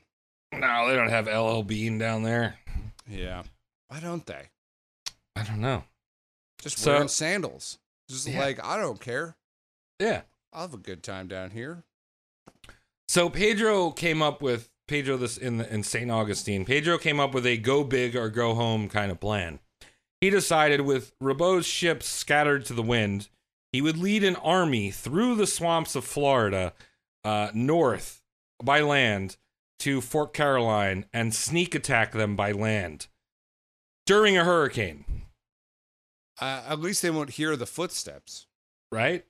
No, 0.53 0.89
they 0.89 0.97
don't 0.97 1.11
have 1.11 1.27
LL 1.29 1.63
Bean 1.63 1.99
down 1.99 2.23
there. 2.23 2.59
Yeah, 3.07 3.43
why 3.89 4.01
don't 4.01 4.25
they? 4.27 4.49
I 5.37 5.43
don't 5.45 5.61
know. 5.61 5.85
Just 6.63 6.79
So- 6.79 6.93
wearing 6.95 7.09
sandals. 7.09 7.79
Just 8.09 8.27
Yeah. 8.27 8.41
like 8.41 8.65
I 8.65 8.79
don't 8.79 9.01
care. 9.01 9.37
Yeah. 10.01 10.23
I'll 10.53 10.63
have 10.63 10.75
a 10.75 10.79
good 10.79 11.03
time 11.03 11.29
down 11.29 11.51
here. 11.51 11.85
So 13.09 13.29
Pedro 13.29 13.91
came 13.91 14.23
up 14.23 14.41
with 14.43 14.71
Pedro 14.87 15.17
this 15.19 15.37
in 15.37 15.59
the, 15.59 15.73
in 15.73 15.83
St. 15.83 16.11
Augustine. 16.11 16.65
Pedro 16.65 16.97
came 16.99 17.21
up 17.21 17.35
with 17.35 17.45
a 17.47 17.59
go 17.59 17.85
big 17.85 18.17
or 18.17 18.31
go 18.31 18.55
home 18.55 18.89
kind 18.89 19.13
of 19.13 19.21
plan. 19.21 19.61
He 20.23 20.31
decided 20.31 20.81
with 20.81 21.13
Ribault's 21.21 21.67
ships 21.67 22.07
scattered 22.09 22.65
to 22.67 22.73
the 22.75 22.83
wind, 22.83 23.29
he 23.73 23.81
would 23.81 23.97
lead 23.97 24.25
an 24.25 24.37
army 24.37 24.91
through 24.91 25.35
the 25.35 25.47
swamps 25.47 25.95
of 25.95 26.05
Florida, 26.05 26.73
uh, 27.25 27.51
north 27.55 28.23
by 28.63 28.81
land 28.81 29.37
to 29.81 30.01
Fort 30.01 30.33
Caroline 30.33 31.05
and 31.13 31.35
sneak 31.35 31.75
attack 31.75 32.13
them 32.13 32.35
by 32.35 32.53
land 32.53 33.07
during 34.07 34.37
a 34.37 34.45
hurricane. 34.45 35.05
Uh, 36.41 36.63
at 36.69 36.81
least 36.81 37.03
they 37.03 37.11
won't 37.11 37.31
hear 37.31 37.57
the 37.57 37.67
footsteps. 37.67 38.47
right? 38.91 39.25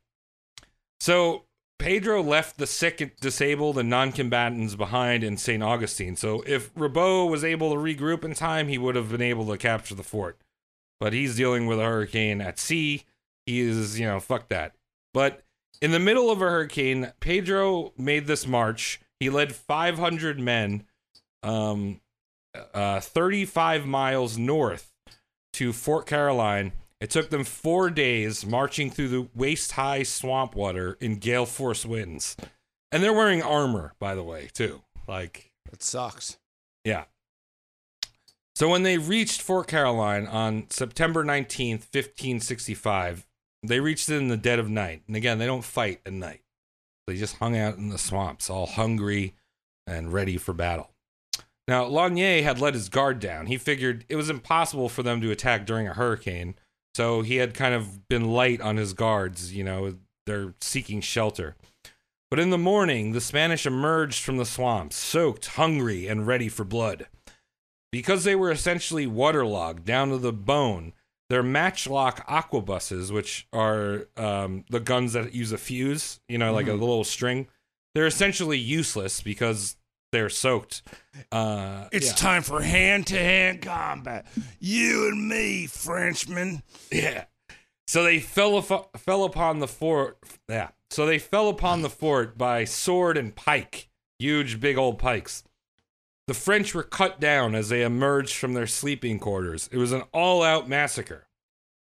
So 1.01 1.44
Pedro 1.78 2.23
left 2.23 2.59
the 2.59 2.66
sick, 2.66 3.19
disabled, 3.20 3.78
and 3.78 3.89
non-combatants 3.89 4.74
behind 4.74 5.23
in 5.24 5.36
St. 5.36 5.62
Augustine. 5.62 6.16
So 6.16 6.43
if 6.47 6.70
Ribault 6.74 7.31
was 7.31 7.44
able 7.44 7.70
to 7.70 7.77
regroup 7.77 8.24
in 8.24 8.35
time, 8.35 8.69
he 8.69 8.78
would 8.78 8.94
have 8.97 9.10
been 9.10 9.23
able 9.23 9.47
to 9.47 9.56
capture 9.56 9.94
the 9.94 10.02
fort. 10.02 10.39
But 11.01 11.12
he's 11.12 11.36
dealing 11.36 11.66
with 11.66 11.78
a 11.78 11.85
hurricane 11.85 12.40
at 12.40 12.59
sea. 12.59 13.05
He 13.48 13.60
is, 13.60 13.98
you 13.98 14.04
know, 14.04 14.20
fuck 14.20 14.48
that. 14.48 14.74
But 15.14 15.42
in 15.80 15.90
the 15.90 15.98
middle 15.98 16.30
of 16.30 16.42
a 16.42 16.44
hurricane, 16.50 17.12
Pedro 17.20 17.94
made 17.96 18.26
this 18.26 18.46
march. 18.46 19.00
He 19.18 19.30
led 19.30 19.54
500 19.54 20.38
men, 20.38 20.84
um, 21.42 22.00
uh, 22.74 23.00
35 23.00 23.86
miles 23.86 24.36
north 24.36 24.92
to 25.54 25.72
Fort 25.72 26.06
Caroline. 26.06 26.72
It 27.00 27.08
took 27.10 27.30
them 27.30 27.44
four 27.44 27.88
days 27.88 28.44
marching 28.44 28.90
through 28.90 29.08
the 29.08 29.28
waist 29.34 29.72
high 29.72 30.02
swamp 30.02 30.54
water 30.54 30.98
in 31.00 31.16
gale 31.16 31.46
force 31.46 31.86
winds. 31.86 32.36
And 32.92 33.02
they're 33.02 33.12
wearing 33.14 33.42
armor, 33.42 33.94
by 33.98 34.14
the 34.14 34.22
way, 34.22 34.50
too. 34.52 34.82
Like, 35.06 35.52
It 35.72 35.82
sucks. 35.82 36.36
yeah. 36.84 37.04
So 38.54 38.68
when 38.68 38.82
they 38.82 38.98
reached 38.98 39.40
Fort 39.40 39.68
Caroline 39.68 40.26
on 40.26 40.66
September 40.68 41.22
19th, 41.24 41.86
1565, 41.94 43.24
they 43.62 43.80
reached 43.80 44.09
it 44.09 44.16
in 44.16 44.28
the 44.28 44.36
dead 44.36 44.59
of 44.59 44.68
night. 44.68 45.02
And 45.06 45.16
again, 45.16 45.39
they 45.39 45.47
don't 45.47 45.64
fight 45.64 46.01
at 46.06 46.12
night. 46.12 46.43
They 47.06 47.16
just 47.16 47.36
hung 47.36 47.56
out 47.56 47.76
in 47.76 47.89
the 47.89 47.98
swamps, 47.98 48.51
all 48.51 48.66
hungry 48.66 49.35
and 49.86 50.12
ready 50.12 50.36
for 50.36 50.52
battle. 50.52 50.90
Now, 51.66 51.85
Lanier 51.85 52.43
had 52.43 52.60
let 52.60 52.74
his 52.74 52.89
guard 52.89 53.20
down. 53.20 53.47
He 53.47 53.59
figured 53.59 54.05
it 54.09 54.16
was 54.16 54.30
impossible 54.30 54.89
for 54.89 55.02
them 55.02 55.20
to 55.20 55.30
attack 55.30 55.66
during 55.66 55.86
a 55.86 55.94
hurricane. 55.94 56.55
So 56.94 57.22
he 57.22 57.36
had 57.36 57.55
kind 57.55 57.74
of 57.74 58.09
been 58.09 58.32
light 58.32 58.60
on 58.60 58.76
his 58.76 58.93
guards, 58.93 59.55
you 59.55 59.64
know, 59.64 59.94
they're 60.26 60.55
seeking 60.60 61.01
shelter. 61.01 61.56
But 62.30 62.39
in 62.39 62.51
the 62.51 62.59
morning, 62.59 63.12
the 63.12 63.20
Spanish 63.20 63.64
emerged 63.64 64.22
from 64.22 64.36
the 64.36 64.44
swamps, 64.44 64.97
soaked, 64.97 65.47
hungry, 65.47 66.06
and 66.06 66.26
ready 66.26 66.48
for 66.48 66.64
blood. 66.64 67.06
Because 67.90 68.24
they 68.24 68.35
were 68.35 68.51
essentially 68.51 69.06
waterlogged 69.06 69.86
down 69.86 70.10
to 70.10 70.18
the 70.18 70.32
bone, 70.32 70.93
their 71.28 71.42
matchlock 71.42 72.26
arquebuses, 72.28 73.10
which 73.10 73.46
are 73.52 74.09
um, 74.16 74.64
the 74.70 74.80
guns 74.80 75.12
that 75.12 75.34
use 75.34 75.52
a 75.52 75.59
fuse, 75.59 76.20
you 76.28 76.38
know, 76.38 76.52
like 76.52 76.68
a 76.68 76.72
little 76.72 77.05
string, 77.05 77.48
they're 77.94 78.06
essentially 78.06 78.59
useless 78.59 79.20
because 79.20 79.76
they're 80.10 80.30
soaked. 80.30 80.82
Uh, 81.30 81.88
It's 81.92 82.06
yeah. 82.09 82.12
time 82.14 82.42
for 82.42 82.62
hand 82.62 83.06
to 83.09 83.18
hand 83.18 83.60
combat. 83.62 84.26
You 84.59 85.09
and 85.09 85.28
me, 85.28 85.66
Frenchman. 85.66 86.62
Yeah. 86.90 87.24
So 87.86 88.02
they 88.05 88.20
fell 88.20 88.56
up, 88.56 88.98
fell 88.98 89.24
upon 89.24 89.59
the 89.59 89.68
fort. 89.68 90.18
Yeah. 90.48 90.68
So 90.90 91.05
they 91.05 91.18
fell 91.18 91.48
upon 91.48 91.82
the 91.82 91.90
fort 91.90 92.38
by 92.38 92.64
sword 92.64 93.18
and 93.18 93.34
pike, 93.34 93.88
huge, 94.18 94.60
big 94.60 94.78
old 94.78 94.98
pikes. 94.98 95.44
The 96.28 96.34
French 96.34 96.74
were 96.74 96.82
cut 96.82 97.20
down 97.20 97.55
as 97.55 97.70
they 97.70 97.82
emerged 97.82 98.34
from 98.36 98.52
their 98.52 98.66
sleeping 98.66 99.18
quarters. 99.18 99.66
It 99.72 99.78
was 99.78 99.92
an 99.92 100.02
all-out 100.12 100.68
massacre. 100.68 101.26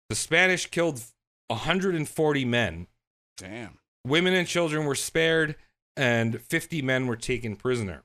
The 0.09 0.15
Spanish 0.15 0.67
killed 0.67 1.03
140 1.49 2.45
men. 2.45 2.87
Damn. 3.37 3.81
Women 4.07 4.35
and 4.35 4.47
children 4.47 4.87
were 4.87 4.95
spared, 4.95 5.57
and 5.97 6.41
50 6.41 6.81
men 6.81 7.09
were 7.09 7.17
taken 7.17 7.57
prisoner. 7.57 8.05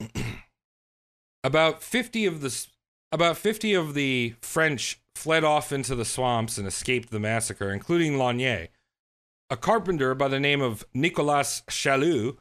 about 1.44 1.80
50 1.80 2.26
of 2.26 2.40
the 2.40 2.66
about 3.12 3.36
50 3.36 3.74
of 3.74 3.94
the 3.94 4.34
French 4.42 5.00
fled 5.14 5.44
off 5.44 5.70
into 5.70 5.94
the 5.94 6.04
swamps 6.04 6.58
and 6.58 6.66
escaped 6.66 7.10
the 7.10 7.20
massacre, 7.20 7.70
including 7.70 8.18
Lanier. 8.18 8.66
A 9.48 9.56
carpenter 9.56 10.16
by 10.16 10.26
the 10.26 10.40
name 10.40 10.60
of 10.60 10.84
Nicolas 10.92 11.62
Challeux 11.70 12.36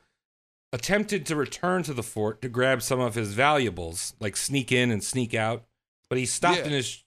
attempted 0.74 1.26
to 1.26 1.36
return 1.36 1.84
to 1.84 1.94
the 1.94 2.04
fort 2.04 2.42
to 2.42 2.50
grab 2.50 2.82
some 2.82 3.00
of 3.00 3.16
his 3.16 3.34
valuables, 3.34 4.14
like 4.20 4.36
sneak 4.36 4.72
in 4.72 4.92
and 4.92 5.04
sneak 5.04 5.34
out, 5.34 5.64
but 6.10 6.18
he 6.18 6.26
stopped 6.26 6.60
Yeah. 6.60 6.66
in 6.66 6.72
his 6.72 7.04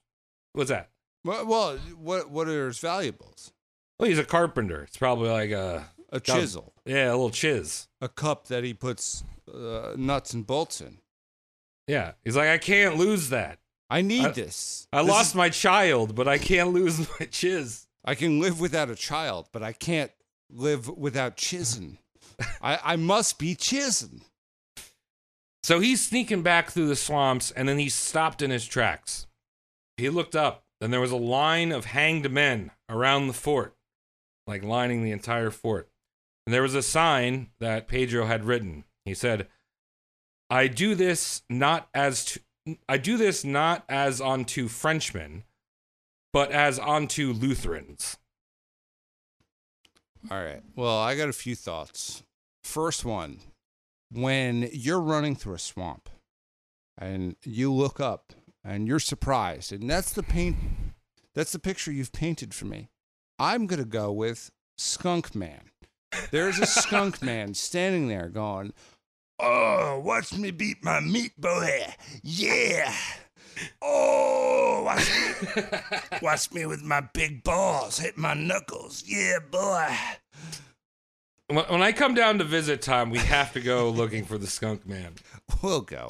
What's 0.53 0.71
that? 0.71 0.91
Well, 1.25 1.47
well, 1.47 1.77
what 1.97 2.31
what 2.31 2.49
are 2.49 2.67
his 2.67 2.79
valuables? 2.81 3.53
Well, 3.99 4.09
he's 4.09 4.19
a 4.19 4.25
carpenter. 4.25 4.83
It's 4.83 4.97
probably 4.97 5.29
like 5.29 5.51
a 5.51 5.89
A 6.11 6.19
chisel, 6.19 6.73
yeah, 6.85 7.09
a 7.11 7.13
little 7.13 7.31
chiz. 7.31 7.87
a 8.01 8.09
cup 8.09 8.49
that 8.49 8.65
he 8.65 8.75
puts 8.75 9.23
uh, 9.53 9.95
nuts 9.97 10.33
and 10.33 10.45
bolts 10.47 10.81
in. 10.81 10.99
Yeah, 11.87 12.13
he's 12.25 12.37
like, 12.37 12.49
I 12.49 12.59
can't 12.59 12.97
lose 12.97 13.29
that. 13.31 13.59
I 13.89 14.01
need 14.03 14.25
I- 14.27 14.31
this. 14.33 14.89
I 14.93 15.03
This 15.03 15.11
lost 15.11 15.29
is- 15.31 15.35
my 15.37 15.51
child, 15.51 16.15
but 16.17 16.27
I 16.27 16.39
can't 16.39 16.73
lose 16.73 16.99
my 17.21 17.27
chiz. 17.27 17.87
I 18.05 18.15
can 18.17 18.41
live 18.41 18.59
without 18.59 18.91
a 18.91 18.95
child, 18.97 19.51
but 19.53 19.63
I 19.63 19.73
can't 19.73 20.11
live 20.51 20.89
without 20.89 21.37
chisin. 21.37 21.99
I, 22.63 22.79
I 22.83 22.97
must 22.97 23.39
be 23.39 23.55
chisin. 23.55 24.23
So 25.63 25.79
he's 25.79 26.07
sneaking 26.07 26.43
back 26.43 26.71
through 26.71 26.89
the 26.89 26.97
swamps, 26.97 27.51
and 27.51 27.69
then 27.69 27.79
he 27.79 27.89
stopped 27.89 28.41
in 28.41 28.51
his 28.51 28.67
tracks. 28.67 29.27
He 29.97 30.09
looked 30.09 30.35
up, 30.35 30.65
and 30.81 30.93
there 30.93 31.01
was 31.01 31.13
a 31.13 31.17
line 31.17 31.71
of 31.71 31.85
hanged 31.85 32.31
men 32.31 32.71
around 32.89 33.27
the 33.27 33.35
fort, 33.35 33.77
like 34.47 34.65
lining 34.65 35.05
the 35.05 35.13
entire 35.13 35.51
fort. 35.51 35.89
And 36.47 36.55
there 36.55 36.63
was 36.63 36.75
a 36.75 36.83
sign 36.83 37.51
that 37.61 37.89
Pedro 37.89 38.25
had 38.25 38.47
written. 38.47 38.85
He 39.05 39.13
said, 39.13 39.49
"I 40.49 40.67
do 40.67 40.95
this 40.95 41.43
not 41.51 41.89
as 41.93 42.25
to, 42.25 42.41
I 42.89 42.97
do 42.97 43.19
this 43.19 43.45
not 43.45 43.85
as 43.89 44.21
unto 44.21 44.67
Frenchmen, 44.67 45.45
but 46.33 46.51
as 46.51 46.79
unto 46.79 47.33
Lutherans." 47.33 48.17
All 50.31 50.43
right. 50.43 50.63
Well, 50.75 50.99
I 50.99 51.17
got 51.17 51.29
a 51.29 51.35
few 51.35 51.55
thoughts. 51.55 52.23
First 52.65 53.05
one, 53.05 53.41
when 54.13 54.69
you're 54.73 55.01
running 55.01 55.37
through 55.37 55.55
a 55.55 55.59
swamp 55.59 56.09
and 56.99 57.37
you 57.45 57.73
look 57.73 58.01
up 58.01 58.33
and 58.65 58.87
you're 58.87 58.99
surprised, 58.99 59.73
and 59.73 59.89
that's 59.89 60.13
the 60.13 60.23
paint 60.23 60.57
that's 61.35 61.53
the 61.53 61.59
picture 61.59 61.93
you've 61.93 62.13
painted 62.13 62.55
for 62.55 62.67
me. 62.67 62.91
I'm 63.39 63.67
going 63.67 63.79
to 63.79 63.89
go 63.89 64.13
with 64.13 64.51
Skunk 64.77 65.35
Man. 65.35 65.71
There's 66.31 66.59
a 66.59 66.67
skunk 66.67 67.23
man 67.23 67.55
standing 67.55 68.09
there 68.09 68.29
going, 68.29 68.73
"Oh, 69.39 70.01
watch 70.05 70.37
me 70.37 70.51
beat 70.51 70.83
my 70.83 71.01
meat 71.01 71.41
boy. 71.41 71.87
Yeah. 72.23 72.93
Oh, 73.81 74.83
watch 74.85 75.11
me 75.11 75.63
Watch 76.23 76.53
me 76.53 76.67
with 76.67 76.83
my 76.83 77.01
big 77.01 77.45
balls 77.45 77.99
hit 77.99 78.17
my 78.17 78.35
knuckles. 78.35 79.05
Yeah, 79.07 79.39
boy. 79.51 79.95
When 81.51 81.83
I 81.83 81.91
come 81.91 82.15
down 82.15 82.39
to 82.39 82.45
visit 82.45 82.81
Tom, 82.81 83.11
we 83.11 83.19
have 83.19 83.53
to 83.55 83.61
go 83.61 83.91
looking 83.91 84.25
for 84.25 84.39
the 84.39 84.47
skunk 84.47 84.87
man. 84.87 85.15
We'll 85.63 85.81
go. 85.81 86.09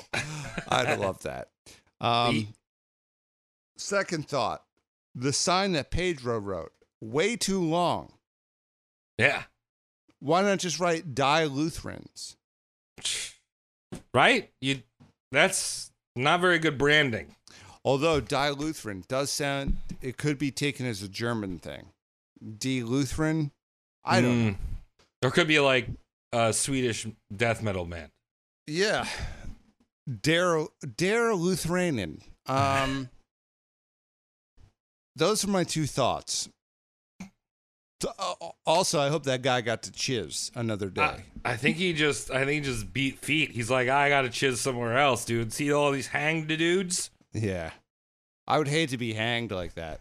I'd 0.68 0.98
love 0.98 1.22
that. 1.22 1.48
Um, 2.00 2.48
second 3.76 4.28
thought 4.28 4.62
the 5.14 5.32
sign 5.32 5.72
that 5.72 5.90
Pedro 5.90 6.38
wrote, 6.38 6.72
way 7.00 7.36
too 7.36 7.60
long. 7.60 8.12
Yeah. 9.18 9.44
Why 10.20 10.42
not 10.42 10.58
just 10.58 10.78
write 10.78 11.14
Die 11.14 11.44
Lutherans? 11.44 12.36
Right? 14.14 14.52
You 14.60 14.82
that's 15.32 15.90
not 16.14 16.40
very 16.40 16.60
good 16.60 16.78
branding. 16.78 17.34
Although 17.84 18.20
Die 18.20 18.50
Lutheran 18.50 19.02
does 19.08 19.30
sound, 19.32 19.78
it 20.00 20.16
could 20.16 20.38
be 20.38 20.52
taken 20.52 20.86
as 20.86 21.02
a 21.02 21.08
German 21.08 21.58
thing. 21.58 21.86
D 22.58 22.84
Lutheran? 22.84 23.50
I 24.04 24.20
don't 24.20 24.46
know. 24.46 24.54
Or 25.22 25.30
could 25.30 25.48
be 25.48 25.60
like 25.60 25.88
a 26.32 26.52
Swedish 26.52 27.06
death 27.34 27.62
metal 27.62 27.84
band. 27.84 28.10
Yeah. 28.66 29.06
Dare, 30.22 30.66
Dare 30.96 31.32
Lutheranen. 31.32 32.22
Um, 32.46 33.10
those 35.16 35.44
are 35.44 35.48
my 35.48 35.64
two 35.64 35.86
thoughts. 35.86 36.48
Uh, 38.02 38.34
Also, 38.64 38.98
I 38.98 39.08
hope 39.10 39.24
that 39.24 39.42
guy 39.42 39.60
got 39.60 39.82
to 39.82 39.92
chiz 39.92 40.50
another 40.54 40.88
day. 40.88 41.02
I, 41.02 41.22
I 41.44 41.56
think 41.56 41.76
he 41.76 41.92
just 41.92 42.30
I 42.30 42.46
think 42.46 42.64
he 42.64 42.70
just 42.72 42.92
beat 42.92 43.18
feet. 43.18 43.50
He's 43.50 43.70
like, 43.70 43.88
I 43.88 44.08
gotta 44.08 44.30
chiz 44.30 44.58
somewhere 44.60 44.96
else, 44.96 45.24
dude. 45.26 45.52
See 45.52 45.70
all 45.72 45.90
these 45.92 46.06
hanged 46.08 46.48
dudes? 46.48 47.10
yeah. 47.32 47.70
I 48.46 48.58
would 48.58 48.68
hate 48.68 48.88
to 48.88 48.98
be 48.98 49.12
hanged 49.12 49.52
like 49.52 49.74
that. 49.74 50.00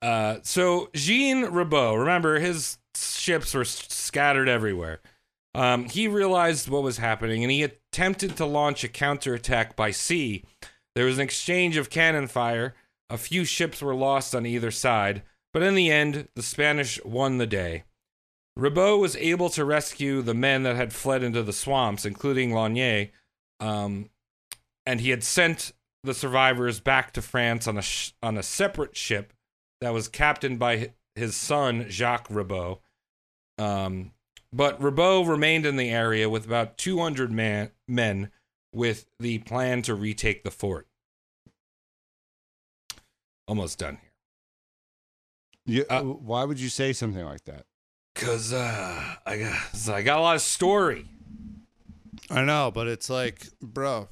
Uh, 0.00 0.36
so 0.44 0.88
Jean 0.94 1.44
Ribault, 1.44 1.98
remember 1.98 2.38
his 2.38 2.78
ships 2.96 3.54
were 3.54 3.64
scattered 3.64 4.48
everywhere. 4.48 5.00
Um, 5.54 5.84
he 5.84 6.08
realized 6.08 6.68
what 6.68 6.82
was 6.82 6.98
happening 6.98 7.44
and 7.44 7.50
he 7.50 7.62
attempted 7.62 8.36
to 8.36 8.46
launch 8.46 8.82
a 8.82 8.88
counterattack 8.88 9.76
by 9.76 9.92
sea. 9.92 10.44
There 10.94 11.06
was 11.06 11.18
an 11.18 11.24
exchange 11.24 11.76
of 11.76 11.90
cannon 11.90 12.26
fire. 12.26 12.74
A 13.10 13.18
few 13.18 13.44
ships 13.44 13.80
were 13.80 13.94
lost 13.94 14.34
on 14.34 14.46
either 14.46 14.70
side, 14.70 15.22
but 15.52 15.62
in 15.62 15.74
the 15.74 15.90
end, 15.90 16.28
the 16.34 16.42
Spanish 16.42 17.02
won 17.04 17.38
the 17.38 17.46
day. 17.46 17.84
Ribault 18.56 19.00
was 19.00 19.16
able 19.16 19.48
to 19.50 19.64
rescue 19.64 20.22
the 20.22 20.34
men 20.34 20.62
that 20.62 20.76
had 20.76 20.92
fled 20.92 21.22
into 21.22 21.42
the 21.42 21.52
swamps, 21.52 22.04
including 22.04 22.52
Lanier, 22.52 23.10
um, 23.60 24.10
and 24.86 25.00
he 25.00 25.10
had 25.10 25.24
sent 25.24 25.72
the 26.04 26.14
survivors 26.14 26.80
back 26.80 27.12
to 27.12 27.22
France 27.22 27.66
on 27.66 27.78
a 27.78 27.82
sh- 27.82 28.12
on 28.22 28.36
a 28.36 28.42
separate 28.42 28.96
ship 28.96 29.32
that 29.80 29.92
was 29.92 30.06
captained 30.06 30.58
by 30.58 30.92
his 31.14 31.34
son 31.34 31.86
Jacques 31.88 32.28
Ribault. 32.30 32.80
Um, 33.58 34.12
but 34.52 34.80
Ribault 34.82 35.26
remained 35.26 35.66
in 35.66 35.76
the 35.76 35.90
area 35.90 36.28
with 36.28 36.46
about 36.46 36.78
200 36.78 37.30
man- 37.32 37.70
men 37.88 38.30
with 38.72 39.06
the 39.18 39.38
plan 39.38 39.82
to 39.82 39.94
retake 39.94 40.42
the 40.44 40.50
fort. 40.50 40.86
Almost 43.46 43.78
done 43.78 43.98
here. 44.00 44.10
You, 45.66 45.86
Uh, 45.88 46.02
why 46.02 46.44
would 46.44 46.60
you 46.60 46.68
say 46.68 46.92
something 46.92 47.24
like 47.24 47.44
that? 47.44 47.66
Cause 48.14 48.52
uh, 48.52 49.16
I 49.26 49.38
got 49.38 49.88
I 49.88 50.02
got 50.02 50.18
a 50.18 50.22
lot 50.22 50.36
of 50.36 50.42
story. 50.42 51.06
I 52.30 52.44
know, 52.44 52.70
but 52.72 52.86
it's 52.86 53.10
like, 53.10 53.48
bro, 53.60 54.08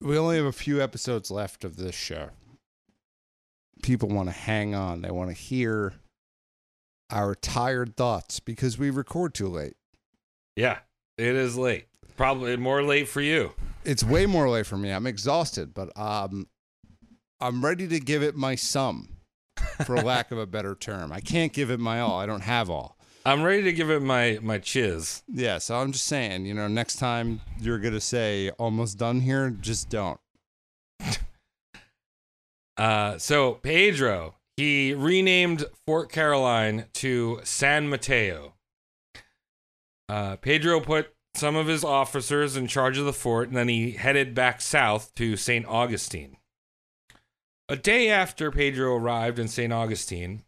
we 0.00 0.18
only 0.18 0.36
have 0.36 0.44
a 0.44 0.52
few 0.52 0.82
episodes 0.82 1.30
left 1.30 1.64
of 1.64 1.76
this 1.76 1.94
show. 1.94 2.30
People 3.82 4.10
want 4.10 4.28
to 4.28 4.34
hang 4.34 4.74
on. 4.74 5.00
They 5.02 5.10
want 5.10 5.30
to 5.30 5.34
hear 5.34 5.94
our 7.10 7.34
tired 7.34 7.96
thoughts 7.96 8.40
because 8.40 8.78
we 8.78 8.90
record 8.90 9.34
too 9.34 9.48
late. 9.48 9.76
Yeah, 10.56 10.78
it 11.18 11.34
is 11.34 11.56
late. 11.56 11.86
Probably 12.16 12.56
more 12.56 12.82
late 12.82 13.08
for 13.08 13.20
you. 13.20 13.52
It's 13.84 14.02
way 14.02 14.26
more 14.26 14.48
late 14.48 14.66
for 14.66 14.76
me. 14.76 14.90
I'm 14.90 15.06
exhausted, 15.06 15.74
but 15.74 15.96
um, 15.98 16.48
I'm 17.40 17.64
ready 17.64 17.86
to 17.88 18.00
give 18.00 18.22
it 18.22 18.34
my 18.34 18.54
sum, 18.54 19.08
for 19.84 19.96
lack 20.02 20.32
of 20.32 20.38
a 20.38 20.46
better 20.46 20.74
term. 20.74 21.12
I 21.12 21.20
can't 21.20 21.52
give 21.52 21.70
it 21.70 21.78
my 21.78 22.00
all. 22.00 22.18
I 22.18 22.26
don't 22.26 22.40
have 22.40 22.70
all. 22.70 22.96
I'm 23.24 23.42
ready 23.42 23.64
to 23.64 23.72
give 23.72 23.90
it 23.90 24.02
my 24.02 24.38
my 24.40 24.58
chiz. 24.58 25.24
Yeah, 25.28 25.58
so 25.58 25.76
I'm 25.76 25.90
just 25.90 26.06
saying, 26.06 26.46
you 26.46 26.54
know, 26.54 26.68
next 26.68 26.96
time 26.96 27.40
you're 27.60 27.80
gonna 27.80 28.00
say 28.00 28.50
almost 28.50 28.98
done 28.98 29.20
here, 29.20 29.50
just 29.50 29.88
don't. 29.90 30.20
Uh, 32.78 33.16
so 33.16 33.54
Pedro 33.54 34.34
he 34.56 34.94
renamed 34.94 35.66
Fort 35.86 36.10
Caroline 36.10 36.86
to 36.94 37.40
San 37.44 37.88
Mateo. 37.88 38.54
Uh, 40.08 40.36
Pedro 40.36 40.80
put 40.80 41.14
some 41.34 41.56
of 41.56 41.66
his 41.66 41.84
officers 41.84 42.56
in 42.56 42.66
charge 42.66 42.96
of 42.96 43.04
the 43.04 43.12
fort, 43.12 43.48
and 43.48 43.56
then 43.56 43.68
he 43.68 43.92
headed 43.92 44.34
back 44.34 44.60
south 44.60 45.14
to 45.14 45.36
St. 45.36 45.66
Augustine. 45.66 46.38
A 47.68 47.76
day 47.76 48.08
after 48.08 48.50
Pedro 48.50 48.96
arrived 48.96 49.38
in 49.38 49.48
St. 49.48 49.72
Augustine, 49.72 50.42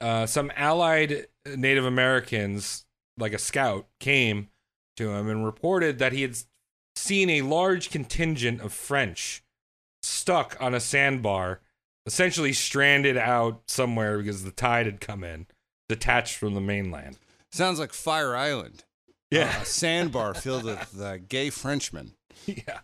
uh, 0.00 0.26
some 0.26 0.50
allied 0.56 1.28
Native 1.46 1.84
Americans, 1.84 2.86
like 3.18 3.32
a 3.32 3.38
scout, 3.38 3.86
came 4.00 4.48
to 4.96 5.10
him 5.10 5.28
and 5.28 5.44
reported 5.44 5.98
that 5.98 6.12
he 6.12 6.22
had 6.22 6.36
seen 6.96 7.30
a 7.30 7.42
large 7.42 7.90
contingent 7.90 8.60
of 8.60 8.72
French 8.72 9.44
stuck 10.02 10.56
on 10.60 10.74
a 10.74 10.80
sandbar, 10.80 11.60
essentially 12.06 12.52
stranded 12.52 13.16
out 13.16 13.62
somewhere 13.68 14.18
because 14.18 14.44
the 14.44 14.50
tide 14.50 14.86
had 14.86 15.00
come 15.00 15.22
in, 15.24 15.46
detached 15.88 16.36
from 16.36 16.54
the 16.54 16.60
mainland. 16.60 17.18
Sounds 17.52 17.78
like 17.78 17.92
Fire 17.92 18.34
Island. 18.34 18.84
Yeah. 19.30 19.62
a 19.62 19.64
sandbar 19.64 20.34
filled 20.34 20.64
with 20.64 21.00
uh, 21.00 21.16
gay 21.16 21.48
Frenchmen. 21.48 22.12
yeah. 22.46 22.80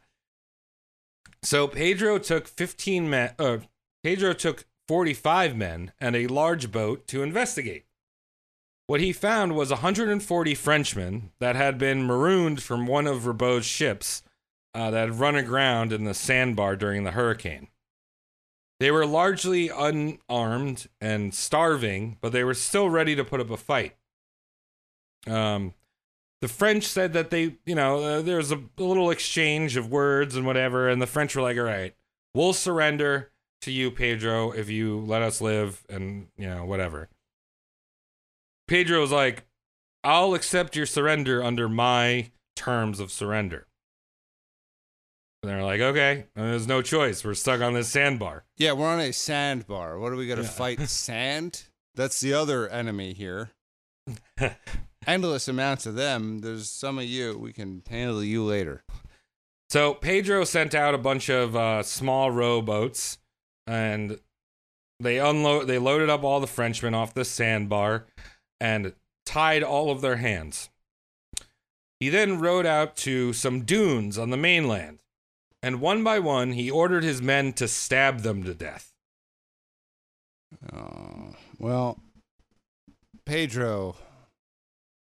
So 1.43 1.69
Pedro 1.69 2.19
took 2.19 2.49
15 2.49 3.09
men, 3.09 3.35
uh, 3.39 3.59
Pedro 4.03 4.33
took 4.33 4.65
45 4.89 5.57
men 5.57 5.93
and 6.01 6.17
a 6.17 6.27
large 6.27 6.73
boat 6.73 7.07
to 7.09 7.23
investigate. 7.23 7.85
What 8.87 9.01
he 9.01 9.13
found 9.13 9.55
was 9.55 9.69
140 9.69 10.55
Frenchmen 10.55 11.31
that 11.41 11.57
had 11.57 11.77
been 11.77 12.07
marooned 12.07 12.63
from 12.63 12.87
one 12.87 13.07
of 13.07 13.27
Ribault's 13.27 13.67
ships 13.67 14.23
uh, 14.75 14.91
that 14.91 15.09
had 15.09 15.21
run 15.21 15.37
aground 15.37 15.93
in 15.93 16.05
the 16.05 16.15
sandbar 16.15 16.75
during 16.75 17.05
the 17.05 17.11
hurricane. 17.11 17.69
They 18.81 18.91
were 18.91 19.07
largely 19.07 19.69
unarmed 19.69 20.89
and 21.01 21.35
starving, 21.35 22.19
but 22.21 22.33
they 22.33 22.45
were 22.45 22.55
still 22.55 22.89
ready 22.89 23.17
to 23.17 23.25
put 23.25 23.41
up 23.41 23.51
a 23.51 23.57
fight. 23.57 23.97
Um, 25.27 25.75
the 26.41 26.49
French 26.49 26.85
said 26.85 27.13
that 27.15 27.31
they, 27.31 27.57
you 27.67 27.75
know, 27.75 28.03
uh, 28.03 28.23
there 28.23 28.37
was 28.37 28.53
a, 28.53 28.57
a 28.57 28.83
little 28.83 29.11
exchange 29.11 29.77
of 29.77 29.91
words 29.91 30.37
and 30.37 30.47
whatever, 30.47 30.89
and 30.89 31.03
the 31.03 31.07
French 31.07 31.35
were 31.35 31.43
like, 31.43 31.57
"All 31.57 31.65
right, 31.65 31.95
we'll 32.35 32.53
surrender 32.53 33.33
to 33.63 33.73
you, 33.73 33.91
Pedro, 33.91 34.53
if 34.53 34.71
you 34.71 35.01
let 35.01 35.23
us 35.23 35.41
live, 35.41 35.85
and 35.89 36.29
you 36.37 36.49
know, 36.49 36.65
whatever." 36.65 37.09
Pedro 38.69 39.01
was 39.01 39.11
like, 39.11 39.45
"I'll 40.05 40.35
accept 40.35 40.77
your 40.77 40.87
surrender 40.87 41.43
under 41.43 41.69
my 41.69 42.31
terms 42.55 43.01
of 43.01 43.11
surrender." 43.11 43.68
And 45.43 45.51
they're 45.51 45.63
like, 45.63 45.81
"Okay, 45.81 46.27
there's 46.35 46.67
no 46.67 46.83
choice. 46.83 47.25
We're 47.25 47.35
stuck 47.35 47.61
on 47.61 47.75
this 47.75 47.89
sandbar." 47.89 48.45
Yeah, 48.57 48.73
we're 48.73 48.89
on 48.89 49.01
a 49.01 49.13
sandbar. 49.13 49.99
What 49.99 50.13
are 50.13 50.17
we 50.17 50.27
gonna 50.27 50.43
Yeah. 50.43 50.49
fight? 50.49 50.81
Sand? 50.89 51.65
That's 51.95 52.21
the 52.21 52.33
other 52.35 52.69
enemy 52.69 53.13
here. 53.13 53.51
Endless 55.07 55.49
amounts 55.49 55.87
of 55.87 55.95
them. 55.95 56.41
There's 56.41 56.69
some 56.71 56.99
of 56.99 57.05
you. 57.05 57.39
We 57.39 57.53
can 57.53 57.83
handle 57.89 58.23
you 58.23 58.45
later. 58.45 58.83
So 59.71 59.95
Pedro 59.95 60.45
sent 60.45 60.75
out 60.75 60.95
a 60.95 60.99
bunch 60.99 61.29
of 61.29 61.55
uh, 61.55 61.83
small 61.83 62.31
rowboats, 62.31 63.19
and 63.67 64.19
they 65.01 65.19
unload. 65.19 65.67
They 65.67 65.79
loaded 65.79 66.11
up 66.11 66.25
all 66.25 66.41
the 66.41 66.47
Frenchmen 66.47 66.95
off 66.95 67.15
the 67.15 67.25
sandbar, 67.25 68.07
and 68.61 68.95
tied 69.27 69.63
all 69.63 69.91
of 69.91 70.01
their 70.01 70.17
hands. 70.17 70.71
He 72.01 72.09
then 72.09 72.39
rowed 72.41 72.67
out 72.67 72.97
to 72.99 73.33
some 73.33 73.65
dunes 73.65 74.19
on 74.19 74.31
the 74.31 74.37
mainland, 74.37 75.01
and 75.63 75.81
one 75.81 76.05
by 76.05 76.19
one 76.19 76.53
he 76.53 76.71
ordered 76.71 77.05
his 77.05 77.23
men 77.23 77.53
to 77.55 77.69
stab 77.69 78.21
them 78.21 78.43
to 78.45 78.55
death. 78.55 78.93
Oh, 80.73 81.35
well, 81.59 82.01
Pedro 83.27 83.97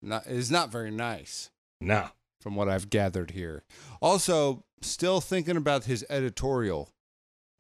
not, 0.03 0.27
is 0.27 0.51
not 0.51 0.71
very 0.71 0.91
nice. 0.91 1.51
No, 1.81 2.09
from 2.41 2.55
what 2.55 2.69
I've 2.69 2.91
gathered 2.91 3.33
here. 3.33 3.65
Also, 4.01 4.65
still 4.81 5.21
thinking 5.21 5.57
about 5.57 5.85
his 5.85 6.05
editorial. 6.09 6.91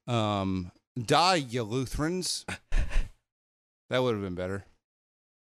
Um, 0.06 0.70
die, 1.00 1.36
you 1.36 1.62
Lutherans. 1.62 2.44
that 3.90 4.02
would 4.02 4.14
have 4.14 4.22
been 4.22 4.34
better. 4.34 4.66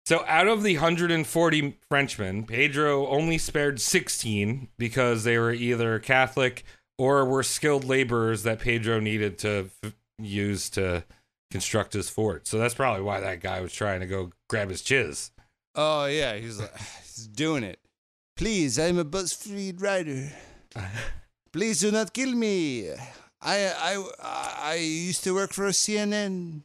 So 0.06 0.24
out 0.28 0.48
of 0.48 0.64
the 0.64 0.76
140 0.76 1.78
Frenchmen, 1.88 2.44
Pedro 2.46 3.08
only 3.08 3.38
spared 3.38 3.80
16 3.80 4.70
because 4.78 5.24
they 5.24 5.38
were 5.38 5.54
either 5.54 6.00
Catholic 6.00 6.64
or 7.00 7.24
were 7.24 7.42
skilled 7.44 7.86
laborers 7.86 8.44
that 8.44 8.60
Pedro 8.60 9.00
needed 9.00 9.38
to 9.40 9.70
f- 9.82 9.94
use 10.20 10.70
to 10.72 11.06
construct 11.50 11.94
his 11.94 12.10
fort. 12.10 12.46
So 12.46 12.60
that's 12.60 12.74
probably 12.76 13.02
why 13.02 13.22
that 13.22 13.40
guy 13.40 13.62
was 13.62 13.74
trying 13.74 14.02
to 14.02 14.06
go 14.06 14.32
grab 14.50 14.70
his 14.70 14.82
chiz. 14.82 15.32
Oh 15.76 16.06
yeah, 16.06 16.36
he's 16.36 16.60
like, 16.60 16.78
he's 16.78 17.28
doing 17.28 17.64
it. 17.64 17.80
Please, 18.36 18.78
I'm 18.78 19.00
a 19.00 19.06
BuzzFeed 19.06 19.82
writer. 19.82 20.30
Please 21.54 21.80
do 21.80 21.90
not 21.92 22.14
kill 22.14 22.34
me. 22.36 22.92
I 23.42 23.72
I 23.90 24.72
I 24.72 24.76
used 24.76 25.24
to 25.24 25.34
work 25.34 25.54
for 25.54 25.68
CNN. 25.70 26.64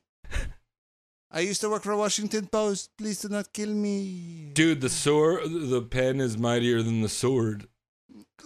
I 1.30 1.40
used 1.40 1.60
to 1.62 1.70
work 1.70 1.82
for 1.82 1.96
Washington 1.96 2.46
Post. 2.46 2.90
Please 2.98 3.22
do 3.22 3.28
not 3.28 3.52
kill 3.52 3.70
me. 3.70 4.50
Dude, 4.52 4.80
the 4.80 4.88
sword, 4.88 5.42
the 5.46 5.82
pen 5.82 6.20
is 6.20 6.36
mightier 6.38 6.82
than 6.82 7.02
the 7.02 7.08
sword. 7.08 7.66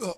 Oh. 0.01 0.15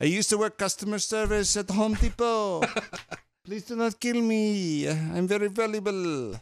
I 0.00 0.04
used 0.04 0.30
to 0.30 0.38
work 0.38 0.58
customer 0.58 0.98
service 0.98 1.56
at 1.56 1.70
Home 1.70 1.94
Depot. 1.94 2.62
Please 3.44 3.64
do 3.64 3.76
not 3.76 3.98
kill 4.00 4.20
me. 4.20 4.88
I'm 4.88 5.26
very 5.26 5.48
valuable. 5.48 6.40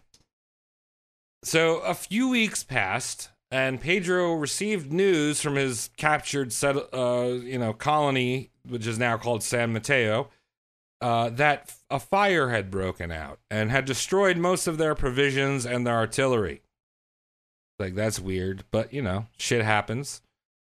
So 1.44 1.78
a 1.78 1.94
few 1.94 2.28
weeks 2.28 2.64
passed, 2.64 3.30
and 3.50 3.80
Pedro 3.80 4.34
received 4.34 4.92
news 4.92 5.40
from 5.40 5.54
his 5.54 5.90
captured 5.96 6.52
set, 6.52 6.76
uh, 6.92 7.38
you 7.42 7.58
know, 7.58 7.72
colony, 7.72 8.50
which 8.66 8.86
is 8.86 8.98
now 8.98 9.16
called 9.16 9.42
San 9.42 9.72
Mateo, 9.72 10.28
uh, 11.00 11.30
that 11.30 11.74
a 11.90 12.00
fire 12.00 12.50
had 12.50 12.70
broken 12.70 13.10
out 13.12 13.38
and 13.50 13.70
had 13.70 13.84
destroyed 13.84 14.36
most 14.36 14.66
of 14.66 14.78
their 14.78 14.94
provisions 14.94 15.64
and 15.64 15.86
their 15.86 15.94
artillery. 15.94 16.62
Like 17.78 17.94
that's 17.94 18.18
weird, 18.18 18.64
but 18.70 18.92
you 18.92 19.02
know, 19.02 19.26
shit 19.36 19.64
happens. 19.64 20.20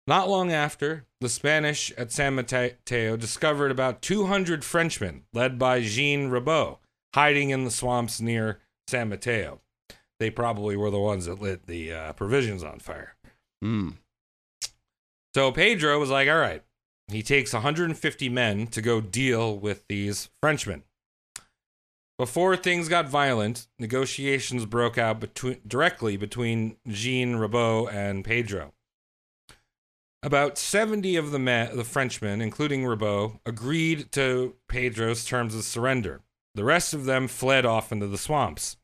Not 0.07 0.30
long 0.30 0.52
after, 0.52 1.06
the 1.19 1.30
Spanish 1.30 1.91
at 1.98 2.11
San 2.11 2.36
Mateo 2.36 3.18
discovered 3.18 3.72
about 3.72 4.02
200 4.02 4.64
Frenchmen, 4.64 5.23
led 5.34 5.57
by 5.57 5.82
Jean 5.82 6.30
Ribault, 6.30 6.80
hiding 7.15 7.49
in 7.49 7.64
the 7.64 7.72
swamps 7.72 8.22
near 8.22 8.60
San 8.88 9.10
Mateo 9.10 9.61
they 10.19 10.30
probably 10.30 10.76
were 10.76 10.91
the 10.91 10.99
ones 10.99 11.26
that 11.26 11.41
lit 11.41 11.68
the 11.68 11.91
uh, 11.91 12.14
provisions 12.14 12.64
on 12.64 12.80
fire. 12.80 13.15
Hmm. 13.61 13.91
So 15.34 15.52
Pedro 15.52 15.99
was 15.99 16.10
like, 16.10 16.30
all 16.30 16.38
right. 16.38 16.64
He 17.07 17.22
takes 17.22 17.53
150 17.53 18.30
men 18.30 18.68
to 18.68 18.82
go 18.82 18.99
deal 18.99 19.57
with 19.57 19.86
these 19.88 20.30
Frenchmen. 20.41 20.84
Before 22.18 22.56
things 22.56 22.88
got 22.88 23.10
violent, 23.10 23.68
negotiations 23.77 24.65
broke 24.65 24.98
out 24.98 25.19
between, 25.19 25.60
directly 25.68 26.15
between 26.15 26.77
Jean 26.88 27.36
Ribault 27.36 27.90
and 27.91 28.23
Pedro. 28.23 28.73
About 30.26 30.58
70 30.58 31.18
of 31.18 31.30
the 31.30 31.38
the 31.72 31.84
Frenchmen, 31.84 32.42
including 32.42 32.84
Ribault, 32.84 33.40
agreed 33.46 34.12
to 34.14 34.56
Pedro's 34.68 35.24
terms 35.24 35.54
of 35.54 35.64
surrender. 35.64 36.22
The 36.56 36.64
rest 36.64 36.96
of 36.96 37.06
them 37.06 37.28
fled 37.28 37.64
off 37.64 37.92
into 37.92 38.08
the 38.08 38.18
swamps. 38.18 38.76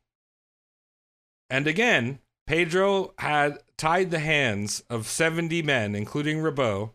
And 1.50 1.66
again, 1.66 2.20
Pedro 2.46 3.12
had 3.18 3.58
tied 3.76 4.12
the 4.12 4.20
hands 4.20 4.84
of 4.88 5.08
70 5.08 5.62
men, 5.62 5.96
including 5.96 6.38
Ribault, 6.38 6.94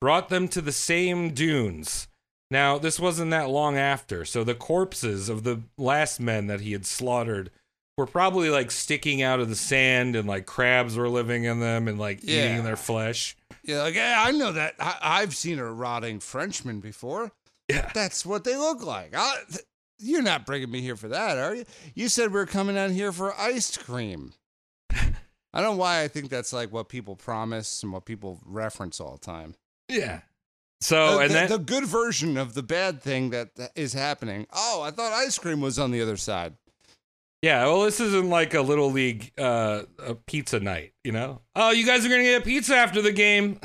brought 0.00 0.30
them 0.30 0.48
to 0.48 0.62
the 0.62 0.72
same 0.72 1.34
dunes. 1.34 2.08
Now, 2.50 2.78
this 2.78 2.98
wasn't 2.98 3.30
that 3.32 3.50
long 3.50 3.76
after, 3.76 4.24
so 4.24 4.42
the 4.42 4.54
corpses 4.54 5.28
of 5.28 5.44
the 5.44 5.64
last 5.76 6.18
men 6.18 6.46
that 6.46 6.62
he 6.62 6.72
had 6.72 6.86
slaughtered 6.86 7.50
were 7.98 8.06
probably 8.06 8.48
like 8.50 8.70
sticking 8.70 9.22
out 9.22 9.40
of 9.40 9.48
the 9.48 9.56
sand 9.56 10.16
and 10.16 10.26
like 10.26 10.46
crabs 10.46 10.96
were 10.96 11.08
living 11.08 11.44
in 11.44 11.60
them 11.60 11.88
and 11.88 11.98
like 11.98 12.20
Yeah. 12.22 12.52
eating 12.52 12.64
their 12.64 12.76
flesh. 12.76 13.36
Yeah, 13.64 13.82
like 13.82 13.94
yeah, 13.94 14.22
I 14.26 14.30
know 14.32 14.52
that. 14.52 14.74
I, 14.80 14.96
I've 15.02 15.36
seen 15.36 15.58
a 15.58 15.70
rotting 15.72 16.18
Frenchman 16.20 16.80
before. 16.80 17.32
Yeah. 17.68 17.90
That's 17.94 18.26
what 18.26 18.44
they 18.44 18.56
look 18.56 18.84
like. 18.84 19.14
I, 19.16 19.36
th- 19.48 19.64
you're 19.98 20.22
not 20.22 20.46
bringing 20.46 20.70
me 20.70 20.80
here 20.80 20.96
for 20.96 21.08
that, 21.08 21.38
are 21.38 21.54
you? 21.54 21.64
You 21.94 22.08
said 22.08 22.32
we're 22.32 22.46
coming 22.46 22.76
out 22.76 22.90
here 22.90 23.12
for 23.12 23.38
ice 23.38 23.76
cream. 23.76 24.32
I 24.90 25.60
don't 25.60 25.62
know 25.62 25.76
why 25.76 26.02
I 26.02 26.08
think 26.08 26.28
that's 26.30 26.52
like 26.52 26.72
what 26.72 26.88
people 26.88 27.14
promise 27.14 27.82
and 27.82 27.92
what 27.92 28.04
people 28.04 28.40
reference 28.44 29.00
all 29.00 29.12
the 29.12 29.24
time. 29.24 29.54
Yeah. 29.88 30.22
So, 30.80 31.18
Uh, 31.18 31.22
and 31.22 31.30
the, 31.30 31.34
then 31.34 31.48
the 31.50 31.58
good 31.58 31.84
version 31.84 32.36
of 32.36 32.54
the 32.54 32.62
bad 32.62 33.00
thing 33.02 33.30
that 33.30 33.50
is 33.76 33.92
happening. 33.92 34.46
Oh, 34.52 34.82
I 34.82 34.90
thought 34.90 35.12
ice 35.12 35.38
cream 35.38 35.60
was 35.60 35.78
on 35.78 35.92
the 35.92 36.00
other 36.02 36.16
side. 36.16 36.54
Yeah, 37.42 37.66
well, 37.66 37.82
this 37.82 37.98
isn't 37.98 38.30
like 38.30 38.54
a 38.54 38.62
little 38.62 38.92
league 38.92 39.32
uh, 39.36 39.82
a 39.98 40.14
pizza 40.14 40.60
night, 40.60 40.92
you 41.02 41.10
know. 41.10 41.40
Oh, 41.56 41.70
you 41.70 41.84
guys 41.84 42.06
are 42.06 42.08
gonna 42.08 42.22
get 42.22 42.42
a 42.42 42.44
pizza 42.44 42.76
after 42.76 43.02
the 43.02 43.12
game. 43.12 43.58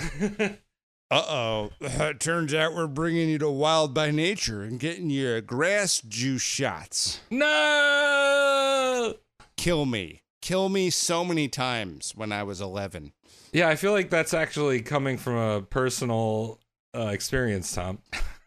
Uh 1.09 1.23
oh. 1.29 1.69
It 1.79 2.19
turns 2.19 2.53
out 2.53 2.73
we're 2.75 2.85
bringing 2.87 3.29
you 3.29 3.37
to 3.37 3.49
Wild 3.49 3.93
by 3.93 4.11
Nature 4.11 4.63
and 4.63 4.77
getting 4.77 5.09
you 5.09 5.39
grass 5.39 6.01
juice 6.01 6.41
shots. 6.41 7.21
no. 7.31 9.13
Kill 9.55 9.85
me. 9.85 10.21
Kill 10.41 10.67
me 10.69 10.89
so 10.89 11.23
many 11.23 11.47
times 11.47 12.11
when 12.15 12.31
I 12.33 12.43
was 12.43 12.59
11. 12.59 13.13
Yeah, 13.53 13.69
I 13.69 13.75
feel 13.75 13.91
like 13.93 14.09
that's 14.09 14.33
actually 14.33 14.81
coming 14.81 15.17
from 15.17 15.35
a 15.35 15.61
personal 15.61 16.59
uh, 16.93 17.07
experience, 17.07 17.73
Tom. 17.73 17.99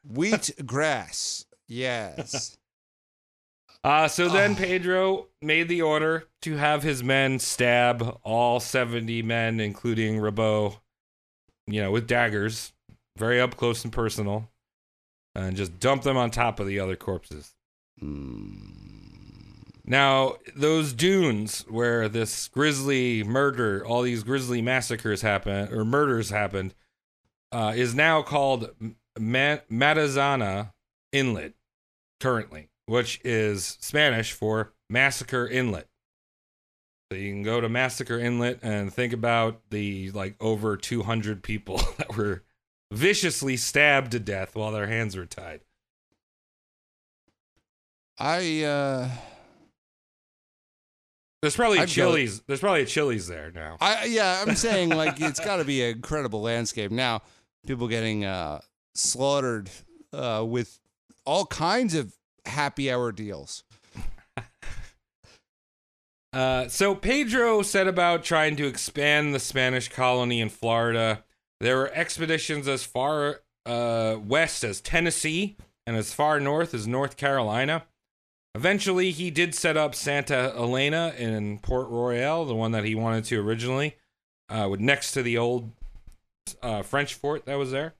Wheat 0.07 0.51
grass. 0.66 1.47
Yes. 1.66 2.57
Uh, 3.82 4.07
so 4.09 4.28
then 4.28 4.52
Oh. 4.52 4.57
Pedro 4.57 5.27
made 5.40 5.69
the 5.69 5.81
order 5.82 6.28
to 6.43 6.57
have 6.57 6.82
his 6.82 7.02
men 7.02 7.39
stab 7.39 8.19
all 8.23 8.61
70 8.61 9.23
men, 9.23 9.59
including 9.61 10.19
Ribault, 10.19 10.78
you 11.66 11.81
know, 11.81 11.90
with 11.90 12.07
daggers, 12.07 12.73
very 13.16 13.40
up 13.40 13.57
close 13.57 13.82
and 13.85 13.93
personal, 13.93 14.51
and 15.35 15.57
just 15.57 15.78
dump 15.81 16.02
them 16.02 16.16
on 16.16 16.31
top 16.31 16.61
of 16.61 16.66
the 16.66 16.78
other 16.78 16.97
corpses. 16.97 17.55
Now, 19.85 20.36
those 20.55 20.93
dunes 20.93 21.65
where 21.69 22.09
this 22.09 22.48
grisly 22.48 23.24
murder, 23.24 23.85
all 23.85 24.02
these 24.02 24.23
grisly 24.23 24.62
massacres 24.62 25.23
happened, 25.23 25.73
or 25.73 25.85
murders 25.85 26.31
happened, 26.31 26.74
uh, 27.52 27.73
is 27.74 27.94
now 27.94 28.23
called 28.23 28.70
Ma- 29.19 29.59
Matanzas 29.70 30.70
Inlet 31.12 31.55
currently, 32.20 32.69
which 32.90 33.20
is 33.22 33.78
Spanish 33.80 34.32
for 34.32 34.72
Massacre 34.88 35.46
Inlet. 35.46 35.86
So 37.10 37.16
you 37.16 37.30
can 37.32 37.44
go 37.44 37.60
to 37.60 37.68
Massacre 37.68 38.18
Inlet 38.18 38.58
and 38.62 38.92
think 38.92 39.12
about 39.12 39.60
the 39.70 40.10
like 40.10 40.34
over 40.40 40.76
200 40.76 41.42
people 41.44 41.80
that 41.98 42.16
were 42.16 42.42
viciously 42.92 43.56
stabbed 43.56 44.10
to 44.10 44.18
death 44.18 44.56
while 44.56 44.72
their 44.72 44.88
hands 44.88 45.16
were 45.16 45.24
tied. 45.24 45.60
I, 48.18 48.64
uh, 48.64 49.08
There's 51.42 51.54
probably 51.54 51.78
go- 51.78 51.86
Chili's. 51.86 52.40
There's 52.40 52.60
probably 52.60 52.82
a 52.82 52.86
Chili's 52.86 53.28
there 53.28 53.52
now. 53.52 53.76
I, 53.80 54.06
yeah, 54.06 54.42
I'm 54.44 54.56
saying 54.56 54.90
like 54.90 55.20
it's 55.20 55.40
got 55.40 55.56
to 55.58 55.64
be 55.64 55.82
an 55.84 55.92
incredible 55.92 56.42
landscape. 56.42 56.90
Now, 56.90 57.22
people 57.64 57.86
getting, 57.86 58.24
uh, 58.24 58.60
slaughtered, 58.96 59.70
uh, 60.12 60.44
with 60.46 60.76
all 61.24 61.46
kinds 61.46 61.94
of 61.94 62.12
happy 62.46 62.90
hour 62.90 63.12
deals. 63.12 63.64
Uh, 66.32 66.68
so 66.68 66.94
Pedro 66.94 67.60
set 67.60 67.88
about 67.88 68.22
trying 68.22 68.54
to 68.54 68.64
expand 68.64 69.34
the 69.34 69.40
Spanish 69.40 69.88
colony 69.88 70.40
in 70.40 70.48
Florida. 70.48 71.24
There 71.58 71.76
were 71.76 71.90
expeditions 71.92 72.68
as 72.68 72.84
far 72.84 73.40
uh, 73.66 74.16
west 74.24 74.62
as 74.62 74.80
Tennessee 74.80 75.56
and 75.86 75.96
as 75.96 76.14
far 76.14 76.38
north 76.38 76.72
as 76.72 76.86
North 76.86 77.16
Carolina. 77.16 77.84
Eventually, 78.54 79.10
he 79.10 79.30
did 79.30 79.54
set 79.54 79.76
up 79.76 79.94
Santa 79.94 80.52
Elena 80.56 81.14
in 81.16 81.58
Port 81.58 81.88
Royal, 81.88 82.44
the 82.44 82.54
one 82.54 82.72
that 82.72 82.84
he 82.84 82.94
wanted 82.94 83.24
to 83.24 83.40
originally, 83.40 83.96
uh, 84.48 84.68
with 84.70 84.80
next 84.80 85.12
to 85.12 85.22
the 85.22 85.38
old 85.38 85.70
uh, 86.62 86.82
French 86.82 87.14
fort 87.14 87.44
that 87.46 87.56
was 87.56 87.70
there. 87.70 87.94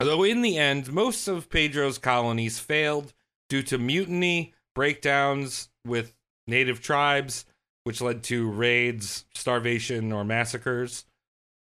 Although 0.00 0.24
in 0.24 0.42
the 0.42 0.58
end, 0.58 0.92
most 0.92 1.26
of 1.28 1.48
Pedro's 1.48 1.98
colonies 1.98 2.58
failed 2.58 3.14
due 3.48 3.62
to 3.62 3.78
mutiny, 3.78 4.52
breakdowns 4.74 5.68
with 5.86 6.16
native 6.46 6.82
tribes, 6.82 7.46
which 7.84 8.00
led 8.00 8.22
to 8.24 8.50
raids, 8.50 9.24
starvation, 9.34 10.12
or 10.12 10.24
massacres. 10.24 11.06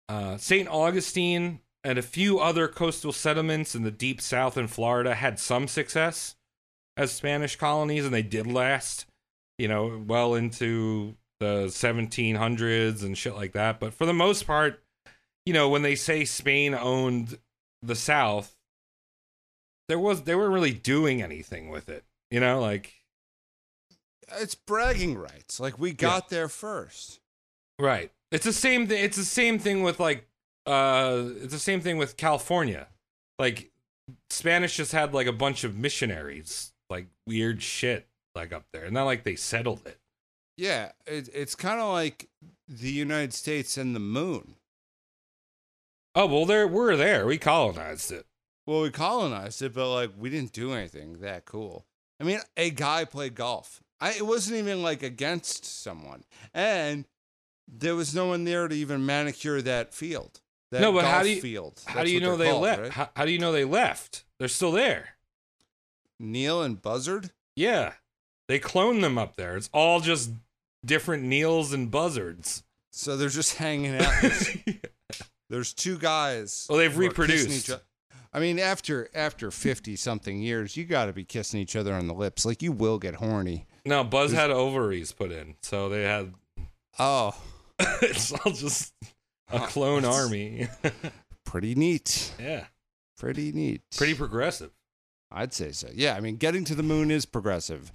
Uh, 0.07 0.37
St. 0.37 0.69
Augustine 0.69 1.59
and 1.83 1.97
a 1.97 2.03
few 2.03 2.39
other 2.39 2.67
coastal 2.67 3.11
settlements 3.11 3.75
in 3.75 3.83
the 3.83 3.91
deep 3.91 4.21
south 4.21 4.57
in 4.57 4.67
Florida 4.67 5.15
had 5.15 5.39
some 5.39 5.67
success 5.67 6.35
as 6.95 7.11
Spanish 7.11 7.55
colonies, 7.55 8.05
and 8.05 8.13
they 8.13 8.21
did 8.21 8.47
last, 8.47 9.05
you 9.57 9.67
know, 9.67 10.01
well 10.05 10.35
into 10.35 11.15
the 11.39 11.65
1700s 11.65 13.03
and 13.03 13.17
shit 13.17 13.35
like 13.35 13.53
that. 13.53 13.79
But 13.79 13.93
for 13.93 14.05
the 14.05 14.13
most 14.13 14.47
part, 14.47 14.81
you 15.45 15.53
know, 15.53 15.67
when 15.67 15.81
they 15.81 15.95
say 15.95 16.23
Spain 16.23 16.73
owned 16.73 17.37
the 17.83 17.95
South, 17.95 18.55
there 19.89 19.99
was 19.99 20.23
they 20.23 20.35
weren't 20.35 20.53
really 20.53 20.73
doing 20.73 21.21
anything 21.21 21.69
with 21.69 21.89
it. 21.89 22.03
You 22.31 22.39
know, 22.39 22.59
like 22.59 22.93
It's 24.39 24.55
bragging 24.55 25.17
rights. 25.17 25.59
Like 25.59 25.77
we 25.77 25.91
got 25.91 26.29
there 26.29 26.47
first. 26.47 27.19
Right. 27.79 28.11
It's 28.31 28.45
the 28.45 28.53
same 28.53 28.87
thing. 28.87 29.03
It's 29.03 29.17
the 29.17 29.25
same 29.25 29.59
thing 29.59 29.83
with 29.83 29.99
like, 29.99 30.27
uh, 30.65 31.23
it's 31.41 31.53
the 31.53 31.59
same 31.59 31.81
thing 31.81 31.97
with 31.97 32.17
California. 32.17 32.87
Like, 33.37 33.71
Spanish 34.29 34.77
just 34.77 34.91
had 34.91 35.13
like 35.13 35.27
a 35.27 35.33
bunch 35.33 35.63
of 35.63 35.77
missionaries, 35.77 36.73
like 36.89 37.07
weird 37.27 37.61
shit, 37.61 38.07
like 38.35 38.51
up 38.53 38.65
there. 38.73 38.89
Not 38.89 39.03
like 39.05 39.23
they 39.23 39.35
settled 39.35 39.85
it. 39.85 39.99
Yeah, 40.57 40.91
it, 41.05 41.29
it's 41.33 41.55
kind 41.55 41.79
of 41.79 41.91
like 41.91 42.29
the 42.67 42.91
United 42.91 43.33
States 43.33 43.77
and 43.77 43.95
the 43.95 43.99
moon. 43.99 44.55
Oh 46.15 46.25
well, 46.27 46.45
there 46.45 46.67
we're 46.67 46.95
there. 46.95 47.25
We 47.25 47.37
colonized 47.37 48.11
it. 48.11 48.25
Well, 48.65 48.81
we 48.81 48.91
colonized 48.91 49.61
it, 49.61 49.73
but 49.73 49.91
like 49.93 50.11
we 50.17 50.29
didn't 50.29 50.53
do 50.53 50.73
anything 50.73 51.19
that 51.21 51.45
cool. 51.45 51.85
I 52.19 52.23
mean, 52.23 52.39
a 52.55 52.69
guy 52.69 53.05
played 53.05 53.35
golf. 53.35 53.81
I 53.99 54.11
it 54.13 54.25
wasn't 54.25 54.57
even 54.57 54.81
like 54.83 55.01
against 55.03 55.65
someone, 55.65 56.23
and 56.53 57.05
there 57.67 57.95
was 57.95 58.13
no 58.13 58.27
one 58.27 58.43
there 58.43 58.67
to 58.67 58.75
even 58.75 59.05
manicure 59.05 59.61
that 59.61 59.93
field. 59.93 60.39
That 60.71 60.81
No, 60.81 60.91
but 60.91 61.01
golf 61.01 61.13
how 61.13 61.23
do 61.23 61.29
you- 61.29 61.41
field. 61.41 61.81
How 61.85 62.03
do 62.03 62.11
you 62.11 62.19
know 62.19 62.35
they're 62.35 62.51
called, 62.51 62.63
left? 62.63 62.81
right? 62.81 62.91
How, 62.91 63.09
how 63.15 63.25
do 63.25 63.31
you 63.31 63.39
know 63.39 63.51
they 63.51 63.65
left? 63.65 64.23
They're 64.39 64.47
still 64.47 64.71
there. 64.71 65.09
Neil 66.19 66.61
and 66.61 66.81
Buzzard. 66.81 67.31
Yeah, 67.55 67.93
they 68.47 68.59
cloned 68.59 69.01
them 69.01 69.17
up 69.17 69.35
there. 69.35 69.55
It's 69.57 69.69
all 69.73 69.99
just 69.99 70.31
different 70.85 71.23
Neils 71.23 71.73
and 71.73 71.89
Buzzards. 71.91 72.63
So 72.91 73.17
they're 73.17 73.29
just 73.29 73.55
hanging 73.57 73.95
out. 73.99 74.13
There's, 75.53 75.73
there's 75.73 75.73
two 75.73 75.97
guys. 75.97 76.65
Well, 76.69 76.79
they've 76.79 76.91
who 76.93 77.05
are 77.05 77.09
kissing 77.09 77.27
reproduced. 77.27 77.71
I 78.33 78.39
mean, 78.39 78.57
after 78.59 79.09
after 79.13 79.51
fifty 79.51 79.95
something 79.95 80.39
years, 80.41 80.75
you 80.75 80.85
got 80.85 81.05
to 81.05 81.13
be 81.13 81.23
kissing 81.23 81.59
each 81.59 81.75
other 81.75 81.93
on 81.93 82.07
the 82.07 82.13
lips. 82.13 82.45
Like 82.45 82.61
you 82.63 82.71
will 82.71 82.97
get 82.97 83.15
horny. 83.15 83.67
no, 83.85 84.03
Buzz 84.03 84.31
had 84.31 84.49
ovaries 84.49 85.11
put 85.11 85.31
in, 85.31 85.55
so 85.61 85.89
they 85.89 86.03
had 86.03 86.33
Oh, 86.99 87.35
it's 88.01 88.31
all 88.31 88.51
just 88.51 88.93
a 89.51 89.59
clone 89.59 90.01
That's- 90.03 90.19
army. 90.19 90.67
pretty 91.45 91.75
neat. 91.75 92.33
yeah, 92.39 92.65
Pretty 93.17 93.51
neat. 93.51 93.81
pretty 93.95 94.15
progressive. 94.15 94.71
I'd 95.31 95.53
say 95.53 95.71
so. 95.71 95.89
Yeah, 95.93 96.15
I 96.15 96.19
mean, 96.19 96.37
getting 96.37 96.63
to 96.65 96.75
the 96.75 96.83
moon 96.83 97.11
is 97.11 97.25
progressive. 97.25 97.91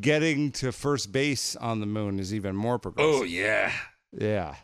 Getting 0.00 0.50
to 0.52 0.72
first 0.72 1.12
base 1.12 1.54
on 1.56 1.80
the 1.80 1.86
moon 1.86 2.18
is 2.18 2.34
even 2.34 2.56
more 2.56 2.74
oh, 2.74 2.78
progressive. 2.78 3.20
Oh 3.20 3.22
yeah. 3.22 3.72
yeah. 4.12 4.56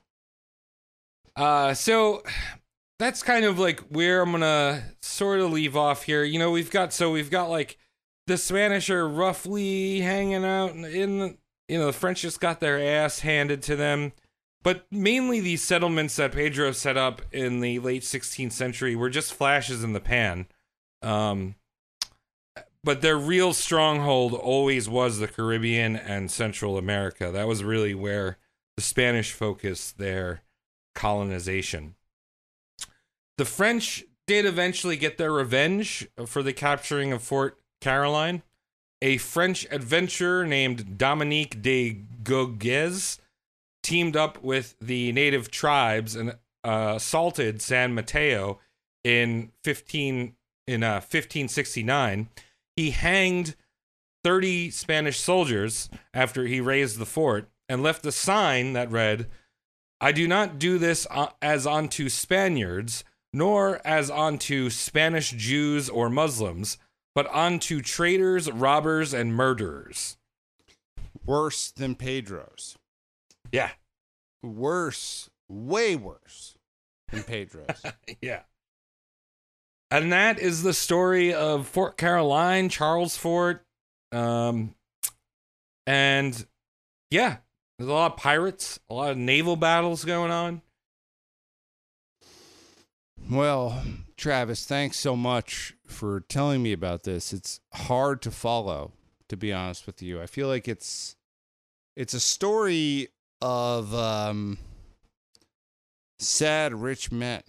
Uh, 1.36 1.74
so 1.74 2.22
that's 2.98 3.22
kind 3.22 3.44
of 3.44 3.58
like 3.58 3.80
where 3.88 4.22
I'm 4.22 4.32
gonna 4.32 4.84
sort 5.00 5.40
of 5.40 5.50
leave 5.52 5.76
off 5.76 6.04
here. 6.04 6.24
You 6.24 6.38
know, 6.38 6.50
we've 6.50 6.70
got 6.70 6.92
so 6.92 7.10
we've 7.10 7.30
got 7.30 7.50
like 7.50 7.78
the 8.26 8.36
Spanish 8.38 8.90
are 8.90 9.08
roughly 9.08 10.00
hanging 10.00 10.44
out 10.44 10.72
in 10.72 11.18
the 11.18 11.36
you 11.68 11.78
know 11.78 11.86
the 11.86 11.92
French 11.92 12.22
just 12.22 12.40
got 12.40 12.60
their 12.60 12.78
ass 12.78 13.20
handed 13.20 13.62
to 13.62 13.76
them. 13.76 14.12
but 14.62 14.86
mainly 14.92 15.40
these 15.40 15.62
settlements 15.62 16.16
that 16.16 16.32
Pedro 16.32 16.70
set 16.72 16.96
up 16.96 17.22
in 17.32 17.60
the 17.60 17.78
late 17.80 18.02
16th 18.02 18.52
century 18.52 18.94
were 18.94 19.10
just 19.10 19.34
flashes 19.34 19.82
in 19.82 19.92
the 19.92 20.00
pan. 20.00 20.46
Um, 21.02 21.56
but 22.84 23.00
their 23.02 23.18
real 23.18 23.52
stronghold 23.52 24.34
always 24.34 24.88
was 24.88 25.18
the 25.18 25.28
Caribbean 25.28 25.96
and 25.96 26.30
Central 26.30 26.78
America. 26.78 27.30
That 27.32 27.48
was 27.48 27.64
really 27.64 27.94
where 27.94 28.38
the 28.76 28.82
Spanish 28.82 29.32
focused 29.32 29.98
their 29.98 30.42
colonization. 30.94 31.94
The 33.38 33.44
French 33.44 34.04
did 34.26 34.44
eventually 34.46 34.96
get 34.96 35.18
their 35.18 35.32
revenge 35.32 36.08
for 36.26 36.42
the 36.42 36.52
capturing 36.52 37.12
of 37.12 37.22
Fort 37.22 37.58
Caroline. 37.80 38.42
A 39.00 39.16
French 39.16 39.66
adventurer 39.70 40.46
named 40.46 40.96
Dominique 40.96 41.60
de 41.60 42.02
Gourgues 42.22 43.18
teamed 43.82 44.16
up 44.16 44.42
with 44.42 44.76
the 44.80 45.10
native 45.12 45.50
tribes 45.50 46.14
and 46.14 46.36
uh, 46.64 46.94
assaulted 46.96 47.60
San 47.60 47.94
Mateo 47.94 48.60
in 49.02 49.50
15 49.64 50.36
in 50.68 50.82
uh, 50.82 50.94
1569. 50.94 52.28
He 52.76 52.90
hanged 52.90 53.56
30 54.24 54.70
Spanish 54.70 55.18
soldiers 55.20 55.90
after 56.14 56.46
he 56.46 56.60
razed 56.60 56.98
the 56.98 57.06
fort 57.06 57.48
and 57.68 57.82
left 57.82 58.06
a 58.06 58.12
sign 58.12 58.72
that 58.74 58.90
read, 58.90 59.26
I 60.02 60.10
do 60.10 60.26
not 60.26 60.58
do 60.58 60.78
this 60.78 61.06
uh, 61.12 61.28
as 61.40 61.64
unto 61.64 62.08
Spaniards, 62.08 63.04
nor 63.32 63.80
as 63.86 64.10
unto 64.10 64.68
Spanish 64.68 65.30
Jews 65.30 65.88
or 65.88 66.10
Muslims, 66.10 66.76
but 67.14 67.32
unto 67.32 67.80
traitors, 67.80 68.50
robbers, 68.50 69.14
and 69.14 69.32
murderers. 69.32 70.16
Worse 71.24 71.70
than 71.70 71.94
Pedro's. 71.94 72.76
Yeah. 73.52 73.70
Worse, 74.42 75.30
way 75.48 75.94
worse 75.94 76.56
than 77.10 77.22
Pedro's. 77.22 77.82
Yeah. 78.20 78.40
And 79.92 80.10
that 80.12 80.38
is 80.38 80.62
the 80.62 80.72
story 80.72 81.32
of 81.34 81.68
Fort 81.68 81.96
Caroline, 81.96 82.70
Charlesfort. 82.70 83.60
Um, 84.10 84.74
and 85.86 86.44
yeah, 87.10 87.36
there's 87.82 87.90
a 87.90 87.94
lot 87.94 88.12
of 88.12 88.16
pirates, 88.16 88.78
a 88.88 88.94
lot 88.94 89.10
of 89.10 89.16
naval 89.16 89.56
battles 89.56 90.04
going 90.04 90.30
on. 90.30 90.62
Well, 93.28 93.82
Travis, 94.16 94.64
thanks 94.64 95.00
so 95.00 95.16
much 95.16 95.74
for 95.84 96.20
telling 96.20 96.62
me 96.62 96.72
about 96.72 97.02
this. 97.02 97.32
It's 97.32 97.58
hard 97.72 98.22
to 98.22 98.30
follow, 98.30 98.92
to 99.28 99.36
be 99.36 99.52
honest 99.52 99.84
with 99.88 100.00
you. 100.00 100.22
I 100.22 100.26
feel 100.26 100.46
like 100.46 100.68
it's 100.68 101.16
it's 101.96 102.14
a 102.14 102.20
story 102.20 103.08
of 103.40 103.92
um 103.92 104.58
sad 106.20 106.72
rich 106.74 107.10
men. 107.10 107.42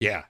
Yeah. 0.00 0.24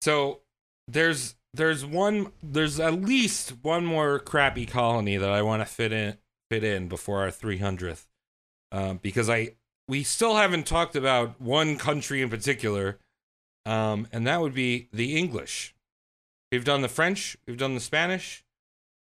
So 0.00 0.40
there's 0.88 1.34
there's 1.52 1.84
one 1.84 2.32
there's 2.42 2.80
at 2.80 2.94
least 2.94 3.52
one 3.60 3.84
more 3.84 4.18
crappy 4.18 4.64
colony 4.64 5.18
that 5.18 5.30
I 5.30 5.42
want 5.42 5.60
to 5.60 5.66
fit 5.66 5.92
in 5.92 6.16
fit 6.50 6.64
in 6.64 6.88
before 6.88 7.20
our 7.20 7.30
300th, 7.30 8.06
um, 8.72 8.98
because 9.02 9.28
I 9.28 9.52
we 9.88 10.02
still 10.02 10.36
haven't 10.36 10.66
talked 10.66 10.96
about 10.96 11.40
one 11.40 11.76
country 11.76 12.20
in 12.20 12.28
particular, 12.28 12.98
um, 13.64 14.08
and 14.12 14.26
that 14.26 14.40
would 14.40 14.54
be 14.54 14.88
the 14.92 15.16
English. 15.16 15.74
We've 16.50 16.64
done 16.64 16.82
the 16.82 16.88
French, 16.88 17.36
we've 17.46 17.58
done 17.58 17.74
the 17.74 17.80
Spanish. 17.80 18.44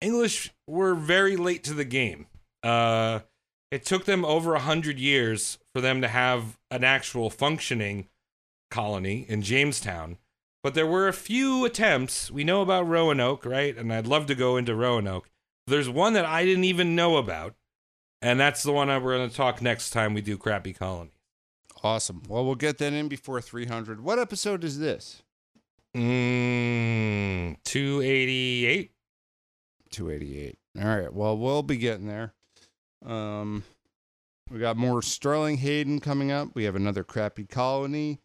English 0.01 0.51
were 0.67 0.95
very 0.95 1.35
late 1.35 1.63
to 1.63 1.73
the 1.73 1.85
game. 1.85 2.27
Uh, 2.61 3.19
it 3.71 3.85
took 3.85 4.05
them 4.05 4.23
over 4.23 4.53
a 4.53 4.59
hundred 4.59 4.99
years 4.99 5.57
for 5.73 5.81
them 5.81 6.01
to 6.01 6.07
have 6.07 6.57
an 6.69 6.83
actual 6.83 7.29
functioning 7.29 8.07
colony 8.69 9.25
in 9.27 9.41
Jamestown. 9.41 10.17
But 10.61 10.75
there 10.75 10.87
were 10.87 11.07
a 11.07 11.13
few 11.13 11.65
attempts. 11.65 12.31
We 12.31 12.43
know 12.43 12.61
about 12.61 12.87
Roanoke, 12.87 13.45
right? 13.45 13.75
And 13.75 13.91
I'd 13.91 14.07
love 14.07 14.27
to 14.27 14.35
go 14.35 14.57
into 14.57 14.75
Roanoke. 14.75 15.29
There's 15.67 15.89
one 15.89 16.13
that 16.13 16.25
I 16.25 16.45
didn't 16.45 16.65
even 16.65 16.95
know 16.95 17.17
about, 17.17 17.55
and 18.21 18.39
that's 18.39 18.63
the 18.63 18.71
one 18.71 18.89
that 18.89 19.01
we're 19.01 19.17
going 19.17 19.29
to 19.29 19.35
talk 19.35 19.61
next 19.61 19.91
time 19.91 20.13
we 20.13 20.21
do 20.21 20.37
Crappy 20.37 20.73
Colony. 20.73 21.11
Awesome. 21.83 22.23
Well, 22.27 22.45
we'll 22.45 22.55
get 22.55 22.77
that 22.77 22.93
in 22.93 23.07
before 23.07 23.41
300. 23.41 24.01
What 24.01 24.19
episode 24.19 24.63
is 24.63 24.79
this? 24.79 25.21
Mm, 25.95 27.57
288. 27.63 28.91
288. 29.91 30.57
All 30.81 30.97
right. 30.97 31.13
Well, 31.13 31.37
we'll 31.37 31.61
be 31.63 31.77
getting 31.77 32.07
there. 32.07 32.33
Um, 33.05 33.63
we 34.49 34.59
got 34.59 34.77
more 34.77 35.01
Sterling 35.01 35.57
Hayden 35.57 35.99
coming 35.99 36.31
up. 36.31 36.49
We 36.55 36.63
have 36.63 36.75
another 36.75 37.03
crappy 37.03 37.45
colony. 37.45 38.19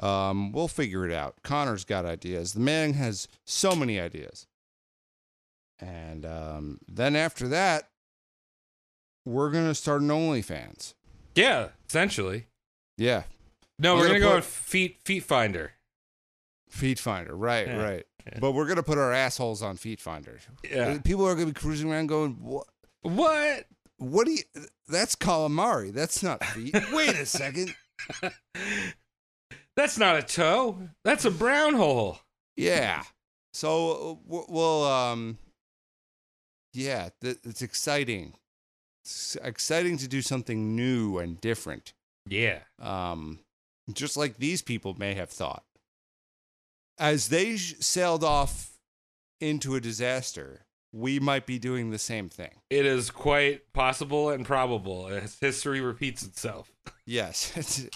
Um, 0.00 0.52
we'll 0.52 0.68
figure 0.68 1.06
it 1.06 1.12
out. 1.12 1.36
Connor's 1.42 1.84
got 1.84 2.04
ideas. 2.04 2.52
The 2.52 2.60
man 2.60 2.94
has 2.94 3.28
so 3.44 3.74
many 3.74 3.98
ideas. 3.98 4.46
And 5.78 6.24
um, 6.24 6.78
then 6.88 7.14
after 7.16 7.48
that, 7.48 7.88
we're 9.24 9.50
gonna 9.50 9.74
start 9.74 10.02
an 10.02 10.08
OnlyFans. 10.08 10.94
Yeah, 11.34 11.68
essentially. 11.88 12.46
Yeah, 12.96 13.24
No, 13.78 13.92
I'm 13.94 13.98
we're 13.98 14.06
gonna 14.06 14.20
going 14.20 14.20
to 14.22 14.26
go 14.26 14.30
put- 14.30 14.36
with 14.36 14.44
Feet 14.46 14.98
Feet 15.04 15.22
Finder. 15.24 15.72
Feet 16.70 16.98
Finder. 16.98 17.36
Right, 17.36 17.66
Yeah, 17.66 17.82
right. 17.82 18.06
yeah. 18.26 18.38
But 18.40 18.52
we're 18.52 18.66
gonna 18.66 18.82
put 18.82 18.96
our 18.98 19.12
assholes 19.12 19.62
on 19.62 19.76
Feet 19.76 20.00
Finder. 20.00 20.38
Yeah. 20.64 20.98
People 20.98 21.26
are 21.26 21.34
gonna 21.34 21.46
be 21.46 21.52
cruising 21.52 21.90
around 21.92 22.06
going, 22.06 22.32
"What? 22.40 22.66
What? 23.02 23.66
What 23.98 24.26
do 24.26 24.32
you? 24.32 24.42
That's 24.88 25.14
calamari. 25.16 25.92
That's 25.92 26.22
not 26.22 26.42
feet. 26.44 26.74
Wait 26.92 27.10
a 27.16 27.26
second. 27.26 27.74
That's 29.76 29.98
not 29.98 30.16
a 30.16 30.22
toe. 30.22 30.78
That's 31.04 31.24
a 31.24 31.30
brown 31.30 31.74
hole. 31.74 32.18
Yeah. 32.56 33.02
So 33.52 34.18
uh, 34.30 34.44
we'll 34.48 34.84
um. 34.84 35.38
Yeah, 36.76 37.08
th- 37.22 37.38
it's 37.44 37.62
exciting. 37.62 38.34
It's 39.04 39.36
exciting 39.42 39.96
to 39.98 40.08
do 40.08 40.20
something 40.20 40.76
new 40.76 41.18
and 41.18 41.40
different. 41.40 41.94
Yeah. 42.28 42.60
Um, 42.80 43.40
just 43.92 44.16
like 44.16 44.36
these 44.36 44.62
people 44.62 44.94
may 44.98 45.14
have 45.14 45.30
thought. 45.30 45.64
As 46.98 47.28
they 47.28 47.56
sh- 47.56 47.76
sailed 47.80 48.24
off 48.24 48.72
into 49.40 49.74
a 49.74 49.80
disaster, 49.80 50.66
we 50.92 51.18
might 51.20 51.46
be 51.46 51.58
doing 51.58 51.90
the 51.90 51.98
same 51.98 52.28
thing. 52.28 52.50
It 52.70 52.84
is 52.86 53.10
quite 53.10 53.72
possible 53.72 54.30
and 54.30 54.44
probable 54.44 55.08
as 55.08 55.38
history 55.40 55.80
repeats 55.80 56.22
itself. 56.22 56.70
Yes, 57.08 57.52
it's, 57.54 57.78
it, 57.78 57.90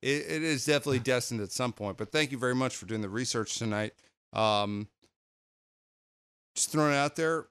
it 0.00 0.42
is 0.42 0.64
definitely 0.64 0.98
destined 0.98 1.42
at 1.42 1.52
some 1.52 1.74
point. 1.74 1.98
But 1.98 2.10
thank 2.10 2.32
you 2.32 2.38
very 2.38 2.54
much 2.54 2.74
for 2.76 2.86
doing 2.86 3.02
the 3.02 3.10
research 3.10 3.58
tonight. 3.58 3.92
Um, 4.32 4.88
just 6.56 6.70
throwing 6.72 6.94
it 6.94 6.96
out 6.96 7.14
there, 7.16 7.44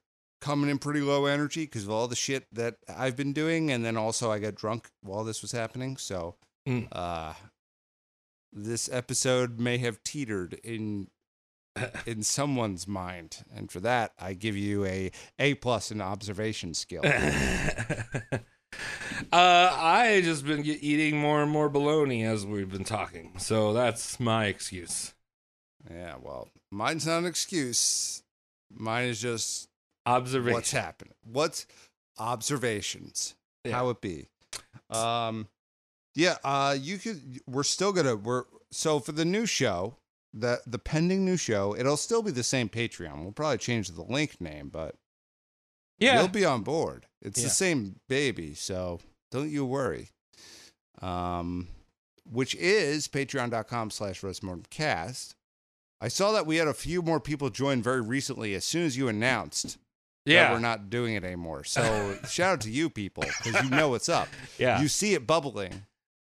coming 0.43 0.69
in 0.69 0.77
pretty 0.77 0.99
low 1.01 1.25
energy 1.25 1.61
because 1.63 1.83
of 1.85 1.89
all 1.89 2.07
the 2.07 2.15
shit 2.15 2.45
that 2.51 2.75
I've 2.89 3.15
been 3.15 3.31
doing, 3.33 3.71
and 3.71 3.83
then 3.85 3.95
also 3.97 4.29
I 4.31 4.39
got 4.39 4.55
drunk 4.55 4.89
while 5.01 5.23
this 5.23 5.41
was 5.41 5.51
happening. 5.53 5.95
So, 5.97 6.35
Mm. 6.67 6.87
uh, 6.91 7.33
this 8.51 8.89
episode 8.91 9.59
may 9.59 9.77
have 9.79 10.03
teetered 10.03 10.53
in 10.63 11.07
in 12.05 12.21
someone's 12.23 12.87
mind, 12.87 13.43
and 13.55 13.71
for 13.71 13.79
that, 13.79 14.13
I 14.19 14.33
give 14.33 14.55
you 14.55 14.85
a 14.85 15.11
A 15.39 15.55
plus 15.55 15.89
in 15.91 16.01
observation 16.01 16.73
skill. 16.73 17.01
uh, 17.05 18.37
I 19.31 20.21
just 20.23 20.45
been 20.45 20.63
eating 20.65 21.17
more 21.17 21.41
and 21.41 21.51
more 21.51 21.69
bologna 21.69 22.23
as 22.23 22.45
we've 22.45 22.71
been 22.71 22.83
talking, 22.83 23.33
so 23.39 23.73
that's 23.73 24.19
my 24.19 24.45
excuse. 24.45 25.13
Yeah, 25.89 26.15
well, 26.21 26.49
mine's 26.71 27.05
not 27.07 27.19
an 27.19 27.25
excuse. 27.25 28.23
Mine 28.71 29.09
is 29.09 29.19
just 29.21 29.67
Observation. 30.05 30.53
what's 30.53 30.71
happening. 30.71 31.13
What's 31.23 31.65
observations? 32.17 33.35
Yeah. 33.63 33.71
How 33.73 33.89
it 33.89 34.01
be? 34.01 34.27
Um, 34.89 35.47
yeah. 36.15 36.37
Uh, 36.43 36.75
you 36.79 36.97
could. 36.97 37.41
We're 37.47 37.63
still 37.63 37.93
gonna. 37.93 38.15
We're 38.15 38.43
so 38.71 38.99
for 38.99 39.11
the 39.13 39.25
new 39.25 39.45
show. 39.45 39.95
The 40.33 40.61
the 40.65 40.79
pending 40.79 41.23
new 41.25 41.37
show. 41.37 41.75
It'll 41.75 41.97
still 41.97 42.21
be 42.23 42.31
the 42.31 42.43
same 42.43 42.67
Patreon. 42.69 43.21
We'll 43.23 43.31
probably 43.31 43.59
change 43.59 43.89
the 43.89 44.01
link 44.03 44.41
name, 44.41 44.69
but 44.69 44.95
Yeah. 45.99 46.19
you'll 46.19 46.27
be 46.27 46.43
on 46.45 46.63
board. 46.63 47.05
It's 47.21 47.39
Yeah. 47.39 47.45
the 47.45 47.51
same 47.51 47.99
baby, 48.09 48.53
so 48.55 48.99
don't 49.31 49.49
you 49.49 49.63
worry. 49.65 50.09
Um, 51.01 51.67
which 52.29 52.55
is 52.55 53.07
patreon.com 53.07 53.91
slash 53.91 54.21
roastmortemcast. 54.21 55.35
I 56.01 56.07
saw 56.07 56.31
that 56.31 56.45
we 56.45 56.57
had 56.57 56.67
a 56.67 56.73
few 56.73 57.01
more 57.01 57.19
people 57.19 57.49
join 57.49 57.81
very 57.81 58.01
recently 58.01 58.53
as 58.55 58.65
soon 58.65 58.85
as 58.85 58.97
you 58.97 59.07
announced 59.07 59.77
yeah. 60.25 60.51
we're 60.53 60.59
not 60.59 60.89
doing 60.89 61.15
it 61.15 61.23
anymore. 61.23 61.63
So 61.63 62.17
shout 62.29 62.53
out 62.53 62.61
to 62.61 62.71
you 62.71 62.89
people 62.89 63.23
because 63.23 63.63
you 63.63 63.69
know 63.69 63.89
what's 63.89 64.09
up. 64.09 64.27
yeah. 64.57 64.81
You 64.81 64.87
see 64.87 65.13
it 65.13 65.25
bubbling, 65.27 65.85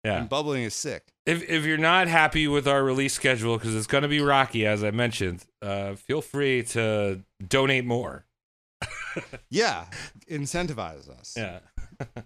yeah. 0.05 0.19
and 0.21 0.29
bubbling 0.29 0.62
is 0.65 0.75
sick. 0.75 1.12
if 1.27 1.43
if 1.49 1.65
you're 1.65 1.77
not 1.79 2.09
happy 2.09 2.47
with 2.49 2.67
our 2.69 2.83
release 2.83 3.15
schedule 3.15 3.57
because 3.59 3.75
it's 3.75 3.87
going 3.87 4.03
to 4.03 4.09
be 4.09 4.21
rocky 4.21 4.65
as 4.67 4.83
i 4.83 4.91
mentioned 4.91 5.45
uh, 5.62 5.95
feel 5.95 6.23
free 6.23 6.62
to 6.62 7.23
donate 7.47 7.85
more 7.85 8.25
Yeah, 9.51 9.87
incentivize 10.31 11.09
us. 11.09 11.35
yeah 11.37 11.59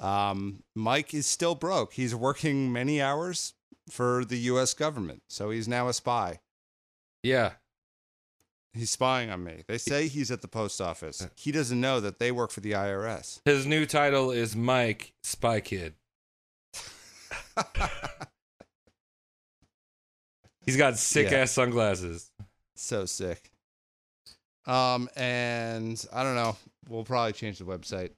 Um, 0.00 0.62
Mike 0.74 1.12
is 1.12 1.26
still 1.26 1.54
broke. 1.54 1.92
He's 1.92 2.14
working 2.14 2.72
many 2.72 3.02
hours 3.02 3.52
for 3.90 4.24
the 4.24 4.38
U.S. 4.38 4.72
government, 4.72 5.22
so 5.28 5.50
he's 5.50 5.68
now 5.68 5.88
a 5.88 5.92
spy. 5.92 6.40
Yeah. 7.22 7.50
He's 8.72 8.90
spying 8.90 9.30
on 9.30 9.42
me. 9.42 9.64
They 9.66 9.78
say 9.78 10.06
he's 10.06 10.30
at 10.30 10.42
the 10.42 10.48
post 10.48 10.80
office. 10.80 11.26
He 11.36 11.50
doesn't 11.50 11.80
know 11.80 11.98
that 12.00 12.18
they 12.20 12.30
work 12.30 12.50
for 12.52 12.60
the 12.60 12.72
IRS. 12.72 13.40
His 13.44 13.66
new 13.66 13.84
title 13.84 14.30
is 14.30 14.54
Mike 14.54 15.12
Spy 15.24 15.60
Kid. 15.60 15.94
He's 20.66 20.76
got 20.76 20.96
sick 20.98 21.30
Yeah. 21.30 21.38
ass 21.38 21.52
sunglasses. 21.52 22.30
So 22.76 23.06
sick. 23.06 23.50
Um, 24.66 25.08
and 25.16 26.04
I 26.12 26.22
don't 26.22 26.34
know. 26.36 26.56
We'll 26.88 27.04
probably 27.04 27.32
change 27.32 27.58
the 27.58 27.64
website. 27.64 28.10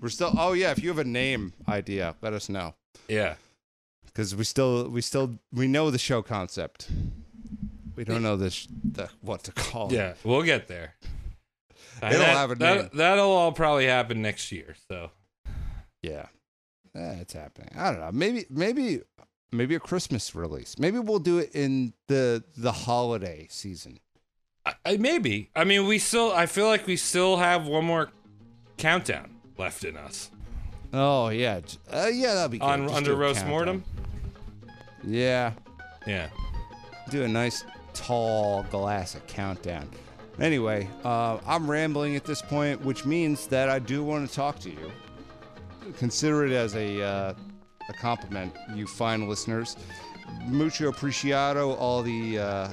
We're 0.00 0.08
still. 0.08 0.32
Oh 0.36 0.52
yeah, 0.54 0.70
if 0.72 0.82
you 0.82 0.88
have 0.88 0.98
a 0.98 1.04
name 1.04 1.52
idea, 1.68 2.14
let 2.20 2.32
us 2.32 2.48
know 2.48 2.74
Yeah. 3.08 3.36
because 4.06 4.34
we 4.34 4.44
still, 4.44 4.88
we 4.88 5.00
still, 5.02 5.38
we 5.52 5.66
know 5.68 5.90
the 5.90 5.98
show 5.98 6.20
concept. 6.22 6.88
We 7.96 8.04
don't 8.04 8.22
know 8.22 8.36
this, 8.36 8.66
the, 8.82 9.08
what 9.20 9.44
to 9.44 9.52
call 9.52 9.88
it. 9.88 9.94
Yeah. 9.94 10.14
We'll 10.24 10.42
get 10.42 10.66
there. 10.68 10.94
It'll 12.02 12.10
That- 12.18 12.36
have 12.36 12.50
a 12.50 12.54
that- 12.56 12.76
name. 12.76 12.90
That'll 12.94 13.30
all 13.30 13.52
probably 13.52 13.86
happen 13.86 14.20
next 14.22 14.50
year. 14.52 14.74
So 14.88 15.10
Yeah, 16.02 16.26
Eh, 16.94 17.16
it's 17.20 17.32
happening. 17.32 17.70
I 17.76 17.90
don't 17.90 18.00
know. 18.00 18.10
Maybe, 18.12 18.44
maybe, 18.50 19.00
maybe 19.52 19.74
a 19.74 19.80
Christmas 19.80 20.34
release. 20.34 20.78
Maybe 20.78 20.98
we'll 20.98 21.18
do 21.18 21.38
it 21.38 21.50
in 21.54 21.92
the 22.08 22.44
the 22.56 22.72
holiday 22.72 23.46
season. 23.50 23.98
I, 24.66 24.74
I, 24.84 24.96
maybe. 24.96 25.50
I 25.56 25.64
mean, 25.64 25.86
we 25.86 25.98
still. 25.98 26.32
I 26.32 26.46
feel 26.46 26.66
like 26.66 26.86
we 26.86 26.96
still 26.96 27.36
have 27.38 27.66
one 27.66 27.84
more 27.84 28.10
countdown 28.76 29.36
left 29.58 29.84
in 29.84 29.96
us 29.96 30.30
Oh 30.92 31.28
yeah, 31.28 31.60
uh, 31.92 32.08
yeah, 32.12 32.34
that'll 32.34 32.48
be 32.48 32.58
good. 32.58 32.64
on 32.64 32.82
Just 32.84 32.94
under 32.96 33.14
roast 33.16 33.40
countdown. 33.40 33.50
mortem. 33.50 33.84
Yeah, 35.04 35.52
Yeah. 36.06 36.28
do 37.10 37.22
a 37.24 37.28
nice 37.28 37.64
tall 37.94 38.64
glass 38.64 39.14
of 39.14 39.26
countdown. 39.26 39.88
Anyway, 40.40 40.88
uh, 41.04 41.38
I'm 41.46 41.70
rambling 41.70 42.16
at 42.16 42.24
this 42.24 42.42
point, 42.42 42.80
which 42.80 43.04
means 43.04 43.46
that 43.46 43.68
I 43.68 43.78
do 43.78 44.02
want 44.02 44.28
to 44.28 44.34
talk 44.34 44.58
to 44.60 44.70
you. 44.70 44.90
Consider 45.98 46.44
it 46.46 46.52
as 46.52 46.74
a 46.74 47.02
uh, 47.02 47.34
a 47.88 47.92
compliment, 47.94 48.52
you 48.74 48.86
fine 48.86 49.28
listeners. 49.28 49.76
Mucho 50.46 50.90
apreciado 50.90 51.78
all 51.78 52.02
the 52.02 52.38
uh, 52.38 52.68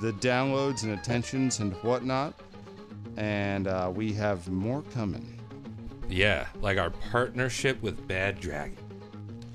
the 0.00 0.12
downloads 0.14 0.84
and 0.84 0.92
attentions 0.92 1.60
and 1.60 1.74
whatnot, 1.82 2.40
and 3.16 3.66
uh, 3.66 3.90
we 3.94 4.12
have 4.12 4.48
more 4.48 4.82
coming. 4.94 5.38
Yeah. 6.08 6.46
Like 6.60 6.78
our 6.78 6.90
partnership 6.90 7.82
with 7.82 8.06
Bad 8.08 8.40
Dragon. 8.40 8.87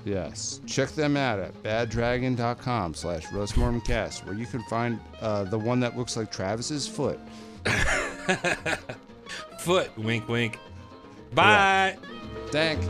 Yes. 0.04 0.60
Check 0.66 0.90
them 0.90 1.16
out 1.16 1.38
at 1.38 1.62
baddragon.com 1.62 2.94
slash 2.94 3.26
roastmortemcast, 3.26 4.26
where 4.26 4.34
you 4.34 4.46
can 4.46 4.62
find 4.64 5.00
uh, 5.20 5.44
the 5.44 5.58
one 5.58 5.80
that 5.80 5.96
looks 5.96 6.16
like 6.16 6.30
Travis's 6.30 6.86
foot. 6.86 7.18
Foot. 9.60 9.96
Wink. 9.98 10.28
Wink. 10.28 10.58
Bye. 11.34 11.96
Thank. 12.48 12.80